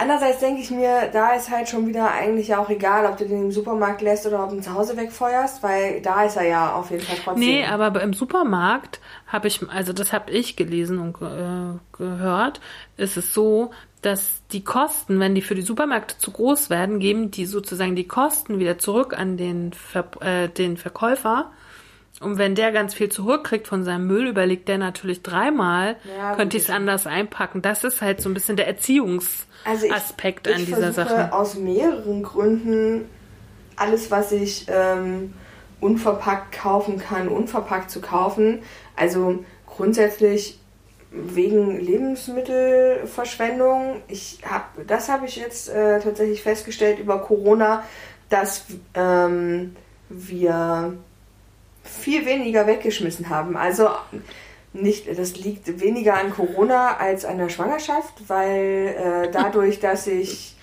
Andererseits 0.00 0.38
denke 0.38 0.60
ich 0.60 0.70
mir, 0.70 1.10
da 1.12 1.34
ist 1.34 1.50
halt 1.50 1.68
schon 1.68 1.88
wieder 1.88 2.12
eigentlich 2.12 2.54
auch 2.54 2.70
egal, 2.70 3.04
ob 3.04 3.16
du 3.16 3.26
den 3.26 3.46
im 3.46 3.50
Supermarkt 3.50 4.00
lässt 4.00 4.26
oder 4.26 4.44
ob 4.44 4.50
du 4.50 4.56
ihn 4.56 4.62
zu 4.62 4.72
Hause 4.72 4.96
wegfeuerst, 4.96 5.60
weil 5.64 6.00
da 6.02 6.24
ist 6.24 6.36
er 6.36 6.46
ja 6.46 6.72
auf 6.72 6.92
jeden 6.92 7.02
Fall 7.02 7.16
trotzdem. 7.24 7.44
Nee, 7.44 7.64
aber 7.64 8.00
im 8.00 8.12
Supermarkt 8.12 9.00
habe 9.26 9.48
ich, 9.48 9.60
also 9.68 9.92
das 9.92 10.12
habe 10.12 10.30
ich 10.30 10.54
gelesen 10.54 11.00
und 11.00 11.16
äh, 11.20 11.78
gehört, 11.96 12.60
ist 12.96 13.16
es 13.16 13.34
so, 13.34 13.72
dass 14.00 14.40
die 14.52 14.62
Kosten, 14.62 15.18
wenn 15.18 15.34
die 15.34 15.42
für 15.42 15.56
die 15.56 15.62
Supermärkte 15.62 16.16
zu 16.18 16.30
groß 16.30 16.70
werden, 16.70 17.00
geben 17.00 17.32
die 17.32 17.46
sozusagen 17.46 17.96
die 17.96 18.06
Kosten 18.06 18.60
wieder 18.60 18.78
zurück 18.78 19.18
an 19.18 19.36
den, 19.36 19.72
Ver 19.72 20.04
äh, 20.20 20.48
den 20.48 20.76
Verkäufer. 20.76 21.50
Und 22.20 22.36
wenn 22.36 22.54
der 22.54 22.72
ganz 22.72 22.94
viel 22.94 23.10
zurückkriegt 23.10 23.68
von 23.68 23.84
seinem 23.84 24.06
Müll, 24.06 24.26
überlegt 24.26 24.68
der 24.68 24.78
natürlich 24.78 25.22
dreimal, 25.22 25.96
Ja, 26.16 26.34
könnte 26.34 26.56
ich 26.56 26.64
es 26.64 26.70
anders 26.70 27.06
einpacken. 27.06 27.62
Das 27.62 27.84
ist 27.84 28.02
halt 28.02 28.20
so 28.20 28.28
ein 28.28 28.34
bisschen 28.34 28.56
der 28.56 28.66
Erziehungsaspekt 28.66 29.66
also 29.66 29.86
ich, 29.86 29.92
an 30.56 30.62
ich 30.62 30.66
dieser 30.66 30.92
versuche 30.92 31.16
Sache. 31.16 31.32
aus 31.32 31.54
mehreren 31.54 32.24
Gründen 32.24 33.08
alles, 33.76 34.10
was 34.10 34.32
ich 34.32 34.66
ähm, 34.68 35.32
unverpackt 35.80 36.52
kaufen 36.52 36.98
kann, 36.98 37.28
unverpackt 37.28 37.90
zu 37.90 38.00
kaufen. 38.00 38.62
Also 38.96 39.44
grundsätzlich 39.66 40.58
wegen 41.10 41.80
Lebensmittelverschwendung. 41.80 44.02
Ich 44.08 44.40
hab, 44.48 44.70
das 44.86 45.08
habe 45.08 45.26
ich 45.26 45.36
jetzt 45.36 45.68
äh, 45.68 46.00
tatsächlich 46.00 46.42
festgestellt 46.42 46.98
über 46.98 47.18
Corona, 47.20 47.84
dass 48.28 48.64
ähm, 48.94 49.76
wir 50.08 50.94
viel 51.88 52.26
weniger 52.26 52.66
weggeschmissen 52.66 53.28
haben. 53.28 53.56
Also 53.56 53.88
nicht, 54.72 55.06
das 55.18 55.36
liegt 55.36 55.80
weniger 55.80 56.14
an 56.14 56.30
Corona 56.30 56.96
als 56.96 57.24
an 57.24 57.38
der 57.38 57.48
Schwangerschaft, 57.48 58.14
weil 58.28 58.94
äh, 58.98 59.30
dadurch, 59.30 59.80
dass 59.80 60.06
ich 60.06 60.56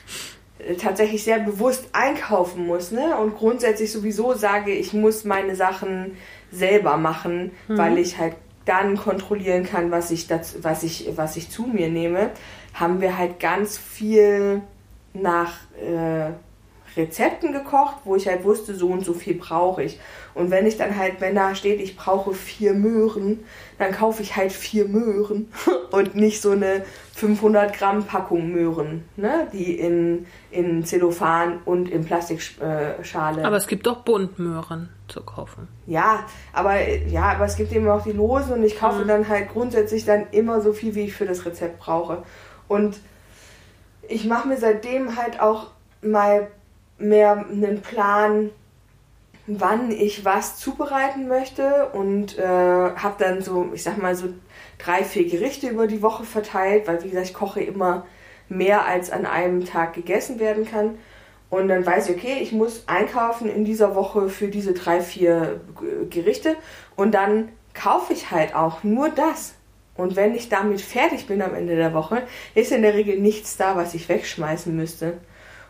äh, 0.59 0.75
tatsächlich 0.75 1.23
sehr 1.23 1.39
bewusst 1.39 1.89
einkaufen 1.93 2.65
muss 2.65 2.91
ne? 2.91 3.17
und 3.17 3.35
grundsätzlich 3.35 3.91
sowieso 3.91 4.33
sage, 4.33 4.71
ich 4.71 4.93
muss 4.93 5.23
meine 5.23 5.55
Sachen 5.55 6.17
selber 6.51 6.97
machen, 6.97 7.51
mhm. 7.67 7.77
weil 7.77 7.97
ich 7.97 8.17
halt 8.17 8.35
dann 8.65 8.97
kontrollieren 8.97 9.63
kann, 9.63 9.91
was 9.91 10.09
ich, 10.11 10.27
das, 10.27 10.63
was, 10.63 10.83
ich, 10.83 11.11
was 11.15 11.37
ich 11.37 11.49
zu 11.49 11.63
mir 11.63 11.89
nehme, 11.89 12.31
haben 12.73 12.99
wir 12.99 13.17
halt 13.17 13.39
ganz 13.39 13.77
viel 13.77 14.61
nach 15.13 15.53
äh, 15.79 16.31
Rezepten 16.97 17.51
gekocht, 17.51 17.97
wo 18.05 18.15
ich 18.15 18.27
halt 18.27 18.43
wusste, 18.43 18.75
so 18.75 18.87
und 18.87 19.03
so 19.03 19.13
viel 19.13 19.35
brauche 19.35 19.83
ich. 19.83 19.99
Und 20.33 20.51
wenn 20.51 20.65
ich 20.65 20.77
dann 20.77 20.97
halt, 20.97 21.21
wenn 21.21 21.35
da 21.35 21.55
steht, 21.55 21.79
ich 21.79 21.95
brauche 21.95 22.33
vier 22.33 22.73
Möhren, 22.73 23.43
dann 23.77 23.91
kaufe 23.91 24.21
ich 24.21 24.35
halt 24.35 24.51
vier 24.51 24.87
Möhren 24.87 25.51
und 25.91 26.15
nicht 26.15 26.41
so 26.41 26.51
eine 26.51 26.85
500 27.15 27.73
Gramm 27.73 28.03
Packung 28.03 28.51
Möhren, 28.51 29.05
ne, 29.15 29.47
die 29.53 29.79
in, 29.79 30.25
in 30.51 30.83
Zellophan 30.83 31.59
und 31.63 31.89
in 31.89 32.03
Plastikschale. 32.03 33.45
Aber 33.45 33.55
es 33.55 33.67
gibt 33.67 33.87
doch 33.87 34.01
Buntmöhren 34.01 34.89
zu 35.07 35.21
kaufen. 35.21 35.67
Ja, 35.87 36.25
aber 36.51 36.89
ja, 37.07 37.31
aber 37.31 37.45
es 37.45 37.55
gibt 37.55 37.71
eben 37.71 37.87
auch 37.87 38.03
die 38.03 38.11
losen 38.11 38.53
und 38.53 38.63
ich 38.63 38.77
kaufe 38.77 39.03
mhm. 39.03 39.07
dann 39.07 39.27
halt 39.29 39.49
grundsätzlich 39.49 40.05
dann 40.05 40.27
immer 40.31 40.61
so 40.61 40.73
viel, 40.73 40.95
wie 40.95 41.05
ich 41.05 41.13
für 41.13 41.25
das 41.25 41.45
Rezept 41.45 41.79
brauche. 41.79 42.23
Und 42.67 42.99
ich 44.07 44.25
mache 44.25 44.47
mir 44.47 44.57
seitdem 44.57 45.15
halt 45.15 45.39
auch 45.39 45.67
mal 46.01 46.47
mehr 46.97 47.45
einen 47.49 47.81
Plan, 47.81 48.49
wann 49.47 49.91
ich 49.91 50.25
was 50.25 50.57
zubereiten 50.57 51.27
möchte 51.27 51.89
und 51.93 52.37
äh, 52.37 52.43
habe 52.43 53.15
dann 53.19 53.41
so, 53.41 53.69
ich 53.73 53.83
sag 53.83 54.01
mal 54.01 54.15
so 54.15 54.29
drei, 54.77 55.03
vier 55.03 55.29
Gerichte 55.29 55.67
über 55.67 55.87
die 55.87 56.01
Woche 56.01 56.23
verteilt, 56.23 56.87
weil 56.87 57.03
wie 57.03 57.09
gesagt, 57.09 57.27
ich 57.27 57.33
koche 57.33 57.61
immer 57.61 58.05
mehr 58.49 58.85
als 58.85 59.11
an 59.11 59.25
einem 59.25 59.65
Tag 59.65 59.93
gegessen 59.93 60.39
werden 60.39 60.65
kann. 60.65 60.97
Und 61.49 61.67
dann 61.67 61.85
weiß 61.85 62.09
ich, 62.09 62.17
okay, 62.17 62.39
ich 62.41 62.51
muss 62.51 62.83
einkaufen 62.87 63.49
in 63.49 63.65
dieser 63.65 63.95
Woche 63.95 64.29
für 64.29 64.47
diese 64.47 64.73
drei, 64.73 64.99
vier 64.99 65.61
Gerichte 66.09 66.55
und 66.95 67.13
dann 67.13 67.49
kaufe 67.73 68.13
ich 68.13 68.31
halt 68.31 68.55
auch 68.55 68.83
nur 68.83 69.09
das. 69.09 69.53
Und 69.95 70.15
wenn 70.15 70.35
ich 70.35 70.49
damit 70.49 70.81
fertig 70.81 71.27
bin 71.27 71.41
am 71.41 71.53
Ende 71.53 71.75
der 71.75 71.93
Woche, 71.93 72.23
ist 72.55 72.71
in 72.71 72.81
der 72.81 72.95
Regel 72.95 73.19
nichts 73.19 73.57
da, 73.57 73.75
was 73.75 73.93
ich 73.93 74.09
wegschmeißen 74.09 74.75
müsste. 74.75 75.17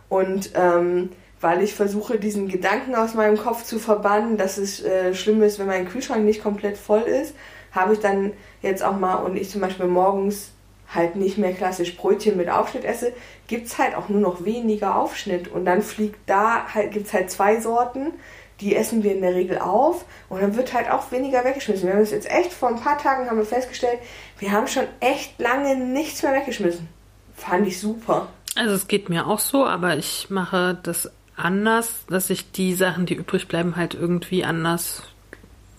Und 0.10 0.52
ähm, 0.56 1.10
weil 1.42 1.62
ich 1.62 1.74
versuche, 1.74 2.18
diesen 2.18 2.48
Gedanken 2.48 2.96
aus 2.96 3.14
meinem 3.14 3.38
Kopf 3.38 3.64
zu 3.64 3.80
verbannen, 3.80 4.38
dass 4.38 4.58
es 4.58 4.84
äh, 4.84 5.14
schlimm 5.14 5.44
ist, 5.44 5.60
wenn 5.60 5.68
mein 5.68 5.88
Kühlschrank 5.88 6.24
nicht 6.24 6.42
komplett 6.42 6.78
voll 6.78 7.02
ist, 7.02 7.36
habe 7.72 7.94
ich 7.94 8.00
dann 8.00 8.34
jetzt 8.62 8.84
auch 8.84 8.98
mal, 8.98 9.16
und 9.16 9.36
ich 9.36 9.50
zum 9.50 9.62
Beispiel 9.62 9.88
morgens 9.88 10.52
halt 10.94 11.16
nicht 11.16 11.38
mehr 11.38 11.54
klassisch 11.54 11.98
Brötchen 11.98 12.38
mit 12.38 12.50
Aufschnitt 12.50 12.86
esse, 12.86 13.12
gibt 13.48 13.68
es 13.68 13.78
halt 13.78 13.96
auch 13.96 14.10
nur 14.10 14.22
noch 14.22 14.46
weniger 14.46 14.98
Aufschnitt. 14.98 15.48
Und 15.48 15.66
dann 15.66 15.82
fliegt 15.82 16.18
da, 16.28 16.74
halt, 16.74 16.92
gibt 16.92 17.08
es 17.08 17.14
halt 17.14 17.30
zwei 17.30 17.60
Sorten, 17.60 18.14
die 18.62 18.76
essen 18.76 19.04
wir 19.04 19.14
in 19.14 19.22
der 19.22 19.36
Regel 19.36 19.60
auf 19.60 20.06
und 20.30 20.42
dann 20.42 20.56
wird 20.56 20.74
halt 20.74 20.90
auch 20.90 21.12
weniger 21.12 21.44
weggeschmissen. 21.44 21.88
Wir 21.88 21.94
haben 21.94 22.02
das 22.02 22.12
jetzt 22.12 22.32
echt 22.32 22.54
vor 22.54 22.70
ein 22.70 22.80
paar 22.80 22.98
Tagen 22.98 23.30
haben 23.30 23.38
wir 23.38 23.46
festgestellt, 23.46 24.00
wir 24.40 24.52
haben 24.52 24.68
schon 24.68 24.86
echt 25.02 25.40
lange 25.40 25.76
nichts 25.76 26.24
mehr 26.24 26.34
weggeschmissen. 26.34 26.88
Fand 27.36 27.68
ich 27.68 27.80
super. 27.80 28.30
Also 28.56 28.74
es 28.74 28.88
geht 28.88 29.10
mir 29.10 29.28
auch 29.28 29.40
so, 29.40 29.66
aber 29.66 29.98
ich 29.98 30.30
mache 30.30 30.78
das 30.82 31.12
anders, 31.36 32.06
dass 32.08 32.30
ich 32.30 32.52
die 32.52 32.74
Sachen, 32.74 33.06
die 33.06 33.16
übrig 33.16 33.48
bleiben, 33.48 33.76
halt 33.76 33.94
irgendwie 33.94 34.46
anders 34.46 35.04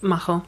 mache. 0.01 0.43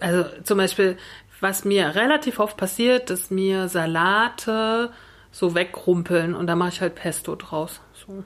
Also 0.00 0.24
zum 0.44 0.58
Beispiel, 0.58 0.98
was 1.40 1.64
mir 1.64 1.94
relativ 1.94 2.38
oft 2.38 2.56
passiert, 2.56 3.10
dass 3.10 3.30
mir 3.30 3.68
Salate 3.68 4.90
so 5.30 5.54
wegrumpeln 5.54 6.34
und 6.34 6.46
da 6.46 6.56
mache 6.56 6.68
ich 6.68 6.80
halt 6.80 6.94
Pesto 6.94 7.34
draus. 7.36 7.80
So. 7.94 8.22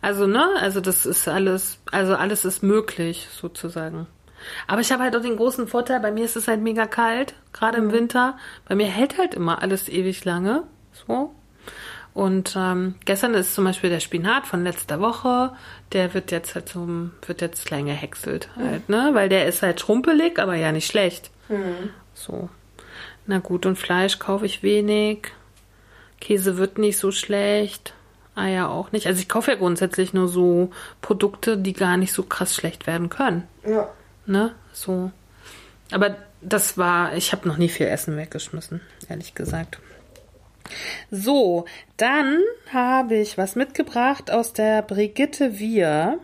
Also, 0.00 0.26
ne, 0.26 0.46
also 0.60 0.80
das 0.80 1.04
ist 1.04 1.28
alles, 1.28 1.78
also 1.90 2.14
alles 2.14 2.44
ist 2.44 2.62
möglich, 2.62 3.28
sozusagen. 3.32 4.06
Aber 4.66 4.80
ich 4.80 4.90
habe 4.90 5.02
halt 5.02 5.14
auch 5.14 5.20
den 5.20 5.36
großen 5.36 5.68
Vorteil, 5.68 6.00
bei 6.00 6.12
mir 6.12 6.24
ist 6.24 6.36
es 6.36 6.48
halt 6.48 6.62
mega 6.62 6.86
kalt, 6.86 7.34
gerade 7.52 7.78
im 7.78 7.88
mhm. 7.88 7.92
Winter. 7.92 8.38
Bei 8.66 8.74
mir 8.74 8.86
hält 8.86 9.18
halt 9.18 9.34
immer 9.34 9.60
alles 9.60 9.88
ewig 9.88 10.24
lange. 10.24 10.62
So. 11.06 11.34
Und 12.12 12.54
ähm, 12.56 12.96
gestern 13.04 13.34
ist 13.34 13.54
zum 13.54 13.64
Beispiel 13.64 13.90
der 13.90 14.00
Spinat 14.00 14.46
von 14.46 14.64
letzter 14.64 15.00
Woche, 15.00 15.52
der 15.92 16.12
wird 16.12 16.32
jetzt 16.32 16.54
halt 16.54 16.68
zum, 16.68 17.12
wird 17.24 17.40
jetzt 17.40 17.66
klein 17.66 17.86
gehäckselt 17.86 18.48
mhm. 18.56 18.68
halt, 18.68 18.88
ne? 18.88 19.10
Weil 19.12 19.28
der 19.28 19.46
ist 19.46 19.62
halt 19.62 19.80
schrumpelig, 19.80 20.38
aber 20.38 20.56
ja 20.56 20.72
nicht 20.72 20.90
schlecht. 20.90 21.30
Mhm. 21.48 21.90
So. 22.14 22.48
Na 23.26 23.38
gut, 23.38 23.64
und 23.64 23.76
Fleisch 23.76 24.18
kaufe 24.18 24.46
ich 24.46 24.62
wenig. 24.62 25.28
Käse 26.20 26.56
wird 26.56 26.78
nicht 26.78 26.98
so 26.98 27.12
schlecht. 27.12 27.94
Eier 28.34 28.70
auch 28.70 28.92
nicht. 28.92 29.06
Also 29.06 29.20
ich 29.20 29.28
kaufe 29.28 29.52
ja 29.52 29.56
grundsätzlich 29.56 30.12
nur 30.12 30.28
so 30.28 30.70
Produkte, 31.00 31.58
die 31.58 31.72
gar 31.72 31.96
nicht 31.96 32.12
so 32.12 32.22
krass 32.22 32.54
schlecht 32.54 32.86
werden 32.86 33.08
können. 33.08 33.46
Ja. 33.64 33.88
Ne? 34.26 34.54
So. 34.72 35.10
Aber 35.90 36.16
das 36.40 36.78
war, 36.78 37.14
ich 37.16 37.32
habe 37.32 37.48
noch 37.48 37.56
nie 37.56 37.68
viel 37.68 37.86
Essen 37.86 38.16
weggeschmissen, 38.16 38.80
ehrlich 39.08 39.34
gesagt. 39.34 39.78
So, 41.10 41.64
dann 41.96 42.40
habe 42.72 43.16
ich 43.16 43.38
was 43.38 43.56
mitgebracht 43.56 44.30
aus 44.30 44.52
der 44.52 44.82
Brigitte 44.82 45.58
Wir. 45.58 46.20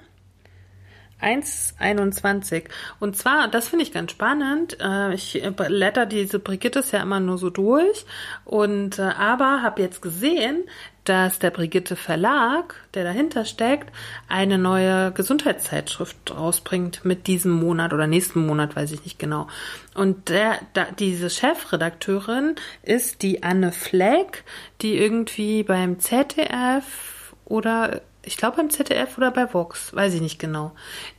1,21. 1.20 2.64
Und 3.00 3.16
zwar, 3.16 3.48
das 3.48 3.68
finde 3.68 3.84
ich 3.84 3.92
ganz 3.92 4.10
spannend. 4.12 4.76
Äh, 4.80 5.14
ich 5.14 5.42
blätter 5.56 6.06
diese 6.06 6.38
Brigittes 6.38 6.92
ja 6.92 7.00
immer 7.02 7.20
nur 7.20 7.38
so 7.38 7.50
durch. 7.50 8.04
Und 8.44 8.98
äh, 8.98 9.02
aber 9.02 9.62
habe 9.62 9.82
jetzt 9.82 10.02
gesehen, 10.02 10.64
dass 11.08 11.38
der 11.38 11.50
Brigitte 11.50 11.96
Verlag, 11.96 12.74
der 12.94 13.04
dahinter 13.04 13.44
steckt, 13.44 13.92
eine 14.28 14.58
neue 14.58 15.12
Gesundheitszeitschrift 15.12 16.36
rausbringt 16.36 17.04
mit 17.04 17.26
diesem 17.26 17.52
Monat 17.52 17.92
oder 17.92 18.06
nächsten 18.06 18.44
Monat, 18.46 18.76
weiß 18.76 18.92
ich 18.92 19.04
nicht 19.04 19.18
genau. 19.18 19.46
Und 19.94 20.28
der, 20.28 20.58
da, 20.74 20.86
diese 20.98 21.30
Chefredakteurin 21.30 22.56
ist 22.82 23.22
die 23.22 23.42
Anne 23.42 23.72
Fleck, 23.72 24.44
die 24.82 24.98
irgendwie 24.98 25.62
beim 25.62 26.00
ZDF 26.00 27.34
oder 27.44 28.02
ich 28.22 28.36
glaube 28.36 28.56
beim 28.56 28.70
ZDF 28.70 29.16
oder 29.16 29.30
bei 29.30 29.54
Vox, 29.54 29.94
weiß 29.94 30.14
ich 30.14 30.20
nicht 30.20 30.40
genau. 30.40 30.72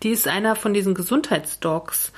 Die 0.03 0.09
ist 0.09 0.27
einer 0.27 0.55
von 0.55 0.73
diesen 0.73 0.93
Gesundheitsdocs 0.93 2.11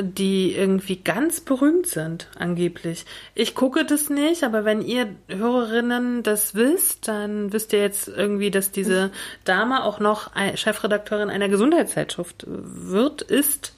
die 0.00 0.54
irgendwie 0.54 0.96
ganz 0.96 1.40
berühmt 1.40 1.86
sind, 1.86 2.28
angeblich. 2.38 3.04
Ich 3.34 3.54
gucke 3.54 3.84
das 3.84 4.10
nicht, 4.10 4.42
aber 4.42 4.64
wenn 4.64 4.82
ihr 4.82 5.14
Hörerinnen 5.28 6.22
das 6.22 6.54
wisst, 6.54 7.08
dann 7.08 7.52
wisst 7.52 7.72
ihr 7.72 7.80
jetzt 7.80 8.08
irgendwie, 8.08 8.50
dass 8.50 8.70
diese 8.70 9.10
Dame 9.44 9.84
auch 9.84 10.00
noch 10.00 10.32
Chefredakteurin 10.56 11.30
einer 11.30 11.48
Gesundheitszeitschrift 11.48 12.44
wird, 12.46 13.22
ist. 13.22 13.74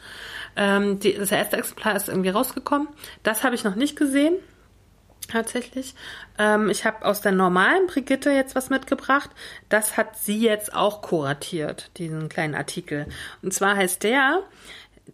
Ähm, 0.56 0.98
die, 1.00 1.14
das 1.14 1.32
erste 1.32 1.58
Exemplar 1.58 1.96
ist 1.96 2.08
irgendwie 2.08 2.30
rausgekommen. 2.30 2.88
Das 3.22 3.44
habe 3.44 3.54
ich 3.54 3.64
noch 3.64 3.74
nicht 3.74 3.96
gesehen. 3.96 4.36
Tatsächlich. 5.28 5.94
Ähm, 6.38 6.70
ich 6.70 6.84
habe 6.84 7.04
aus 7.04 7.20
der 7.20 7.32
normalen 7.32 7.88
Brigitte 7.88 8.30
jetzt 8.30 8.54
was 8.54 8.70
mitgebracht. 8.70 9.30
Das 9.68 9.96
hat 9.96 10.16
sie 10.16 10.40
jetzt 10.40 10.72
auch 10.72 11.02
kuratiert, 11.02 11.90
diesen 11.96 12.28
kleinen 12.28 12.54
Artikel. 12.54 13.06
Und 13.42 13.52
zwar 13.52 13.76
heißt 13.76 14.04
der 14.04 14.42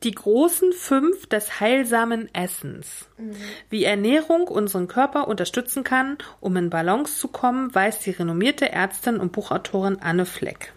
die 0.04 0.12
großen 0.12 0.72
fünf 0.72 1.26
des 1.26 1.60
heilsamen 1.60 2.32
Essens. 2.34 3.06
Mhm. 3.18 3.36
Wie 3.70 3.84
Ernährung 3.84 4.48
unseren 4.48 4.88
Körper 4.88 5.28
unterstützen 5.28 5.84
kann, 5.84 6.18
um 6.40 6.56
in 6.56 6.70
Balance 6.70 7.18
zu 7.18 7.28
kommen, 7.28 7.74
weiß 7.74 8.00
die 8.00 8.10
renommierte 8.10 8.70
Ärztin 8.70 9.18
und 9.18 9.32
Buchautorin 9.32 9.98
Anne 10.00 10.26
Fleck. 10.26 10.72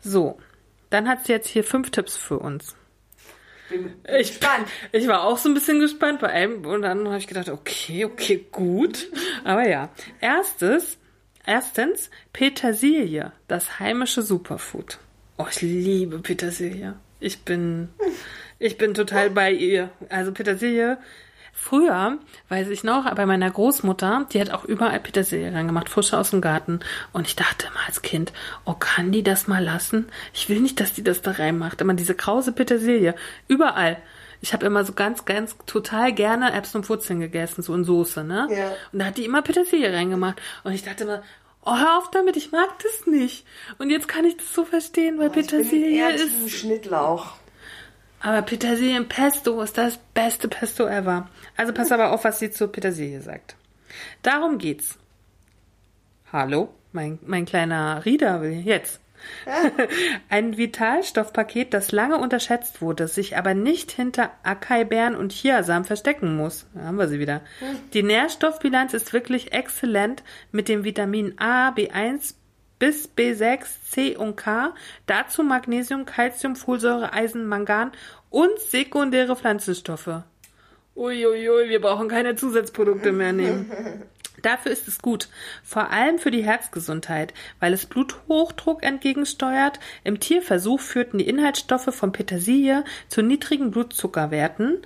So, 0.00 0.38
dann 0.90 1.08
hat 1.08 1.26
sie 1.26 1.32
jetzt 1.32 1.48
hier 1.48 1.64
fünf 1.64 1.90
Tipps 1.90 2.16
für 2.16 2.38
uns. 2.38 2.74
Bin, 3.68 3.84
bin 4.02 4.14
ich, 4.16 4.28
gespannt. 4.28 4.66
Ich 4.92 5.06
war 5.06 5.24
auch 5.24 5.38
so 5.38 5.48
ein 5.48 5.54
bisschen 5.54 5.78
gespannt 5.78 6.20
bei 6.20 6.28
einem 6.28 6.64
und 6.64 6.82
dann 6.82 7.06
habe 7.06 7.18
ich 7.18 7.26
gedacht, 7.26 7.48
okay, 7.48 8.04
okay, 8.04 8.44
gut. 8.50 9.08
Aber 9.44 9.68
ja. 9.68 9.90
Erstes, 10.20 10.98
erstens 11.46 12.10
Petersilie, 12.32 13.32
das 13.46 13.78
heimische 13.78 14.22
Superfood. 14.22 14.98
Oh, 15.38 15.46
ich 15.48 15.62
liebe 15.62 16.18
Petersilie. 16.18 16.96
Ich 17.20 17.44
bin, 17.44 17.90
ich 18.58 18.78
bin 18.78 18.94
total 18.94 19.30
bei 19.30 19.52
ihr. 19.52 19.90
Also 20.08 20.32
Petersilie. 20.32 20.98
Früher, 21.52 22.18
weiß 22.48 22.68
ich 22.68 22.84
noch, 22.84 23.14
bei 23.14 23.26
meiner 23.26 23.50
Großmutter, 23.50 24.26
die 24.32 24.40
hat 24.40 24.50
auch 24.50 24.64
überall 24.64 24.98
Petersilie 24.98 25.52
reingemacht, 25.52 25.90
frische 25.90 26.16
aus 26.16 26.30
dem 26.30 26.40
Garten. 26.40 26.80
Und 27.12 27.26
ich 27.26 27.36
dachte 27.36 27.66
immer 27.66 27.86
als 27.86 28.00
Kind, 28.00 28.32
oh, 28.64 28.72
kann 28.72 29.12
die 29.12 29.22
das 29.22 29.46
mal 29.46 29.62
lassen? 29.62 30.06
Ich 30.32 30.48
will 30.48 30.60
nicht, 30.60 30.80
dass 30.80 30.94
die 30.94 31.04
das 31.04 31.20
da 31.20 31.32
reinmacht. 31.32 31.82
Immer 31.82 31.92
diese 31.94 32.14
krause 32.14 32.52
Petersilie. 32.52 33.14
Überall. 33.46 33.98
Ich 34.40 34.54
habe 34.54 34.64
immer 34.64 34.84
so 34.84 34.94
ganz, 34.94 35.26
ganz 35.26 35.54
total 35.66 36.14
gerne 36.14 36.50
Erbsen 36.50 36.78
und 36.78 36.88
Wurzeln 36.88 37.20
gegessen, 37.20 37.60
so 37.60 37.74
in 37.74 37.84
Soße, 37.84 38.24
ne? 38.24 38.48
Ja. 38.50 38.72
Und 38.90 39.00
da 39.00 39.04
hat 39.04 39.18
die 39.18 39.26
immer 39.26 39.42
Petersilie 39.42 39.92
reingemacht. 39.92 40.40
Und 40.64 40.72
ich 40.72 40.82
dachte 40.82 41.04
immer, 41.04 41.22
oh, 41.64 41.76
hör 41.76 41.98
auf 41.98 42.10
damit, 42.10 42.36
ich 42.36 42.52
mag 42.52 42.68
das 42.82 43.06
nicht. 43.06 43.46
Und 43.78 43.90
jetzt 43.90 44.08
kann 44.08 44.24
ich 44.24 44.36
das 44.36 44.52
so 44.52 44.64
verstehen, 44.64 45.18
weil 45.18 45.28
Ich 45.28 45.32
bin 45.32 45.46
Petersilie 45.46 45.98
eher 45.98 46.14
ist. 46.14 46.28
Team 46.28 46.48
Schnittlauch. 46.48 47.34
Aber 48.20 48.42
Petersilien-Pesto 48.42 49.60
ist 49.62 49.78
das 49.78 49.98
beste 50.14 50.48
Pesto 50.48 50.86
ever. 50.86 51.28
Also 51.56 51.72
pass 51.72 51.90
aber 51.90 52.12
auf, 52.12 52.24
was 52.24 52.38
sie 52.38 52.50
zur 52.50 52.70
Petersilie 52.70 53.22
sagt. 53.22 53.56
Darum 54.22 54.58
geht's. 54.58 54.98
Hallo, 56.32 56.72
mein, 56.92 57.18
mein 57.22 57.46
kleiner 57.46 58.04
Rieder 58.04 58.42
will 58.42 58.60
jetzt. 58.60 59.00
Ein 60.28 60.56
Vitalstoffpaket, 60.56 61.74
das 61.74 61.92
lange 61.92 62.18
unterschätzt 62.18 62.82
wurde, 62.82 63.08
sich 63.08 63.36
aber 63.36 63.54
nicht 63.54 63.90
hinter 63.90 64.30
Acai-Beeren 64.42 65.16
und 65.16 65.32
Chiasamen 65.32 65.84
verstecken 65.84 66.36
muss. 66.36 66.66
Da 66.74 66.82
haben 66.82 66.98
wir 66.98 67.08
sie 67.08 67.18
wieder. 67.18 67.42
Die 67.94 68.02
Nährstoffbilanz 68.02 68.94
ist 68.94 69.12
wirklich 69.12 69.52
exzellent 69.52 70.22
mit 70.52 70.68
den 70.68 70.84
Vitaminen 70.84 71.38
A, 71.38 71.70
B1 71.70 72.34
bis 72.78 73.08
B6, 73.14 73.66
C 73.88 74.16
und 74.16 74.36
K, 74.36 74.74
dazu 75.06 75.42
Magnesium, 75.42 76.06
Calcium, 76.06 76.56
Folsäure, 76.56 77.12
Eisen, 77.12 77.46
Mangan 77.46 77.92
und 78.30 78.58
sekundäre 78.58 79.36
Pflanzenstoffe. 79.36 80.22
Uiuiui, 80.96 81.68
wir 81.68 81.80
brauchen 81.80 82.08
keine 82.08 82.34
Zusatzprodukte 82.34 83.12
mehr 83.12 83.32
nehmen. 83.32 83.70
Dafür 84.42 84.72
ist 84.72 84.88
es 84.88 85.00
gut, 85.00 85.28
vor 85.62 85.90
allem 85.90 86.18
für 86.18 86.30
die 86.30 86.44
Herzgesundheit, 86.44 87.34
weil 87.58 87.72
es 87.72 87.86
Bluthochdruck 87.86 88.82
entgegensteuert. 88.82 89.80
Im 90.04 90.20
Tierversuch 90.20 90.80
führten 90.80 91.18
die 91.18 91.28
Inhaltsstoffe 91.28 91.94
von 91.94 92.12
Petersilie 92.12 92.84
zu 93.08 93.22
niedrigen 93.22 93.70
Blutzuckerwerten. 93.70 94.78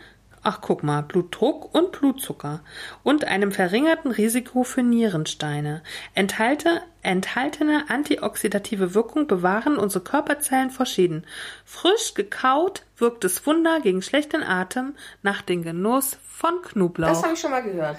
Ach, 0.47 0.61
guck 0.61 0.83
mal, 0.83 1.01
Blutdruck 1.01 1.75
und 1.75 1.93
Blutzucker 1.93 2.61
und 3.03 3.25
einem 3.25 3.51
verringerten 3.51 4.11
Risiko 4.11 4.63
für 4.63 4.83
Nierensteine. 4.83 5.83
Enthalte, 6.15 6.83
enthaltene 7.01 7.87
antioxidative 7.89 8.95
Wirkung 8.95 9.27
bewahren 9.27 9.79
unsere 9.79 10.05
Körperzellen 10.05 10.69
vor 10.69 10.85
Schäden. 10.85 11.27
Frisch 11.65 12.13
gekaut 12.13 12.83
wirkt 12.99 13.25
es 13.25 13.47
Wunder 13.47 13.81
gegen 13.81 14.03
schlechten 14.03 14.43
Atem 14.43 14.95
nach 15.23 15.41
dem 15.41 15.63
Genuss 15.63 16.19
von 16.29 16.61
Knoblauch. 16.61 17.09
Das 17.09 17.23
habe 17.23 17.33
ich 17.33 17.41
schon 17.41 17.51
mal 17.51 17.63
gehört. 17.63 17.97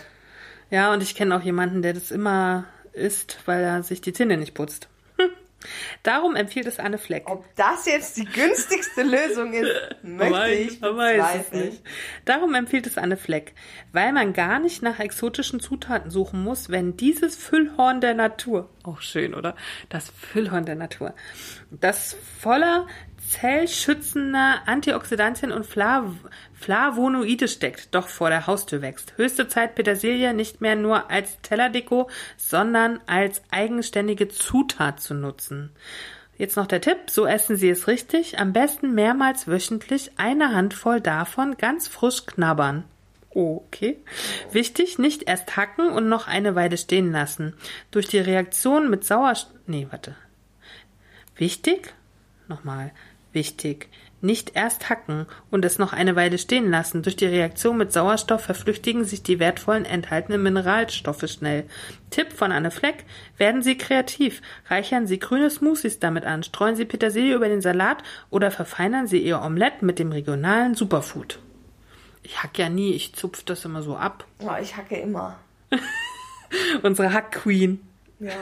Ja, 0.69 0.93
und 0.93 1.01
ich 1.03 1.15
kenne 1.15 1.35
auch 1.35 1.41
jemanden, 1.41 1.81
der 1.81 1.93
das 1.93 2.11
immer 2.11 2.65
isst, 2.93 3.39
weil 3.45 3.63
er 3.63 3.83
sich 3.83 4.01
die 4.01 4.13
Zähne 4.13 4.37
nicht 4.37 4.53
putzt. 4.53 4.87
Hm. 5.17 5.29
Darum 6.03 6.35
empfiehlt 6.35 6.65
es 6.67 6.79
Anne 6.79 6.97
Fleck. 6.97 7.29
Ob 7.29 7.43
das 7.55 7.85
jetzt 7.85 8.17
die 8.17 8.25
günstigste 8.25 9.03
Lösung 9.03 9.53
ist, 9.53 9.71
möchte 10.03 10.49
ich 10.49 10.79
bezweifeln. 10.79 11.65
nicht. 11.65 11.83
Darum 12.25 12.53
empfiehlt 12.53 12.87
es 12.87 12.97
Anne 12.97 13.17
Fleck, 13.17 13.53
weil 13.91 14.13
man 14.13 14.33
gar 14.33 14.59
nicht 14.59 14.81
nach 14.81 14.99
exotischen 14.99 15.59
Zutaten 15.59 16.11
suchen 16.11 16.43
muss, 16.43 16.69
wenn 16.69 16.97
dieses 16.97 17.35
Füllhorn 17.35 18.01
der 18.01 18.13
Natur, 18.13 18.69
auch 18.83 19.01
schön, 19.01 19.33
oder? 19.33 19.55
Das 19.89 20.09
Füllhorn 20.09 20.65
der 20.65 20.75
Natur, 20.75 21.13
das 21.71 22.15
voller 22.39 22.87
zellschützender 23.29 24.61
Antioxidantien 24.65 25.51
und 25.51 25.65
Flav 25.65 26.05
Flavonoide 26.53 27.47
steckt, 27.47 27.93
doch 27.93 28.07
vor 28.07 28.29
der 28.29 28.47
Haustür 28.47 28.81
wächst. 28.81 29.13
Höchste 29.17 29.47
Zeit, 29.47 29.75
Petersilie 29.75 30.33
nicht 30.33 30.61
mehr 30.61 30.75
nur 30.75 31.11
als 31.11 31.39
Tellerdeko, 31.41 32.09
sondern 32.37 32.99
als 33.05 33.41
eigenständige 33.51 34.29
Zutat 34.29 34.99
zu 34.99 35.13
nutzen. 35.13 35.71
Jetzt 36.37 36.57
noch 36.57 36.67
der 36.67 36.81
Tipp, 36.81 37.09
so 37.09 37.25
essen 37.25 37.55
Sie 37.55 37.69
es 37.69 37.87
richtig, 37.87 38.39
am 38.39 38.51
besten 38.51 38.93
mehrmals 38.93 39.47
wöchentlich 39.47 40.11
eine 40.17 40.53
Handvoll 40.53 40.99
davon 40.99 41.55
ganz 41.57 41.87
frisch 41.87 42.25
knabbern. 42.25 42.83
Okay. 43.29 43.97
Wichtig, 44.51 44.97
nicht 44.97 45.23
erst 45.23 45.57
hacken 45.57 45.89
und 45.89 46.07
noch 46.07 46.27
eine 46.27 46.55
Weile 46.55 46.77
stehen 46.77 47.11
lassen. 47.11 47.53
Durch 47.91 48.07
die 48.07 48.19
Reaktion 48.19 48.89
mit 48.89 49.03
Sauerstoff. 49.03 49.51
Nee, 49.67 49.87
warte. 49.89 50.15
Wichtig? 51.35 51.93
Nochmal. 52.47 52.91
Wichtig. 53.35 53.89
Nicht 54.21 54.55
erst 54.55 54.89
hacken 54.89 55.25
und 55.51 55.65
es 55.65 55.77
noch 55.77 55.91
eine 55.91 56.15
Weile 56.15 56.37
stehen 56.37 56.71
lassen. 56.71 57.03
Durch 57.03 57.17
die 57.17 57.25
Reaktion 57.25 57.77
mit 57.77 57.91
Sauerstoff 57.91 58.45
verflüchtigen 58.45 59.03
sich 59.03 59.23
die 59.23 59.39
wertvollen 59.39 59.83
enthaltenen 59.83 60.41
Mineralstoffe 60.41 61.27
schnell. 61.27 61.65
Tipp 62.11 62.31
von 62.31 62.53
Anne 62.53 62.71
Fleck. 62.71 63.03
Werden 63.37 63.61
Sie 63.61 63.77
kreativ. 63.77 64.41
Reichern 64.69 65.05
Sie 65.05 65.19
grüne 65.19 65.49
Smoothies 65.49 65.99
damit 65.99 66.23
an. 66.23 66.43
Streuen 66.43 66.77
Sie 66.77 66.85
Petersilie 66.85 67.35
über 67.35 67.49
den 67.49 67.61
Salat 67.61 68.03
oder 68.29 68.51
verfeinern 68.51 69.05
Sie 69.05 69.19
Ihr 69.19 69.41
Omelett 69.41 69.81
mit 69.81 69.99
dem 69.99 70.13
regionalen 70.13 70.75
Superfood. 70.75 71.39
Ich 72.23 72.41
hack 72.41 72.57
ja 72.57 72.69
nie, 72.69 72.93
ich 72.93 73.13
zupf 73.13 73.43
das 73.43 73.65
immer 73.65 73.83
so 73.83 73.97
ab. 73.97 74.25
Oh, 74.39 74.55
ich 74.61 74.77
hacke 74.77 74.95
immer. 74.95 75.37
Unsere 76.83 77.11
Hack-Queen. 77.11 77.81
Ja. 78.19 78.33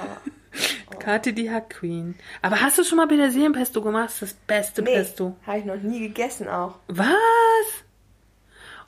Kathi 0.99 1.34
die 1.34 1.49
Hack-Queen. 1.49 2.15
Aber 2.41 2.61
hast 2.61 2.78
du 2.78 2.84
schon 2.84 2.97
mal 2.97 3.07
Petersilienpesto 3.07 3.82
gemacht? 3.82 4.09
Das 4.09 4.19
das 4.19 4.34
beste 4.34 4.82
Nee, 4.84 4.93
Pesto. 4.93 5.36
habe 5.47 5.59
ich 5.59 5.65
noch 5.65 5.76
nie 5.78 5.99
gegessen 5.99 6.47
auch. 6.47 6.76
Was? 6.88 7.15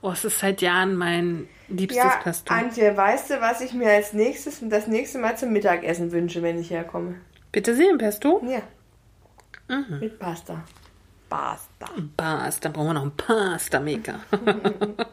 Oh, 0.02 0.12
es 0.12 0.24
ist 0.24 0.40
seit 0.40 0.62
Jahren 0.62 0.96
mein 0.96 1.48
liebstes 1.68 2.04
Ja, 2.04 2.20
Pesto. 2.22 2.54
Antje, 2.54 2.96
weißt 2.96 3.32
du, 3.32 3.42
was 3.42 3.62
ich 3.62 3.74
mir 3.74 3.90
als 3.92 4.14
nächstes 4.14 4.62
und 4.62 4.70
das 4.70 4.86
nächste 4.88 5.18
Mal 5.18 5.36
zum 5.38 5.52
Mittagessen 5.52 6.12
wünsche, 6.12 6.44
wenn 6.44 6.60
ich 6.60 6.70
herkomme? 6.70 7.16
Petersilienpesto? 7.52 8.44
Ja. 8.48 8.62
Mhm. 9.68 10.00
Mit 10.00 10.20
Pasta. 10.20 10.64
Pasta. 11.28 11.88
Pasta, 12.16 12.60
dann 12.62 12.74
brauchen 12.74 12.88
wir 12.90 12.94
noch 12.94 13.02
einen 13.02 13.18
Pasta-Maker. 13.18 14.20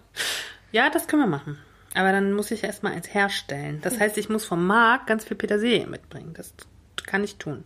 ja, 0.73 0.91
das 0.91 1.07
können 1.07 1.23
wir 1.23 1.27
machen. 1.29 1.59
Aber 1.95 2.12
dann 2.12 2.32
muss 2.32 2.51
ich 2.51 2.64
erstmal 2.64 2.93
eins 2.93 3.12
herstellen. 3.12 3.80
Das 3.82 4.01
heißt, 4.01 4.16
ich 4.16 4.28
muss 4.28 4.45
vom 4.45 4.66
Markt 4.66 5.07
ganz 5.07 5.24
viel 5.24 5.36
Petersilie 5.36 5.86
mitbringen. 5.86 6.32
Das 6.34 6.55
kann 7.05 7.22
ich 7.22 7.36
tun. 7.36 7.64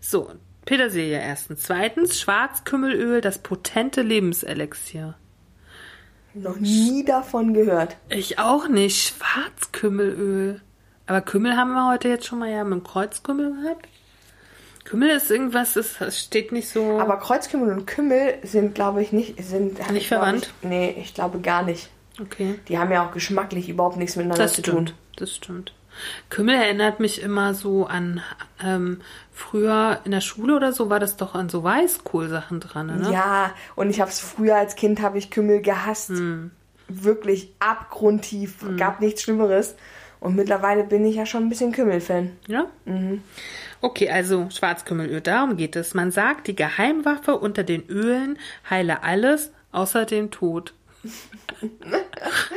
So, 0.00 0.30
Petersilie 0.64 1.20
erstens. 1.20 1.62
Zweitens, 1.62 2.20
Schwarzkümmelöl, 2.20 3.20
das 3.20 3.38
potente 3.38 4.02
Lebenselixier. 4.02 5.14
Noch 6.34 6.56
nie 6.56 7.04
davon 7.04 7.54
gehört. 7.54 7.96
Ich 8.08 8.38
auch 8.38 8.68
nicht. 8.68 9.14
Schwarzkümmelöl. 9.14 10.60
Aber 11.06 11.20
Kümmel 11.20 11.56
haben 11.56 11.72
wir 11.72 11.88
heute 11.88 12.08
jetzt 12.08 12.26
schon 12.26 12.38
mal 12.38 12.50
ja 12.50 12.64
mit 12.64 12.80
dem 12.80 12.84
Kreuzkümmel 12.84 13.62
gehabt. 13.62 13.88
Kümmel 14.84 15.10
ist 15.10 15.30
irgendwas, 15.30 15.74
das 15.74 15.98
steht 16.18 16.52
nicht 16.52 16.68
so. 16.68 17.00
Aber 17.00 17.18
Kreuzkümmel 17.18 17.72
und 17.72 17.86
Kümmel 17.86 18.38
sind, 18.42 18.74
glaube 18.74 19.02
ich, 19.02 19.12
nicht. 19.12 19.42
Sind, 19.42 19.90
Nicht 19.90 20.08
verwandt? 20.08 20.52
Ich, 20.62 20.68
nee, 20.68 20.94
ich 20.98 21.14
glaube 21.14 21.40
gar 21.40 21.62
nicht. 21.62 21.88
Okay. 22.20 22.58
Die 22.68 22.78
haben 22.78 22.90
ja 22.92 23.06
auch 23.06 23.12
geschmacklich 23.12 23.68
überhaupt 23.68 23.96
nichts 23.96 24.16
miteinander 24.16 24.42
Das 24.42 24.54
zu 24.54 24.62
stimmt. 24.62 24.88
tun. 24.88 24.96
Das 25.16 25.34
stimmt. 25.34 25.72
Kümmel 26.28 26.56
erinnert 26.56 26.98
mich 26.98 27.22
immer 27.22 27.54
so 27.54 27.86
an 27.86 28.20
ähm, 28.62 29.00
früher 29.32 30.00
in 30.04 30.10
der 30.10 30.20
Schule 30.20 30.56
oder 30.56 30.72
so 30.72 30.90
war 30.90 30.98
das 30.98 31.16
doch 31.16 31.34
an 31.34 31.48
so 31.48 31.62
Weißkohlsachen 31.62 32.58
dran, 32.58 32.86
ne? 32.86 33.12
Ja, 33.12 33.52
und 33.76 33.90
ich 33.90 34.00
habe 34.00 34.10
es 34.10 34.18
früher 34.18 34.56
als 34.56 34.74
Kind 34.74 35.00
habe 35.00 35.18
ich 35.18 35.30
Kümmel 35.30 35.62
gehasst. 35.62 36.08
Hm. 36.08 36.50
Wirklich 36.88 37.52
abgrundtief. 37.60 38.56
Gab 38.76 39.00
nichts 39.00 39.22
Schlimmeres. 39.22 39.74
Und 40.20 40.36
mittlerweile 40.36 40.84
bin 40.84 41.04
ich 41.04 41.16
ja 41.16 41.26
schon 41.26 41.44
ein 41.44 41.48
bisschen 41.48 41.72
Kümmel-Fan. 41.72 42.32
Ja? 42.46 42.66
Okay, 43.82 44.10
also 44.10 44.48
Schwarzkümmelöl, 44.50 45.20
darum 45.20 45.56
geht 45.56 45.76
es. 45.76 45.92
Man 45.94 46.10
sagt, 46.10 46.46
die 46.46 46.56
Geheimwaffe 46.56 47.36
unter 47.36 47.62
den 47.62 47.86
Ölen 47.88 48.38
heile 48.68 49.02
alles 49.02 49.50
außer 49.70 50.06
den 50.06 50.30
Tod. 50.30 50.72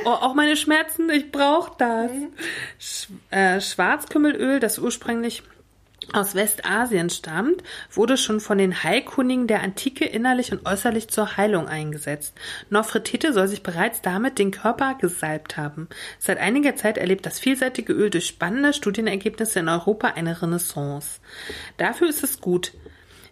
Oh, 0.05 0.09
auch 0.09 0.33
meine 0.33 0.55
Schmerzen, 0.55 1.09
ich 1.09 1.31
brauche 1.31 1.73
das. 1.77 2.11
Sch 2.79 3.07
äh, 3.31 3.61
Schwarzkümmelöl, 3.61 4.59
das 4.59 4.79
ursprünglich 4.79 5.43
aus 6.13 6.35
Westasien 6.35 7.09
stammt, 7.09 7.63
wurde 7.91 8.17
schon 8.17 8.39
von 8.39 8.57
den 8.57 8.83
Heilkundigen 8.83 9.47
der 9.47 9.61
Antike 9.61 10.05
innerlich 10.05 10.51
und 10.51 10.65
äußerlich 10.65 11.09
zur 11.09 11.37
Heilung 11.37 11.67
eingesetzt. 11.67 12.33
Nofretete 12.69 13.33
soll 13.33 13.47
sich 13.47 13.63
bereits 13.63 14.01
damit 14.01 14.39
den 14.39 14.51
Körper 14.51 14.95
gesalbt 14.95 15.57
haben. 15.57 15.89
Seit 16.19 16.37
einiger 16.37 16.75
Zeit 16.75 16.97
erlebt 16.97 17.25
das 17.25 17.39
vielseitige 17.39 17.93
Öl 17.93 18.09
durch 18.09 18.27
spannende 18.27 18.73
Studienergebnisse 18.73 19.59
in 19.59 19.69
Europa 19.69 20.09
eine 20.09 20.41
Renaissance. 20.41 21.19
Dafür 21.77 22.09
ist 22.09 22.23
es 22.23 22.39
gut. 22.39 22.73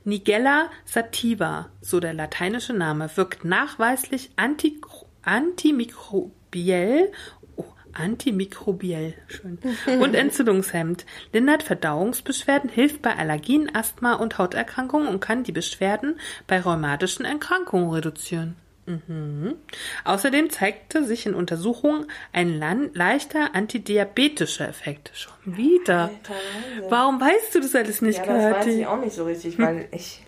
Nigella 0.04 0.70
sativa, 0.86 1.70
so 1.82 2.00
der 2.00 2.14
lateinische 2.14 2.74
Name, 2.74 3.10
wirkt 3.16 3.44
nachweislich 3.44 4.30
anti 4.36 4.80
antimikrobiell 5.26 7.12
oh, 7.58 7.66
antimikrobiell 7.94 9.16
schön 9.28 9.60
und 10.00 10.14
entzündungshemmend, 10.16 11.06
lindert 11.34 11.64
Verdauungsbeschwerden, 11.64 12.70
hilft 12.70 13.02
bei 13.02 13.16
Allergien, 13.16 13.74
Asthma 13.76 14.14
und 14.14 14.38
Hauterkrankungen 14.38 15.08
und 15.08 15.20
kann 15.20 15.44
die 15.44 15.52
Beschwerden 15.52 16.20
bei 16.48 16.62
rheumatischen 16.62 17.26
Erkrankungen 17.26 17.92
reduzieren. 17.92 18.56
Mhm. 18.86 19.56
Außerdem 20.04 20.50
zeigte 20.52 21.04
sich 21.06 21.26
in 21.26 21.34
Untersuchungen 21.34 22.06
ein 22.32 22.60
leichter 22.94 23.56
antidiabetischer 23.56 24.68
Effekt. 24.70 25.12
Schon 25.16 25.58
wieder. 25.58 26.04
Alter. 26.04 26.90
Warum 26.90 27.20
weißt 27.20 27.56
du 27.56 27.62
das 27.62 27.74
alles 27.74 28.02
nicht, 28.02 28.20
Ja, 28.20 28.26
das 28.26 28.68
weiß 28.68 28.68
ich 28.68 28.86
auch 28.86 29.00
nicht 29.00 29.16
so 29.16 29.26
richtig, 29.26 29.58
weil 29.58 29.88
ich 29.92 30.22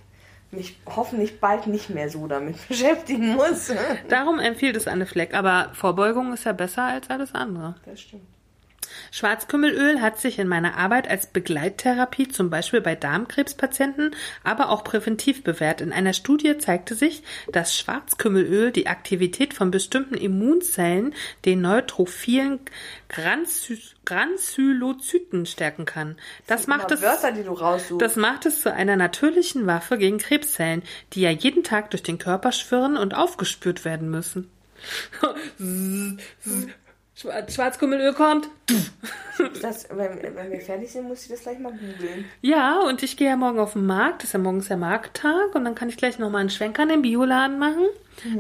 mich 0.58 0.78
hoffentlich 0.86 1.39
bald 1.39 1.68
nicht 1.68 1.89
mehr 1.89 2.10
so 2.10 2.28
damit 2.28 2.55
beschäftigen 2.68 3.36
muss. 3.36 3.72
Darum 4.10 4.39
empfiehlt 4.39 4.76
es 4.76 4.88
Anne 4.88 5.05
Fleck. 5.05 5.34
Aber 5.34 5.70
Vorbeugung 5.74 6.34
ist 6.34 6.43
ja 6.43 6.53
besser 6.53 6.84
als 6.84 7.10
alles 7.10 7.34
andere. 7.34 7.76
Das 7.86 8.01
stimmt. 8.01 8.37
Schwarzkümmelöl 9.12 10.02
hat 10.02 10.20
sich 10.20 10.40
in 10.40 10.48
meiner 10.48 10.78
Arbeit 10.78 11.10
als 11.10 11.28
Begleittherapie 11.28 12.28
zum 12.28 12.50
Beispiel 12.50 12.82
bei 12.82 12.96
Darmkrebspatienten, 12.96 14.16
aber 14.44 14.70
auch 14.70 14.84
präventiv 14.84 15.44
bewährt. 15.44 15.82
In 15.82 15.92
einer 15.92 16.14
Studie 16.14 16.58
zeigte 16.58 16.96
sich, 16.96 17.24
dass 17.52 17.78
Schwarzkümmelöl 17.78 18.72
die 18.72 18.88
Aktivität 18.88 19.54
von 19.54 19.72
bestimmten 19.72 20.16
Immunzellen, 20.16 21.14
den 21.46 21.62
neutrophilen 21.62 22.60
Granzy 23.10 23.82
Granulozyten, 24.06 25.46
stärken 25.46 25.86
kann. 25.86 26.16
Das 26.48 26.68
macht, 26.68 26.92
es, 26.92 27.02
Wörter, 27.02 27.34
das 27.98 28.16
macht 28.16 28.46
es 28.46 28.62
zu 28.62 28.74
einer 28.74 28.96
natürlichen 28.96 29.68
Waffe 29.68 29.98
gegen 29.98 30.18
Krebszellen, 30.18 30.82
die 31.14 31.22
ja 31.22 31.30
jeden 31.30 31.64
Tag 31.64 31.90
durch 31.92 32.04
den 32.04 32.18
Körper 32.18 32.54
schwirren 32.54 32.96
und 32.96 33.14
aufgespürt 33.14 33.84
werden 33.84 34.10
müssen. 34.10 34.50
Schwarz- 37.20 37.55
Schwarzkümmelöl 37.55 38.13
kommt. 38.13 38.47
das, 39.61 39.88
wenn, 39.89 40.36
wenn 40.36 40.51
wir 40.51 40.61
fertig 40.61 40.91
sind, 40.91 41.07
muss 41.07 41.24
ich 41.24 41.30
das 41.30 41.41
gleich 41.41 41.57
mal 41.57 41.72
googeln. 41.72 42.26
Ja, 42.41 42.80
und 42.82 43.01
ich 43.01 43.18
gehe 43.18 43.30
ja 43.30 43.36
morgen 43.36 43.59
auf 43.59 43.74
den 43.74 43.86
Markt. 43.86 44.22
Das 44.22 44.30
ist 44.30 44.34
ja 44.34 44.39
morgens 44.39 44.68
der 44.68 44.78
Markttag. 44.78 45.55
Und 45.55 45.65
dann 45.65 45.76
kann 45.76 45.89
ich 45.89 45.97
gleich 45.97 46.20
nochmal 46.20 46.41
einen 46.41 46.49
Schwenker 46.49 46.84
in 46.84 46.89
den 46.89 47.01
Bioladen 47.01 47.57
machen. 47.57 47.86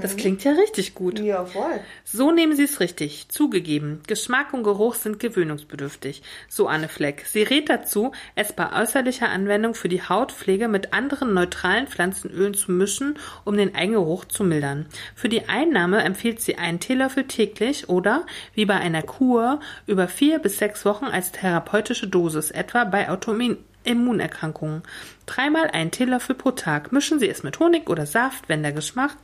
Das 0.01 0.15
klingt 0.15 0.43
ja 0.43 0.53
richtig 0.53 0.95
gut. 0.95 1.19
Ja, 1.19 1.45
voll. 1.45 1.79
So 2.03 2.31
nehmen 2.31 2.55
Sie 2.55 2.63
es 2.63 2.79
richtig. 2.79 3.29
Zugegeben. 3.29 4.01
Geschmack 4.07 4.53
und 4.53 4.63
Geruch 4.63 4.95
sind 4.95 5.19
gewöhnungsbedürftig. 5.19 6.23
So 6.49 6.67
Anne 6.67 6.87
Fleck. 6.87 7.25
Sie 7.27 7.43
rät 7.43 7.69
dazu, 7.69 8.11
es 8.33 8.53
bei 8.53 8.73
äußerlicher 8.73 9.29
Anwendung 9.29 9.75
für 9.75 9.87
die 9.87 10.01
Hautpflege 10.01 10.67
mit 10.67 10.93
anderen 10.93 11.33
neutralen 11.35 11.87
Pflanzenölen 11.87 12.55
zu 12.55 12.71
mischen, 12.71 13.19
um 13.45 13.55
den 13.55 13.75
Eigengeruch 13.75 14.25
zu 14.25 14.43
mildern. 14.43 14.87
Für 15.13 15.29
die 15.29 15.47
Einnahme 15.47 16.03
empfiehlt 16.03 16.41
sie 16.41 16.55
einen 16.55 16.79
Teelöffel 16.79 17.25
täglich 17.25 17.87
oder, 17.87 18.25
wie 18.55 18.66
bei 18.67 18.75
einer 18.75 19.01
Kur, 19.01 19.59
über 19.87 20.07
vier 20.07 20.39
bis 20.39 20.59
sechs 20.59 20.85
Wochen 20.85 21.05
als 21.05 21.31
therapeutische 21.31 22.07
Dosis, 22.07 22.51
etwa 22.51 22.83
bei 22.83 23.09
Autoimmun 23.09 23.57
Immunerkrankungen. 23.83 24.83
Dreimal 25.25 25.67
einen 25.67 25.91
Teelöffel 25.91 26.35
pro 26.35 26.51
Tag. 26.51 26.91
Mischen 26.91 27.19
Sie 27.19 27.29
es 27.29 27.43
mit 27.43 27.59
Honig 27.59 27.89
oder 27.89 28.05
Saft, 28.05 28.49
wenn 28.49 28.61
der 28.61 28.73
Geschmack, 28.73 29.15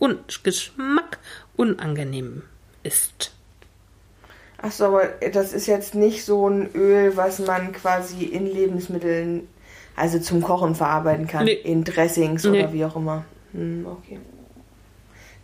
un 0.00 0.18
Geschmack 0.42 1.18
unangenehm 1.56 2.42
ist. 2.82 3.32
Ach 4.60 4.72
so, 4.72 4.86
aber 4.86 5.04
das 5.32 5.52
ist 5.52 5.66
jetzt 5.66 5.94
nicht 5.94 6.24
so 6.24 6.48
ein 6.48 6.74
Öl, 6.74 7.16
was 7.16 7.38
man 7.38 7.72
quasi 7.72 8.24
in 8.24 8.46
Lebensmitteln, 8.46 9.46
also 9.94 10.18
zum 10.18 10.42
Kochen 10.42 10.74
verarbeiten 10.74 11.28
kann. 11.28 11.44
Nee. 11.44 11.52
In 11.52 11.84
Dressings 11.84 12.42
Nee. 12.42 12.64
oder 12.64 12.72
wie 12.72 12.84
auch 12.84 12.96
immer. 12.96 13.24
Hm, 13.52 13.86
okay. 13.86 14.18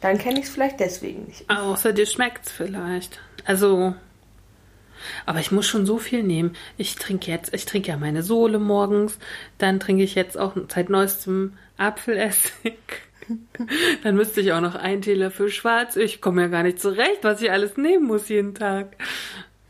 Dann 0.05 0.19
kenne 0.19 0.39
ich 0.39 0.45
es 0.45 0.51
vielleicht 0.51 0.81
deswegen 0.81 1.25
nicht. 1.25 1.49
Außer 1.49 1.95
dir 1.95 2.05
schmeckt's 2.05 2.53
vielleicht. 2.53 3.21
Also. 3.47 3.95
Aber 5.25 5.41
ich 5.41 5.51
muss 5.51 5.67
schon 5.67 5.87
so 5.87 5.97
viel 5.97 6.23
nehmen. 6.23 6.55
Ich 6.77 6.97
trinke 6.97 7.31
jetzt, 7.31 7.55
ich 7.55 7.65
trinke 7.65 7.89
ja 7.89 7.97
meine 7.97 8.23
Sohle 8.23 8.59
morgens. 8.59 9.19
Dann 9.57 9.81
trinke 9.81 10.03
ich 10.03 10.15
jetzt 10.15 10.37
auch 10.37 10.55
seit 10.69 10.91
neuestem 10.91 11.55
Apfelessig. 11.79 12.77
Dann 14.03 14.15
müsste 14.15 14.43
ich 14.43 14.53
auch 14.53 14.61
noch 14.61 14.75
einen 14.75 15.01
Teelöffel 15.01 15.49
schwarz. 15.49 15.97
Ich 15.97 16.21
komme 16.21 16.43
ja 16.43 16.49
gar 16.49 16.65
nicht 16.65 16.81
zurecht, 16.81 17.21
was 17.23 17.41
ich 17.41 17.51
alles 17.51 17.79
nehmen 17.79 18.05
muss 18.05 18.29
jeden 18.29 18.55
Tag. 18.55 18.97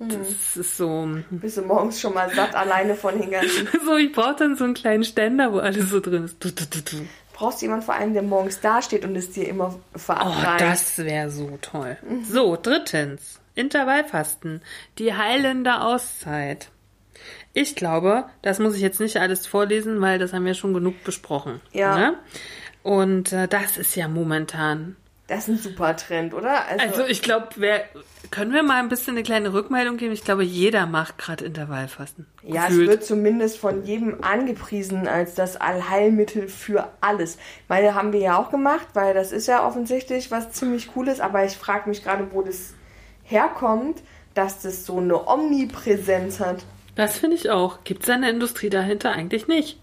Das 0.01 0.57
ist 0.57 0.76
so. 0.76 1.09
Bist 1.30 1.59
du 1.59 1.62
morgens 1.62 2.01
schon 2.01 2.12
mal 2.12 2.28
satt 2.35 2.57
alleine 2.57 2.97
von 2.97 3.20
den 3.20 3.30
ganzen. 3.30 3.68
So, 3.87 3.97
ich 3.97 4.11
brauche 4.11 4.35
dann 4.35 4.57
so 4.57 4.64
einen 4.64 4.74
kleinen 4.74 5.05
Ständer, 5.05 5.53
wo 5.53 5.59
alles 5.59 5.91
so 5.91 6.01
drin 6.01 6.24
ist. 6.24 6.45
Du, 6.45 6.51
du, 6.51 6.64
du. 6.64 7.07
Brauchst 7.35 7.61
du 7.61 7.66
jemanden 7.66 7.85
vor 7.85 7.95
allem, 7.95 8.14
der 8.14 8.22
morgens 8.22 8.61
dasteht 8.61 9.05
und 9.05 9.14
es 9.16 9.30
dir 9.32 9.47
immer 9.49 9.74
Oh, 9.95 9.99
verabreicht? 9.99 10.61
das 10.62 10.99
wäre 10.99 11.30
so 11.30 11.59
toll. 11.61 11.99
So, 12.22 12.57
drittens. 12.61 13.41
Intervallfasten. 13.57 14.62
Die 14.99 15.14
heilende 15.14 15.80
Auszeit. 15.82 16.70
Ich 17.53 17.76
glaube, 17.76 18.24
das 18.43 18.59
muss 18.59 18.74
ich 18.76 18.80
jetzt 18.82 19.01
nicht 19.01 19.16
alles 19.18 19.47
vorlesen, 19.47 20.01
weil 20.01 20.18
das 20.18 20.32
haben 20.32 20.45
wir 20.45 20.55
schon 20.55 20.74
genug 20.74 21.05
besprochen. 21.05 21.61
Ja. 21.72 21.97
Ne? 21.97 22.14
Und 22.82 23.32
äh, 23.32 23.47
das 23.49 23.76
ist 23.78 23.95
ja 23.97 24.09
momentan. 24.09 24.97
Das 25.27 25.41
ist 25.41 25.49
ein 25.49 25.59
super 25.59 25.97
Trend, 25.97 26.35
oder? 26.35 26.66
Also 26.68 27.07
ich 27.07 27.22
glaube, 27.22 27.49
wer 27.57 27.85
können 28.31 28.53
wir 28.53 28.62
mal 28.62 28.79
ein 28.81 28.91
bisschen 28.91 29.14
eine 29.14 29.22
kleine 29.22 29.55
Rückmeldung 29.55 29.97
geben? 29.97 30.12
Ich 30.12 30.22
glaube, 30.22 30.45
jeder 30.45 30.85
macht 30.87 31.16
gerade 31.16 31.47
Intervallfasten. 31.47 32.27
Ja, 32.43 32.64
es 32.64 32.68
Gefühlt. 32.68 32.89
wird 32.91 33.05
zumindest 33.05 33.57
von 33.57 33.85
jedem 33.85 34.22
angepriesen 34.22 35.09
als 35.09 35.35
das 35.35 35.57
Allheilmittel 35.57 36.49
für 36.49 36.91
alles. 37.01 37.39
Meine 37.68 37.95
haben 37.95 38.12
wir 38.12 38.20
ja 38.20 38.39
auch 38.39 38.51
gemacht, 38.51 38.89
weil 38.93 39.14
das 39.14 39.33
ist 39.33 39.47
ja 39.47 39.66
offensichtlich 39.66 40.31
was 40.31 40.51
ziemlich 40.53 40.93
Cooles, 40.93 41.20
aber 41.20 41.45
ich 41.45 41.57
frage 41.57 41.89
mich 41.89 42.05
gerade, 42.05 42.29
wo 42.33 42.43
das 42.43 42.75
herkommt, 43.22 44.03
dass 44.35 44.61
das 44.61 44.85
so 44.85 44.99
eine 44.99 45.27
Omnipräsenz 45.27 46.39
hat. 46.39 46.66
Das 46.97 47.18
finde 47.18 47.37
ich 47.37 47.51
auch. 47.51 47.83
Gibt 47.85 48.03
es 48.03 48.11
eine 48.11 48.29
Industrie 48.29 48.68
dahinter? 48.68 49.12
Eigentlich 49.12 49.49
nicht. 49.49 49.79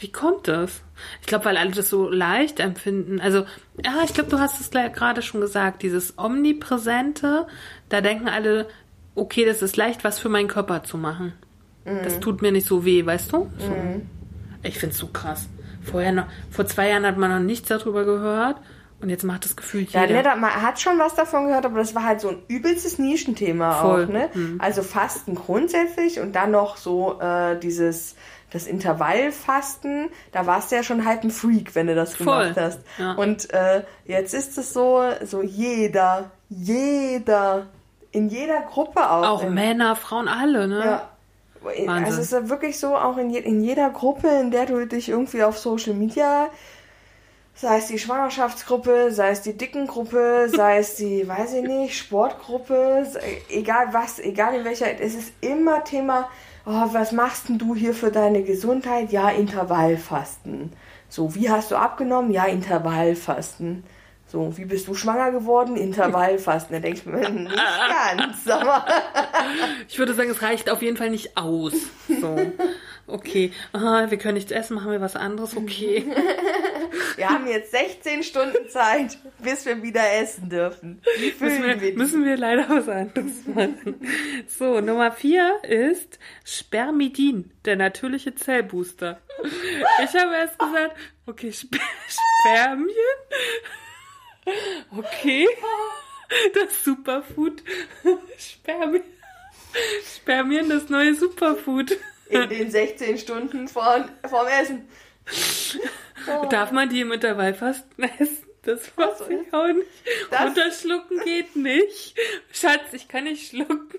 Wie 0.00 0.10
kommt 0.10 0.48
das? 0.48 0.82
Ich 1.20 1.26
glaube, 1.26 1.44
weil 1.44 1.56
alle 1.56 1.70
das 1.70 1.90
so 1.90 2.08
leicht 2.08 2.58
empfinden. 2.58 3.20
Also, 3.20 3.44
ja, 3.84 4.02
ich 4.04 4.14
glaube, 4.14 4.30
du 4.30 4.38
hast 4.38 4.60
es 4.60 4.70
gerade 4.70 5.22
schon 5.22 5.40
gesagt. 5.40 5.82
Dieses 5.82 6.18
Omnipräsente, 6.18 7.46
da 7.90 8.00
denken 8.00 8.28
alle, 8.28 8.66
okay, 9.14 9.44
das 9.44 9.62
ist 9.62 9.76
leicht, 9.76 10.02
was 10.02 10.18
für 10.18 10.28
meinen 10.28 10.48
Körper 10.48 10.82
zu 10.82 10.96
machen. 10.96 11.34
Das 11.84 12.20
tut 12.20 12.42
mir 12.42 12.52
nicht 12.52 12.66
so 12.66 12.84
weh, 12.84 13.04
weißt 13.04 13.32
du? 13.32 13.50
So. 13.58 13.76
Ich 14.62 14.78
finde 14.78 14.94
es 14.94 14.98
so 14.98 15.08
krass. 15.08 15.48
Vorher 15.82 16.12
noch, 16.12 16.26
vor 16.50 16.66
zwei 16.66 16.90
Jahren 16.90 17.06
hat 17.06 17.16
man 17.16 17.30
noch 17.30 17.40
nichts 17.40 17.68
darüber 17.68 18.04
gehört 18.04 18.56
und 19.02 19.08
jetzt 19.08 19.24
macht 19.24 19.44
das 19.44 19.56
Gefühl 19.56 19.86
Ja, 19.90 20.02
jeder. 20.02 20.14
ne, 20.14 20.22
da, 20.22 20.36
man 20.36 20.50
hat 20.62 20.80
schon 20.80 20.98
was 20.98 21.14
davon 21.14 21.46
gehört, 21.46 21.64
aber 21.64 21.78
das 21.78 21.94
war 21.94 22.04
halt 22.04 22.20
so 22.20 22.28
ein 22.30 22.42
übelstes 22.48 22.98
Nischenthema 22.98 23.80
Voll. 23.80 24.04
auch, 24.04 24.08
ne? 24.08 24.28
Also 24.58 24.82
Fasten 24.82 25.34
grundsätzlich 25.34 26.20
und 26.20 26.34
dann 26.36 26.50
noch 26.50 26.76
so 26.76 27.18
äh, 27.20 27.58
dieses 27.58 28.14
das 28.52 28.66
Intervallfasten, 28.66 30.08
da 30.32 30.46
warst 30.46 30.72
du 30.72 30.76
ja 30.76 30.82
schon 30.82 31.04
halb 31.04 31.22
ein 31.22 31.30
Freak, 31.30 31.74
wenn 31.74 31.86
du 31.86 31.94
das 31.94 32.16
Voll. 32.16 32.24
gemacht 32.24 32.56
hast. 32.56 32.80
Ja. 32.98 33.12
Und 33.12 33.52
äh, 33.52 33.84
jetzt 34.06 34.34
ist 34.34 34.58
es 34.58 34.72
so, 34.72 35.02
so 35.24 35.42
jeder, 35.42 36.30
jeder, 36.48 37.66
in 38.10 38.28
jeder 38.28 38.60
Gruppe 38.62 39.08
auch. 39.08 39.28
auch 39.28 39.42
in, 39.44 39.54
Männer, 39.54 39.94
Frauen, 39.96 40.28
alle, 40.28 40.66
ne? 40.66 40.84
Ja. 40.84 41.10
Wahnsinn. 41.62 41.88
Also 41.90 42.20
es 42.20 42.26
ist 42.26 42.32
ja 42.32 42.48
wirklich 42.48 42.78
so, 42.78 42.96
auch 42.96 43.18
in, 43.18 43.30
je, 43.30 43.38
in 43.40 43.62
jeder 43.62 43.90
Gruppe, 43.90 44.28
in 44.40 44.50
der 44.50 44.66
du 44.66 44.86
dich 44.86 45.10
irgendwie 45.10 45.42
auf 45.42 45.58
Social 45.58 45.94
Media, 45.94 46.48
sei 47.60 47.76
es 47.76 47.88
die 47.88 47.98
Schwangerschaftsgruppe, 47.98 49.12
sei 49.12 49.30
es 49.30 49.42
die 49.42 49.56
Dickengruppe, 49.56 50.48
sei 50.48 50.78
es 50.78 50.94
die, 50.94 51.28
weiß 51.28 51.54
ich 51.54 51.62
nicht, 51.62 51.96
Sportgruppe, 51.96 53.06
egal 53.50 53.92
was, 53.92 54.18
egal 54.18 54.54
in 54.54 54.64
welcher, 54.64 54.98
es 54.98 55.14
ist 55.14 55.32
immer 55.42 55.84
Thema, 55.84 56.30
oh, 56.64 56.86
was 56.92 57.12
machst 57.12 57.48
denn 57.48 57.58
du 57.58 57.74
hier 57.74 57.92
für 57.92 58.10
deine 58.10 58.42
Gesundheit? 58.42 59.12
Ja, 59.12 59.28
Intervallfasten. 59.28 60.72
So, 61.10 61.34
wie 61.34 61.50
hast 61.50 61.70
du 61.70 61.76
abgenommen? 61.76 62.30
Ja, 62.30 62.46
Intervallfasten. 62.46 63.84
So, 64.30 64.56
wie 64.56 64.64
bist 64.64 64.86
du 64.86 64.94
schwanger 64.94 65.32
geworden? 65.32 65.76
Intervallfasten. 65.76 66.74
Da 66.74 66.80
denke 66.80 67.00
ich 67.00 67.06
mir, 67.06 67.28
nicht 67.28 67.56
ganz, 67.56 68.46
aber... 68.48 68.86
Ich 69.88 69.98
würde 69.98 70.14
sagen, 70.14 70.30
es 70.30 70.40
reicht 70.40 70.70
auf 70.70 70.82
jeden 70.82 70.96
Fall 70.96 71.10
nicht 71.10 71.36
aus. 71.36 71.72
So. 72.08 72.38
Okay. 73.06 73.52
Aha, 73.72 74.08
wir 74.08 74.18
können 74.18 74.34
nichts 74.34 74.52
essen, 74.52 74.76
machen 74.76 74.92
wir 74.92 75.00
was 75.00 75.16
anderes. 75.16 75.56
Okay. 75.56 76.04
Wir 77.16 77.28
haben 77.28 77.46
jetzt 77.48 77.72
16 77.72 78.22
Stunden 78.22 78.68
Zeit, 78.68 79.18
bis 79.40 79.66
wir 79.66 79.82
wieder 79.82 80.12
essen 80.20 80.48
dürfen. 80.48 81.02
Müssen 81.40 81.62
wir 81.64 81.80
wir, 81.80 81.94
müssen 81.94 82.24
wir 82.24 82.36
leider 82.36 82.68
was 82.68 82.88
anderes 82.88 83.46
machen. 83.46 84.00
So, 84.46 84.80
Nummer 84.80 85.10
vier 85.12 85.58
ist 85.64 86.18
Spermidin, 86.44 87.50
der 87.64 87.76
natürliche 87.76 88.34
Zellbooster. 88.34 89.20
Ich 90.04 90.14
habe 90.14 90.34
erst 90.34 90.58
gesagt, 90.58 90.96
okay, 91.26 91.52
Sper 91.52 91.78
Spermien. 92.42 92.94
Okay. 94.96 95.46
Das 96.54 96.84
Superfood. 96.84 97.62
Spermien. 98.38 99.02
Spermien, 100.16 100.68
das 100.68 100.88
neue 100.88 101.14
Superfood. 101.14 101.98
In 102.28 102.48
den 102.48 102.70
16 102.70 103.18
Stunden 103.18 103.66
vor, 103.68 104.08
vorm 104.28 104.46
Essen. 104.46 104.88
Oh. 106.28 106.46
Darf 106.46 106.70
man 106.70 106.88
die 106.88 107.00
im 107.00 107.10
Intervallfasten 107.12 108.04
essen? 108.18 108.46
Das 108.62 108.96
weiß 108.96 109.18
so, 109.18 109.28
ich 109.28 109.52
auch 109.52 109.66
nicht. 109.68 109.88
Das- 110.30 110.42
Runterschlucken 110.42 111.20
geht 111.24 111.56
nicht. 111.56 112.14
Schatz, 112.52 112.92
ich 112.92 113.08
kann 113.08 113.24
nicht 113.24 113.48
schlucken. 113.48 113.98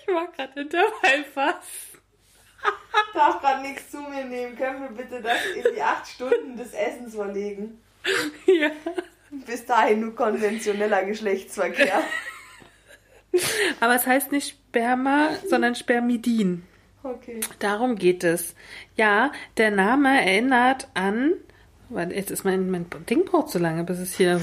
Ich 0.00 0.12
mach 0.12 0.32
gerade 0.32 0.60
Intervallfasten. 0.62 2.00
darf 3.14 3.40
gerade 3.40 3.62
nichts 3.62 3.90
zu 3.90 3.98
mir 4.00 4.24
nehmen. 4.24 4.56
Können 4.56 4.82
wir 4.82 4.88
bitte 4.90 5.20
das 5.22 5.38
in 5.54 5.74
die 5.74 5.82
8 5.82 6.06
Stunden 6.08 6.56
des 6.56 6.72
Essens 6.72 7.14
verlegen? 7.14 7.80
Ja. 8.46 8.70
Bis 9.46 9.66
dahin 9.66 10.00
nur 10.00 10.14
konventioneller 10.14 11.04
Geschlechtsverkehr. 11.04 12.02
Aber 13.80 13.94
es 13.94 14.06
heißt 14.06 14.32
nicht 14.32 14.50
Sperma, 14.50 15.30
sondern 15.48 15.74
Spermidin. 15.74 16.62
Okay. 17.02 17.40
Darum 17.58 17.96
geht 17.96 18.24
es. 18.24 18.54
Ja, 18.96 19.32
der 19.56 19.70
Name 19.70 20.08
erinnert 20.24 20.88
an 20.94 21.34
Weil 21.94 22.12
jetzt 22.12 22.30
ist 22.30 22.44
mein, 22.44 22.70
mein 22.70 22.86
Ding 23.08 23.24
braucht 23.24 23.50
so 23.50 23.58
lange, 23.58 23.84
bis 23.84 23.98
es 23.98 24.14
hier. 24.14 24.40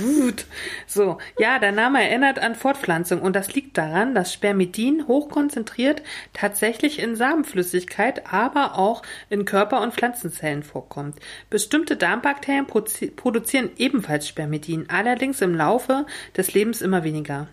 So, 0.88 1.18
ja, 1.38 1.60
der 1.60 1.72
Name 1.72 2.02
erinnert 2.02 2.40
an 2.40 2.56
Fortpflanzung 2.56 3.22
und 3.22 3.36
das 3.36 3.54
liegt 3.54 3.78
daran, 3.78 4.16
dass 4.16 4.34
Spermidin 4.34 5.08
hochkonzentriert 5.08 6.02
tatsächlich 6.34 7.00
in 7.00 7.16
Samenflüssigkeit, 7.16 8.32
aber 8.32 8.78
auch 8.78 9.02
in 9.30 9.46
Körper- 9.46 9.82
und 9.82 9.94
Pflanzenzellen 9.94 10.64
vorkommt. 10.64 11.18
Bestimmte 11.50 11.98
Darmbakterien 11.98 12.68
produzieren 12.68 13.70
ebenfalls 13.78 14.28
Spermidin, 14.28 14.90
allerdings 14.90 15.42
im 15.42 15.56
Laufe 15.56 16.06
des 16.36 16.54
Lebens 16.54 16.82
immer 16.82 17.04
weniger. 17.04 17.48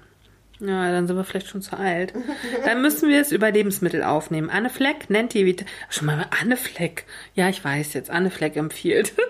Ja, 0.61 0.91
dann 0.91 1.07
sind 1.07 1.17
wir 1.17 1.25
vielleicht 1.25 1.49
schon 1.49 1.63
zu 1.63 1.77
alt. 1.77 2.13
Dann 2.65 2.83
müssen 2.83 3.09
wir 3.09 3.21
es 3.21 3.31
über 3.31 3.51
Lebensmittel 3.51 4.03
aufnehmen. 4.03 4.51
Anne 4.51 4.71
Fleck 4.71 5.09
nennt 5.09 5.35
die 5.35 5.47
Vita 5.47 5.65
schon 5.89 6.07
mal 6.07 6.27
Anne 6.41 6.57
Fleck. 6.57 7.05
Ja, 7.35 7.49
ich 7.49 7.65
weiß 7.65 7.95
jetzt. 7.95 8.11
Anne 8.11 8.31
Fleck 8.31 8.57
empfiehlt. 8.57 9.13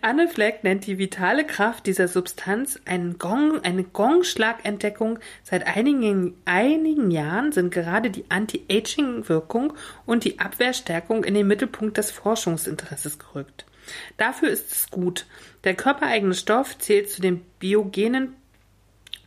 Anne 0.00 0.28
Fleck 0.28 0.64
nennt 0.64 0.86
die 0.86 0.98
vitale 0.98 1.46
Kraft 1.46 1.86
dieser 1.86 2.08
Substanz 2.08 2.80
einen 2.84 3.18
Gong, 3.18 3.62
eine 3.62 3.84
Gongschlagentdeckung. 3.84 5.20
Seit 5.44 5.66
einigen, 5.66 6.34
einigen 6.44 7.10
Jahren 7.10 7.52
sind 7.52 7.72
gerade 7.72 8.10
die 8.10 8.24
Anti-Aging-Wirkung 8.28 9.74
und 10.06 10.24
die 10.24 10.40
Abwehrstärkung 10.40 11.24
in 11.24 11.34
den 11.34 11.46
Mittelpunkt 11.46 11.98
des 11.98 12.10
Forschungsinteresses 12.10 13.18
gerückt. 13.18 13.64
Dafür 14.16 14.50
ist 14.50 14.72
es 14.72 14.90
gut. 14.90 15.26
Der 15.64 15.74
körpereigene 15.74 16.34
Stoff 16.34 16.76
zählt 16.78 17.10
zu 17.10 17.22
den 17.22 17.40
biogenen 17.58 18.34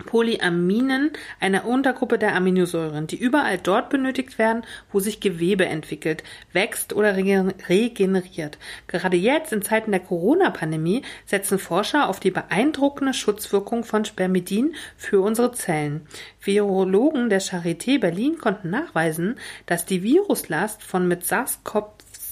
Polyaminen, 0.05 1.11
einer 1.39 1.65
Untergruppe 1.65 2.17
der 2.17 2.35
Aminosäuren, 2.35 3.07
die 3.07 3.17
überall 3.17 3.57
dort 3.57 3.89
benötigt 3.89 4.37
werden, 4.37 4.63
wo 4.91 4.99
sich 4.99 5.19
Gewebe 5.19 5.65
entwickelt, 5.65 6.23
wächst 6.53 6.93
oder 6.93 7.15
regeneriert. 7.15 8.57
Gerade 8.87 9.17
jetzt 9.17 9.53
in 9.53 9.61
Zeiten 9.61 9.91
der 9.91 9.99
Corona-Pandemie 9.99 11.03
setzen 11.25 11.59
Forscher 11.59 12.09
auf 12.09 12.19
die 12.19 12.31
beeindruckende 12.31 13.13
Schutzwirkung 13.13 13.83
von 13.83 14.05
Spermidin 14.05 14.75
für 14.97 15.21
unsere 15.21 15.51
Zellen. 15.51 16.07
Virologen 16.41 17.29
der 17.29 17.41
Charité 17.41 17.99
Berlin 17.99 18.37
konnten 18.37 18.69
nachweisen, 18.69 19.37
dass 19.65 19.85
die 19.85 20.03
Viruslast 20.03 20.83
von 20.83 21.07
mit 21.07 21.23
SARS-CoV 21.23 21.91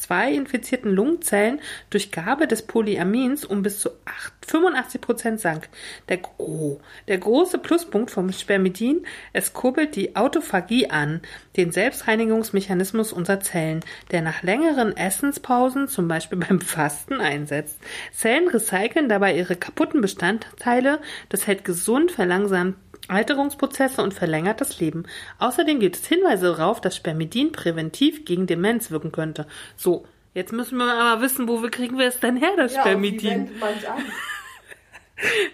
zwei 0.09 0.33
infizierten 0.33 0.91
Lungenzellen 0.91 1.61
durch 1.91 2.11
Gabe 2.11 2.47
des 2.47 2.63
Polyamins 2.63 3.45
um 3.45 3.61
bis 3.61 3.79
zu 3.79 3.91
8, 4.05 4.33
85 4.47 5.01
Prozent 5.01 5.39
sank. 5.39 5.69
Der, 6.09 6.17
oh, 6.39 6.79
der 7.07 7.19
große 7.19 7.59
Pluspunkt 7.59 8.09
vom 8.09 8.31
Spermidin, 8.31 9.05
es 9.33 9.53
kurbelt 9.53 9.95
die 9.95 10.15
Autophagie 10.15 10.89
an, 10.89 11.21
den 11.57 11.71
Selbstreinigungsmechanismus 11.71 13.13
unserer 13.13 13.39
Zellen, 13.41 13.81
der 14.09 14.23
nach 14.23 14.41
längeren 14.41 14.97
Essenspausen, 14.97 15.87
zum 15.87 16.07
Beispiel 16.07 16.39
beim 16.49 16.59
Fasten, 16.59 17.21
einsetzt. 17.21 17.77
Zellen 18.11 18.47
recyceln 18.47 19.09
dabei 19.09 19.37
ihre 19.37 19.57
kaputten 19.57 20.01
Bestandteile, 20.01 21.01
das 21.29 21.45
hält 21.45 21.63
gesund, 21.63 22.11
verlangsamt 22.11 22.77
Alterungsprozesse 23.09 24.01
und 24.01 24.13
verlängert 24.13 24.61
das 24.61 24.79
Leben. 24.79 25.03
Außerdem 25.39 25.79
gibt 25.79 25.97
es 25.97 26.05
Hinweise 26.05 26.55
darauf, 26.55 26.81
dass 26.81 26.95
Spermidin 26.95 27.51
präventiv 27.51 28.25
gegen 28.25 28.47
Demenz 28.47 28.91
wirken 28.91 29.11
könnte. 29.11 29.47
So, 29.75 30.05
jetzt 30.33 30.53
müssen 30.53 30.77
wir 30.77 30.93
aber 30.93 31.21
wissen, 31.21 31.47
wo 31.47 31.61
wir 31.61 31.71
kriegen 31.71 31.97
wir 31.97 32.07
es 32.07 32.19
denn 32.19 32.37
her, 32.37 32.53
das 32.55 32.73
ja, 32.73 32.81
Spermidin? 32.81 33.51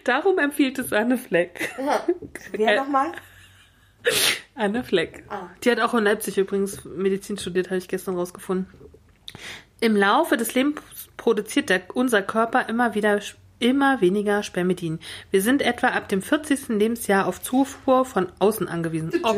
Darum 0.03 0.37
empfiehlt 0.37 0.77
es 0.77 0.93
Anne 0.93 1.17
Fleck. 1.17 1.73
Ja. 1.79 2.05
Wer 2.51 2.73
äh, 2.73 2.75
nochmal? 2.77 3.11
Anne 4.53 4.83
Fleck. 4.83 5.23
Ah. 5.29 5.49
Die 5.63 5.71
hat 5.71 5.79
auch 5.79 5.93
in 5.93 6.03
Leipzig 6.03 6.37
übrigens 6.37 6.85
Medizin 6.85 7.37
studiert, 7.37 7.67
habe 7.67 7.77
ich 7.77 7.87
gestern 7.87 8.15
rausgefunden. 8.15 8.67
Im 9.81 9.95
Laufe 9.95 10.37
des 10.37 10.53
Lebens 10.53 10.81
produziert 11.17 11.69
der, 11.69 11.81
unser 11.93 12.21
Körper 12.21 12.69
immer 12.69 12.95
wieder 12.95 13.19
immer 13.59 14.01
weniger 14.01 14.43
Spermidin. 14.43 14.99
Wir 15.31 15.41
sind 15.41 15.61
etwa 15.61 15.87
ab 15.89 16.09
dem 16.09 16.21
40. 16.21 16.69
Lebensjahr 16.69 17.27
auf 17.27 17.41
Zufuhr 17.41 18.05
von 18.05 18.27
außen 18.39 18.67
angewiesen. 18.67 19.11
Oh. 19.23 19.33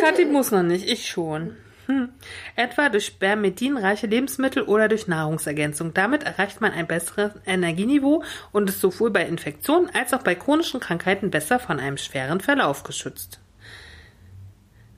Kathi 0.00 0.24
muss 0.26 0.50
noch 0.50 0.62
nicht, 0.62 0.88
ich 0.88 1.08
schon. 1.08 1.56
Hm. 1.86 2.10
Etwa 2.54 2.90
durch 2.90 3.06
spermidinreiche 3.06 4.06
Lebensmittel 4.06 4.62
oder 4.62 4.88
durch 4.88 5.06
Nahrungsergänzung. 5.06 5.94
Damit 5.94 6.22
erreicht 6.22 6.60
man 6.60 6.72
ein 6.72 6.86
besseres 6.86 7.32
Energieniveau 7.46 8.22
und 8.52 8.68
ist 8.68 8.80
sowohl 8.80 9.10
bei 9.10 9.24
Infektionen 9.24 9.88
als 9.94 10.12
auch 10.12 10.22
bei 10.22 10.34
chronischen 10.34 10.80
Krankheiten 10.80 11.30
besser 11.30 11.58
von 11.58 11.80
einem 11.80 11.96
schweren 11.96 12.40
Verlauf 12.40 12.82
geschützt. 12.82 13.40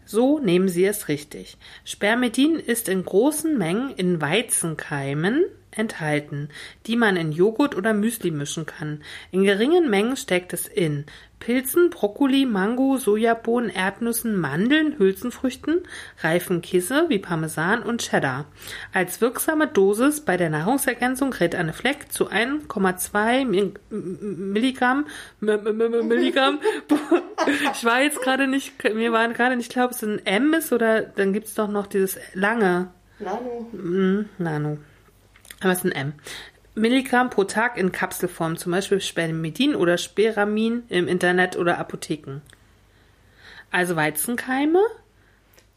So 0.04 0.40
nehmen 0.40 0.68
Sie 0.68 0.84
es 0.84 1.06
richtig. 1.06 1.56
Spermidin 1.84 2.56
ist 2.56 2.88
in 2.88 3.04
großen 3.04 3.56
Mengen 3.56 3.92
in 3.94 4.20
Weizenkeimen, 4.20 5.44
enthalten, 5.70 6.48
die 6.86 6.96
man 6.96 7.16
in 7.16 7.32
Joghurt 7.32 7.76
oder 7.76 7.92
Müsli 7.94 8.30
mischen 8.30 8.66
kann. 8.66 9.02
In 9.30 9.44
geringen 9.44 9.90
Mengen 9.90 10.16
steckt 10.16 10.52
es 10.52 10.66
in 10.66 11.06
Pilzen, 11.40 11.88
Brokkoli, 11.88 12.44
Mango, 12.44 12.98
Sojabohnen, 12.98 13.70
Erdnüssen, 13.70 14.38
Mandeln, 14.38 14.98
Hülsenfrüchten, 14.98 15.80
reifen 16.22 16.60
Käse 16.60 17.06
wie 17.08 17.18
Parmesan 17.18 17.82
und 17.82 18.02
Cheddar. 18.02 18.44
Als 18.92 19.22
wirksame 19.22 19.66
Dosis 19.66 20.20
bei 20.20 20.36
der 20.36 20.50
Nahrungsergänzung 20.50 21.32
rät 21.32 21.54
eine 21.54 21.72
Fleck 21.72 22.12
zu 22.12 22.30
1,2 22.30 23.46
Milligramm, 23.90 25.06
Milligramm. 25.40 26.60
ich 27.72 27.84
war 27.84 28.02
jetzt 28.02 28.20
gerade 28.20 28.46
nicht, 28.46 28.84
mir 28.94 29.12
war 29.12 29.26
gerade 29.28 29.56
nicht 29.56 29.72
klar, 29.72 29.86
ob 29.86 29.92
es 29.92 30.02
ein 30.02 30.24
M 30.26 30.52
ist 30.52 30.72
oder 30.72 31.00
dann 31.00 31.32
gibt 31.32 31.46
es 31.46 31.54
doch 31.54 31.68
noch 31.68 31.86
dieses 31.86 32.18
lange. 32.34 32.90
Nano. 33.18 33.68
Mm, 33.72 34.28
Nano. 34.38 34.78
Aber 35.60 35.72
es 35.72 35.78
ist 35.78 35.84
ein 35.84 35.92
M. 35.92 36.12
Milligramm 36.74 37.30
pro 37.30 37.44
Tag 37.44 37.76
in 37.76 37.92
Kapselform, 37.92 38.56
zum 38.56 38.72
Beispiel 38.72 39.00
Spermidin 39.00 39.74
oder 39.74 39.98
Speramin 39.98 40.84
im 40.88 41.08
Internet 41.08 41.56
oder 41.56 41.78
Apotheken. 41.78 42.42
Also 43.70 43.96
Weizenkeime. 43.96 44.80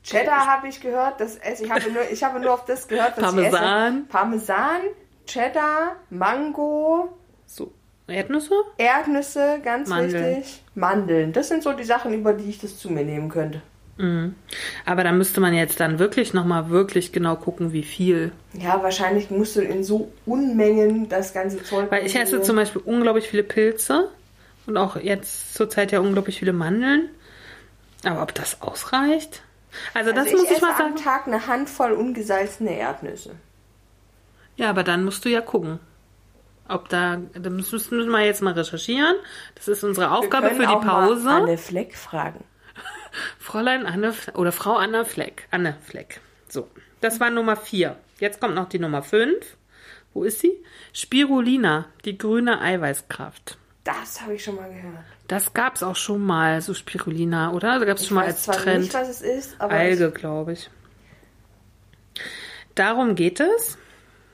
Cheddar 0.03 0.47
habe 0.47 0.67
ich 0.67 0.81
gehört, 0.81 1.19
das 1.19 1.37
esse 1.37 1.65
ich. 1.65 1.71
Habe 1.71 1.89
nur, 1.91 2.09
ich 2.11 2.23
habe 2.23 2.39
nur 2.39 2.53
auf 2.53 2.65
das 2.65 2.87
gehört, 2.87 3.17
was 3.17 3.23
Parmesan. 3.23 3.93
ich 3.93 3.99
esse. 3.99 4.09
Parmesan, 4.09 4.81
Cheddar, 5.25 5.95
Mango. 6.09 7.17
So, 7.45 7.71
Erdnüsse? 8.07 8.55
Erdnüsse, 8.77 9.61
ganz 9.63 9.87
Mandeln. 9.89 10.37
wichtig. 10.37 10.63
Mandeln. 10.75 11.33
Das 11.33 11.47
sind 11.47 11.63
so 11.63 11.71
die 11.73 11.85
Sachen, 11.85 12.13
über 12.13 12.33
die 12.33 12.49
ich 12.49 12.59
das 12.59 12.77
zu 12.77 12.89
mir 12.91 13.05
nehmen 13.05 13.29
könnte. 13.29 13.61
Mhm. 13.97 14.35
Aber 14.85 15.03
da 15.03 15.11
müsste 15.11 15.39
man 15.39 15.53
jetzt 15.53 15.79
dann 15.79 15.99
wirklich 15.99 16.33
nochmal 16.33 16.69
wirklich 16.69 17.11
genau 17.11 17.35
gucken, 17.35 17.73
wie 17.73 17.83
viel. 17.83 18.31
Ja, 18.53 18.81
wahrscheinlich 18.81 19.29
musst 19.29 19.55
du 19.55 19.61
in 19.61 19.83
so 19.83 20.11
Unmengen 20.25 21.09
das 21.09 21.33
ganze 21.33 21.61
Zeug. 21.63 21.91
Weil 21.91 22.05
ich 22.05 22.15
esse 22.15 22.41
zum 22.41 22.55
Beispiel 22.55 22.81
unglaublich 22.83 23.27
viele 23.27 23.43
Pilze 23.43 24.09
und 24.65 24.77
auch 24.77 24.95
jetzt 24.95 25.53
zurzeit 25.53 25.91
ja 25.91 25.99
unglaublich 25.99 26.39
viele 26.39 26.53
Mandeln. 26.53 27.09
Aber 28.03 28.23
ob 28.23 28.33
das 28.33 28.61
ausreicht? 28.61 29.43
Also, 29.93 30.11
also 30.11 30.21
das 30.21 30.27
ich 30.27 30.33
muss 30.33 30.51
ich 30.51 30.61
mal 30.61 30.75
sagen. 30.75 30.93
am 30.93 30.95
Tag 30.95 31.27
eine 31.27 31.47
Handvoll 31.47 31.93
ungesalzene 31.93 32.77
Erdnüsse. 32.77 33.31
Ja, 34.55 34.69
aber 34.69 34.83
dann 34.83 35.03
musst 35.03 35.25
du 35.25 35.29
ja 35.29 35.41
gucken. 35.41 35.79
Ob 36.67 36.89
da, 36.89 37.19
da 37.33 37.49
müssen 37.49 38.09
wir 38.09 38.25
jetzt 38.25 38.41
mal 38.41 38.53
recherchieren. 38.53 39.15
Das 39.55 39.67
ist 39.67 39.83
unsere 39.83 40.11
Aufgabe 40.11 40.51
für 40.51 40.65
die 40.65 40.85
Pause. 40.85 41.25
Mal 41.25 41.43
Anne 41.43 41.57
Fleck 41.57 41.95
fragen. 41.95 42.43
Fräulein 43.39 43.85
Anne 43.85 44.13
oder 44.33 44.51
Frau 44.51 44.75
Anna 44.75 45.05
Fleck. 45.05 45.47
Anne 45.51 45.77
Fleck. 45.81 46.19
So, 46.47 46.69
das 47.01 47.19
war 47.19 47.29
Nummer 47.29 47.55
4. 47.55 47.95
Jetzt 48.19 48.39
kommt 48.39 48.55
noch 48.55 48.69
die 48.69 48.79
Nummer 48.79 49.03
5. 49.03 49.57
Wo 50.13 50.23
ist 50.23 50.39
sie? 50.39 50.63
Spirulina, 50.93 51.87
die 52.05 52.17
grüne 52.17 52.61
Eiweißkraft. 52.61 53.57
Das 53.83 54.21
habe 54.21 54.35
ich 54.35 54.43
schon 54.43 54.55
mal 54.55 54.69
gehört. 54.69 55.03
Das 55.27 55.53
gab 55.53 55.75
es 55.75 55.83
auch 55.83 55.95
schon 55.95 56.23
mal, 56.23 56.61
so 56.61 56.73
Spirulina, 56.73 57.51
oder? 57.51 57.79
Da 57.79 57.85
gab 57.85 57.97
es 57.97 58.07
schon 58.07 58.15
mal 58.15 58.25
als 58.25 58.43
zwar 58.43 58.55
Trend. 58.55 58.83
Nicht, 58.83 58.93
was 58.93 59.09
es 59.09 59.21
ist, 59.21 59.59
aber 59.59 59.73
Alge, 59.73 60.11
glaube 60.11 60.53
ich. 60.53 60.69
Darum 62.75 63.15
geht 63.15 63.39
es. 63.39 63.77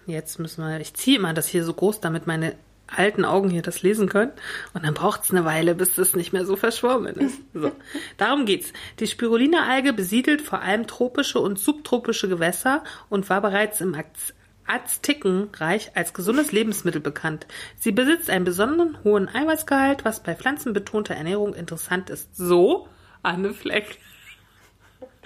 Jetzt 0.06 0.40
müssen 0.40 0.64
wir, 0.64 0.80
ich 0.80 0.94
ziehe 0.94 1.18
immer 1.18 1.34
das 1.34 1.48
hier 1.48 1.64
so 1.64 1.74
groß, 1.74 2.00
damit 2.02 2.28
meine 2.28 2.56
alten 2.96 3.26
Augen 3.26 3.50
hier 3.50 3.62
das 3.62 3.82
lesen 3.82 4.10
können. 4.10 4.32
Und 4.74 4.86
dann 4.86 4.94
braucht 4.94 5.24
es 5.24 5.32
eine 5.32 5.46
Weile, 5.46 5.76
bis 5.76 5.96
das 5.96 6.16
nicht 6.16 6.34
mehr 6.34 6.46
so 6.46 6.56
verschwommen 6.56 7.16
ist. 7.16 7.42
So. 7.54 7.72
Darum 8.18 8.46
geht's. 8.46 8.74
Die 9.00 9.08
Spirulina-Alge 9.08 9.94
besiedelt 9.94 10.42
vor 10.42 10.62
allem 10.62 10.88
tropische 10.88 11.40
und 11.40 11.60
subtropische 11.60 12.30
Gewässer 12.30 12.84
und 13.10 13.30
war 13.30 13.42
bereits 13.42 13.82
im 13.82 13.96
Aztekenreich 14.66 15.92
als 15.96 16.14
gesundes 16.14 16.52
Lebensmittel 16.52 17.02
bekannt. 17.02 17.48
Sie 17.78 17.92
besitzt 17.92 18.30
einen 18.30 18.46
besonderen 18.46 19.04
hohen 19.04 19.28
Eiweißgehalt, 19.28 20.06
was 20.06 20.22
bei 20.22 20.36
pflanzenbetonter 20.36 21.16
Ernährung 21.16 21.54
interessant 21.54 22.10
ist. 22.10 22.36
So, 22.36 22.88
Anne 23.24 23.54
Fleck. 23.54 24.00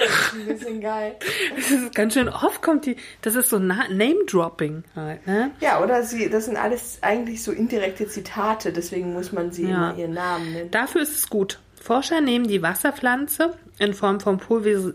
Das 0.04 0.12
ist 0.12 0.34
ein 0.34 0.46
bisschen 0.46 0.82
geil. 0.82 1.16
Das 1.56 1.72
ist 1.72 1.96
ganz 1.96 2.14
schön 2.14 2.30
oft 2.30 2.62
kommt 2.62 2.86
die, 2.86 2.96
das 3.22 3.36
ist 3.36 3.50
so 3.50 3.60
Name-Dropping 3.60 4.84
halt, 4.96 5.26
ne? 5.28 5.52
Ja, 5.60 5.82
oder 5.82 6.04
sie, 6.04 6.30
das 6.30 6.46
sind 6.46 6.58
alles 6.58 7.00
eigentlich 7.02 7.44
so 7.44 7.52
indirekte 7.52 8.08
Zitate, 8.08 8.74
deswegen 8.74 9.14
muss 9.14 9.32
man 9.32 9.52
sie 9.52 9.64
ja. 9.64 9.92
immer 9.92 9.98
ihren 9.98 10.14
Namen 10.14 10.52
nennen. 10.54 10.72
Dafür 10.72 11.02
ist 11.02 11.16
es 11.16 11.30
gut. 11.30 11.60
Forscher 11.82 12.22
nehmen 12.22 12.48
die 12.48 12.62
Wasserpflanze 12.62 13.54
in 13.80 13.94
Form 13.94 14.20
von 14.20 14.38
Pulveris 14.38 14.94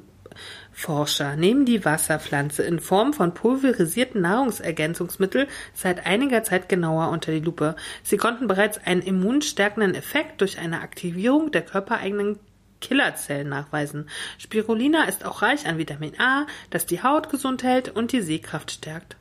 Forscher 0.72 1.34
nehmen 1.34 1.64
die 1.64 1.84
Wasserpflanze 1.84 2.62
in 2.62 2.78
Form 2.78 3.12
von 3.12 3.34
pulverisierten 3.34 4.20
Nahrungsergänzungsmitteln 4.20 5.48
seit 5.74 6.06
einiger 6.06 6.44
Zeit 6.44 6.68
genauer 6.68 7.08
unter 7.08 7.32
die 7.32 7.40
Lupe. 7.40 7.74
Sie 8.04 8.16
konnten 8.16 8.46
bereits 8.46 8.78
einen 8.86 9.02
immunstärkenden 9.02 9.96
Effekt 9.96 10.40
durch 10.40 10.58
eine 10.60 10.80
Aktivierung 10.80 11.50
der 11.50 11.62
körpereigenen 11.62 12.38
Killerzellen 12.80 13.48
nachweisen. 13.48 14.08
Spirulina 14.38 15.04
ist 15.04 15.24
auch 15.24 15.42
reich 15.42 15.66
an 15.66 15.78
Vitamin 15.78 16.18
A, 16.20 16.46
das 16.70 16.86
die 16.86 17.02
Haut 17.02 17.30
gesund 17.30 17.62
hält 17.62 17.88
und 17.88 18.12
die 18.12 18.20
Sehkraft 18.20 18.70
stärkt. 18.70 19.16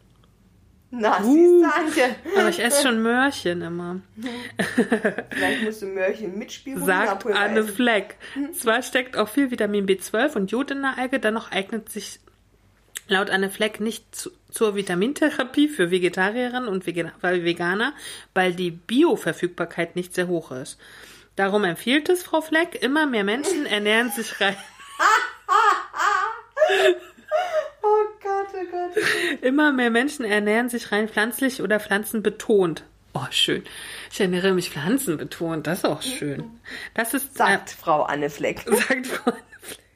Na, 0.90 1.22
uh, 1.22 1.64
danke. 1.64 2.16
Aber 2.38 2.48
ich 2.48 2.64
esse 2.64 2.88
schon 2.88 3.02
Möhrchen 3.02 3.62
immer. 3.62 4.00
Vielleicht 5.30 5.64
musst 5.64 5.82
du 5.82 5.88
Möhrchen 5.88 6.38
mit 6.38 6.52
Spirulina 6.52 7.08
Sagt 7.08 7.26
Anne 7.26 7.60
essen. 7.60 7.76
Fleck. 7.76 8.16
Zwar 8.54 8.82
steckt 8.82 9.18
auch 9.18 9.28
viel 9.28 9.52
Vitamin 9.52 9.86
B12 9.86 10.36
und 10.38 10.52
Jod 10.52 10.72
in 10.72 10.84
der 10.84 10.98
Alge, 10.98 11.20
dennoch 11.20 11.52
eignet 11.52 11.90
sich 11.90 12.22
laut 13.10 13.30
Anne 13.30 13.50
Fleck 13.50 13.82
nicht 13.82 14.16
zu, 14.16 14.32
zur 14.50 14.76
Vitamintherapie 14.76 15.68
für 15.68 15.92
Vegetarierinnen 15.92 16.70
und 16.70 16.86
Veganer, 16.86 17.94
weil 18.34 18.54
die 18.54 18.72
Bioverfügbarkeit 18.72 19.96
nicht 19.98 20.14
sehr 20.14 20.28
hoch 20.28 20.52
ist. 20.52 20.80
Darum 21.38 21.64
empfiehlt 21.64 22.10
es 22.10 22.24
Frau 22.24 22.42
Fleck, 22.42 22.82
immer 22.82 23.06
mehr 23.06 23.24
Menschen 23.24 23.66
ernähren 23.66 24.12
sich 24.12 24.42
rein. 24.42 24.58
Oh 27.84 28.06
Gott, 28.22 28.48
oh 28.54 28.66
Gott. 28.70 29.42
Immer 29.42 29.72
mehr 29.72 29.90
Menschen 29.90 30.26
ernähren 30.26 30.68
sich 30.68 30.92
rein 30.92 31.08
pflanzlich 31.08 31.62
oder 31.62 31.80
pflanzenbetont. 31.80 32.84
Oh, 33.14 33.26
schön. 33.30 33.64
Ich 34.12 34.20
ernähre 34.20 34.54
mich 34.54 34.72
pflanzenbetont. 34.72 35.66
Das 35.66 35.80
ist 35.80 35.86
auch 35.86 36.02
schön. 36.02 36.60
Das 36.94 37.14
ist. 37.14 37.38
Sagt 37.38 37.72
äh, 37.72 37.76
Frau 37.76 38.04
Anne 38.04 38.30
Fleck. 38.30 38.60
Sagt 38.66 39.08
Frau 39.08 39.32
Anne 39.32 39.38
Fleck. 39.38 39.47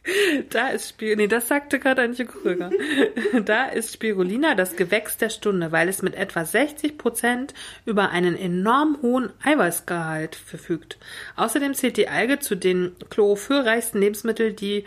Da 0.49 0.69
ist 0.69 0.89
Spirulina, 0.89 1.21
nee, 1.21 1.27
das 1.27 1.47
sagte 1.47 1.79
gerade 1.79 2.01
Antje 2.01 2.25
Krüger. 2.25 2.71
da 3.45 3.65
ist 3.65 3.93
Spirulina 3.93 4.55
das 4.55 4.75
Gewächs 4.75 5.17
der 5.17 5.29
Stunde, 5.29 5.71
weil 5.71 5.87
es 5.89 6.01
mit 6.01 6.15
etwa 6.15 6.43
60 6.45 6.97
Prozent 6.97 7.53
über 7.85 8.09
einen 8.09 8.35
enorm 8.35 8.97
hohen 9.01 9.29
Eiweißgehalt 9.43 10.35
verfügt. 10.35 10.97
Außerdem 11.35 11.73
zählt 11.73 11.97
die 11.97 12.07
Alge 12.09 12.39
zu 12.39 12.55
den 12.55 12.95
chlorophyllreichsten 13.09 14.01
Lebensmitteln, 14.01 14.55
die 14.55 14.85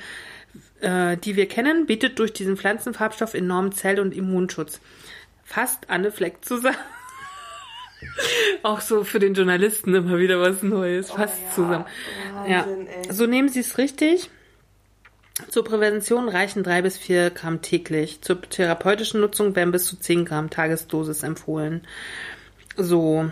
äh, 0.80 1.16
die 1.16 1.36
wir 1.36 1.48
kennen, 1.48 1.86
bietet 1.86 2.18
durch 2.18 2.32
diesen 2.32 2.56
Pflanzenfarbstoff 2.56 3.34
enormen 3.34 3.72
Zell- 3.72 4.00
und 4.00 4.14
Immunschutz. 4.14 4.80
Fast 5.44 5.90
Anne 5.90 6.10
Fleck 6.10 6.44
zusammen. 6.44 6.76
Auch 8.62 8.80
so 8.80 9.04
für 9.04 9.18
den 9.18 9.34
Journalisten 9.34 9.94
immer 9.94 10.18
wieder 10.18 10.40
was 10.40 10.62
Neues. 10.62 11.10
Oh 11.10 11.16
Fast 11.16 11.36
oh, 11.38 11.44
ja. 11.44 11.54
zusammen. 11.54 11.84
Wahnsinn, 12.34 12.86
ja. 13.06 13.12
So 13.12 13.26
nehmen 13.26 13.48
Sie 13.48 13.60
es 13.60 13.78
richtig. 13.78 14.30
Zur 15.48 15.64
Prävention 15.64 16.28
reichen 16.28 16.62
drei 16.62 16.82
bis 16.82 16.96
vier 16.96 17.30
Gramm 17.30 17.60
täglich. 17.60 18.20
Zur 18.22 18.40
therapeutischen 18.40 19.20
Nutzung 19.20 19.56
werden 19.56 19.72
bis 19.72 19.86
zu 19.86 19.98
zehn 19.98 20.24
Gramm 20.24 20.48
Tagesdosis 20.48 21.24
empfohlen. 21.24 21.82
So. 22.76 23.30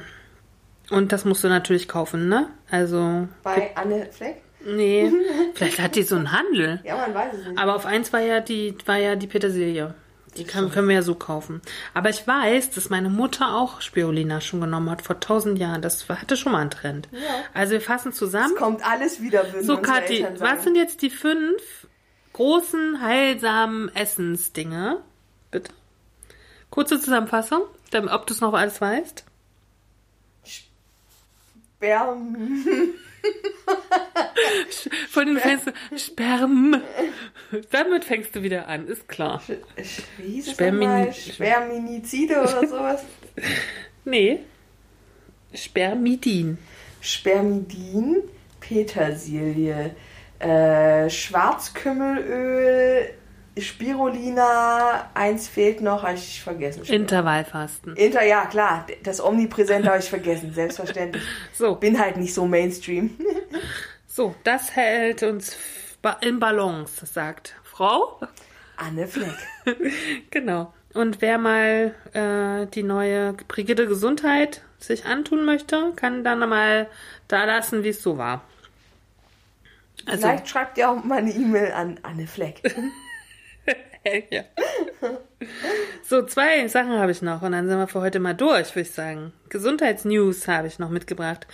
Und 0.90 1.12
das 1.12 1.24
musst 1.24 1.44
du 1.44 1.48
natürlich 1.48 1.86
kaufen, 1.86 2.28
ne? 2.28 2.48
Also. 2.70 3.28
Bei 3.44 3.70
Anne 3.76 4.08
Fleck? 4.10 4.42
Nee, 4.64 5.12
vielleicht 5.54 5.80
hat 5.80 5.94
die 5.94 6.02
so 6.02 6.16
einen 6.16 6.32
Handel. 6.32 6.80
Ja, 6.84 6.96
man 6.96 7.14
weiß 7.14 7.34
es 7.34 7.46
nicht. 7.46 7.58
Aber 7.58 7.76
auf 7.76 7.86
eins 7.86 8.12
war 8.12 8.20
ja 8.20 8.40
die, 8.40 8.76
war 8.84 8.96
ja 8.96 9.14
die 9.16 9.26
Petersilie. 9.26 9.94
Die 10.36 10.44
kann, 10.44 10.70
können 10.70 10.88
wir 10.88 10.94
ja 10.94 11.02
so 11.02 11.14
kaufen. 11.14 11.60
Aber 11.92 12.08
ich 12.08 12.26
weiß, 12.26 12.70
dass 12.70 12.88
meine 12.88 13.10
Mutter 13.10 13.54
auch 13.54 13.80
Spirulina 13.82 14.40
schon 14.40 14.62
genommen 14.62 14.88
hat, 14.90 15.02
vor 15.02 15.20
tausend 15.20 15.58
Jahren. 15.58 15.82
Das 15.82 16.08
hatte 16.08 16.36
schon 16.36 16.52
mal 16.52 16.60
einen 16.60 16.70
Trend. 16.70 17.08
Ja. 17.12 17.18
Also 17.52 17.72
wir 17.72 17.82
fassen 17.82 18.12
zusammen. 18.12 18.54
Es 18.54 18.56
kommt 18.58 18.86
alles 18.86 19.20
wieder, 19.20 19.44
würden 19.52 19.66
So, 19.66 19.76
Kathi, 19.76 20.26
was 20.38 20.64
sind 20.64 20.76
jetzt 20.76 21.02
die 21.02 21.10
fünf 21.10 21.81
großen, 22.32 23.00
heilsamen 23.00 23.94
Essensdinge? 23.94 25.02
Bitte. 25.50 25.72
Kurze 26.70 27.00
Zusammenfassung, 27.00 27.62
ob 28.10 28.26
du 28.26 28.34
es 28.34 28.40
noch 28.40 28.54
alles 28.54 28.80
weißt. 28.80 29.24
Sperm. 31.82 32.36
Von 35.10 35.26
dem 35.26 35.36
fängst 35.36 35.66
du 35.66 35.98
Sperm. 35.98 36.80
Damit 37.70 38.04
fängst 38.04 38.34
du 38.34 38.42
wieder 38.42 38.68
an, 38.68 38.86
ist 38.86 39.08
klar. 39.08 39.42
Wie 40.16 40.32
hieß 40.32 40.46
es 40.46 40.52
Spermin 40.54 41.12
Sperminizide 41.12 42.40
oder 42.40 42.66
sowas? 42.66 43.04
nee. 44.04 44.40
Spermidin. 45.54 46.58
Spermidin, 47.00 48.22
Petersilie, 48.60 49.94
äh, 50.42 51.08
Schwarzkümmelöl, 51.08 53.14
Spirulina, 53.58 55.10
eins 55.14 55.46
fehlt 55.46 55.82
noch, 55.82 56.02
habe 56.02 56.14
ich 56.14 56.42
vergessen. 56.42 56.84
Intervallfasten. 56.84 57.96
Inter, 57.96 58.24
ja, 58.24 58.46
klar, 58.46 58.86
das 59.02 59.22
Omnipräsente 59.22 59.88
habe 59.88 59.98
ich 59.98 60.08
vergessen, 60.08 60.52
selbstverständlich. 60.54 61.22
So. 61.52 61.76
Bin 61.76 61.98
halt 61.98 62.16
nicht 62.16 62.34
so 62.34 62.46
Mainstream. 62.46 63.10
so, 64.06 64.34
das 64.44 64.74
hält 64.74 65.22
uns 65.22 65.56
in 66.22 66.40
Balance, 66.40 67.06
sagt 67.06 67.54
Frau 67.62 68.18
Anne 68.76 69.06
Fleck. 69.06 69.36
genau. 70.30 70.72
Und 70.94 71.22
wer 71.22 71.38
mal 71.38 71.94
äh, 72.12 72.66
die 72.66 72.82
neue 72.82 73.34
Brigitte 73.48 73.86
Gesundheit 73.86 74.62
sich 74.78 75.06
antun 75.06 75.44
möchte, 75.44 75.92
kann 75.96 76.24
dann 76.24 76.46
mal 76.48 76.88
da 77.28 77.44
lassen, 77.44 77.84
wie 77.84 77.90
es 77.90 78.02
so 78.02 78.18
war. 78.18 78.42
Also, 80.06 80.22
Vielleicht 80.22 80.48
schreibt 80.48 80.78
ihr 80.78 80.90
auch 80.90 81.04
mal 81.04 81.18
eine 81.18 81.30
E-Mail 81.30 81.72
an 81.72 82.00
Anne 82.02 82.26
Fleck. 82.26 82.62
ja. 84.30 84.42
So, 86.02 86.24
zwei 86.26 86.66
Sachen 86.68 86.98
habe 86.98 87.12
ich 87.12 87.22
noch 87.22 87.42
und 87.42 87.52
dann 87.52 87.68
sind 87.68 87.78
wir 87.78 87.86
für 87.86 88.00
heute 88.00 88.20
mal 88.20 88.34
durch, 88.34 88.70
würde 88.70 88.88
ich 88.88 88.92
sagen. 88.92 89.32
Gesundheitsnews 89.48 90.48
habe 90.48 90.66
ich 90.66 90.78
noch 90.78 90.90
mitgebracht. 90.90 91.46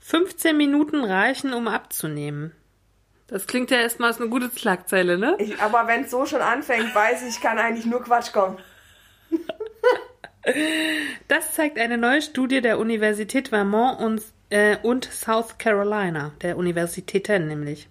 15 0.00 0.56
Minuten 0.56 1.04
reichen, 1.04 1.52
um 1.52 1.66
abzunehmen. 1.68 2.52
Das 3.26 3.46
klingt 3.48 3.72
ja 3.72 3.78
erstmal 3.78 4.10
als 4.10 4.20
eine 4.20 4.30
gute 4.30 4.50
Schlagzeile, 4.56 5.18
ne? 5.18 5.34
Ich, 5.38 5.60
aber 5.60 5.88
wenn 5.88 6.04
es 6.04 6.12
so 6.12 6.26
schon 6.26 6.40
anfängt, 6.40 6.94
weiß 6.94 7.24
ich, 7.28 7.40
kann 7.40 7.58
eigentlich 7.58 7.86
nur 7.86 8.02
Quatsch 8.02 8.32
kommen. 8.32 8.58
Das 11.26 11.54
zeigt 11.54 11.76
eine 11.76 11.98
neue 11.98 12.22
Studie 12.22 12.60
der 12.60 12.78
Universität 12.78 13.48
Vermont 13.48 13.98
und, 13.98 14.22
äh, 14.50 14.76
und 14.82 15.04
South 15.04 15.58
Carolina, 15.58 16.32
der 16.42 16.56
Universitäten 16.56 17.48
nämlich. 17.48 17.88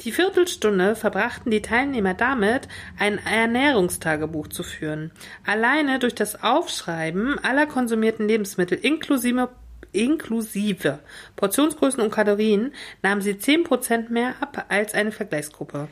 Die 0.00 0.12
Viertelstunde 0.12 0.96
verbrachten 0.96 1.50
die 1.50 1.62
Teilnehmer 1.62 2.14
damit, 2.14 2.68
ein 2.98 3.18
Ernährungstagebuch 3.18 4.48
zu 4.48 4.62
führen. 4.62 5.10
Alleine 5.46 5.98
durch 5.98 6.14
das 6.14 6.42
Aufschreiben 6.42 7.38
aller 7.38 7.66
konsumierten 7.66 8.26
Lebensmittel 8.28 8.78
inklusive 8.78 9.50
inklusive 9.92 11.00
Portionsgrößen 11.34 12.00
und 12.00 12.12
Kalorien 12.12 12.72
nahmen 13.02 13.22
sie 13.22 13.32
10% 13.32 14.10
mehr 14.10 14.34
ab 14.40 14.66
als 14.68 14.94
eine 14.94 15.10
Vergleichsgruppe. 15.10 15.88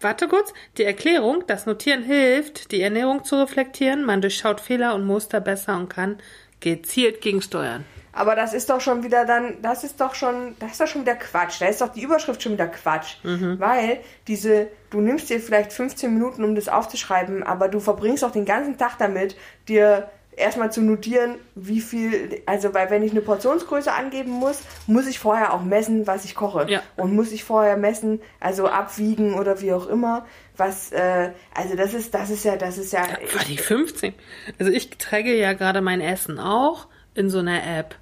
Warte 0.00 0.26
kurz, 0.26 0.52
die 0.76 0.82
Erklärung, 0.82 1.44
das 1.46 1.64
Notieren 1.64 2.02
hilft, 2.02 2.72
die 2.72 2.82
Ernährung 2.82 3.22
zu 3.22 3.36
reflektieren, 3.36 4.04
man 4.04 4.20
durchschaut 4.20 4.60
Fehler 4.60 4.96
und 4.96 5.04
Muster 5.04 5.40
besser 5.40 5.76
und 5.76 5.88
kann 5.88 6.18
gezielt 6.58 7.20
gegensteuern. 7.20 7.84
Aber 8.12 8.36
das 8.36 8.52
ist 8.52 8.68
doch 8.68 8.80
schon 8.80 9.02
wieder 9.02 9.24
dann, 9.24 9.62
das 9.62 9.84
ist 9.84 10.00
doch 10.00 10.14
schon, 10.14 10.54
das 10.58 10.72
ist 10.72 10.80
doch 10.80 10.86
schon 10.86 11.02
wieder 11.02 11.14
Quatsch. 11.14 11.60
Da 11.60 11.66
ist 11.66 11.80
doch 11.80 11.88
die 11.88 12.02
Überschrift 12.02 12.42
schon 12.42 12.52
wieder 12.52 12.68
Quatsch. 12.68 13.16
Mhm. 13.22 13.58
Weil 13.58 14.00
diese, 14.28 14.68
du 14.90 15.00
nimmst 15.00 15.30
dir 15.30 15.40
vielleicht 15.40 15.72
15 15.72 16.12
Minuten, 16.12 16.44
um 16.44 16.54
das 16.54 16.68
aufzuschreiben, 16.68 17.42
aber 17.42 17.68
du 17.68 17.80
verbringst 17.80 18.22
auch 18.24 18.30
den 18.30 18.44
ganzen 18.44 18.76
Tag 18.76 18.98
damit, 18.98 19.36
dir 19.66 20.10
erstmal 20.36 20.72
zu 20.72 20.80
notieren, 20.80 21.36
wie 21.54 21.80
viel, 21.80 22.42
also 22.46 22.72
weil 22.74 22.90
wenn 22.90 23.02
ich 23.02 23.10
eine 23.10 23.20
Portionsgröße 23.20 23.92
angeben 23.92 24.30
muss, 24.30 24.60
muss 24.86 25.06
ich 25.06 25.18
vorher 25.18 25.52
auch 25.52 25.62
messen, 25.62 26.06
was 26.06 26.24
ich 26.24 26.34
koche. 26.34 26.66
Ja. 26.68 26.82
Und 26.96 27.14
muss 27.14 27.32
ich 27.32 27.44
vorher 27.44 27.76
messen, 27.76 28.20
also 28.40 28.66
abwiegen 28.66 29.34
oder 29.34 29.60
wie 29.60 29.72
auch 29.72 29.86
immer, 29.86 30.26
was, 30.56 30.92
äh, 30.92 31.30
also 31.54 31.76
das 31.76 31.94
ist, 31.94 32.14
das 32.14 32.30
ist 32.30 32.44
ja, 32.44 32.56
das 32.56 32.78
ist 32.78 32.92
ja. 32.92 33.02
ja 33.02 33.34
war 33.34 33.44
die 33.44 33.58
15. 33.58 34.14
Also 34.58 34.72
ich 34.72 34.90
träge 34.90 35.34
ja 35.34 35.52
gerade 35.52 35.80
mein 35.80 36.00
Essen 36.00 36.38
auch 36.38 36.88
in 37.14 37.28
so 37.28 37.38
einer 37.38 37.62
App. 37.78 37.96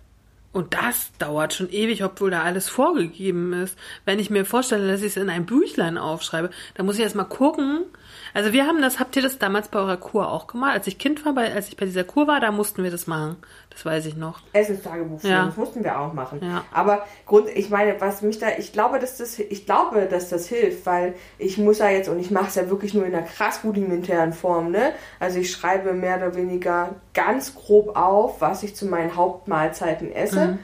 Und 0.52 0.74
das 0.74 1.12
dauert 1.18 1.54
schon 1.54 1.70
ewig, 1.70 2.02
obwohl 2.02 2.30
da 2.30 2.42
alles 2.42 2.68
vorgegeben 2.68 3.52
ist. 3.52 3.78
Wenn 4.04 4.18
ich 4.18 4.30
mir 4.30 4.44
vorstelle, 4.44 4.90
dass 4.90 5.00
ich 5.00 5.08
es 5.08 5.16
in 5.16 5.30
ein 5.30 5.46
Büchlein 5.46 5.96
aufschreibe, 5.96 6.50
dann 6.74 6.86
muss 6.86 6.96
ich 6.96 7.02
erst 7.02 7.14
mal 7.14 7.24
gucken, 7.24 7.84
also 8.34 8.52
wir 8.52 8.66
haben 8.66 8.80
das, 8.80 9.00
habt 9.00 9.16
ihr 9.16 9.22
das 9.22 9.38
damals 9.38 9.68
bei 9.68 9.78
eurer 9.78 9.96
Kur 9.96 10.30
auch 10.30 10.46
gemacht? 10.46 10.74
Als 10.74 10.86
ich 10.86 10.98
Kind 10.98 11.24
war, 11.24 11.34
bei, 11.34 11.52
als 11.52 11.68
ich 11.68 11.76
bei 11.76 11.86
dieser 11.86 12.04
Kur 12.04 12.26
war, 12.26 12.40
da 12.40 12.50
mussten 12.50 12.82
wir 12.82 12.90
das 12.90 13.06
machen. 13.06 13.36
Das 13.70 13.84
weiß 13.84 14.06
ich 14.06 14.16
noch. 14.16 14.40
Essenstagebuch 14.52 15.22
ja. 15.22 15.46
das 15.46 15.56
mussten 15.56 15.84
wir 15.84 15.98
auch 15.98 16.12
machen. 16.12 16.40
Ja. 16.42 16.64
Aber 16.72 17.06
Grund, 17.26 17.48
ich 17.48 17.70
meine, 17.70 18.00
was 18.00 18.22
mich 18.22 18.38
da, 18.38 18.48
ich 18.58 18.72
glaube, 18.72 18.98
dass 18.98 19.18
das, 19.18 19.38
ich 19.38 19.66
glaube, 19.66 20.06
dass 20.06 20.28
das 20.28 20.48
hilft, 20.48 20.86
weil 20.86 21.14
ich 21.38 21.58
muss 21.58 21.78
ja 21.78 21.88
jetzt, 21.88 22.08
und 22.08 22.18
ich 22.18 22.30
mache 22.30 22.48
es 22.48 22.54
ja 22.54 22.68
wirklich 22.68 22.94
nur 22.94 23.06
in 23.06 23.14
einer 23.14 23.26
krass 23.26 23.60
rudimentären 23.64 24.32
Form, 24.32 24.70
ne? 24.70 24.92
Also 25.18 25.38
ich 25.38 25.50
schreibe 25.50 25.92
mehr 25.92 26.16
oder 26.16 26.34
weniger 26.34 26.96
ganz 27.14 27.54
grob 27.54 27.96
auf, 27.96 28.40
was 28.40 28.62
ich 28.62 28.76
zu 28.76 28.86
meinen 28.86 29.16
Hauptmahlzeiten 29.16 30.12
esse. 30.12 30.46
Mhm 30.46 30.58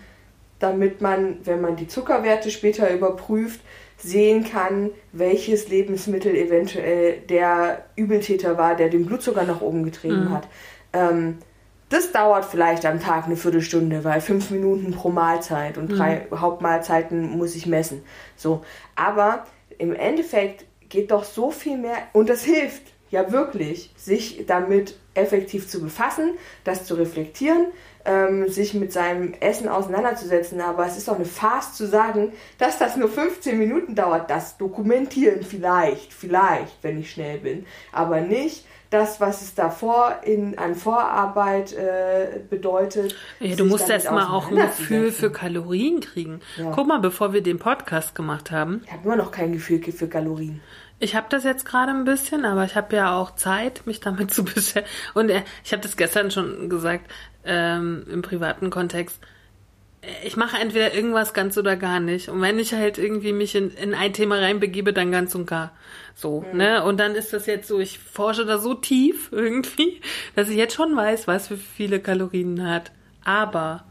damit 0.58 1.00
man, 1.00 1.38
wenn 1.44 1.60
man 1.60 1.76
die 1.76 1.86
Zuckerwerte 1.88 2.50
später 2.50 2.90
überprüft, 2.90 3.60
sehen 3.98 4.44
kann, 4.44 4.90
welches 5.12 5.68
Lebensmittel 5.68 6.34
eventuell 6.34 7.18
der 7.28 7.84
Übeltäter 7.96 8.58
war, 8.58 8.74
der 8.76 8.88
den 8.88 9.06
Blutzucker 9.06 9.44
nach 9.44 9.60
oben 9.60 9.84
getrieben 9.84 10.24
Mhm. 10.26 10.32
hat. 10.32 10.48
Ähm, 10.92 11.38
das 11.88 12.10
dauert 12.10 12.44
vielleicht 12.44 12.84
am 12.84 13.00
Tag 13.00 13.26
eine 13.26 13.36
Viertelstunde, 13.36 14.02
weil 14.02 14.20
fünf 14.20 14.50
Minuten 14.50 14.90
pro 14.90 15.08
Mahlzeit 15.08 15.78
und 15.78 15.88
drei 15.88 16.26
Hauptmahlzeiten 16.34 17.30
muss 17.30 17.54
ich 17.54 17.66
messen. 17.66 18.02
So, 18.34 18.64
aber 18.96 19.44
im 19.78 19.94
Endeffekt 19.94 20.66
geht 20.88 21.10
doch 21.12 21.24
so 21.24 21.50
viel 21.50 21.76
mehr 21.78 21.98
und 22.12 22.28
das 22.28 22.42
hilft 22.42 22.82
ja 23.10 23.30
wirklich, 23.30 23.92
sich 23.96 24.46
damit 24.46 24.98
effektiv 25.14 25.68
zu 25.68 25.80
befassen, 25.80 26.30
das 26.64 26.84
zu 26.84 26.94
reflektieren, 26.96 27.68
ähm, 28.06 28.48
sich 28.48 28.74
mit 28.74 28.92
seinem 28.92 29.34
Essen 29.40 29.68
auseinanderzusetzen. 29.68 30.60
Aber 30.60 30.86
es 30.86 30.96
ist 30.96 31.08
doch 31.08 31.16
eine 31.16 31.24
Farce 31.24 31.74
zu 31.74 31.86
sagen, 31.86 32.32
dass 32.58 32.78
das 32.78 32.96
nur 32.96 33.08
15 33.08 33.58
Minuten 33.58 33.94
dauert. 33.94 34.30
Das 34.30 34.56
dokumentieren 34.56 35.42
vielleicht, 35.42 36.12
vielleicht, 36.12 36.82
wenn 36.82 37.00
ich 37.00 37.10
schnell 37.10 37.38
bin, 37.38 37.66
aber 37.92 38.20
nicht 38.20 38.64
das, 38.90 39.20
was 39.20 39.42
es 39.42 39.54
davor 39.54 40.20
in, 40.22 40.58
an 40.58 40.74
Vorarbeit 40.74 41.72
äh, 41.72 42.40
bedeutet. 42.48 43.16
Ja, 43.40 43.56
du 43.56 43.64
musst 43.64 43.88
damit 43.88 44.04
erst 44.04 44.12
mal 44.12 44.28
auch 44.28 44.48
ein 44.50 44.56
Gefühl 44.56 45.10
für 45.10 45.30
Kalorien 45.30 46.00
kriegen. 46.00 46.40
Ja. 46.56 46.70
Guck 46.72 46.86
mal, 46.86 47.00
bevor 47.00 47.32
wir 47.32 47.42
den 47.42 47.58
Podcast 47.58 48.14
gemacht 48.14 48.50
haben, 48.50 48.82
Ich 48.86 48.92
habe 48.92 49.04
immer 49.04 49.16
noch 49.16 49.32
kein 49.32 49.52
Gefühl 49.52 49.82
für 49.92 50.08
Kalorien. 50.08 50.60
ich 51.00 51.16
habe 51.16 51.26
das 51.28 51.44
jetzt 51.44 51.66
gerade 51.66 51.90
ein 51.90 52.04
bisschen, 52.04 52.44
aber 52.44 52.64
ich 52.64 52.76
habe 52.76 52.94
ja 52.94 53.16
auch 53.18 53.34
Zeit, 53.34 53.82
mich 53.86 54.00
damit 54.00 54.30
zu 54.34 54.44
beschäftigen. 54.44 54.86
Und 55.14 55.30
äh, 55.30 55.42
ich 55.64 55.72
habe 55.72 55.82
das 55.82 55.96
gestern 55.96 56.30
schon 56.30 56.68
gesagt, 56.70 57.10
ähm, 57.46 58.06
im 58.10 58.22
privaten 58.22 58.70
Kontext. 58.70 59.18
Ich 60.24 60.36
mache 60.36 60.58
entweder 60.60 60.94
irgendwas 60.94 61.34
ganz 61.34 61.58
oder 61.58 61.76
gar 61.76 61.98
nicht. 61.98 62.28
Und 62.28 62.40
wenn 62.40 62.58
ich 62.58 62.74
halt 62.74 62.98
irgendwie 62.98 63.32
mich 63.32 63.54
in, 63.56 63.70
in 63.70 63.94
ein 63.94 64.12
Thema 64.12 64.38
reinbegebe, 64.38 64.92
dann 64.92 65.10
ganz 65.10 65.34
und 65.34 65.46
gar. 65.46 65.72
So, 66.14 66.44
ne? 66.52 66.84
Und 66.84 67.00
dann 67.00 67.14
ist 67.14 67.32
das 67.32 67.46
jetzt 67.46 67.66
so, 67.66 67.80
ich 67.80 67.98
forsche 67.98 68.46
da 68.46 68.58
so 68.58 68.74
tief 68.74 69.28
irgendwie, 69.32 70.00
dass 70.34 70.48
ich 70.48 70.56
jetzt 70.56 70.74
schon 70.74 70.94
weiß, 70.94 71.26
was 71.26 71.48
für 71.48 71.56
viele 71.56 72.00
Kalorien 72.00 72.68
hat. 72.68 72.92
Aber 73.24 73.84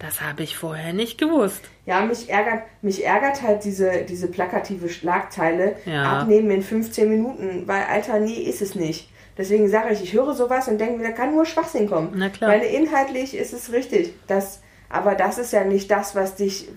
das 0.00 0.22
habe 0.22 0.42
ich 0.42 0.56
vorher 0.56 0.94
nicht 0.94 1.18
gewusst. 1.18 1.62
Ja, 1.84 2.00
mich 2.00 2.30
ärgert, 2.30 2.62
mich 2.80 3.04
ärgert 3.04 3.42
halt 3.42 3.64
diese, 3.64 4.06
diese 4.08 4.28
plakative 4.28 4.88
Schlagzeile. 4.88 5.76
Ja. 5.84 6.20
Abnehmen 6.20 6.50
in 6.50 6.62
15 6.62 7.08
Minuten, 7.08 7.68
weil 7.68 7.82
Alter, 7.82 8.18
nee, 8.18 8.42
ist 8.42 8.62
es 8.62 8.74
nicht. 8.74 9.10
Deswegen 9.40 9.70
sage 9.70 9.94
ich, 9.94 10.02
ich 10.02 10.12
höre 10.12 10.34
sowas 10.34 10.68
und 10.68 10.78
denke 10.78 10.98
mir, 10.98 11.04
da 11.04 11.12
kann 11.12 11.34
nur 11.34 11.46
Schwachsinn 11.46 11.88
kommen. 11.88 12.12
Na 12.14 12.28
klar. 12.28 12.50
Weil 12.50 12.60
inhaltlich 12.62 13.34
ist 13.34 13.54
es 13.54 13.72
richtig. 13.72 14.12
Das, 14.26 14.60
aber 14.90 15.14
das 15.14 15.38
ist 15.38 15.52
ja 15.52 15.64
nicht 15.64 15.90
das, 15.90 16.14
was 16.14 16.34
dich, 16.34 16.68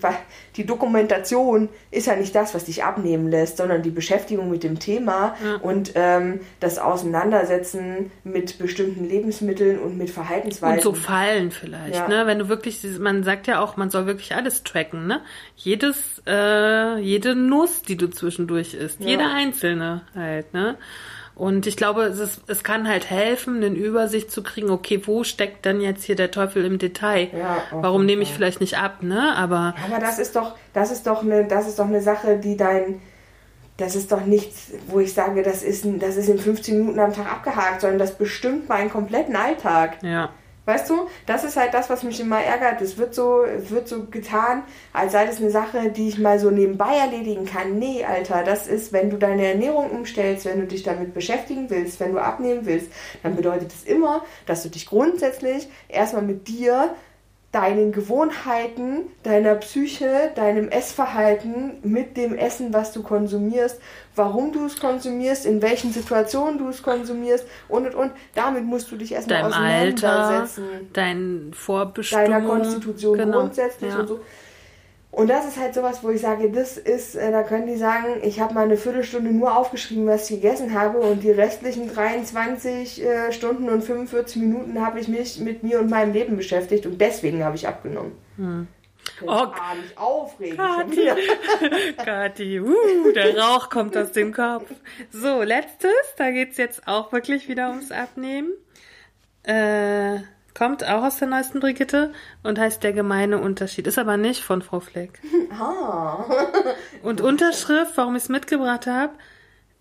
die 0.56 0.64
Dokumentation 0.64 1.68
ist 1.90 2.06
ja 2.06 2.16
nicht 2.16 2.34
das, 2.34 2.54
was 2.54 2.64
dich 2.64 2.82
abnehmen 2.84 3.28
lässt, 3.28 3.56
sondern 3.58 3.82
die 3.82 3.90
Beschäftigung 3.90 4.48
mit 4.50 4.62
dem 4.62 4.78
Thema 4.78 5.34
und 5.62 5.92
ähm, 5.96 6.40
das 6.60 6.78
Auseinandersetzen 6.78 8.12
mit 8.22 8.58
bestimmten 8.58 9.04
Lebensmitteln 9.08 9.78
und 9.78 9.98
mit 9.98 10.10
Verhaltensweisen. 10.10 10.76
Und 10.78 10.82
so 10.82 10.94
Fallen 10.94 11.50
vielleicht, 11.50 11.96
Ja. 11.96 12.08
ne? 12.08 12.26
Wenn 12.26 12.38
du 12.38 12.48
wirklich, 12.48 12.82
man 12.98 13.24
sagt 13.24 13.46
ja 13.46 13.60
auch, 13.60 13.76
man 13.76 13.90
soll 13.90 14.06
wirklich 14.06 14.34
alles 14.34 14.62
tracken, 14.62 15.06
ne? 15.06 15.20
Jedes, 15.56 16.22
äh, 16.26 16.98
jede 17.00 17.34
Nuss, 17.34 17.82
die 17.82 17.96
du 17.96 18.08
zwischendurch 18.08 18.74
isst, 18.74 19.00
Ja. 19.00 19.08
jede 19.08 19.24
einzelne 19.26 20.02
halt, 20.14 20.54
ne? 20.54 20.76
Und 21.36 21.66
ich 21.66 21.76
glaube, 21.76 22.02
es, 22.04 22.18
ist, 22.20 22.42
es 22.46 22.62
kann 22.62 22.88
halt 22.88 23.10
helfen, 23.10 23.56
eine 23.56 23.66
Übersicht 23.66 24.30
zu 24.30 24.42
kriegen, 24.42 24.70
okay, 24.70 25.02
wo 25.04 25.24
steckt 25.24 25.64
denn 25.64 25.80
jetzt 25.80 26.04
hier 26.04 26.14
der 26.14 26.30
Teufel 26.30 26.64
im 26.64 26.78
Detail? 26.78 27.28
Ja, 27.36 27.62
Warum 27.72 28.06
nehme 28.06 28.22
ich 28.22 28.32
vielleicht 28.32 28.60
nicht 28.60 28.78
ab, 28.78 29.02
ne? 29.02 29.34
Aber 29.36 29.74
Aber 29.84 29.98
das 29.98 30.18
ist 30.18 30.36
doch, 30.36 30.54
das 30.72 30.92
ist 30.92 31.06
doch 31.06 31.22
eine, 31.22 31.44
das 31.46 31.66
ist 31.66 31.78
doch 31.78 31.86
eine 31.86 32.02
Sache, 32.02 32.38
die 32.38 32.56
dein, 32.56 33.00
das 33.78 33.96
ist 33.96 34.12
doch 34.12 34.24
nichts, 34.24 34.70
wo 34.86 35.00
ich 35.00 35.12
sage, 35.12 35.42
das 35.42 35.64
ist, 35.64 35.84
das 35.98 36.16
ist 36.16 36.28
in 36.28 36.38
15 36.38 36.78
Minuten 36.78 37.00
am 37.00 37.12
Tag 37.12 37.30
abgehakt, 37.30 37.80
sondern 37.80 37.98
das 37.98 38.16
bestimmt 38.16 38.68
meinen 38.68 38.90
kompletten 38.90 39.34
Alltag. 39.34 39.96
ja. 40.02 40.30
Weißt 40.66 40.88
du, 40.88 41.08
das 41.26 41.44
ist 41.44 41.56
halt 41.58 41.74
das, 41.74 41.90
was 41.90 42.02
mich 42.04 42.20
immer 42.20 42.40
ärgert. 42.40 42.80
Es 42.80 42.96
wird 42.96 43.14
so, 43.14 43.44
es 43.44 43.70
wird 43.70 43.86
so 43.86 44.06
getan, 44.06 44.62
als 44.94 45.12
sei 45.12 45.26
das 45.26 45.38
eine 45.38 45.50
Sache, 45.50 45.90
die 45.90 46.08
ich 46.08 46.18
mal 46.18 46.38
so 46.38 46.50
nebenbei 46.50 46.96
erledigen 46.96 47.44
kann. 47.44 47.78
Nee, 47.78 48.04
Alter, 48.04 48.44
das 48.44 48.66
ist, 48.66 48.92
wenn 48.92 49.10
du 49.10 49.18
deine 49.18 49.46
Ernährung 49.46 49.90
umstellst, 49.90 50.46
wenn 50.46 50.60
du 50.60 50.66
dich 50.66 50.82
damit 50.82 51.12
beschäftigen 51.12 51.68
willst, 51.68 52.00
wenn 52.00 52.12
du 52.12 52.18
abnehmen 52.18 52.64
willst, 52.64 52.90
dann 53.22 53.36
bedeutet 53.36 53.72
es 53.72 53.84
immer, 53.84 54.24
dass 54.46 54.62
du 54.62 54.70
dich 54.70 54.86
grundsätzlich 54.86 55.68
erstmal 55.88 56.22
mit 56.22 56.48
dir, 56.48 56.94
deinen 57.54 57.92
Gewohnheiten, 57.92 59.02
deiner 59.22 59.54
Psyche, 59.54 60.32
deinem 60.34 60.68
Essverhalten, 60.68 61.74
mit 61.84 62.16
dem 62.16 62.34
Essen, 62.34 62.74
was 62.74 62.92
du 62.92 63.04
konsumierst, 63.04 63.80
warum 64.16 64.52
du 64.52 64.66
es 64.66 64.80
konsumierst, 64.80 65.46
in 65.46 65.62
welchen 65.62 65.92
Situationen 65.92 66.58
du 66.58 66.68
es 66.68 66.82
konsumierst 66.82 67.46
und 67.68 67.86
und 67.86 67.94
und. 67.94 68.12
Damit 68.34 68.64
musst 68.64 68.90
du 68.90 68.96
dich 68.96 69.12
erstmal 69.12 69.42
Deinem 69.42 69.52
Alter, 69.52 70.12
auseinandersetzen 70.12 70.64
dein 70.92 71.50
Vorbestimmung. 71.54 72.24
deiner 72.24 72.40
Konstitution 72.44 73.18
genau. 73.18 73.38
grundsätzlich 73.38 73.92
ja. 73.92 74.00
und 74.00 74.08
so. 74.08 74.20
Und 75.14 75.28
das 75.28 75.46
ist 75.46 75.58
halt 75.58 75.74
sowas, 75.74 76.02
wo 76.02 76.10
ich 76.10 76.20
sage, 76.20 76.50
das 76.50 76.76
ist, 76.76 77.14
äh, 77.14 77.30
da 77.30 77.44
können 77.44 77.68
die 77.68 77.76
sagen, 77.76 78.16
ich 78.22 78.40
habe 78.40 78.52
mal 78.52 78.64
eine 78.64 78.76
Viertelstunde 78.76 79.30
nur 79.30 79.56
aufgeschrieben, 79.56 80.08
was 80.08 80.28
ich 80.28 80.40
gegessen 80.40 80.74
habe 80.74 80.98
und 80.98 81.22
die 81.22 81.30
restlichen 81.30 81.88
23 81.88 83.04
äh, 83.04 83.32
Stunden 83.32 83.68
und 83.68 83.82
45 83.84 84.42
Minuten 84.42 84.84
habe 84.84 84.98
ich 84.98 85.06
mich 85.06 85.38
mit 85.38 85.62
mir 85.62 85.78
und 85.78 85.88
meinem 85.88 86.12
Leben 86.12 86.36
beschäftigt 86.36 86.84
und 86.86 87.00
deswegen 87.00 87.44
habe 87.44 87.54
ich 87.54 87.68
abgenommen. 87.68 88.12
Hm. 88.36 88.66
Oh, 89.22 89.26
Oh, 89.26 89.30
ah, 89.30 89.74
mich 89.80 89.96
aufregen. 89.96 90.56
schon 90.56 90.90
Kathi. 90.90 91.10
Kathi, 92.04 92.60
uh, 92.60 93.12
der 93.14 93.38
Rauch 93.38 93.70
kommt 93.70 93.96
aus 93.96 94.10
dem 94.10 94.32
Kopf. 94.32 94.68
So, 95.10 95.42
letztes, 95.42 95.92
da 96.16 96.32
geht's 96.32 96.56
jetzt 96.56 96.88
auch 96.88 97.12
wirklich 97.12 97.48
wieder 97.48 97.68
ums 97.68 97.92
Abnehmen. 97.92 98.50
Äh, 99.44 100.20
kommt 100.54 100.84
auch 100.84 101.02
aus 101.02 101.18
der 101.18 101.28
neuesten 101.28 101.60
Brigitte 101.60 102.12
und 102.42 102.58
heißt 102.58 102.82
der 102.82 102.92
gemeine 102.92 103.38
Unterschied. 103.38 103.86
Ist 103.86 103.98
aber 103.98 104.16
nicht 104.16 104.42
von 104.42 104.62
Frau 104.62 104.80
Fleck. 104.80 105.20
Ah. 105.56 106.24
Und 107.04 107.20
Unterschrift, 107.20 107.92
warum 107.96 108.16
ich 108.16 108.24
es 108.24 108.28
mitgebracht 108.28 108.88
habe. 108.88 109.12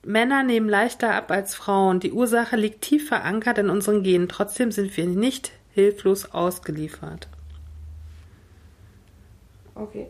Männer 0.06 0.44
nehmen 0.44 0.70
leichter 0.70 1.16
ab 1.16 1.32
als 1.32 1.56
Frauen. 1.56 2.00
Die 2.00 2.12
Ursache 2.12 2.56
liegt 2.58 2.82
tief 2.82 3.08
verankert 3.08 3.58
in 3.58 3.72
unseren 3.72 4.04
Genen. 4.04 4.30
Trotzdem 4.30 4.72
sind 4.72 4.96
wir 4.96 5.08
nicht 5.08 5.52
hilflos 5.74 6.32
ausgeliefert. 6.32 7.28
Okay. 9.74 10.08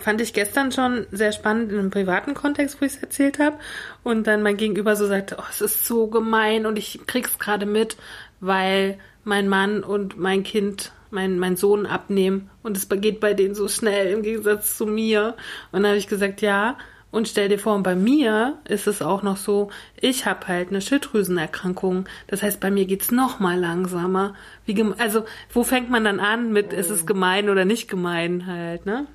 Fand 0.00 0.22
ich 0.22 0.32
gestern 0.32 0.72
schon 0.72 1.06
sehr 1.10 1.32
spannend 1.32 1.72
in 1.72 1.78
einem 1.78 1.90
privaten 1.90 2.32
Kontext, 2.32 2.80
wo 2.80 2.86
ich 2.86 2.94
es 2.94 3.02
erzählt 3.02 3.38
habe. 3.38 3.58
Und 4.02 4.26
dann 4.26 4.42
mein 4.42 4.56
Gegenüber 4.56 4.96
so 4.96 5.06
sagte, 5.06 5.36
oh, 5.38 5.44
es 5.50 5.60
ist 5.60 5.84
so 5.84 6.06
gemein 6.06 6.64
und 6.64 6.78
ich 6.78 7.00
krieg's 7.06 7.38
gerade 7.38 7.66
mit, 7.66 7.96
weil 8.40 8.98
mein 9.24 9.48
Mann 9.48 9.82
und 9.84 10.18
mein 10.18 10.42
Kind, 10.42 10.92
mein, 11.10 11.38
mein 11.38 11.56
Sohn 11.56 11.86
abnehmen 11.86 12.50
und 12.62 12.76
es 12.76 12.88
geht 12.88 13.20
bei 13.20 13.34
denen 13.34 13.54
so 13.54 13.68
schnell 13.68 14.12
im 14.12 14.22
Gegensatz 14.22 14.76
zu 14.76 14.86
mir. 14.86 15.36
Und 15.70 15.82
dann 15.82 15.88
habe 15.88 15.98
ich 15.98 16.08
gesagt, 16.08 16.40
ja. 16.40 16.76
Und 17.10 17.28
stell 17.28 17.50
dir 17.50 17.58
vor, 17.58 17.78
bei 17.82 17.94
mir 17.94 18.58
ist 18.66 18.86
es 18.86 19.02
auch 19.02 19.22
noch 19.22 19.36
so, 19.36 19.70
ich 20.00 20.24
habe 20.24 20.48
halt 20.48 20.70
eine 20.70 20.80
Schilddrüsenerkrankung. 20.80 22.06
Das 22.26 22.42
heißt, 22.42 22.58
bei 22.58 22.70
mir 22.70 22.86
geht's 22.86 23.10
noch 23.10 23.38
mal 23.38 23.60
langsamer. 23.60 24.34
Wie 24.64 24.82
also, 24.96 25.26
wo 25.52 25.62
fängt 25.62 25.90
man 25.90 26.04
dann 26.04 26.20
an 26.20 26.52
mit, 26.52 26.72
ist 26.72 26.88
es 26.88 27.04
gemein 27.04 27.50
oder 27.50 27.66
nicht 27.66 27.86
gemein 27.86 28.46
halt, 28.46 28.86
ne? 28.86 29.06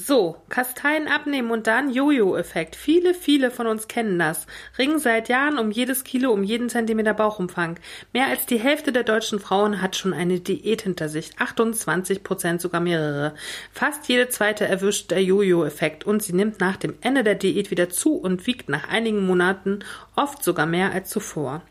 So, 0.00 0.36
Kasteien 0.48 1.08
abnehmen 1.08 1.50
und 1.50 1.66
dann 1.66 1.90
Jojo-Effekt. 1.90 2.76
Viele, 2.76 3.14
viele 3.14 3.50
von 3.50 3.66
uns 3.66 3.88
kennen 3.88 4.16
das. 4.16 4.46
Ringen 4.78 5.00
seit 5.00 5.28
Jahren 5.28 5.58
um 5.58 5.72
jedes 5.72 6.04
Kilo, 6.04 6.30
um 6.30 6.44
jeden 6.44 6.68
Zentimeter 6.68 7.14
Bauchumfang. 7.14 7.80
Mehr 8.12 8.28
als 8.28 8.46
die 8.46 8.60
Hälfte 8.60 8.92
der 8.92 9.02
deutschen 9.02 9.40
Frauen 9.40 9.82
hat 9.82 9.96
schon 9.96 10.12
eine 10.12 10.38
Diät 10.38 10.82
hinter 10.82 11.08
sich. 11.08 11.32
28 11.38 12.22
Prozent, 12.22 12.60
sogar 12.60 12.80
mehrere. 12.80 13.34
Fast 13.72 14.08
jede 14.08 14.28
zweite 14.28 14.68
erwischt 14.68 15.10
der 15.10 15.24
Jojo-Effekt 15.24 16.04
und 16.04 16.22
sie 16.22 16.32
nimmt 16.32 16.60
nach 16.60 16.76
dem 16.76 16.94
Ende 17.00 17.24
der 17.24 17.34
Diät 17.34 17.72
wieder 17.72 17.90
zu 17.90 18.14
und 18.14 18.46
wiegt 18.46 18.68
nach 18.68 18.88
einigen 18.88 19.26
Monaten 19.26 19.80
oft 20.14 20.44
sogar 20.44 20.66
mehr 20.66 20.92
als 20.92 21.10
zuvor. 21.10 21.62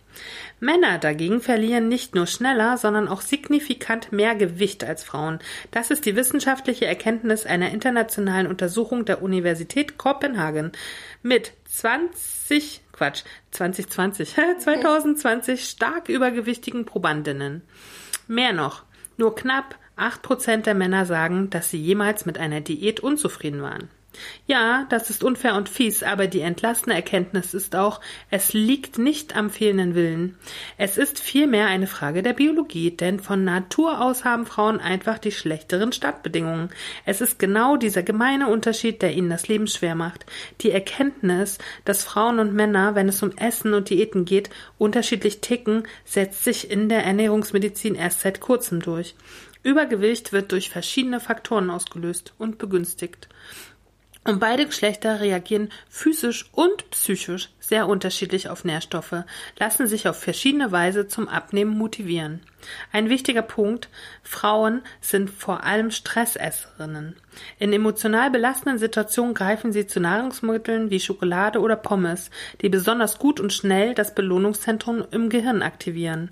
Männer 0.60 0.98
dagegen 0.98 1.41
verlieren 1.41 1.88
nicht 1.88 2.15
nur 2.15 2.27
schneller, 2.27 2.77
sondern 2.77 3.07
auch 3.07 3.22
signifikant 3.22 4.11
mehr 4.11 4.35
Gewicht 4.35 4.84
als 4.84 5.03
Frauen. 5.03 5.39
Das 5.72 5.91
ist 5.91 6.06
die 6.06 6.15
wissenschaftliche 6.15 6.85
Erkenntnis 6.85 7.45
einer 7.45 7.72
internationalen 7.72 8.48
Untersuchung 8.48 9.06
der 9.06 9.22
Universität 9.22 9.98
Kopenhagen 9.98 10.72
mit 11.22 11.53
20 11.65 12.81
Quatsch, 12.91 13.23
2020, 13.52 14.34
2020 14.60 15.64
stark 15.69 16.10
übergewichtigen 16.10 16.85
Probandinnen. 16.85 17.61
Mehr 18.27 18.53
noch, 18.53 18.84
nur 19.18 19.35
knapp 19.35 19.76
8% 19.98 20.64
der 20.64 20.76
Männer 20.76 21.06
sagen, 21.06 21.49
dass 21.49 21.69
sie 21.69 21.81
jemals 21.81 22.26
mit 22.26 22.38
einer 22.38 22.61
Diät 22.61 22.99
unzufrieden 22.99 23.61
waren. 23.61 23.89
Ja, 24.45 24.85
das 24.89 25.10
ist 25.10 25.23
unfair 25.23 25.56
und 25.56 25.69
fies, 25.69 26.03
aber 26.03 26.27
die 26.27 26.41
entlastende 26.41 26.95
Erkenntnis 26.95 27.53
ist 27.53 27.76
auch, 27.76 27.99
es 28.30 28.53
liegt 28.53 28.98
nicht 28.98 29.35
am 29.35 29.49
fehlenden 29.49 29.95
Willen. 29.95 30.38
Es 30.77 30.98
ist 30.98 31.19
vielmehr 31.19 31.68
eine 31.68 31.88
Frage 31.88 32.23
der 32.23 32.34
Biologie, 32.34 32.91
denn 32.91 33.19
von 33.19 33.44
Natur 33.44 34.02
aus 34.02 34.23
haben 34.23 34.45
Frauen 34.45 34.80
einfach 34.80 35.18
die 35.18 35.31
schlechteren 35.31 35.91
Startbedingungen. 35.91 36.69
Es 37.06 37.22
ist 37.22 37.39
genau 37.39 37.77
dieser 37.77 38.03
gemeine 38.03 38.48
Unterschied, 38.48 39.02
der 39.02 39.14
ihnen 39.14 39.30
das 39.30 39.48
Leben 39.48 39.68
schwer 39.68 39.95
macht. 39.95 40.26
Die 40.61 40.72
Erkenntnis, 40.72 41.57
dass 41.85 42.03
Frauen 42.03 42.39
und 42.39 42.53
Männer, 42.53 42.95
wenn 42.95 43.10
es 43.10 43.22
um 43.22 43.35
Essen 43.38 43.73
und 43.73 43.89
Diäten 43.89 44.26
geht, 44.26 44.49
unterschiedlich 44.77 45.41
ticken, 45.41 45.84
setzt 46.06 46.44
sich 46.44 46.72
in 46.72 46.89
der 46.89 47.03
Ernährungsmedizin 47.03 47.95
erst 47.95 48.22
seit 48.22 48.39
kurzem 48.39 48.81
durch. 48.81 49.15
Übergewicht 49.64 50.31
wird 50.31 50.53
durch 50.53 50.69
verschiedene 50.69 51.19
Faktoren 51.19 51.69
ausgelöst 51.69 52.34
und 52.38 52.57
begünstigt. 52.57 53.27
Und 54.28 54.40
beide 54.40 54.66
Geschlechter 54.66 55.22
reagieren 55.22 55.70
physisch 55.90 56.49
und 56.52 56.90
psychisch 56.91 57.49
sehr 57.62 57.88
unterschiedlich 57.88 58.49
auf 58.49 58.66
Nährstoffe, 58.66 59.24
lassen 59.58 59.88
sich 59.88 60.10
auf 60.10 60.20
verschiedene 60.20 60.72
Weise 60.72 61.08
zum 61.08 61.30
Abnehmen 61.30 61.78
motivieren. 61.78 62.41
Ein 62.91 63.09
wichtiger 63.09 63.41
Punkt, 63.43 63.89
Frauen 64.23 64.81
sind 64.99 65.29
vor 65.29 65.63
allem 65.63 65.91
Stressesserinnen. 65.91 67.15
In 67.59 67.71
emotional 67.71 68.31
belastenden 68.31 68.79
Situationen 68.79 69.35
greifen 69.35 69.71
sie 69.71 69.85
zu 69.85 69.99
Nahrungsmitteln 69.99 70.89
wie 70.89 70.99
Schokolade 70.99 71.59
oder 71.59 71.75
Pommes, 71.75 72.31
die 72.61 72.69
besonders 72.69 73.19
gut 73.19 73.39
und 73.39 73.53
schnell 73.53 73.93
das 73.93 74.15
Belohnungszentrum 74.15 75.05
im 75.11 75.29
Gehirn 75.29 75.61
aktivieren. 75.61 76.31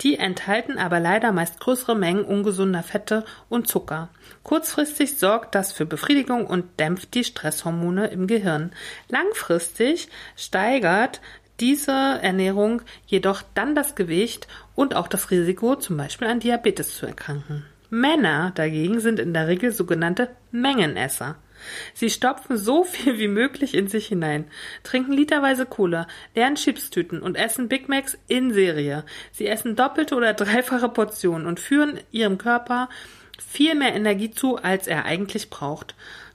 Die 0.00 0.16
enthalten 0.16 0.78
aber 0.78 1.00
leider 1.00 1.32
meist 1.32 1.58
größere 1.58 1.96
Mengen 1.96 2.24
ungesunder 2.24 2.82
Fette 2.82 3.24
und 3.48 3.66
Zucker. 3.66 4.10
Kurzfristig 4.44 5.18
sorgt 5.18 5.54
das 5.54 5.72
für 5.72 5.86
Befriedigung 5.86 6.46
und 6.46 6.78
dämpft 6.78 7.14
die 7.14 7.24
Stresshormone 7.24 8.06
im 8.08 8.26
Gehirn. 8.26 8.72
Langfristig 9.08 10.08
steigert 10.36 11.20
diese 11.60 11.92
Ernährung 11.92 12.82
jedoch 13.06 13.42
dann 13.54 13.74
das 13.74 13.94
Gewicht 13.94 14.48
und 14.74 14.96
auch 14.96 15.08
das 15.08 15.30
Risiko, 15.30 15.76
zum 15.76 15.96
Beispiel 15.96 16.28
an 16.28 16.40
Diabetes 16.40 16.96
zu 16.96 17.06
erkranken. 17.06 17.64
Männer 17.90 18.52
dagegen 18.54 19.00
sind 19.00 19.20
in 19.20 19.32
der 19.34 19.46
Regel 19.46 19.70
sogenannte 19.70 20.30
Mengenesser. 20.50 21.36
Sie 21.94 22.10
stopfen 22.10 22.56
so 22.56 22.84
viel 22.84 23.18
wie 23.18 23.28
möglich 23.28 23.74
in 23.74 23.88
sich 23.88 24.08
hinein, 24.08 24.46
trinken 24.82 25.12
literweise 25.12 25.64
Cola, 25.64 26.06
leeren 26.34 26.56
Chipstüten 26.56 27.22
und 27.22 27.36
essen 27.36 27.68
Big 27.68 27.88
Macs 27.88 28.18
in 28.26 28.52
Serie. 28.52 29.04
Sie 29.32 29.46
essen 29.46 29.76
doppelte 29.76 30.14
oder 30.16 30.34
dreifache 30.34 30.88
Portionen 30.88 31.46
und 31.46 31.60
führen 31.60 32.00
ihrem 32.10 32.36
Körper 32.36 32.88
viel 33.38 33.74
mehr 33.74 33.94
Energie 33.94 34.30
zu, 34.30 34.56
als 34.56 34.86
er 34.86 35.04
eigentlich 35.04 35.50
braucht. 35.50 35.94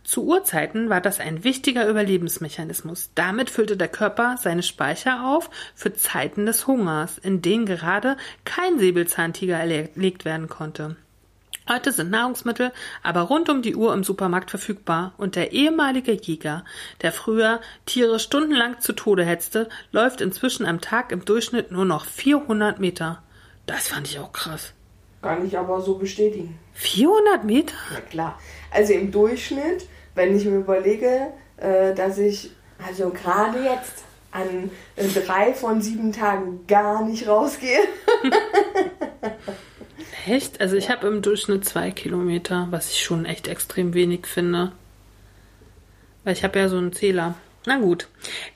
Zu 0.09 0.25
Urzeiten 0.25 0.89
war 0.89 1.01
das 1.01 1.19
ein 1.19 1.43
wichtiger 1.43 1.87
Überlebensmechanismus. 1.87 3.11
Damit 3.13 3.51
füllte 3.51 3.77
der 3.77 3.89
Körper 3.89 4.37
seine 4.41 4.63
Speicher 4.63 5.23
auf 5.27 5.51
für 5.75 5.93
Zeiten 5.93 6.47
des 6.47 6.65
Hungers, 6.65 7.19
in 7.19 7.43
denen 7.43 7.67
gerade 7.67 8.17
kein 8.43 8.79
Säbelzahntiger 8.79 9.57
erlegt 9.57 10.25
werden 10.25 10.49
konnte. 10.49 10.95
Heute 11.69 11.91
sind 11.91 12.09
Nahrungsmittel 12.09 12.71
aber 13.03 13.21
rund 13.21 13.49
um 13.49 13.61
die 13.61 13.75
Uhr 13.75 13.93
im 13.93 14.03
Supermarkt 14.03 14.49
verfügbar 14.49 15.13
und 15.17 15.35
der 15.35 15.51
ehemalige 15.51 16.13
Jäger, 16.13 16.65
der 17.03 17.11
früher 17.11 17.61
Tiere 17.85 18.17
stundenlang 18.17 18.79
zu 18.79 18.93
Tode 18.93 19.23
hetzte, 19.23 19.69
läuft 19.91 20.21
inzwischen 20.21 20.65
am 20.65 20.81
Tag 20.81 21.11
im 21.11 21.23
Durchschnitt 21.23 21.69
nur 21.69 21.85
noch 21.85 22.05
400 22.05 22.79
Meter. 22.79 23.21
Das 23.67 23.89
fand 23.89 24.07
ich 24.07 24.17
auch 24.17 24.31
krass. 24.31 24.73
Kann 25.21 25.45
ich 25.45 25.55
aber 25.55 25.81
so 25.81 25.99
bestätigen. 25.99 26.57
400 26.73 27.43
Meter? 27.43 27.75
Na 27.93 28.01
klar. 28.01 28.39
Also 28.71 28.93
im 28.93 29.11
Durchschnitt 29.11 29.87
wenn 30.15 30.35
ich 30.35 30.45
mir 30.45 30.57
überlege, 30.57 31.27
äh, 31.57 31.93
dass 31.93 32.17
ich 32.17 32.51
also 32.85 33.09
gerade 33.09 33.63
jetzt 33.63 34.03
an 34.31 34.69
äh, 34.95 35.07
drei 35.07 35.53
von 35.53 35.81
sieben 35.81 36.11
Tagen 36.11 36.65
gar 36.67 37.03
nicht 37.05 37.27
rausgehe. 37.27 37.79
echt? 40.27 40.61
Also 40.61 40.75
ich 40.75 40.89
habe 40.89 41.07
im 41.07 41.21
Durchschnitt 41.21 41.65
zwei 41.65 41.91
Kilometer, 41.91 42.67
was 42.69 42.91
ich 42.91 43.03
schon 43.03 43.25
echt 43.25 43.47
extrem 43.47 43.93
wenig 43.93 44.27
finde. 44.27 44.71
Weil 46.23 46.33
ich 46.33 46.43
habe 46.43 46.59
ja 46.59 46.69
so 46.69 46.77
einen 46.77 46.93
Zähler. 46.93 47.35
Na 47.65 47.77
gut. 47.77 48.07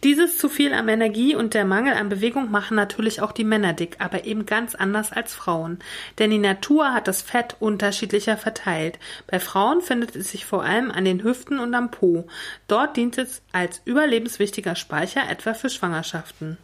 Dieses 0.04 0.38
zu 0.38 0.48
viel 0.48 0.74
an 0.74 0.88
Energie 0.88 1.36
und 1.36 1.54
der 1.54 1.66
Mangel 1.66 1.94
an 1.94 2.08
Bewegung 2.08 2.50
machen 2.50 2.76
natürlich 2.76 3.22
auch 3.22 3.34
die 3.34 3.44
Männer 3.44 3.74
dick, 3.74 3.98
aber 4.00 4.24
eben 4.26 4.46
ganz 4.46 4.76
anders 4.76 5.12
als 5.12 5.34
Frauen. 5.34 5.80
Denn 6.20 6.32
die 6.32 6.38
Natur 6.38 6.94
hat 6.94 7.10
das 7.10 7.22
Fett 7.22 7.58
unterschiedlicher 7.60 8.38
verteilt. 8.38 9.00
Bei 9.28 9.42
Frauen 9.42 9.82
findet 9.82 10.16
es 10.16 10.32
sich 10.32 10.46
vor 10.46 10.64
allem 10.64 10.90
an 10.90 11.04
den 11.04 11.24
Hüften 11.24 11.60
und 11.60 11.74
am 11.76 11.92
Po. 11.92 12.28
Dort 12.68 12.96
dient 12.96 13.18
es 13.18 13.42
als 13.52 13.82
überlebenswichtiger 13.84 14.76
Speicher 14.76 15.30
etwa 15.30 15.54
für 15.54 15.70
Schwangerschaften. 15.70 16.58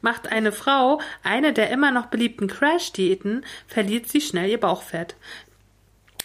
Macht 0.00 0.30
eine 0.30 0.52
Frau 0.52 1.00
eine 1.22 1.52
der 1.52 1.70
immer 1.70 1.90
noch 1.90 2.06
beliebten 2.06 2.46
Crash-Diäten, 2.46 3.44
verliert 3.66 4.08
sie 4.08 4.20
schnell 4.20 4.50
ihr 4.50 4.60
Bauchfett. 4.60 5.16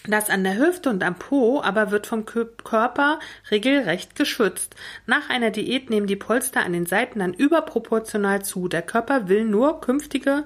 Das 0.08 0.30
an 0.30 0.44
der 0.44 0.58
Hüfte 0.58 0.90
und 0.90 1.04
am 1.04 1.16
Po 1.16 1.62
aber 1.62 1.92
wird 1.92 2.08
vom 2.08 2.26
Körper 2.26 3.20
regelrecht 3.52 4.16
geschützt. 4.16 4.76
Nach 5.06 5.30
einer 5.30 5.52
Diät 5.52 5.90
nehmen 5.90 6.08
die 6.08 6.16
Polster 6.16 6.64
an 6.64 6.74
den 6.74 6.86
Seiten 6.86 7.20
dann 7.20 7.34
überproportional 7.34 8.44
zu. 8.44 8.68
Der 8.68 8.82
Körper 8.82 9.28
will 9.30 9.46
nur 9.46 9.82
künftige 9.82 10.46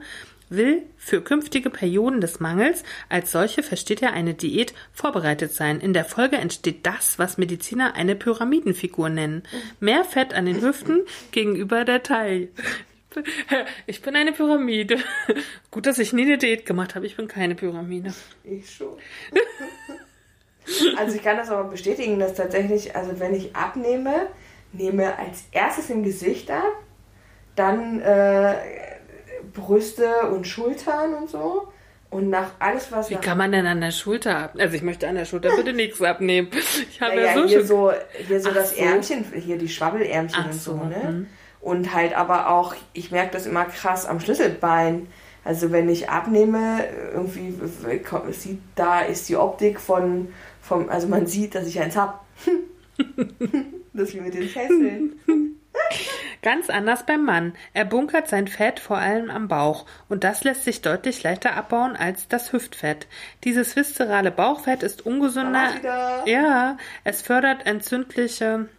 will 0.49 0.83
für 0.97 1.21
künftige 1.21 1.69
Perioden 1.69 2.21
des 2.21 2.39
Mangels 2.39 2.83
als 3.07 3.31
solche 3.31 3.63
versteht 3.63 4.01
er 4.01 4.13
eine 4.13 4.33
Diät 4.33 4.73
vorbereitet 4.91 5.53
sein. 5.53 5.79
In 5.79 5.93
der 5.93 6.05
Folge 6.05 6.37
entsteht 6.37 6.85
das, 6.85 7.19
was 7.19 7.37
Mediziner 7.37 7.95
eine 7.95 8.15
Pyramidenfigur 8.15 9.09
nennen. 9.09 9.43
Mehr 9.79 10.03
Fett 10.03 10.33
an 10.33 10.45
den 10.45 10.61
Hüften 10.61 11.01
gegenüber 11.31 11.85
der 11.85 12.03
Taille. 12.03 12.49
Ich 13.85 14.01
bin 14.01 14.15
eine 14.15 14.31
Pyramide. 14.31 14.97
Gut, 15.71 15.85
dass 15.85 15.99
ich 15.99 16.13
nie 16.13 16.23
eine 16.23 16.37
Diät 16.37 16.65
gemacht 16.65 16.95
habe. 16.95 17.05
Ich 17.05 17.17
bin 17.17 17.27
keine 17.27 17.55
Pyramide. 17.55 18.13
Ich 18.43 18.69
schon. 18.69 18.97
also 20.97 21.15
ich 21.15 21.23
kann 21.23 21.37
das 21.37 21.49
aber 21.49 21.69
bestätigen, 21.69 22.19
dass 22.19 22.35
tatsächlich, 22.35 22.95
also 22.95 23.19
wenn 23.19 23.33
ich 23.33 23.55
abnehme, 23.55 24.27
nehme 24.71 25.17
als 25.17 25.45
erstes 25.51 25.89
im 25.89 26.03
Gesicht 26.03 26.51
ab, 26.51 26.73
dann 27.55 28.01
äh, 28.01 28.55
Brüste 29.53 30.29
und 30.31 30.47
Schultern 30.47 31.13
und 31.13 31.29
so. 31.29 31.67
Und 32.11 32.29
nach 32.29 32.53
alles, 32.57 32.91
was. 32.91 33.09
Wie 33.11 33.15
kann 33.15 33.37
man 33.37 33.51
denn 33.51 33.67
an 33.67 33.81
der 33.81 33.91
Schulter 33.91 34.35
abnehmen? 34.35 34.65
Also 34.65 34.75
ich 34.77 34.81
möchte 34.81 35.07
an 35.07 35.15
der 35.15 35.25
Schulter 35.25 35.55
bitte 35.55 35.73
nichts 35.73 36.01
abnehmen. 36.01 36.49
Ich 36.89 36.99
habe 37.01 37.15
naja, 37.15 37.27
ja 37.27 37.33
so 37.35 37.47
hier 37.47 37.57
schon. 37.59 37.67
so 37.67 37.91
hier 38.27 38.41
so 38.41 38.49
Ach 38.49 38.55
das 38.55 38.71
so. 38.71 38.81
Ärmchen, 38.81 39.25
hier 39.35 39.57
die 39.57 39.69
Schwabbelärmchen 39.69 40.39
Ach 40.41 40.51
und 40.51 40.53
so, 40.53 40.71
so, 40.71 40.83
ne? 40.85 41.11
mhm. 41.11 41.27
Und 41.61 41.93
halt 41.93 42.15
aber 42.15 42.49
auch, 42.49 42.75
ich 42.93 43.11
merke 43.11 43.33
das 43.33 43.45
immer 43.45 43.65
krass 43.65 44.05
am 44.05 44.19
Schlüsselbein. 44.19 45.07
Also 45.43 45.71
wenn 45.71 45.89
ich 45.89 46.09
abnehme, 46.09 46.85
irgendwie 47.13 47.53
sieht, 48.31 48.59
da 48.75 49.01
ist 49.01 49.29
die 49.29 49.37
Optik 49.37 49.79
von, 49.79 50.33
vom, 50.61 50.89
also 50.89 51.07
man 51.07 51.27
sieht, 51.27 51.55
dass 51.55 51.67
ich 51.67 51.79
eins 51.79 51.97
hab. 51.97 52.25
das 53.93 54.13
wie 54.13 54.21
mit 54.21 54.33
den 54.33 54.47
Fesseln. 54.47 55.19
Ganz 56.41 56.69
anders 56.69 57.05
beim 57.05 57.25
Mann. 57.25 57.53
Er 57.73 57.85
bunkert 57.85 58.29
sein 58.29 58.47
Fett 58.47 58.79
vor 58.79 58.97
allem 58.97 59.29
am 59.29 59.47
Bauch 59.49 59.85
und 60.07 60.23
das 60.23 60.43
lässt 60.43 60.63
sich 60.63 60.81
deutlich 60.81 61.21
leichter 61.23 61.55
abbauen 61.55 61.97
als 61.97 62.27
das 62.29 62.53
Hüftfett. 62.53 63.07
Dieses 63.43 63.75
viszerale 63.75 64.31
Bauchfett 64.31 64.83
ist 64.83 65.05
ungesünder. 65.05 66.23
Ja, 66.25 66.77
es 67.03 67.21
fördert 67.21 67.65
entzündliche 67.65 68.69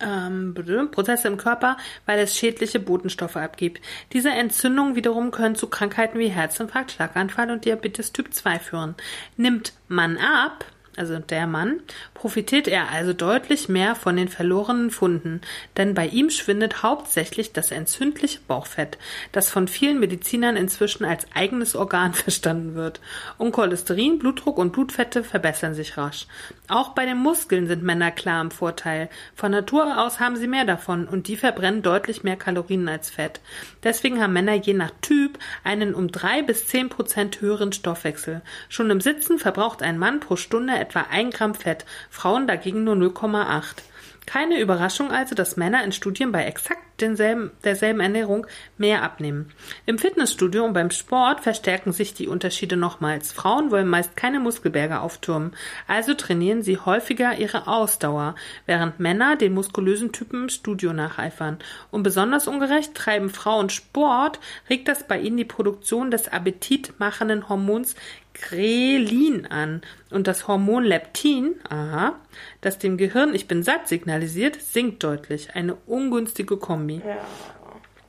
ähm, 0.00 0.54
Prozesse 0.90 1.28
im 1.28 1.36
Körper, 1.36 1.76
weil 2.06 2.18
es 2.18 2.36
schädliche 2.36 2.80
Botenstoffe 2.80 3.36
abgibt. 3.36 3.80
Diese 4.12 4.30
Entzündungen 4.30 4.96
wiederum 4.96 5.30
können 5.30 5.56
zu 5.56 5.68
Krankheiten 5.68 6.18
wie 6.18 6.28
Herzinfarkt, 6.28 6.92
Schlaganfall 6.92 7.50
und 7.50 7.64
Diabetes 7.64 8.12
Typ 8.12 8.32
2 8.32 8.58
führen. 8.58 8.94
Nimmt 9.36 9.72
man 9.88 10.16
ab, 10.18 10.64
also 10.96 11.18
der 11.18 11.46
Mann, 11.46 11.80
profitiert 12.18 12.66
er 12.66 12.90
also 12.90 13.12
deutlich 13.12 13.68
mehr 13.68 13.94
von 13.94 14.16
den 14.16 14.28
verlorenen 14.28 14.90
Funden, 14.90 15.40
denn 15.76 15.94
bei 15.94 16.08
ihm 16.08 16.30
schwindet 16.30 16.82
hauptsächlich 16.82 17.52
das 17.52 17.70
entzündliche 17.70 18.40
Bauchfett, 18.48 18.98
das 19.30 19.50
von 19.50 19.68
vielen 19.68 20.00
Medizinern 20.00 20.56
inzwischen 20.56 21.04
als 21.04 21.26
eigenes 21.32 21.76
Organ 21.76 22.14
verstanden 22.14 22.74
wird. 22.74 23.00
Und 23.38 23.52
Cholesterin, 23.52 24.18
Blutdruck 24.18 24.58
und 24.58 24.72
Blutfette 24.72 25.22
verbessern 25.22 25.74
sich 25.74 25.96
rasch. 25.96 26.26
Auch 26.66 26.90
bei 26.90 27.06
den 27.06 27.18
Muskeln 27.18 27.68
sind 27.68 27.84
Männer 27.84 28.10
klar 28.10 28.42
im 28.42 28.50
Vorteil. 28.50 29.08
Von 29.36 29.52
Natur 29.52 30.04
aus 30.04 30.18
haben 30.18 30.36
sie 30.36 30.48
mehr 30.48 30.64
davon 30.64 31.06
und 31.06 31.28
die 31.28 31.36
verbrennen 31.36 31.82
deutlich 31.82 32.24
mehr 32.24 32.36
Kalorien 32.36 32.88
als 32.88 33.10
Fett. 33.10 33.40
Deswegen 33.84 34.20
haben 34.20 34.32
Männer 34.32 34.54
je 34.54 34.74
nach 34.74 34.90
Typ 35.00 35.38
einen 35.62 35.94
um 35.94 36.10
drei 36.10 36.42
bis 36.42 36.66
zehn 36.66 36.88
Prozent 36.88 37.40
höheren 37.40 37.72
Stoffwechsel. 37.72 38.42
Schon 38.68 38.90
im 38.90 39.00
Sitzen 39.00 39.38
verbraucht 39.38 39.82
ein 39.82 39.98
Mann 39.98 40.18
pro 40.18 40.34
Stunde 40.34 40.76
etwa 40.76 41.06
ein 41.10 41.30
Gramm 41.30 41.54
Fett, 41.54 41.84
Frauen 42.10 42.46
dagegen 42.46 42.84
nur 42.84 42.94
0,8. 42.94 43.82
Keine 44.28 44.60
Überraschung 44.60 45.10
also, 45.10 45.34
dass 45.34 45.56
Männer 45.56 45.82
in 45.84 45.92
Studien 45.92 46.32
bei 46.32 46.44
exakt 46.44 46.82
denselben, 47.00 47.50
derselben 47.64 48.00
Ernährung 48.00 48.46
mehr 48.76 49.02
abnehmen. 49.02 49.52
Im 49.86 49.98
Fitnessstudio 49.98 50.64
und 50.64 50.74
beim 50.74 50.90
Sport 50.90 51.40
verstärken 51.40 51.92
sich 51.92 52.12
die 52.12 52.28
Unterschiede 52.28 52.76
nochmals. 52.76 53.32
Frauen 53.32 53.70
wollen 53.70 53.88
meist 53.88 54.16
keine 54.16 54.40
Muskelberge 54.40 55.00
auftürmen, 55.00 55.52
also 55.86 56.12
trainieren 56.12 56.62
sie 56.62 56.78
häufiger 56.78 57.38
ihre 57.38 57.68
Ausdauer, 57.68 58.34
während 58.66 59.00
Männer 59.00 59.36
den 59.36 59.54
muskulösen 59.54 60.12
Typen 60.12 60.44
im 60.44 60.48
Studio 60.50 60.92
nacheifern. 60.92 61.58
Und 61.90 62.02
besonders 62.02 62.48
ungerecht 62.48 62.94
treiben 62.94 63.30
Frauen 63.30 63.70
Sport, 63.70 64.40
regt 64.68 64.88
das 64.88 65.06
bei 65.06 65.18
ihnen 65.18 65.38
die 65.38 65.44
Produktion 65.44 66.10
des 66.10 66.28
appetitmachenden 66.28 67.48
Hormons 67.48 67.94
Grelin 68.34 69.46
an 69.46 69.82
und 70.10 70.26
das 70.26 70.46
Hormon 70.46 70.84
Leptin, 70.84 71.56
aha, 71.68 72.14
das 72.60 72.78
dem 72.78 72.96
Gehirn 72.96 73.34
Ich 73.34 73.48
bin 73.48 73.62
satt 73.62 73.88
signalisiert, 73.88 74.60
sinkt 74.60 75.02
deutlich. 75.02 75.54
Eine 75.54 75.74
ungünstige 75.86 76.56
Kombi. 76.56 77.02
Ja. 77.04 77.18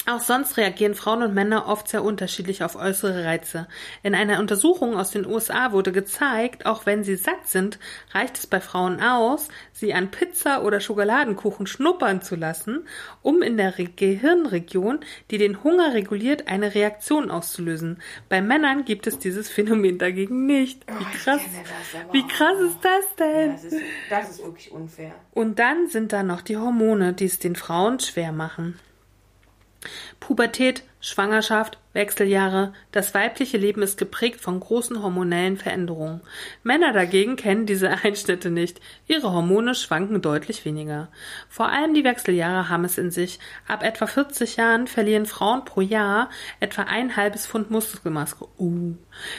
Auch 0.10 0.22
sonst 0.22 0.58
reagieren 0.58 0.96
Frauen 0.96 1.22
und 1.22 1.36
Männer 1.36 1.68
oft 1.68 1.88
sehr 1.88 2.04
unterschiedlich 2.04 2.64
auf 2.64 2.76
äußere 2.76 3.26
Reize. 3.26 3.68
In 4.02 4.16
einer 4.16 4.40
Untersuchung 4.40 4.98
aus 4.98 5.12
den 5.12 5.24
USA 5.24 5.72
wurde 5.72 5.92
gezeigt, 5.92 6.66
auch 6.66 6.88
wenn 6.88 7.04
sie 7.04 7.16
satt 7.16 7.46
sind, 7.46 7.78
reicht 8.12 8.40
es 8.40 8.48
bei 8.48 8.60
Frauen 8.60 9.02
aus, 9.02 9.50
sie 9.72 9.94
an 9.94 10.10
Pizza 10.10 10.64
oder 10.64 10.80
Schokoladenkuchen 10.80 11.68
schnuppern 11.68 12.24
zu 12.24 12.36
lassen, 12.36 12.88
um 13.22 13.44
in 13.44 13.56
der 13.56 13.78
Re 13.78 13.86
Gehirnregion, 13.86 15.02
die 15.30 15.38
den 15.38 15.64
Hunger 15.64 15.94
reguliert, 15.94 16.48
eine 16.48 16.74
Reaktion 16.74 17.30
auszulösen. 17.30 18.02
Bei 18.30 18.42
Männern 18.42 18.86
gibt 18.86 19.06
es 19.06 19.20
dieses 19.20 19.48
Phänomen 19.48 20.00
dagegen 20.00 20.48
nicht. 20.48 20.88
Wie 20.88 20.94
Oh, 20.94 21.18
krass, 21.24 21.42
aber 21.94 22.14
wie 22.14 22.26
krass 22.26 22.60
ist 22.62 22.80
das 22.82 23.16
denn? 23.20 23.52
Das 23.52 23.64
ist, 23.64 23.78
das 24.10 24.30
ist 24.32 24.44
wirklich 24.44 24.72
unfair. 24.72 25.14
Und 25.34 25.60
dann 25.60 25.88
sind 25.88 26.14
da 26.14 26.24
noch 26.24 26.42
die 26.42 26.58
Hormone, 26.58 27.14
die 27.14 27.26
es 27.26 27.38
den 27.38 27.56
Frauen 27.56 28.00
schwer 28.00 28.32
machen. 28.32 28.80
Pubertät, 30.20 30.84
Schwangerschaft, 31.02 31.78
Wechseljahre, 31.94 32.74
das 32.92 33.16
weibliche 33.16 33.58
Leben 33.58 33.82
ist 33.82 33.98
geprägt 33.98 34.42
von 34.42 34.60
großen 34.60 35.02
hormonellen 35.02 35.58
Veränderungen. 35.58 36.22
Männer 36.62 36.94
dagegen 36.94 37.36
kennen 37.36 37.66
diese 37.66 37.90
Einschnitte 38.04 38.52
nicht. 38.52 38.80
Ihre 39.08 39.32
Hormone 39.32 39.74
schwanken 39.74 40.22
deutlich 40.22 40.66
weniger. 40.66 41.08
Vor 41.50 41.70
allem 41.70 41.96
die 41.96 42.04
Wechseljahre 42.04 42.70
haben 42.70 42.86
es 42.86 42.98
in 42.98 43.10
sich. 43.10 43.40
Ab 43.68 43.84
etwa 43.84 44.06
40 44.06 44.58
Jahren 44.58 44.86
verlieren 44.88 45.26
Frauen 45.26 45.66
pro 45.66 45.82
Jahr 45.82 46.30
etwa 46.60 46.84
ein 46.84 47.16
halbes 47.16 47.48
Pfund 47.48 47.72
Muskelmasse. 47.72 48.36
Uh. 48.60 48.94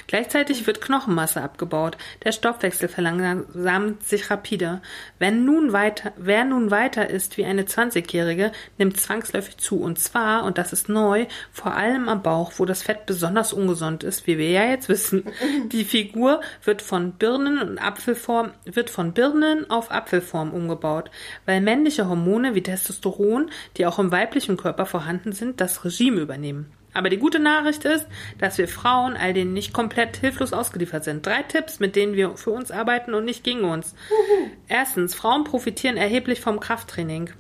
Gleichzeitig 0.09 0.67
wird 0.67 0.81
Knochenmasse 0.81 1.43
abgebaut. 1.43 1.97
Der 2.25 2.33
Stoffwechsel 2.33 2.89
verlangsamt 2.89 4.03
sich 4.03 4.29
rapide. 4.31 4.83
Wenn 5.19 5.45
nun 5.45 5.73
weiter, 5.73 6.13
wer 6.17 6.45
nun 6.45 6.71
weiter 6.71 7.09
ist 7.09 7.37
wie 7.37 7.45
eine 7.45 7.63
20-Jährige, 7.63 8.51
nimmt 8.77 9.01
zwangsläufig 9.01 9.59
zu. 9.59 9.81
Und 9.81 9.99
zwar, 9.99 10.45
und 10.45 10.59
das 10.59 10.73
ist 10.73 10.89
neu, 10.89 11.27
vor 11.53 11.75
allem 11.75 12.09
am 12.09 12.23
Bauch, 12.23 12.53
wo 12.57 12.65
das 12.65 12.83
Fett 12.83 13.07
besonders 13.07 13.53
ungesund 13.53 14.05
ist, 14.05 14.27
wie 14.27 14.39
wir 14.39 14.51
ja 14.51 14.65
jetzt 14.65 14.89
wissen. 14.89 15.25
Die 15.73 15.85
Figur 15.85 16.41
wird 16.65 16.83
von 16.83 17.13
Birnen 17.13 17.59
und 17.59 17.79
Apfelform, 17.79 18.53
wird 18.65 18.91
von 18.91 19.13
Birnen 19.13 19.69
auf 19.71 19.91
Apfelform 19.91 20.53
umgebaut, 20.53 21.11
weil 21.47 21.61
männliche 21.61 22.09
Hormone 22.09 22.55
wie 22.55 22.63
Testosteron, 22.63 23.51
die 23.77 23.87
auch 23.87 23.99
im 23.99 24.11
weiblichen 24.11 24.57
Körper 24.57 24.87
vorhanden 24.87 25.33
sind, 25.33 25.61
das 25.61 25.85
Regime 25.85 26.21
übernehmen. 26.21 26.73
Aber 26.93 27.09
die 27.09 27.19
gute 27.19 27.39
Nachricht 27.39 27.85
ist, 27.85 28.07
dass 28.39 28.59
wir 28.59 28.67
Frauen 28.67 29.17
all 29.17 29.33
denen 29.33 29.53
nicht 29.53 29.73
komplett 29.73 30.17
hilflos 30.17 30.53
ausgeliefert 30.53 31.05
sind. 31.05 31.25
Drei 31.25 31.43
Tipps, 31.43 31.79
mit 31.79 31.95
denen 31.95 32.15
wir 32.15 32.37
für 32.37 32.51
uns 32.51 32.71
arbeiten 32.71 33.15
und 33.15 33.25
nicht 33.25 33.45
gegen 33.45 33.63
uns. 33.63 33.95
Erstens, 34.69 35.15
Frauen 35.15 35.45
profitieren 35.45 35.97
erheblich 35.97 36.41
vom 36.41 36.59
Krafttraining. 36.59 37.31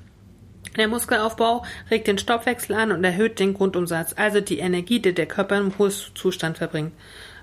Der 0.77 0.89
Muskelaufbau 0.89 1.65
regt 1.91 2.07
den 2.07 2.19
Stoffwechsel 2.19 2.77
an 2.77 2.93
und 2.93 3.03
erhöht 3.05 3.41
den 3.41 3.55
Grundumsatz, 3.55 4.15
also 4.17 4.41
die 4.41 4.59
Energie, 4.59 5.01
die 5.01 5.15
der 5.15 5.27
Körper 5.27 5.59
im 5.59 5.73
Ruhezustand 5.77 6.59
verbringt. 6.59 6.93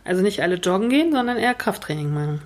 Also 0.06 0.22
nicht 0.22 0.42
alle 0.42 0.56
joggen 0.56 0.90
gehen, 0.90 1.12
sondern 1.12 1.38
eher 1.38 1.54
Krafttraining 1.54 2.14
machen. 2.14 2.42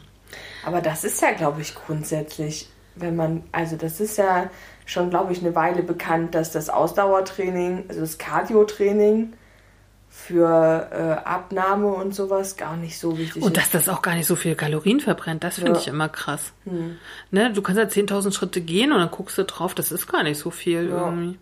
Aber 0.66 0.82
das 0.82 1.04
ist 1.04 1.22
ja, 1.22 1.32
glaube 1.32 1.62
ich, 1.62 1.76
grundsätzlich, 1.76 2.68
wenn 2.96 3.16
man, 3.16 3.44
also 3.52 3.76
das 3.76 4.00
ist 4.00 4.18
ja 4.18 4.50
schon, 4.86 5.10
glaube 5.10 5.34
ich, 5.34 5.42
eine 5.42 5.56
Weile 5.56 5.84
bekannt, 5.84 6.34
dass 6.34 6.52
das 6.52 6.70
Ausdauertraining, 6.70 7.86
also 7.88 8.02
das 8.02 8.18
Cardio-Training 8.18 9.34
für 10.22 10.88
äh, 10.92 11.28
Abnahme 11.28 11.88
und 11.88 12.14
sowas 12.16 12.56
gar 12.58 12.78
nicht 12.78 12.98
so 13.00 13.18
wichtig 13.18 13.42
Und 13.44 13.58
dass 13.58 13.70
das 13.72 13.90
auch 13.90 14.02
gar 14.02 14.16
nicht 14.16 14.28
so 14.28 14.36
viel 14.36 14.56
Kalorien 14.56 15.00
verbrennt, 15.00 15.44
das 15.44 15.56
finde 15.56 15.72
Ja. 15.72 15.78
ich 15.78 15.88
immer 15.88 16.10
krass. 16.10 16.54
Ne, 17.32 17.52
du 17.54 17.62
kannst 17.62 17.80
ja 17.80 17.88
10.000 17.88 18.32
Schritte 18.34 18.62
gehen 18.62 18.92
und 18.92 19.00
dann 19.00 19.12
guckst 19.12 19.38
du 19.38 19.44
drauf, 19.46 19.74
das 19.74 19.92
ist 19.92 20.08
gar 20.08 20.24
nicht 20.24 20.38
so 20.38 20.52
viel 20.52 20.90
Ja. 20.90 21.06
irgendwie. 21.06 21.40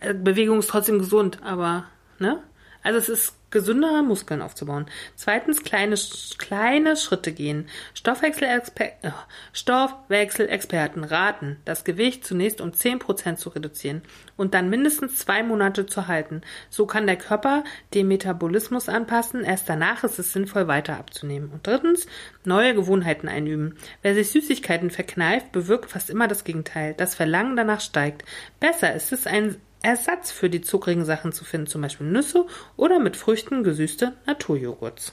Äh, 0.00 0.14
Bewegung 0.14 0.58
ist 0.58 0.70
trotzdem 0.70 0.98
gesund, 0.98 1.38
aber, 1.44 1.84
ne? 2.18 2.38
Also 2.82 2.98
es 2.98 3.08
ist 3.08 3.34
gesünder, 3.54 4.02
Muskeln 4.02 4.42
aufzubauen. 4.42 4.84
Zweitens, 5.16 5.62
kleine, 5.62 5.96
kleine 6.36 6.96
Schritte 6.98 7.32
gehen. 7.32 7.68
Stoffwechselexper 7.94 8.84
äh, 9.00 9.12
Stoffwechselexperten 9.54 11.04
raten, 11.04 11.56
das 11.64 11.84
Gewicht 11.84 12.26
zunächst 12.26 12.60
um 12.60 12.72
10% 12.72 13.36
zu 13.36 13.48
reduzieren 13.48 14.02
und 14.36 14.52
dann 14.52 14.68
mindestens 14.68 15.16
zwei 15.16 15.42
Monate 15.42 15.86
zu 15.86 16.06
halten. 16.06 16.42
So 16.68 16.84
kann 16.84 17.06
der 17.06 17.16
Körper 17.16 17.64
den 17.94 18.08
Metabolismus 18.08 18.90
anpassen. 18.90 19.44
Erst 19.44 19.68
danach 19.68 20.04
ist 20.04 20.18
es 20.18 20.32
sinnvoll, 20.32 20.68
weiter 20.68 20.98
abzunehmen. 20.98 21.50
Und 21.50 21.66
drittens, 21.66 22.06
neue 22.44 22.74
Gewohnheiten 22.74 23.28
einüben. 23.28 23.78
Wer 24.02 24.14
sich 24.14 24.30
Süßigkeiten 24.30 24.90
verkneift, 24.90 25.52
bewirkt 25.52 25.90
fast 25.90 26.10
immer 26.10 26.28
das 26.28 26.44
Gegenteil. 26.44 26.94
Das 26.94 27.14
Verlangen 27.14 27.56
danach 27.56 27.80
steigt. 27.80 28.24
Besser 28.60 28.92
ist 28.94 29.12
es, 29.12 29.26
ein 29.26 29.56
Ersatz 29.84 30.30
für 30.30 30.50
die 30.50 30.62
zuckrigen 30.62 31.04
Sachen 31.04 31.32
zu 31.32 31.44
finden, 31.44 31.66
zum 31.66 31.82
Beispiel 31.82 32.06
Nüsse 32.06 32.46
oder 32.76 32.98
mit 32.98 33.16
Früchten 33.16 33.62
gesüßte 33.62 34.14
Naturjoghurts. 34.26 35.12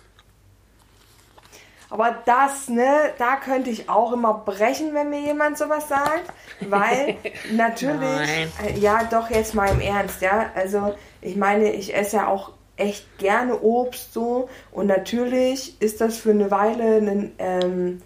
Aber 1.89 2.15
das, 2.25 2.69
ne, 2.69 3.11
da 3.17 3.35
könnte 3.35 3.69
ich 3.69 3.89
auch 3.89 4.13
immer 4.13 4.33
brechen, 4.33 4.93
wenn 4.93 5.09
mir 5.09 5.19
jemand 5.19 5.57
sowas 5.57 5.89
sagt. 5.89 6.31
Weil 6.61 7.17
natürlich, 7.51 8.49
äh, 8.65 8.79
ja, 8.79 9.03
doch 9.03 9.29
jetzt 9.29 9.53
mal 9.53 9.69
im 9.69 9.81
Ernst, 9.81 10.21
ja. 10.21 10.51
Also, 10.55 10.95
ich 11.19 11.35
meine, 11.35 11.73
ich 11.73 11.93
esse 11.93 12.15
ja 12.15 12.27
auch 12.27 12.53
echt 12.77 13.17
gerne 13.17 13.59
Obst 13.59 14.13
so. 14.13 14.49
Und 14.71 14.87
natürlich 14.87 15.81
ist 15.81 15.99
das 15.99 16.17
für 16.17 16.31
eine 16.31 16.49
Weile 16.49 16.97
ein, 16.97 17.31
ähm, 17.39 18.01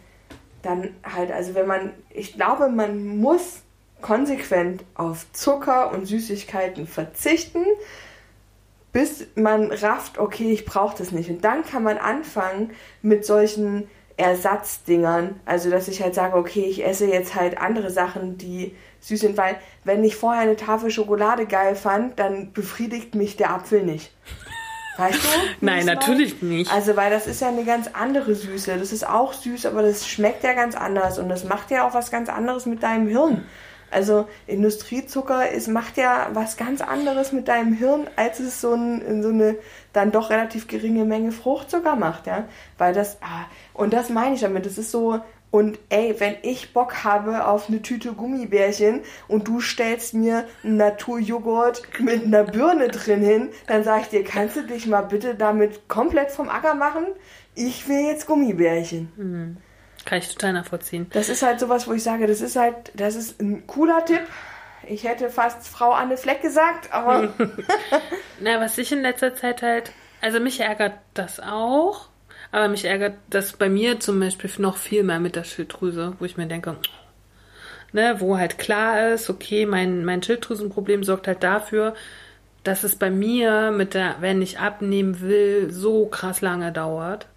dann 0.64 0.96
halt, 1.04 1.32
also 1.32 1.54
wenn 1.54 1.68
man, 1.68 1.94
ich 2.10 2.34
glaube, 2.34 2.70
man 2.70 3.20
muss 3.20 3.62
konsequent 4.02 4.84
auf 4.94 5.26
Zucker 5.34 5.92
und 5.92 6.06
Süßigkeiten 6.06 6.88
verzichten, 6.88 7.64
bis 8.92 9.28
man 9.36 9.72
rafft, 9.72 10.20
okay, 10.20 10.52
ich 10.52 10.66
brauche 10.66 10.98
das 10.98 11.12
nicht. 11.12 11.30
Und 11.30 11.44
dann 11.44 11.66
kann 11.66 11.84
man 11.84 11.98
anfangen 11.98 12.72
mit 13.02 13.26
solchen 13.26 13.90
Ersatzdingern. 14.18 15.40
Also, 15.46 15.70
dass 15.70 15.88
ich 15.88 16.02
halt 16.02 16.16
sage, 16.16 16.38
okay, 16.38 16.66
ich 16.66 16.86
esse 16.86 17.06
jetzt 17.06 17.36
halt 17.36 17.58
andere 17.58 17.92
Sachen, 17.92 18.38
die 18.38 18.74
süß 19.02 19.20
sind, 19.20 19.38
weil 19.38 19.58
wenn 19.84 20.04
ich 20.04 20.16
vorher 20.16 20.44
eine 20.44 20.56
Tafel 20.56 20.92
Schokolade 20.92 21.46
geil 21.46 21.76
fand, 21.76 22.18
dann 22.20 22.54
befriedigt 22.54 23.16
mich 23.16 23.36
der 23.36 23.52
Apfel 23.52 23.84
nicht. 23.84 24.12
Weißt 24.98 25.22
du? 25.22 25.28
Nein, 25.60 25.86
natürlich 25.86 26.42
nicht. 26.42 26.72
Also, 26.72 26.96
weil 26.96 27.12
das 27.12 27.28
ist 27.28 27.42
ja 27.42 27.50
eine 27.50 27.66
ganz 27.66 27.90
andere 27.92 28.34
Süße. 28.34 28.78
Das 28.78 28.94
ist 28.94 29.06
auch 29.06 29.34
süß, 29.34 29.66
aber 29.66 29.82
das 29.82 30.08
schmeckt 30.08 30.44
ja 30.44 30.54
ganz 30.54 30.76
anders 30.76 31.20
und 31.20 31.28
das 31.28 31.44
macht 31.44 31.70
ja 31.70 31.86
auch 31.86 31.94
was 31.94 32.12
ganz 32.12 32.30
anderes 32.30 32.66
mit 32.66 32.82
deinem 32.82 33.08
Hirn. 33.08 33.44
Also 33.96 34.28
Industriezucker 34.46 35.50
ist, 35.50 35.70
macht 35.70 35.96
ja 35.96 36.28
was 36.34 36.58
ganz 36.58 36.82
anderes 36.82 37.32
mit 37.32 37.48
deinem 37.48 37.72
Hirn, 37.72 38.08
als 38.18 38.42
es 38.42 38.60
so, 38.60 38.74
ein, 38.74 39.24
so 39.24 39.30
eine 39.30 39.56
dann 39.94 40.12
doch 40.12 40.32
relativ 40.32 40.68
geringe 40.68 41.06
Menge 41.06 41.32
Fruchtzucker 41.32 41.96
macht, 41.96 42.28
ja. 42.28 42.44
Weil 42.78 42.94
das, 42.94 43.18
ah, 43.22 43.46
und 43.74 43.94
das 43.94 44.10
meine 44.10 44.36
ich 44.36 44.42
damit, 44.42 44.66
das 44.66 44.78
ist 44.78 44.92
so, 44.92 45.22
und 45.50 45.80
ey, 45.88 46.14
wenn 46.20 46.36
ich 46.42 46.74
Bock 46.74 47.06
habe 47.06 47.48
auf 47.48 47.70
eine 47.70 47.82
Tüte 47.82 48.12
Gummibärchen 48.12 49.00
und 49.30 49.48
du 49.48 49.62
stellst 49.62 50.14
mir 50.14 50.44
einen 50.66 50.76
Naturjoghurt 50.76 51.84
mit 52.00 52.26
einer 52.26 52.44
Birne 52.44 52.90
drin 52.90 53.22
hin, 53.22 53.50
dann 53.68 53.86
sage 53.86 54.02
ich 54.02 54.08
dir, 54.10 54.24
kannst 54.26 54.58
du 54.58 54.64
dich 54.64 54.88
mal 54.88 55.04
bitte 55.04 55.36
damit 55.36 55.88
komplett 55.88 56.32
vom 56.32 56.50
Acker 56.50 56.76
machen? 56.76 57.06
Ich 57.54 57.88
will 57.88 58.02
jetzt 58.02 58.28
Gummibärchen. 58.28 59.08
Kann 60.06 60.20
ich 60.20 60.30
total 60.30 60.54
nachvollziehen. 60.54 61.08
Das 61.12 61.30
ist 61.30 61.42
halt 61.42 61.60
sowas, 61.60 61.88
wo 61.88 61.94
ich 61.94 62.04
sage, 62.04 62.28
das 62.28 62.42
ist 62.42 62.56
halt, 62.56 62.92
das 62.94 63.16
ist 63.16 63.42
ein 63.42 63.66
cooler 63.68 64.06
Tipp. 64.06 64.22
Ich 64.88 65.04
hätte 65.04 65.30
fast 65.30 65.68
Frau 65.68 65.92
Anne 65.92 66.16
Fleck 66.16 66.42
gesagt, 66.42 66.94
aber 66.94 67.34
Na, 68.40 68.60
was 68.60 68.78
ich 68.78 68.92
in 68.92 69.02
letzter 69.02 69.36
Zeit 69.36 69.64
halt, 69.64 69.92
also 70.22 70.40
mich 70.40 70.60
ärgert 70.60 70.94
das 71.16 71.40
auch, 71.40 72.08
aber 72.52 72.68
mich 72.68 72.86
ärgert 72.86 73.16
das 73.30 73.54
bei 73.54 73.68
mir 73.68 74.00
zum 74.00 74.20
Beispiel 74.20 74.52
noch 74.60 74.78
viel 74.78 75.04
mehr 75.04 75.20
mit 75.20 75.36
der 75.36 75.44
Schilddrüse, 75.44 76.14
wo 76.20 76.26
ich 76.26 76.38
mir 76.38 76.46
denke, 76.46 76.78
ne, 77.92 78.16
wo 78.20 78.38
halt 78.38 78.60
klar 78.60 79.10
ist, 79.10 79.30
okay, 79.30 79.66
mein, 79.66 80.06
mein 80.06 80.22
Schilddrüsenproblem 80.22 81.04
sorgt 81.04 81.28
halt 81.28 81.42
dafür, 81.44 81.96
dass 82.64 82.84
es 82.84 82.96
bei 82.96 83.10
mir 83.10 83.72
mit 83.72 83.94
der, 83.94 84.18
wenn 84.20 84.42
ich 84.42 84.60
abnehmen 84.60 85.22
will, 85.22 85.72
so 85.72 86.06
krass 86.08 86.42
lange 86.42 86.72
dauert. 86.72 87.28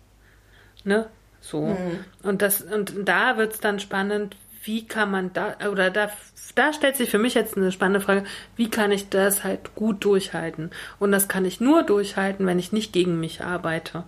Ne? 0.85 1.07
So. 1.51 1.77
Und 2.23 2.43
das, 2.43 2.61
und 2.61 2.93
da 3.05 3.39
wird's 3.39 3.61
dann 3.61 3.81
spannend, 3.81 4.37
wie 4.65 4.87
kann 4.87 5.11
man 5.11 5.33
da, 5.33 5.57
oder 5.71 5.91
da, 5.91 6.11
da 6.55 6.73
stellt 6.73 6.97
sich 6.97 7.09
für 7.09 7.19
mich 7.19 7.35
jetzt 7.35 7.57
eine 7.57 7.73
spannende 7.73 8.01
Frage, 8.01 8.25
wie 8.57 8.69
kann 8.69 8.93
ich 8.93 9.09
das 9.09 9.45
halt 9.45 9.75
gut 9.75 10.05
durchhalten? 10.05 10.71
Und 10.99 11.11
das 11.11 11.27
kann 11.27 11.47
ich 11.47 11.61
nur 11.61 11.85
durchhalten, 11.85 12.47
wenn 12.47 12.59
ich 12.59 12.73
nicht 12.73 12.93
gegen 12.93 13.19
mich 13.19 13.43
arbeite. 13.43 14.05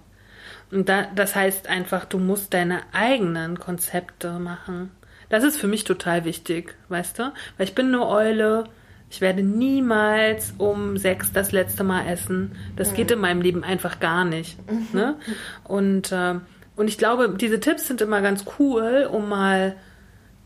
Und 0.70 0.88
da, 0.88 1.06
das 1.14 1.34
heißt 1.34 1.68
einfach, 1.68 2.04
du 2.04 2.18
musst 2.18 2.52
deine 2.52 2.82
eigenen 2.92 3.58
Konzepte 3.58 4.32
machen. 4.38 4.90
Das 5.30 5.44
ist 5.44 5.56
für 5.56 5.66
mich 5.66 5.84
total 5.84 6.24
wichtig, 6.24 6.74
weißt 6.88 7.18
du? 7.18 7.32
Weil 7.56 7.66
ich 7.66 7.74
bin 7.74 7.86
eine 7.86 8.06
Eule, 8.06 8.64
ich 9.10 9.20
werde 9.20 9.42
niemals 9.42 10.52
um 10.58 10.98
sechs 10.98 11.32
das 11.32 11.52
letzte 11.52 11.84
Mal 11.84 12.06
essen. 12.06 12.52
Das 12.76 12.92
geht 12.92 13.10
in 13.10 13.18
meinem 13.18 13.40
Leben 13.40 13.64
einfach 13.64 13.98
gar 13.98 14.24
nicht. 14.24 14.58
Ne? 14.92 15.16
Und, 15.64 16.12
äh, 16.12 16.34
und 16.80 16.88
ich 16.88 16.96
glaube, 16.96 17.28
diese 17.28 17.60
Tipps 17.60 17.86
sind 17.88 18.00
immer 18.00 18.22
ganz 18.22 18.46
cool, 18.58 19.06
um 19.12 19.28
mal 19.28 19.76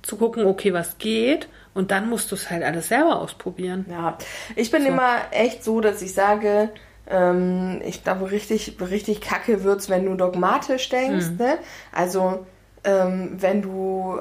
zu 0.02 0.16
gucken, 0.16 0.46
okay, 0.46 0.72
was 0.72 0.98
geht. 0.98 1.48
Und 1.74 1.92
dann 1.92 2.08
musst 2.08 2.32
du 2.32 2.34
es 2.34 2.50
halt 2.50 2.64
alles 2.64 2.88
selber 2.88 3.20
ausprobieren. 3.20 3.86
Ja, 3.88 4.18
ich 4.56 4.72
bin 4.72 4.84
immer 4.84 5.14
echt 5.30 5.62
so, 5.62 5.80
dass 5.80 6.02
ich 6.02 6.12
sage, 6.12 6.70
ähm, 7.08 7.80
ich 7.84 8.02
glaube, 8.02 8.32
richtig, 8.32 8.76
richtig 8.80 9.20
kacke 9.20 9.62
wird's, 9.62 9.88
wenn 9.88 10.06
du 10.06 10.16
dogmatisch 10.16 10.88
denkst. 10.88 11.38
Ne? 11.38 11.56
Also, 11.92 12.44
ähm, 12.82 13.36
wenn 13.36 13.62
du, 13.62 14.18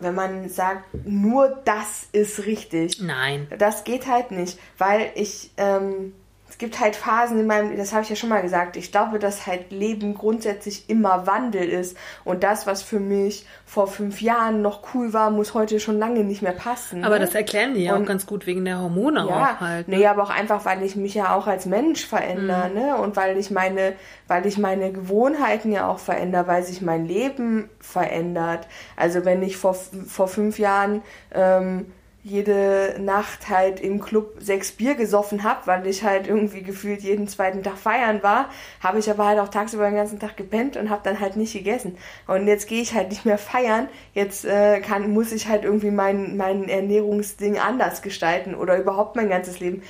wenn 0.00 0.14
man 0.14 0.48
sagt, 0.48 0.94
nur 1.04 1.60
das 1.66 2.08
ist 2.12 2.46
richtig. 2.46 3.02
Nein. 3.02 3.48
Das 3.58 3.84
geht 3.84 4.06
halt 4.06 4.30
nicht, 4.30 4.58
weil 4.78 5.10
ich, 5.14 5.50
ähm, 5.58 6.14
es 6.54 6.58
gibt 6.58 6.78
halt 6.78 6.94
Phasen 6.94 7.40
in 7.40 7.48
meinem, 7.48 7.76
das 7.76 7.92
habe 7.92 8.04
ich 8.04 8.10
ja 8.10 8.14
schon 8.14 8.28
mal 8.28 8.40
gesagt, 8.40 8.76
ich 8.76 8.92
glaube, 8.92 9.18
dass 9.18 9.44
halt 9.48 9.72
Leben 9.72 10.14
grundsätzlich 10.14 10.88
immer 10.88 11.26
Wandel 11.26 11.68
ist 11.68 11.96
und 12.24 12.44
das, 12.44 12.64
was 12.64 12.80
für 12.80 13.00
mich 13.00 13.44
vor 13.66 13.88
fünf 13.88 14.22
Jahren 14.22 14.62
noch 14.62 14.94
cool 14.94 15.12
war, 15.12 15.32
muss 15.32 15.52
heute 15.54 15.80
schon 15.80 15.98
lange 15.98 16.22
nicht 16.22 16.42
mehr 16.42 16.52
passen. 16.52 17.02
Aber 17.04 17.16
ne? 17.18 17.24
das 17.24 17.34
erklären 17.34 17.74
die 17.74 17.82
ja 17.82 17.94
auch 17.94 17.98
Und- 17.98 18.06
ganz 18.06 18.24
gut 18.24 18.46
wegen 18.46 18.64
der 18.64 18.80
Hormone 18.80 19.26
ja, 19.28 19.56
auch 19.56 19.60
halt. 19.60 19.88
ne? 19.88 19.96
nee, 19.96 20.06
aber 20.06 20.22
auch 20.22 20.30
einfach, 20.30 20.64
weil 20.64 20.84
ich 20.84 20.94
mich 20.94 21.14
ja 21.14 21.34
auch 21.34 21.48
als 21.48 21.66
Mensch 21.66 22.06
verändere, 22.06 22.68
Mhm. 22.68 22.74
ne? 22.74 22.96
Und 22.98 23.16
weil 23.16 23.36
ich 23.36 23.50
meine, 23.50 23.94
weil 24.28 24.46
ich 24.46 24.56
meine 24.56 24.92
Gewohnheiten 24.92 25.72
ja 25.72 25.88
auch 25.88 25.98
verändere, 25.98 26.46
weil 26.46 26.62
sich 26.62 26.80
mein 26.82 27.04
Leben 27.04 27.68
verändert. 27.80 28.68
Also 28.94 29.24
wenn 29.24 29.42
ich 29.42 29.56
vor, 29.56 29.74
vor 29.74 30.28
fünf 30.28 30.60
Jahren 30.60 31.02
ähm, 31.32 31.86
jede 32.24 32.96
Nacht 33.00 33.50
halt 33.50 33.80
im 33.80 34.00
Club 34.00 34.36
sechs 34.38 34.72
Bier 34.72 34.94
gesoffen 34.94 35.44
habe, 35.44 35.66
weil 35.66 35.86
ich 35.86 36.02
halt 36.02 36.26
irgendwie 36.26 36.62
gefühlt 36.62 37.02
jeden 37.02 37.28
zweiten 37.28 37.62
Tag 37.62 37.76
feiern 37.76 38.22
war, 38.22 38.48
habe 38.80 38.98
ich 38.98 39.10
aber 39.10 39.26
halt 39.26 39.38
auch 39.38 39.48
tagsüber 39.48 39.84
den 39.84 39.96
ganzen 39.96 40.18
Tag 40.18 40.34
gepennt 40.38 40.78
und 40.78 40.88
habe 40.88 41.02
dann 41.04 41.20
halt 41.20 41.36
nicht 41.36 41.52
gegessen. 41.52 41.98
Und 42.26 42.48
jetzt 42.48 42.66
gehe 42.66 42.80
ich 42.80 42.94
halt 42.94 43.10
nicht 43.10 43.26
mehr 43.26 43.36
feiern. 43.36 43.88
Jetzt 44.14 44.46
äh, 44.46 44.80
kann, 44.80 45.12
muss 45.12 45.32
ich 45.32 45.48
halt 45.48 45.64
irgendwie 45.64 45.90
mein, 45.90 46.38
mein 46.38 46.66
Ernährungsding 46.70 47.58
anders 47.58 48.00
gestalten 48.00 48.54
oder 48.54 48.78
überhaupt 48.78 49.16
mein 49.16 49.28
ganzes 49.28 49.60
Leben. 49.60 49.82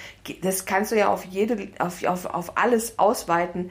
Das 0.42 0.66
kannst 0.66 0.90
du 0.90 0.96
ja 0.96 1.12
auf 1.12 1.24
jede, 1.24 1.68
auf, 1.78 2.02
auf, 2.02 2.26
auf 2.26 2.58
alles 2.58 2.98
ausweiten. 2.98 3.70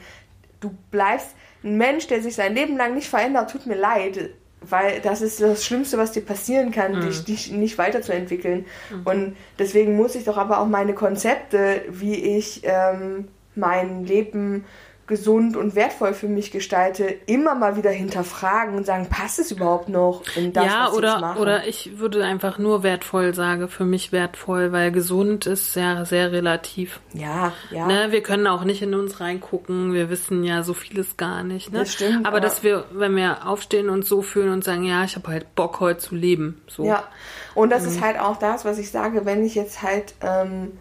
Du 0.61 0.73
bleibst 0.89 1.35
ein 1.65 1.77
Mensch, 1.77 2.07
der 2.07 2.21
sich 2.21 2.35
sein 2.35 2.55
Leben 2.55 2.77
lang 2.77 2.95
nicht 2.95 3.09
verändert, 3.09 3.51
tut 3.51 3.65
mir 3.65 3.75
leid. 3.75 4.29
Weil 4.69 5.01
das 5.01 5.21
ist 5.21 5.41
das 5.41 5.65
Schlimmste, 5.65 5.97
was 5.97 6.11
dir 6.11 6.21
passieren 6.21 6.71
kann, 6.71 7.01
dich, 7.01 7.23
dich 7.23 7.51
nicht 7.51 7.77
weiterzuentwickeln. 7.77 8.65
Und 9.03 9.35
deswegen 9.59 9.95
muss 9.95 10.15
ich 10.15 10.23
doch 10.23 10.37
aber 10.37 10.59
auch 10.59 10.67
meine 10.67 10.93
Konzepte, 10.93 11.81
wie 11.89 12.15
ich 12.15 12.61
ähm, 12.63 13.27
mein 13.55 14.05
Leben 14.05 14.65
gesund 15.05 15.57
und 15.57 15.75
wertvoll 15.75 16.13
für 16.13 16.29
mich 16.29 16.51
gestalte, 16.51 17.03
immer 17.25 17.55
mal 17.55 17.75
wieder 17.75 17.89
hinterfragen 17.91 18.75
und 18.75 18.85
sagen, 18.85 19.07
passt 19.09 19.37
es 19.37 19.51
überhaupt 19.51 19.89
noch 19.89 20.21
in 20.37 20.53
das, 20.53 20.65
ja, 20.65 20.83
was 20.85 20.91
ich 20.93 20.97
oder, 20.97 21.19
mache? 21.19 21.39
oder 21.41 21.67
ich 21.67 21.99
würde 21.99 22.23
einfach 22.23 22.57
nur 22.57 22.83
wertvoll 22.83 23.33
sagen, 23.33 23.67
für 23.67 23.83
mich 23.83 24.13
wertvoll, 24.13 24.71
weil 24.71 24.93
gesund 24.93 25.45
ist 25.45 25.73
sehr, 25.73 26.05
sehr 26.05 26.31
relativ. 26.31 27.01
ja, 27.13 27.51
ja. 27.69 27.85
Ne, 27.85 28.11
wir 28.11 28.23
können 28.23 28.47
auch 28.47 28.63
nicht 28.63 28.81
in 28.81 28.93
uns 28.93 29.19
reingucken, 29.19 29.91
wir 29.93 30.09
wissen 30.09 30.43
ja 30.45 30.63
so 30.63 30.73
vieles 30.73 31.17
gar 31.17 31.43
nicht. 31.43 31.73
Ne? 31.73 31.79
Das 31.79 31.91
stimmt, 31.91 32.19
aber, 32.25 32.37
aber- 32.37 32.39
dass 32.39 32.63
wir, 32.63 32.85
wenn 32.93 33.15
wir 33.17 33.45
aufstehen 33.45 33.89
und 33.89 34.05
so 34.05 34.21
fühlen 34.21 34.53
und 34.53 34.63
sagen, 34.63 34.85
ja, 34.85 35.03
ich 35.03 35.17
habe 35.17 35.27
halt 35.27 35.53
Bock 35.55 35.81
heute 35.81 35.99
zu 35.99 36.15
leben. 36.15 36.61
So. 36.67 36.85
Ja, 36.85 37.03
und 37.55 37.71
das 37.71 37.83
Mhm. 37.83 37.89
ist 37.89 38.01
halt 38.01 38.19
auch 38.19 38.37
das, 38.37 38.63
was 38.63 38.77
ich 38.77 38.89
sage, 38.89 39.25
wenn 39.25 39.43
ich 39.45 39.53
jetzt 39.55 39.81
halt 39.83 40.13
ähm, 40.21 40.71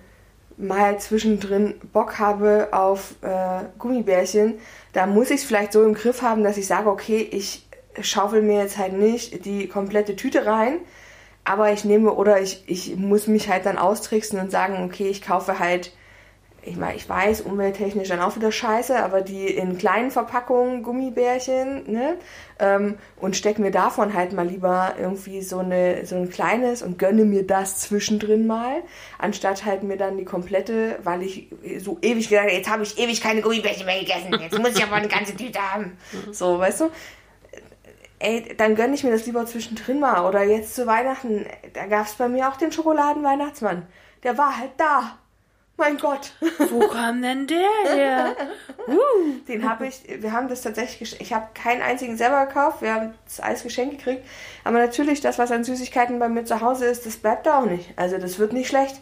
mal 0.56 0.98
zwischendrin 0.98 1.74
Bock 1.92 2.18
habe 2.18 2.68
auf 2.72 3.14
äh, 3.22 3.64
Gummibärchen, 3.78 4.54
da 4.92 5.06
muss 5.06 5.30
ich 5.30 5.40
es 5.40 5.44
vielleicht 5.44 5.72
so 5.72 5.82
im 5.82 5.94
Griff 5.94 6.22
haben, 6.22 6.44
dass 6.44 6.56
ich 6.56 6.66
sage, 6.66 6.90
okay, 6.90 7.26
ich 7.30 7.66
schaufel 8.00 8.42
mir 8.42 8.60
jetzt 8.60 8.78
halt 8.78 8.94
nicht 8.94 9.44
die 9.44 9.68
komplette 9.68 10.16
Tüte 10.16 10.46
rein, 10.46 10.78
aber 11.44 11.72
ich 11.72 11.84
nehme 11.84 12.12
oder 12.12 12.40
ich, 12.40 12.62
ich 12.66 12.96
muss 12.96 13.26
mich 13.26 13.48
halt 13.48 13.66
dann 13.66 13.78
austricksen 13.78 14.38
und 14.38 14.50
sagen, 14.50 14.84
okay, 14.84 15.08
ich 15.08 15.22
kaufe 15.22 15.58
halt 15.58 15.92
ich 16.64 16.76
meine, 16.76 16.94
ich 16.94 17.08
weiß, 17.08 17.40
umwelttechnisch 17.40 18.08
dann 18.08 18.20
auch 18.20 18.36
wieder 18.36 18.52
scheiße, 18.52 19.02
aber 19.02 19.20
die 19.20 19.48
in 19.48 19.78
kleinen 19.78 20.12
Verpackungen 20.12 20.84
Gummibärchen, 20.84 21.90
ne? 21.90 22.16
Ähm, 22.60 22.98
und 23.16 23.36
steck 23.36 23.58
mir 23.58 23.72
davon 23.72 24.14
halt 24.14 24.32
mal 24.32 24.46
lieber 24.46 24.94
irgendwie 24.98 25.42
so, 25.42 25.58
eine, 25.58 26.06
so 26.06 26.14
ein 26.14 26.30
kleines 26.30 26.82
und 26.82 26.98
gönne 26.98 27.24
mir 27.24 27.44
das 27.44 27.80
zwischendrin 27.80 28.46
mal, 28.46 28.82
anstatt 29.18 29.64
halt 29.64 29.82
mir 29.82 29.96
dann 29.96 30.16
die 30.16 30.24
komplette, 30.24 31.00
weil 31.02 31.22
ich 31.22 31.48
so 31.78 31.98
ewig 32.00 32.28
gesagt 32.28 32.46
habe, 32.46 32.56
jetzt 32.56 32.70
habe 32.70 32.84
ich 32.84 32.96
ewig 32.96 33.20
keine 33.20 33.42
Gummibärchen 33.42 33.84
mehr 33.84 33.98
gegessen, 33.98 34.32
jetzt 34.40 34.58
muss 34.58 34.76
ich 34.76 34.84
aber 34.84 34.96
eine 34.96 35.08
ganze 35.08 35.34
Tüte 35.34 35.58
haben. 35.58 35.98
So, 36.30 36.60
weißt 36.60 36.82
du? 36.82 36.90
Ey, 38.20 38.54
dann 38.56 38.76
gönne 38.76 38.94
ich 38.94 39.02
mir 39.02 39.10
das 39.10 39.26
lieber 39.26 39.46
zwischendrin 39.46 39.98
mal. 39.98 40.24
Oder 40.28 40.44
jetzt 40.44 40.76
zu 40.76 40.86
Weihnachten, 40.86 41.44
da 41.72 41.86
gab 41.86 42.06
es 42.06 42.12
bei 42.12 42.28
mir 42.28 42.48
auch 42.48 42.56
den 42.56 42.70
Schokoladenweihnachtsmann. 42.70 43.88
Der 44.22 44.38
war 44.38 44.56
halt 44.56 44.70
da. 44.76 45.18
Mein 45.82 45.98
Gott. 45.98 46.32
Wo 46.70 46.86
kam 46.86 47.22
denn 47.22 47.48
der 47.48 47.68
her? 47.92 48.36
Den 49.48 49.68
habe 49.68 49.88
ich, 49.88 50.04
wir 50.06 50.30
haben 50.30 50.46
das 50.46 50.62
tatsächlich, 50.62 51.20
ich 51.20 51.32
habe 51.32 51.48
keinen 51.54 51.82
einzigen 51.82 52.16
selber 52.16 52.46
gekauft, 52.46 52.82
wir 52.82 52.94
haben 52.94 53.14
das 53.24 53.40
alles 53.40 53.64
geschenkt 53.64 53.98
gekriegt. 53.98 54.24
Aber 54.62 54.78
natürlich, 54.78 55.20
das, 55.20 55.40
was 55.40 55.50
an 55.50 55.64
Süßigkeiten 55.64 56.20
bei 56.20 56.28
mir 56.28 56.44
zu 56.44 56.60
Hause 56.60 56.86
ist, 56.86 57.04
das 57.04 57.16
bleibt 57.16 57.46
da 57.46 57.58
auch 57.58 57.66
nicht. 57.66 57.90
Also 57.96 58.18
das 58.18 58.38
wird 58.38 58.52
nicht 58.52 58.68
schlecht. 58.68 59.00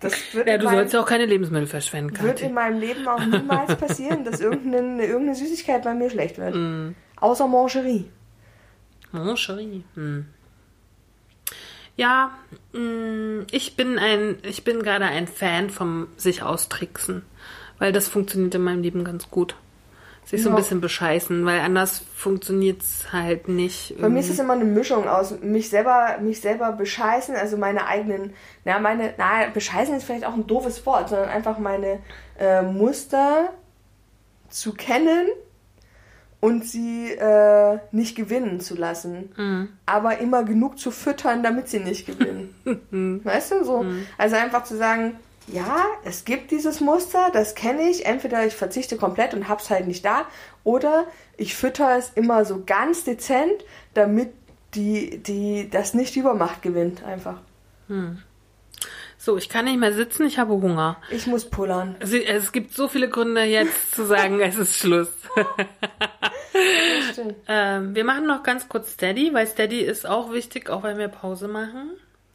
Das 0.00 0.14
wird, 0.32 0.48
Ja, 0.48 0.56
du 0.56 0.64
meinem, 0.64 0.76
sollst 0.76 0.94
ja 0.94 1.00
auch 1.02 1.06
keine 1.06 1.26
Lebensmittel 1.26 1.66
verschwenden, 1.66 2.18
wird 2.22 2.36
Kathi. 2.36 2.46
in 2.46 2.54
meinem 2.54 2.80
Leben 2.80 3.06
auch 3.06 3.22
niemals 3.22 3.76
passieren, 3.76 4.24
dass 4.24 4.40
irgendeine, 4.40 5.04
irgendeine 5.04 5.34
Süßigkeit 5.34 5.82
bei 5.82 5.92
mir 5.92 6.08
schlecht 6.08 6.38
wird. 6.38 6.54
Mm. 6.54 6.94
Außer 7.20 7.46
Mangerie. 7.46 8.10
Mon 9.12 9.36
chéri. 9.36 9.82
Hm. 9.96 10.24
Ja, 11.96 12.30
mh, 12.72 13.44
ich 13.50 13.76
bin 13.76 13.98
ein, 13.98 14.38
ich 14.42 14.64
bin 14.64 14.82
gerade 14.82 15.04
ein 15.04 15.26
Fan 15.26 15.70
vom 15.70 16.08
sich 16.16 16.42
austricksen, 16.42 17.22
weil 17.78 17.92
das 17.92 18.08
funktioniert 18.08 18.54
in 18.54 18.62
meinem 18.62 18.82
Leben 18.82 19.04
ganz 19.04 19.30
gut. 19.30 19.56
Sich 20.24 20.42
so 20.42 20.50
ein 20.50 20.52
Ja. 20.52 20.60
bisschen 20.60 20.80
bescheißen, 20.80 21.44
weil 21.44 21.60
anders 21.60 22.04
funktioniert's 22.14 23.12
halt 23.12 23.48
nicht. 23.48 23.96
Bei 24.00 24.08
mir 24.08 24.20
ist 24.20 24.30
es 24.30 24.38
immer 24.38 24.52
eine 24.52 24.64
Mischung 24.64 25.08
aus 25.08 25.40
mich 25.40 25.68
selber, 25.68 26.18
mich 26.20 26.40
selber 26.40 26.70
bescheißen, 26.72 27.34
also 27.34 27.56
meine 27.56 27.86
eigenen, 27.88 28.32
na, 28.64 28.78
meine, 28.78 29.14
na, 29.18 29.48
bescheißen 29.52 29.96
ist 29.96 30.04
vielleicht 30.04 30.24
auch 30.24 30.34
ein 30.34 30.46
doofes 30.46 30.86
Wort, 30.86 31.08
sondern 31.08 31.28
einfach 31.28 31.58
meine 31.58 31.98
äh, 32.38 32.62
Muster 32.62 33.50
zu 34.48 34.72
kennen 34.74 35.26
und 36.42 36.66
sie 36.66 37.12
äh, 37.12 37.78
nicht 37.92 38.16
gewinnen 38.16 38.58
zu 38.58 38.74
lassen. 38.74 39.30
Aber 39.86 40.18
immer 40.18 40.42
genug 40.42 40.76
zu 40.76 40.90
füttern, 40.90 41.44
damit 41.44 41.68
sie 41.68 41.78
nicht 41.78 42.04
gewinnen. 42.04 42.52
weißt 43.24 43.52
du, 43.52 43.64
so. 43.64 43.84
Also 44.18 44.34
einfach 44.34 44.64
zu 44.64 44.76
sagen, 44.76 45.14
ja, 45.46 45.84
es 46.04 46.24
gibt 46.24 46.50
dieses 46.50 46.80
Muster, 46.80 47.30
das 47.32 47.54
kenne 47.54 47.88
ich. 47.88 48.06
Entweder 48.06 48.44
ich 48.44 48.56
verzichte 48.56 48.96
komplett 48.96 49.34
und 49.34 49.48
hab's 49.48 49.70
halt 49.70 49.86
nicht 49.86 50.04
da, 50.04 50.26
oder 50.64 51.06
ich 51.36 51.54
fütter 51.54 51.96
es 51.96 52.10
immer 52.16 52.44
so 52.44 52.64
ganz 52.66 53.04
dezent, 53.04 53.64
damit 53.94 54.32
die, 54.74 55.22
die 55.22 55.70
das 55.70 55.94
nicht 55.94 56.16
Übermacht 56.16 56.60
gewinnt, 56.60 57.04
einfach. 57.04 57.40
So, 59.24 59.36
ich 59.36 59.48
kann 59.48 59.66
nicht 59.66 59.78
mehr 59.78 59.92
sitzen, 59.92 60.26
ich 60.26 60.40
habe 60.40 60.52
Hunger. 60.54 60.96
Ich 61.08 61.28
muss 61.28 61.48
pullern. 61.48 61.94
Also, 62.00 62.16
es 62.16 62.50
gibt 62.50 62.74
so 62.74 62.88
viele 62.88 63.08
Gründe 63.08 63.44
jetzt 63.44 63.94
zu 63.94 64.04
sagen, 64.04 64.40
es 64.40 64.56
ist 64.56 64.76
Schluss. 64.76 65.12
Ähm, 67.48 67.94
wir 67.94 68.04
machen 68.04 68.26
noch 68.26 68.42
ganz 68.42 68.68
kurz 68.68 68.92
Steady, 68.92 69.32
weil 69.32 69.46
Steady 69.46 69.80
ist 69.80 70.06
auch 70.06 70.32
wichtig, 70.32 70.68
auch 70.68 70.82
wenn 70.82 70.98
wir 70.98 71.08
Pause 71.08 71.48
machen. 71.48 71.92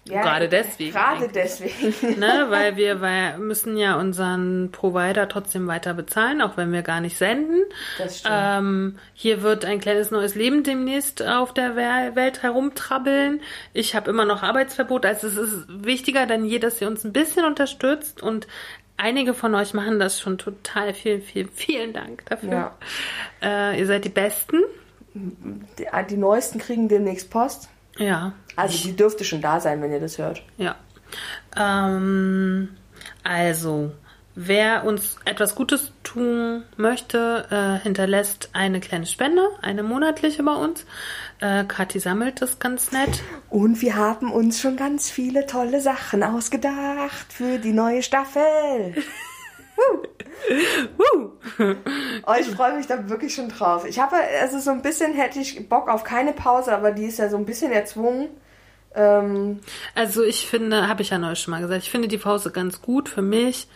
Ja, 0.10 0.22
Gerade 0.22 0.50
deswegen 0.50 0.92
Gerade 0.92 1.26
eigentlich. 1.26 1.32
deswegen. 1.34 2.20
ne, 2.20 2.46
weil 2.50 2.76
wir 2.78 3.02
weil, 3.02 3.38
müssen 3.38 3.78
ja 3.78 3.96
unseren 4.00 4.70
Provider 4.72 5.28
trotzdem 5.28 5.68
weiter 5.68 5.94
bezahlen, 5.94 6.42
auch 6.42 6.58
wenn 6.58 6.72
wir 6.72 6.82
gar 6.82 7.02
nicht 7.02 7.18
senden. 7.18 7.62
Das 7.98 8.20
stimmt. 8.20 8.36
Ähm, 8.38 9.00
hier 9.14 9.42
wird 9.42 9.66
ein 9.66 9.80
kleines 9.80 10.12
neues 10.12 10.36
Leben 10.36 10.64
demnächst 10.64 11.22
auf 11.26 11.54
der 11.54 11.76
Wel- 11.76 12.16
Welt 12.16 12.44
herumtrabbeln. 12.44 13.42
Ich 13.74 13.96
habe 13.96 14.10
immer 14.10 14.26
noch 14.26 14.44
Arbeitsverbot, 14.44 15.06
also 15.06 15.28
es 15.28 15.36
ist 15.38 15.66
wichtiger 15.68 16.26
denn 16.26 16.46
je, 16.46 16.60
dass 16.60 16.82
ihr 16.82 16.88
uns 16.88 17.04
ein 17.04 17.14
bisschen 17.14 17.46
unterstützt 17.46 18.22
und 18.22 18.48
einige 18.98 19.34
von 19.34 19.54
euch 19.56 19.74
machen 19.74 20.00
das 20.00 20.20
schon 20.20 20.38
total 20.38 20.94
viel, 20.94 21.22
viel, 21.22 21.48
vielen 21.54 21.94
Dank 21.94 22.26
dafür. 22.26 22.50
Ja. 22.52 23.72
Äh, 23.72 23.80
ihr 23.80 23.86
seid 23.86 24.06
die 24.06 24.10
Besten. 24.10 24.58
Die, 25.14 25.88
die 26.10 26.18
Neuesten 26.18 26.60
kriegen 26.60 26.88
demnächst 26.90 27.30
Post. 27.30 27.70
Ja. 27.98 28.34
Also 28.56 28.88
die 28.88 28.96
dürfte 28.96 29.24
schon 29.24 29.42
da 29.42 29.60
sein, 29.60 29.82
wenn 29.82 29.92
ihr 29.92 30.00
das 30.00 30.18
hört. 30.18 30.44
Ja. 30.58 30.76
Ähm, 31.56 32.70
also, 33.24 33.92
wer 34.36 34.84
uns 34.86 35.18
etwas 35.26 35.56
Gutes 35.56 35.92
tun 36.04 36.64
möchte, 36.76 37.46
äh, 37.50 37.84
hinterlässt 37.84 38.50
eine 38.54 38.80
kleine 38.80 39.06
Spende, 39.06 39.48
eine 39.62 39.84
monatliche 39.84 40.44
bei 40.44 40.56
uns. 40.56 40.86
Äh, 41.40 41.66
Kathi 41.66 42.00
sammelt 42.00 42.42
das 42.42 42.60
ganz 42.60 42.92
nett. 42.92 43.22
Und 43.50 43.82
wir 43.82 43.96
haben 43.96 44.32
uns 44.32 44.60
schon 44.60 44.76
ganz 44.76 45.10
viele 45.10 45.46
tolle 45.46 45.82
Sachen 45.82 46.24
ausgedacht 46.24 47.32
für 47.32 47.60
die 47.60 47.74
neue 47.74 48.04
Staffel. 48.04 48.96
Oh, 50.98 52.34
ich 52.40 52.48
freue 52.48 52.76
mich 52.76 52.88
da 52.88 53.10
wirklich 53.10 53.34
schon 53.34 53.50
drauf. 53.50 53.86
Ich 53.86 54.00
habe, 54.00 54.16
also 54.42 54.60
so 54.60 54.72
ein 54.72 54.82
bisschen 54.82 55.14
hätte 55.14 55.40
ich 55.40 55.68
Bock 55.70 55.90
auf 55.90 56.04
keine 56.04 56.34
Pause, 56.34 56.74
aber 56.74 56.92
die 56.92 57.06
ist 57.06 57.20
ja 57.20 57.30
so 57.30 57.38
ein 57.38 57.46
bisschen 57.46 57.72
erzwungen. 57.72 58.30
Ähm, 58.96 59.60
Also 59.96 60.24
ich 60.24 60.48
finde, 60.48 60.88
habe 60.88 61.02
ich 61.02 61.10
ja 61.10 61.18
neulich 61.18 61.40
schon 61.40 61.52
mal 61.52 61.62
gesagt, 61.62 61.84
ich 61.84 61.92
finde 61.92 62.08
die 62.08 62.18
Pause 62.18 62.52
ganz 62.52 62.82
gut 62.82 63.10
für 63.10 63.22
mich, 63.22 63.68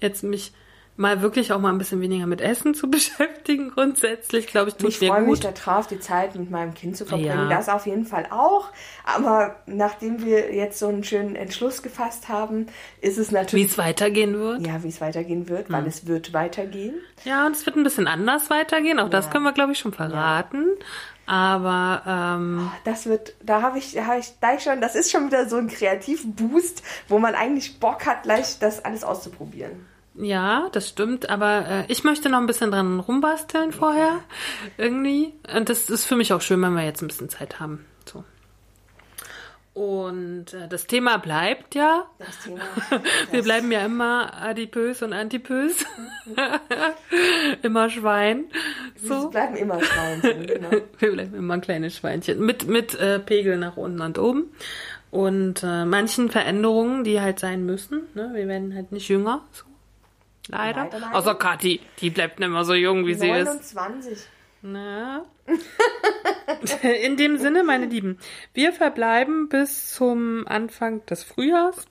jetzt 0.00 0.22
mich 0.22 0.52
mal 1.00 1.22
wirklich 1.22 1.52
auch 1.52 1.58
mal 1.58 1.70
ein 1.70 1.78
bisschen 1.78 2.00
weniger 2.00 2.26
mit 2.26 2.40
Essen 2.40 2.74
zu 2.74 2.88
beschäftigen. 2.90 3.70
Grundsätzlich, 3.70 4.46
glaube 4.46 4.68
ich, 4.68 4.76
tut 4.76 4.90
ich 4.90 5.00
mir 5.00 5.08
freue 5.08 5.22
mich 5.22 5.40
gut. 5.40 5.52
darauf, 5.64 5.86
die 5.86 5.98
Zeit 5.98 6.34
mit 6.36 6.50
meinem 6.50 6.74
Kind 6.74 6.96
zu 6.96 7.04
verbringen. 7.06 7.28
Ja. 7.28 7.48
Das 7.48 7.68
auf 7.68 7.86
jeden 7.86 8.04
Fall 8.04 8.26
auch. 8.30 8.68
Aber 9.04 9.56
nachdem 9.66 10.24
wir 10.24 10.54
jetzt 10.54 10.78
so 10.78 10.88
einen 10.88 11.02
schönen 11.02 11.34
Entschluss 11.36 11.82
gefasst 11.82 12.28
haben, 12.28 12.66
ist 13.00 13.18
es 13.18 13.30
Wie 13.30 13.34
natürlich. 13.34 13.70
es 13.72 13.78
weitergehen 13.78 14.38
wird. 14.38 14.66
ja, 14.66 14.82
wie 14.82 14.88
es 14.88 15.00
weitergehen 15.00 15.48
wird, 15.48 15.68
Hm. 15.68 15.74
weil 15.74 15.86
es 15.86 16.06
wird 16.06 16.32
weitergehen. 16.32 16.94
Ja, 17.24 17.46
und 17.46 17.56
es 17.56 17.64
wird 17.66 17.76
ein 17.76 17.82
bisschen 17.84 18.06
anders 18.06 18.50
weitergehen. 18.50 18.98
Auch 19.00 19.08
das 19.10 19.24
Ja. 19.26 19.30
können 19.32 19.44
wir, 19.44 19.52
glaube 19.52 19.72
ich, 19.72 19.78
schon 19.78 19.92
verraten. 19.92 20.66
Aber 21.26 22.02
ähm, 22.06 22.70
Das 22.84 23.06
wird, 23.06 23.34
da 23.42 23.62
habe 23.62 23.78
ich, 23.78 23.92
da 23.94 24.04
habe 24.06 24.18
ich 24.18 24.38
gleich 24.40 24.62
schon, 24.64 24.80
das 24.80 24.96
ist 24.96 25.10
schon 25.12 25.26
wieder 25.26 25.48
so 25.48 25.56
ein 25.56 25.68
Kreativboost, 25.68 26.82
wo 27.08 27.18
man 27.18 27.34
eigentlich 27.34 27.78
Bock 27.78 28.04
hat, 28.06 28.24
gleich 28.24 28.58
das 28.58 28.84
alles 28.84 29.04
auszuprobieren. 29.04 29.86
Ja, 30.22 30.68
das 30.72 30.88
stimmt. 30.88 31.28
Aber 31.30 31.66
äh, 31.68 31.84
ich 31.88 32.04
möchte 32.04 32.28
noch 32.28 32.38
ein 32.38 32.46
bisschen 32.46 32.70
dran 32.70 33.00
rumbasteln 33.00 33.72
vorher. 33.72 34.20
Irgendwie. 34.76 35.32
Und 35.54 35.68
das 35.68 35.90
ist 35.90 36.04
für 36.04 36.16
mich 36.16 36.32
auch 36.32 36.40
schön, 36.40 36.60
wenn 36.62 36.74
wir 36.74 36.84
jetzt 36.84 37.02
ein 37.02 37.08
bisschen 37.08 37.28
Zeit 37.28 37.60
haben. 37.60 37.84
So. 38.04 38.24
Und 39.72 40.52
äh, 40.52 40.66
das 40.68 40.86
Thema 40.88 41.18
bleibt 41.18 41.74
ja. 41.76 42.04
Das 42.18 42.40
Thema. 42.40 42.60
Wir 43.30 43.42
bleiben 43.42 43.70
ja 43.70 43.84
immer 43.84 44.34
adipös 44.42 45.00
und 45.02 45.12
antipös. 45.12 45.86
immer 47.62 47.88
Schwein. 47.88 48.46
Wir 48.98 49.08
So. 49.08 49.28
bleiben 49.30 49.54
immer 49.54 49.80
Schweinchen, 49.80 50.46
genau. 50.46 50.70
Wir 50.98 51.12
bleiben 51.12 51.34
immer 51.36 51.58
kleine 51.60 51.90
Schweinchen. 51.90 52.44
Mit, 52.44 52.66
mit 52.66 52.94
äh, 52.96 53.20
Pegel 53.20 53.58
nach 53.58 53.76
unten 53.76 54.00
und 54.00 54.18
oben. 54.18 54.50
Und 55.12 55.62
äh, 55.62 55.84
manchen 55.84 56.30
Veränderungen, 56.30 57.04
die 57.04 57.20
halt 57.20 57.38
sein 57.38 57.64
müssen. 57.64 58.02
Ne? 58.14 58.30
Wir 58.34 58.48
werden 58.48 58.74
halt 58.74 58.90
nicht 58.90 59.08
jünger. 59.08 59.42
So. 59.52 59.64
Leider. 60.50 60.84
Leider, 60.84 60.98
leider. 60.98 61.16
Außer 61.16 61.34
Kathi. 61.34 61.80
Die 62.00 62.10
bleibt 62.10 62.40
nicht 62.40 62.48
mehr 62.48 62.64
so 62.64 62.74
jung, 62.74 63.06
wie 63.06 63.14
sie 63.14 63.28
ist. 63.30 63.74
29. 63.74 64.18
Na. 64.62 65.24
In 67.02 67.16
dem 67.16 67.38
Sinne, 67.38 67.64
meine 67.64 67.86
Lieben, 67.86 68.18
wir 68.52 68.72
verbleiben 68.72 69.48
bis 69.48 69.94
zum 69.94 70.46
Anfang 70.46 71.04
des 71.06 71.24
Frühjahrs, 71.24 71.86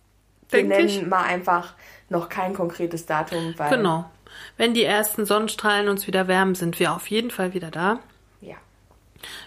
Wir 0.49 0.63
nennen 0.63 0.87
ich. 0.87 1.05
mal 1.05 1.23
einfach 1.23 1.73
noch 2.09 2.29
kein 2.29 2.53
konkretes 2.53 3.05
Datum, 3.05 3.53
weil. 3.57 3.69
Genau. 3.69 4.09
Wenn 4.57 4.73
die 4.73 4.83
ersten 4.83 5.25
Sonnenstrahlen 5.25 5.89
uns 5.89 6.05
wieder 6.05 6.27
wärmen, 6.27 6.53
sind 6.53 6.79
wir 6.79 6.93
auf 6.93 7.07
jeden 7.09 7.31
Fall 7.31 7.53
wieder 7.53 7.71
da. 7.71 7.99
Ja. 8.41 8.55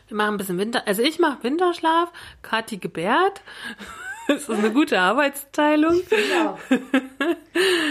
Wir 0.09 0.17
machen 0.17 0.35
ein 0.35 0.39
bisschen 0.39 0.59
Winter. 0.59 0.87
Also 0.87 1.03
ich 1.03 1.19
mache 1.19 1.45
Winterschlaf, 1.45 2.11
Kathi 2.43 2.79
gebärt. 2.79 3.43
Das 4.29 4.43
ist 4.43 4.51
eine 4.51 4.73
gute 4.73 5.01
Arbeitsteilung. 5.01 6.01
ja. 6.31 6.57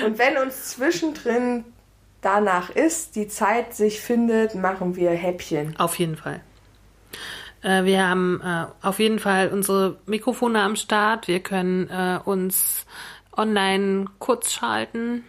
Und 0.06 0.18
wenn 0.18 0.38
uns 0.38 0.70
zwischendrin 0.70 1.66
danach 2.22 2.70
ist, 2.70 3.16
die 3.16 3.28
Zeit 3.28 3.74
sich 3.74 4.00
findet, 4.00 4.56
machen 4.56 4.96
wir 4.96 5.12
Häppchen. 5.12 5.76
Auf 5.78 6.00
jeden 6.00 6.16
Fall. 6.16 6.42
Äh, 7.64 7.84
wir 7.84 8.08
haben 8.08 8.42
äh, 8.44 8.66
auf 8.86 9.00
jeden 9.00 9.20
Fall 9.20 9.50
unsere 9.50 9.98
Mikrofone 10.06 10.62
am 10.62 10.76
Start. 10.76 11.28
Wir 11.28 11.42
können 11.42 11.90
äh, 11.90 12.20
uns 12.24 12.86
online 13.36 14.06
kurz 14.20 14.52
schalten. 14.52 15.24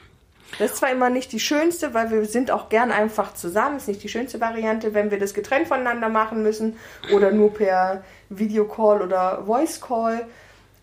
Das 0.58 0.72
ist 0.72 0.76
zwar 0.78 0.90
immer 0.90 1.08
nicht 1.08 1.32
die 1.32 1.40
schönste, 1.40 1.94
weil 1.94 2.10
wir 2.10 2.26
sind 2.26 2.50
auch 2.50 2.68
gern 2.68 2.92
einfach 2.92 3.32
zusammen. 3.34 3.78
Ist 3.78 3.88
nicht 3.88 4.02
die 4.02 4.08
schönste 4.08 4.40
Variante, 4.40 4.92
wenn 4.92 5.10
wir 5.10 5.18
das 5.18 5.32
getrennt 5.32 5.68
voneinander 5.68 6.10
machen 6.10 6.42
müssen 6.42 6.76
oder 7.10 7.30
nur 7.30 7.54
per 7.54 8.04
Videocall 8.28 9.00
oder 9.00 9.44
Voice 9.46 9.80
Call. 9.80 10.26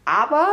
Aber 0.10 0.48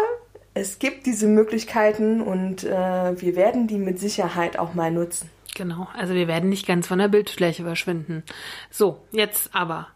es 0.52 0.78
gibt 0.78 1.06
diese 1.06 1.26
Möglichkeiten 1.26 2.20
und 2.20 2.64
äh, 2.64 3.18
wir 3.18 3.36
werden 3.36 3.66
die 3.66 3.78
mit 3.78 3.98
Sicherheit 3.98 4.58
auch 4.58 4.74
mal 4.74 4.90
nutzen. 4.90 5.30
Genau, 5.54 5.88
also 5.94 6.12
wir 6.12 6.28
werden 6.28 6.50
nicht 6.50 6.66
ganz 6.66 6.86
von 6.86 6.98
der 6.98 7.08
Bildfläche 7.08 7.62
verschwinden. 7.62 8.22
So, 8.70 9.00
jetzt 9.12 9.54
aber. 9.54 9.88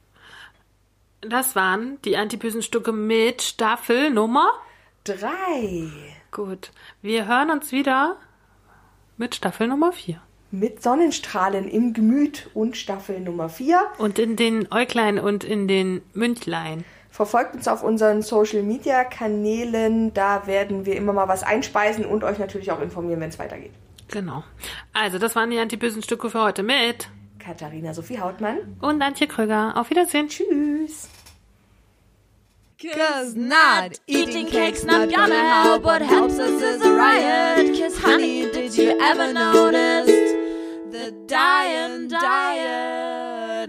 Das 1.21 1.55
waren 1.55 1.99
die 2.07 2.17
antibösen 2.17 2.63
Stücke 2.63 2.93
mit 2.93 3.43
Staffel 3.43 4.11
Nummer. 4.11 4.51
Drei. 5.05 5.91
Gut, 6.31 6.71
wir 7.03 7.29
hören 7.29 7.51
uns 7.51 7.71
wieder 7.71 8.17
mit 9.19 9.35
Staffel 9.35 9.69
Nummer 9.69 9.93
4. 9.93 10.23
Mit 10.53 10.83
Sonnenstrahlen 10.83 11.69
im 11.69 11.93
Gemüt 11.93 12.49
und 12.55 12.79
Staffel 12.79 13.21
Nummer 13.21 13.51
4. 13.51 13.83
Und 13.99 14.19
in 14.19 14.37
den 14.37 14.73
Äuglein 14.73 15.19
und 15.19 15.45
in 15.45 15.69
den 15.69 16.01
Mündlein. 16.15 16.87
Verfolgt 17.11 17.55
uns 17.55 17.69
auf 17.69 17.83
unseren 17.83 18.23
Social 18.23 18.63
Media 18.63 19.05
Kanälen. 19.05 20.15
Da 20.15 20.47
werden 20.47 20.87
wir 20.87 20.97
immer 20.97 21.13
mal 21.13 21.29
was 21.29 21.43
einspeisen 21.43 22.05
und 22.07 22.25
euch 22.25 22.39
natürlich 22.39 22.71
auch 22.71 22.81
informieren, 22.81 23.21
wenn 23.21 23.31
es 23.31 23.39
weitergeht. 23.39 23.73
Genau. 24.09 24.45
Also, 24.93 25.19
das 25.19 25.37
waren 25.37 25.51
die 25.51 25.59
antibösen 25.59 26.03
Stücke 26.03 26.31
für 26.31 26.41
heute 26.41 26.63
mit 26.63 27.09
Katharina 27.39 27.95
Sophie 27.95 28.21
Hautmann. 28.21 28.77
und 28.81 29.03
Antje 29.03 29.27
Krüger. 29.27 29.77
Auf 29.77 29.91
Wiedersehen. 29.91 30.29
Tschüss. 30.29 31.09
Cause 32.83 33.39
not 33.39 34.01
eating 34.07 34.47
cake's 34.47 34.85
not 34.85 35.11
gonna 35.15 35.63
help. 35.63 35.85
What 35.85 36.01
helps 36.01 36.39
us 36.39 36.63
is 36.63 36.81
a 36.81 36.91
riot. 36.91 37.79
Cause 37.79 37.99
honey, 37.99 38.51
did 38.51 38.75
you 38.75 38.99
ever 38.99 39.35
notice 39.35 40.07
the 40.91 41.13
dying 41.27 42.09
diet? 42.09 43.69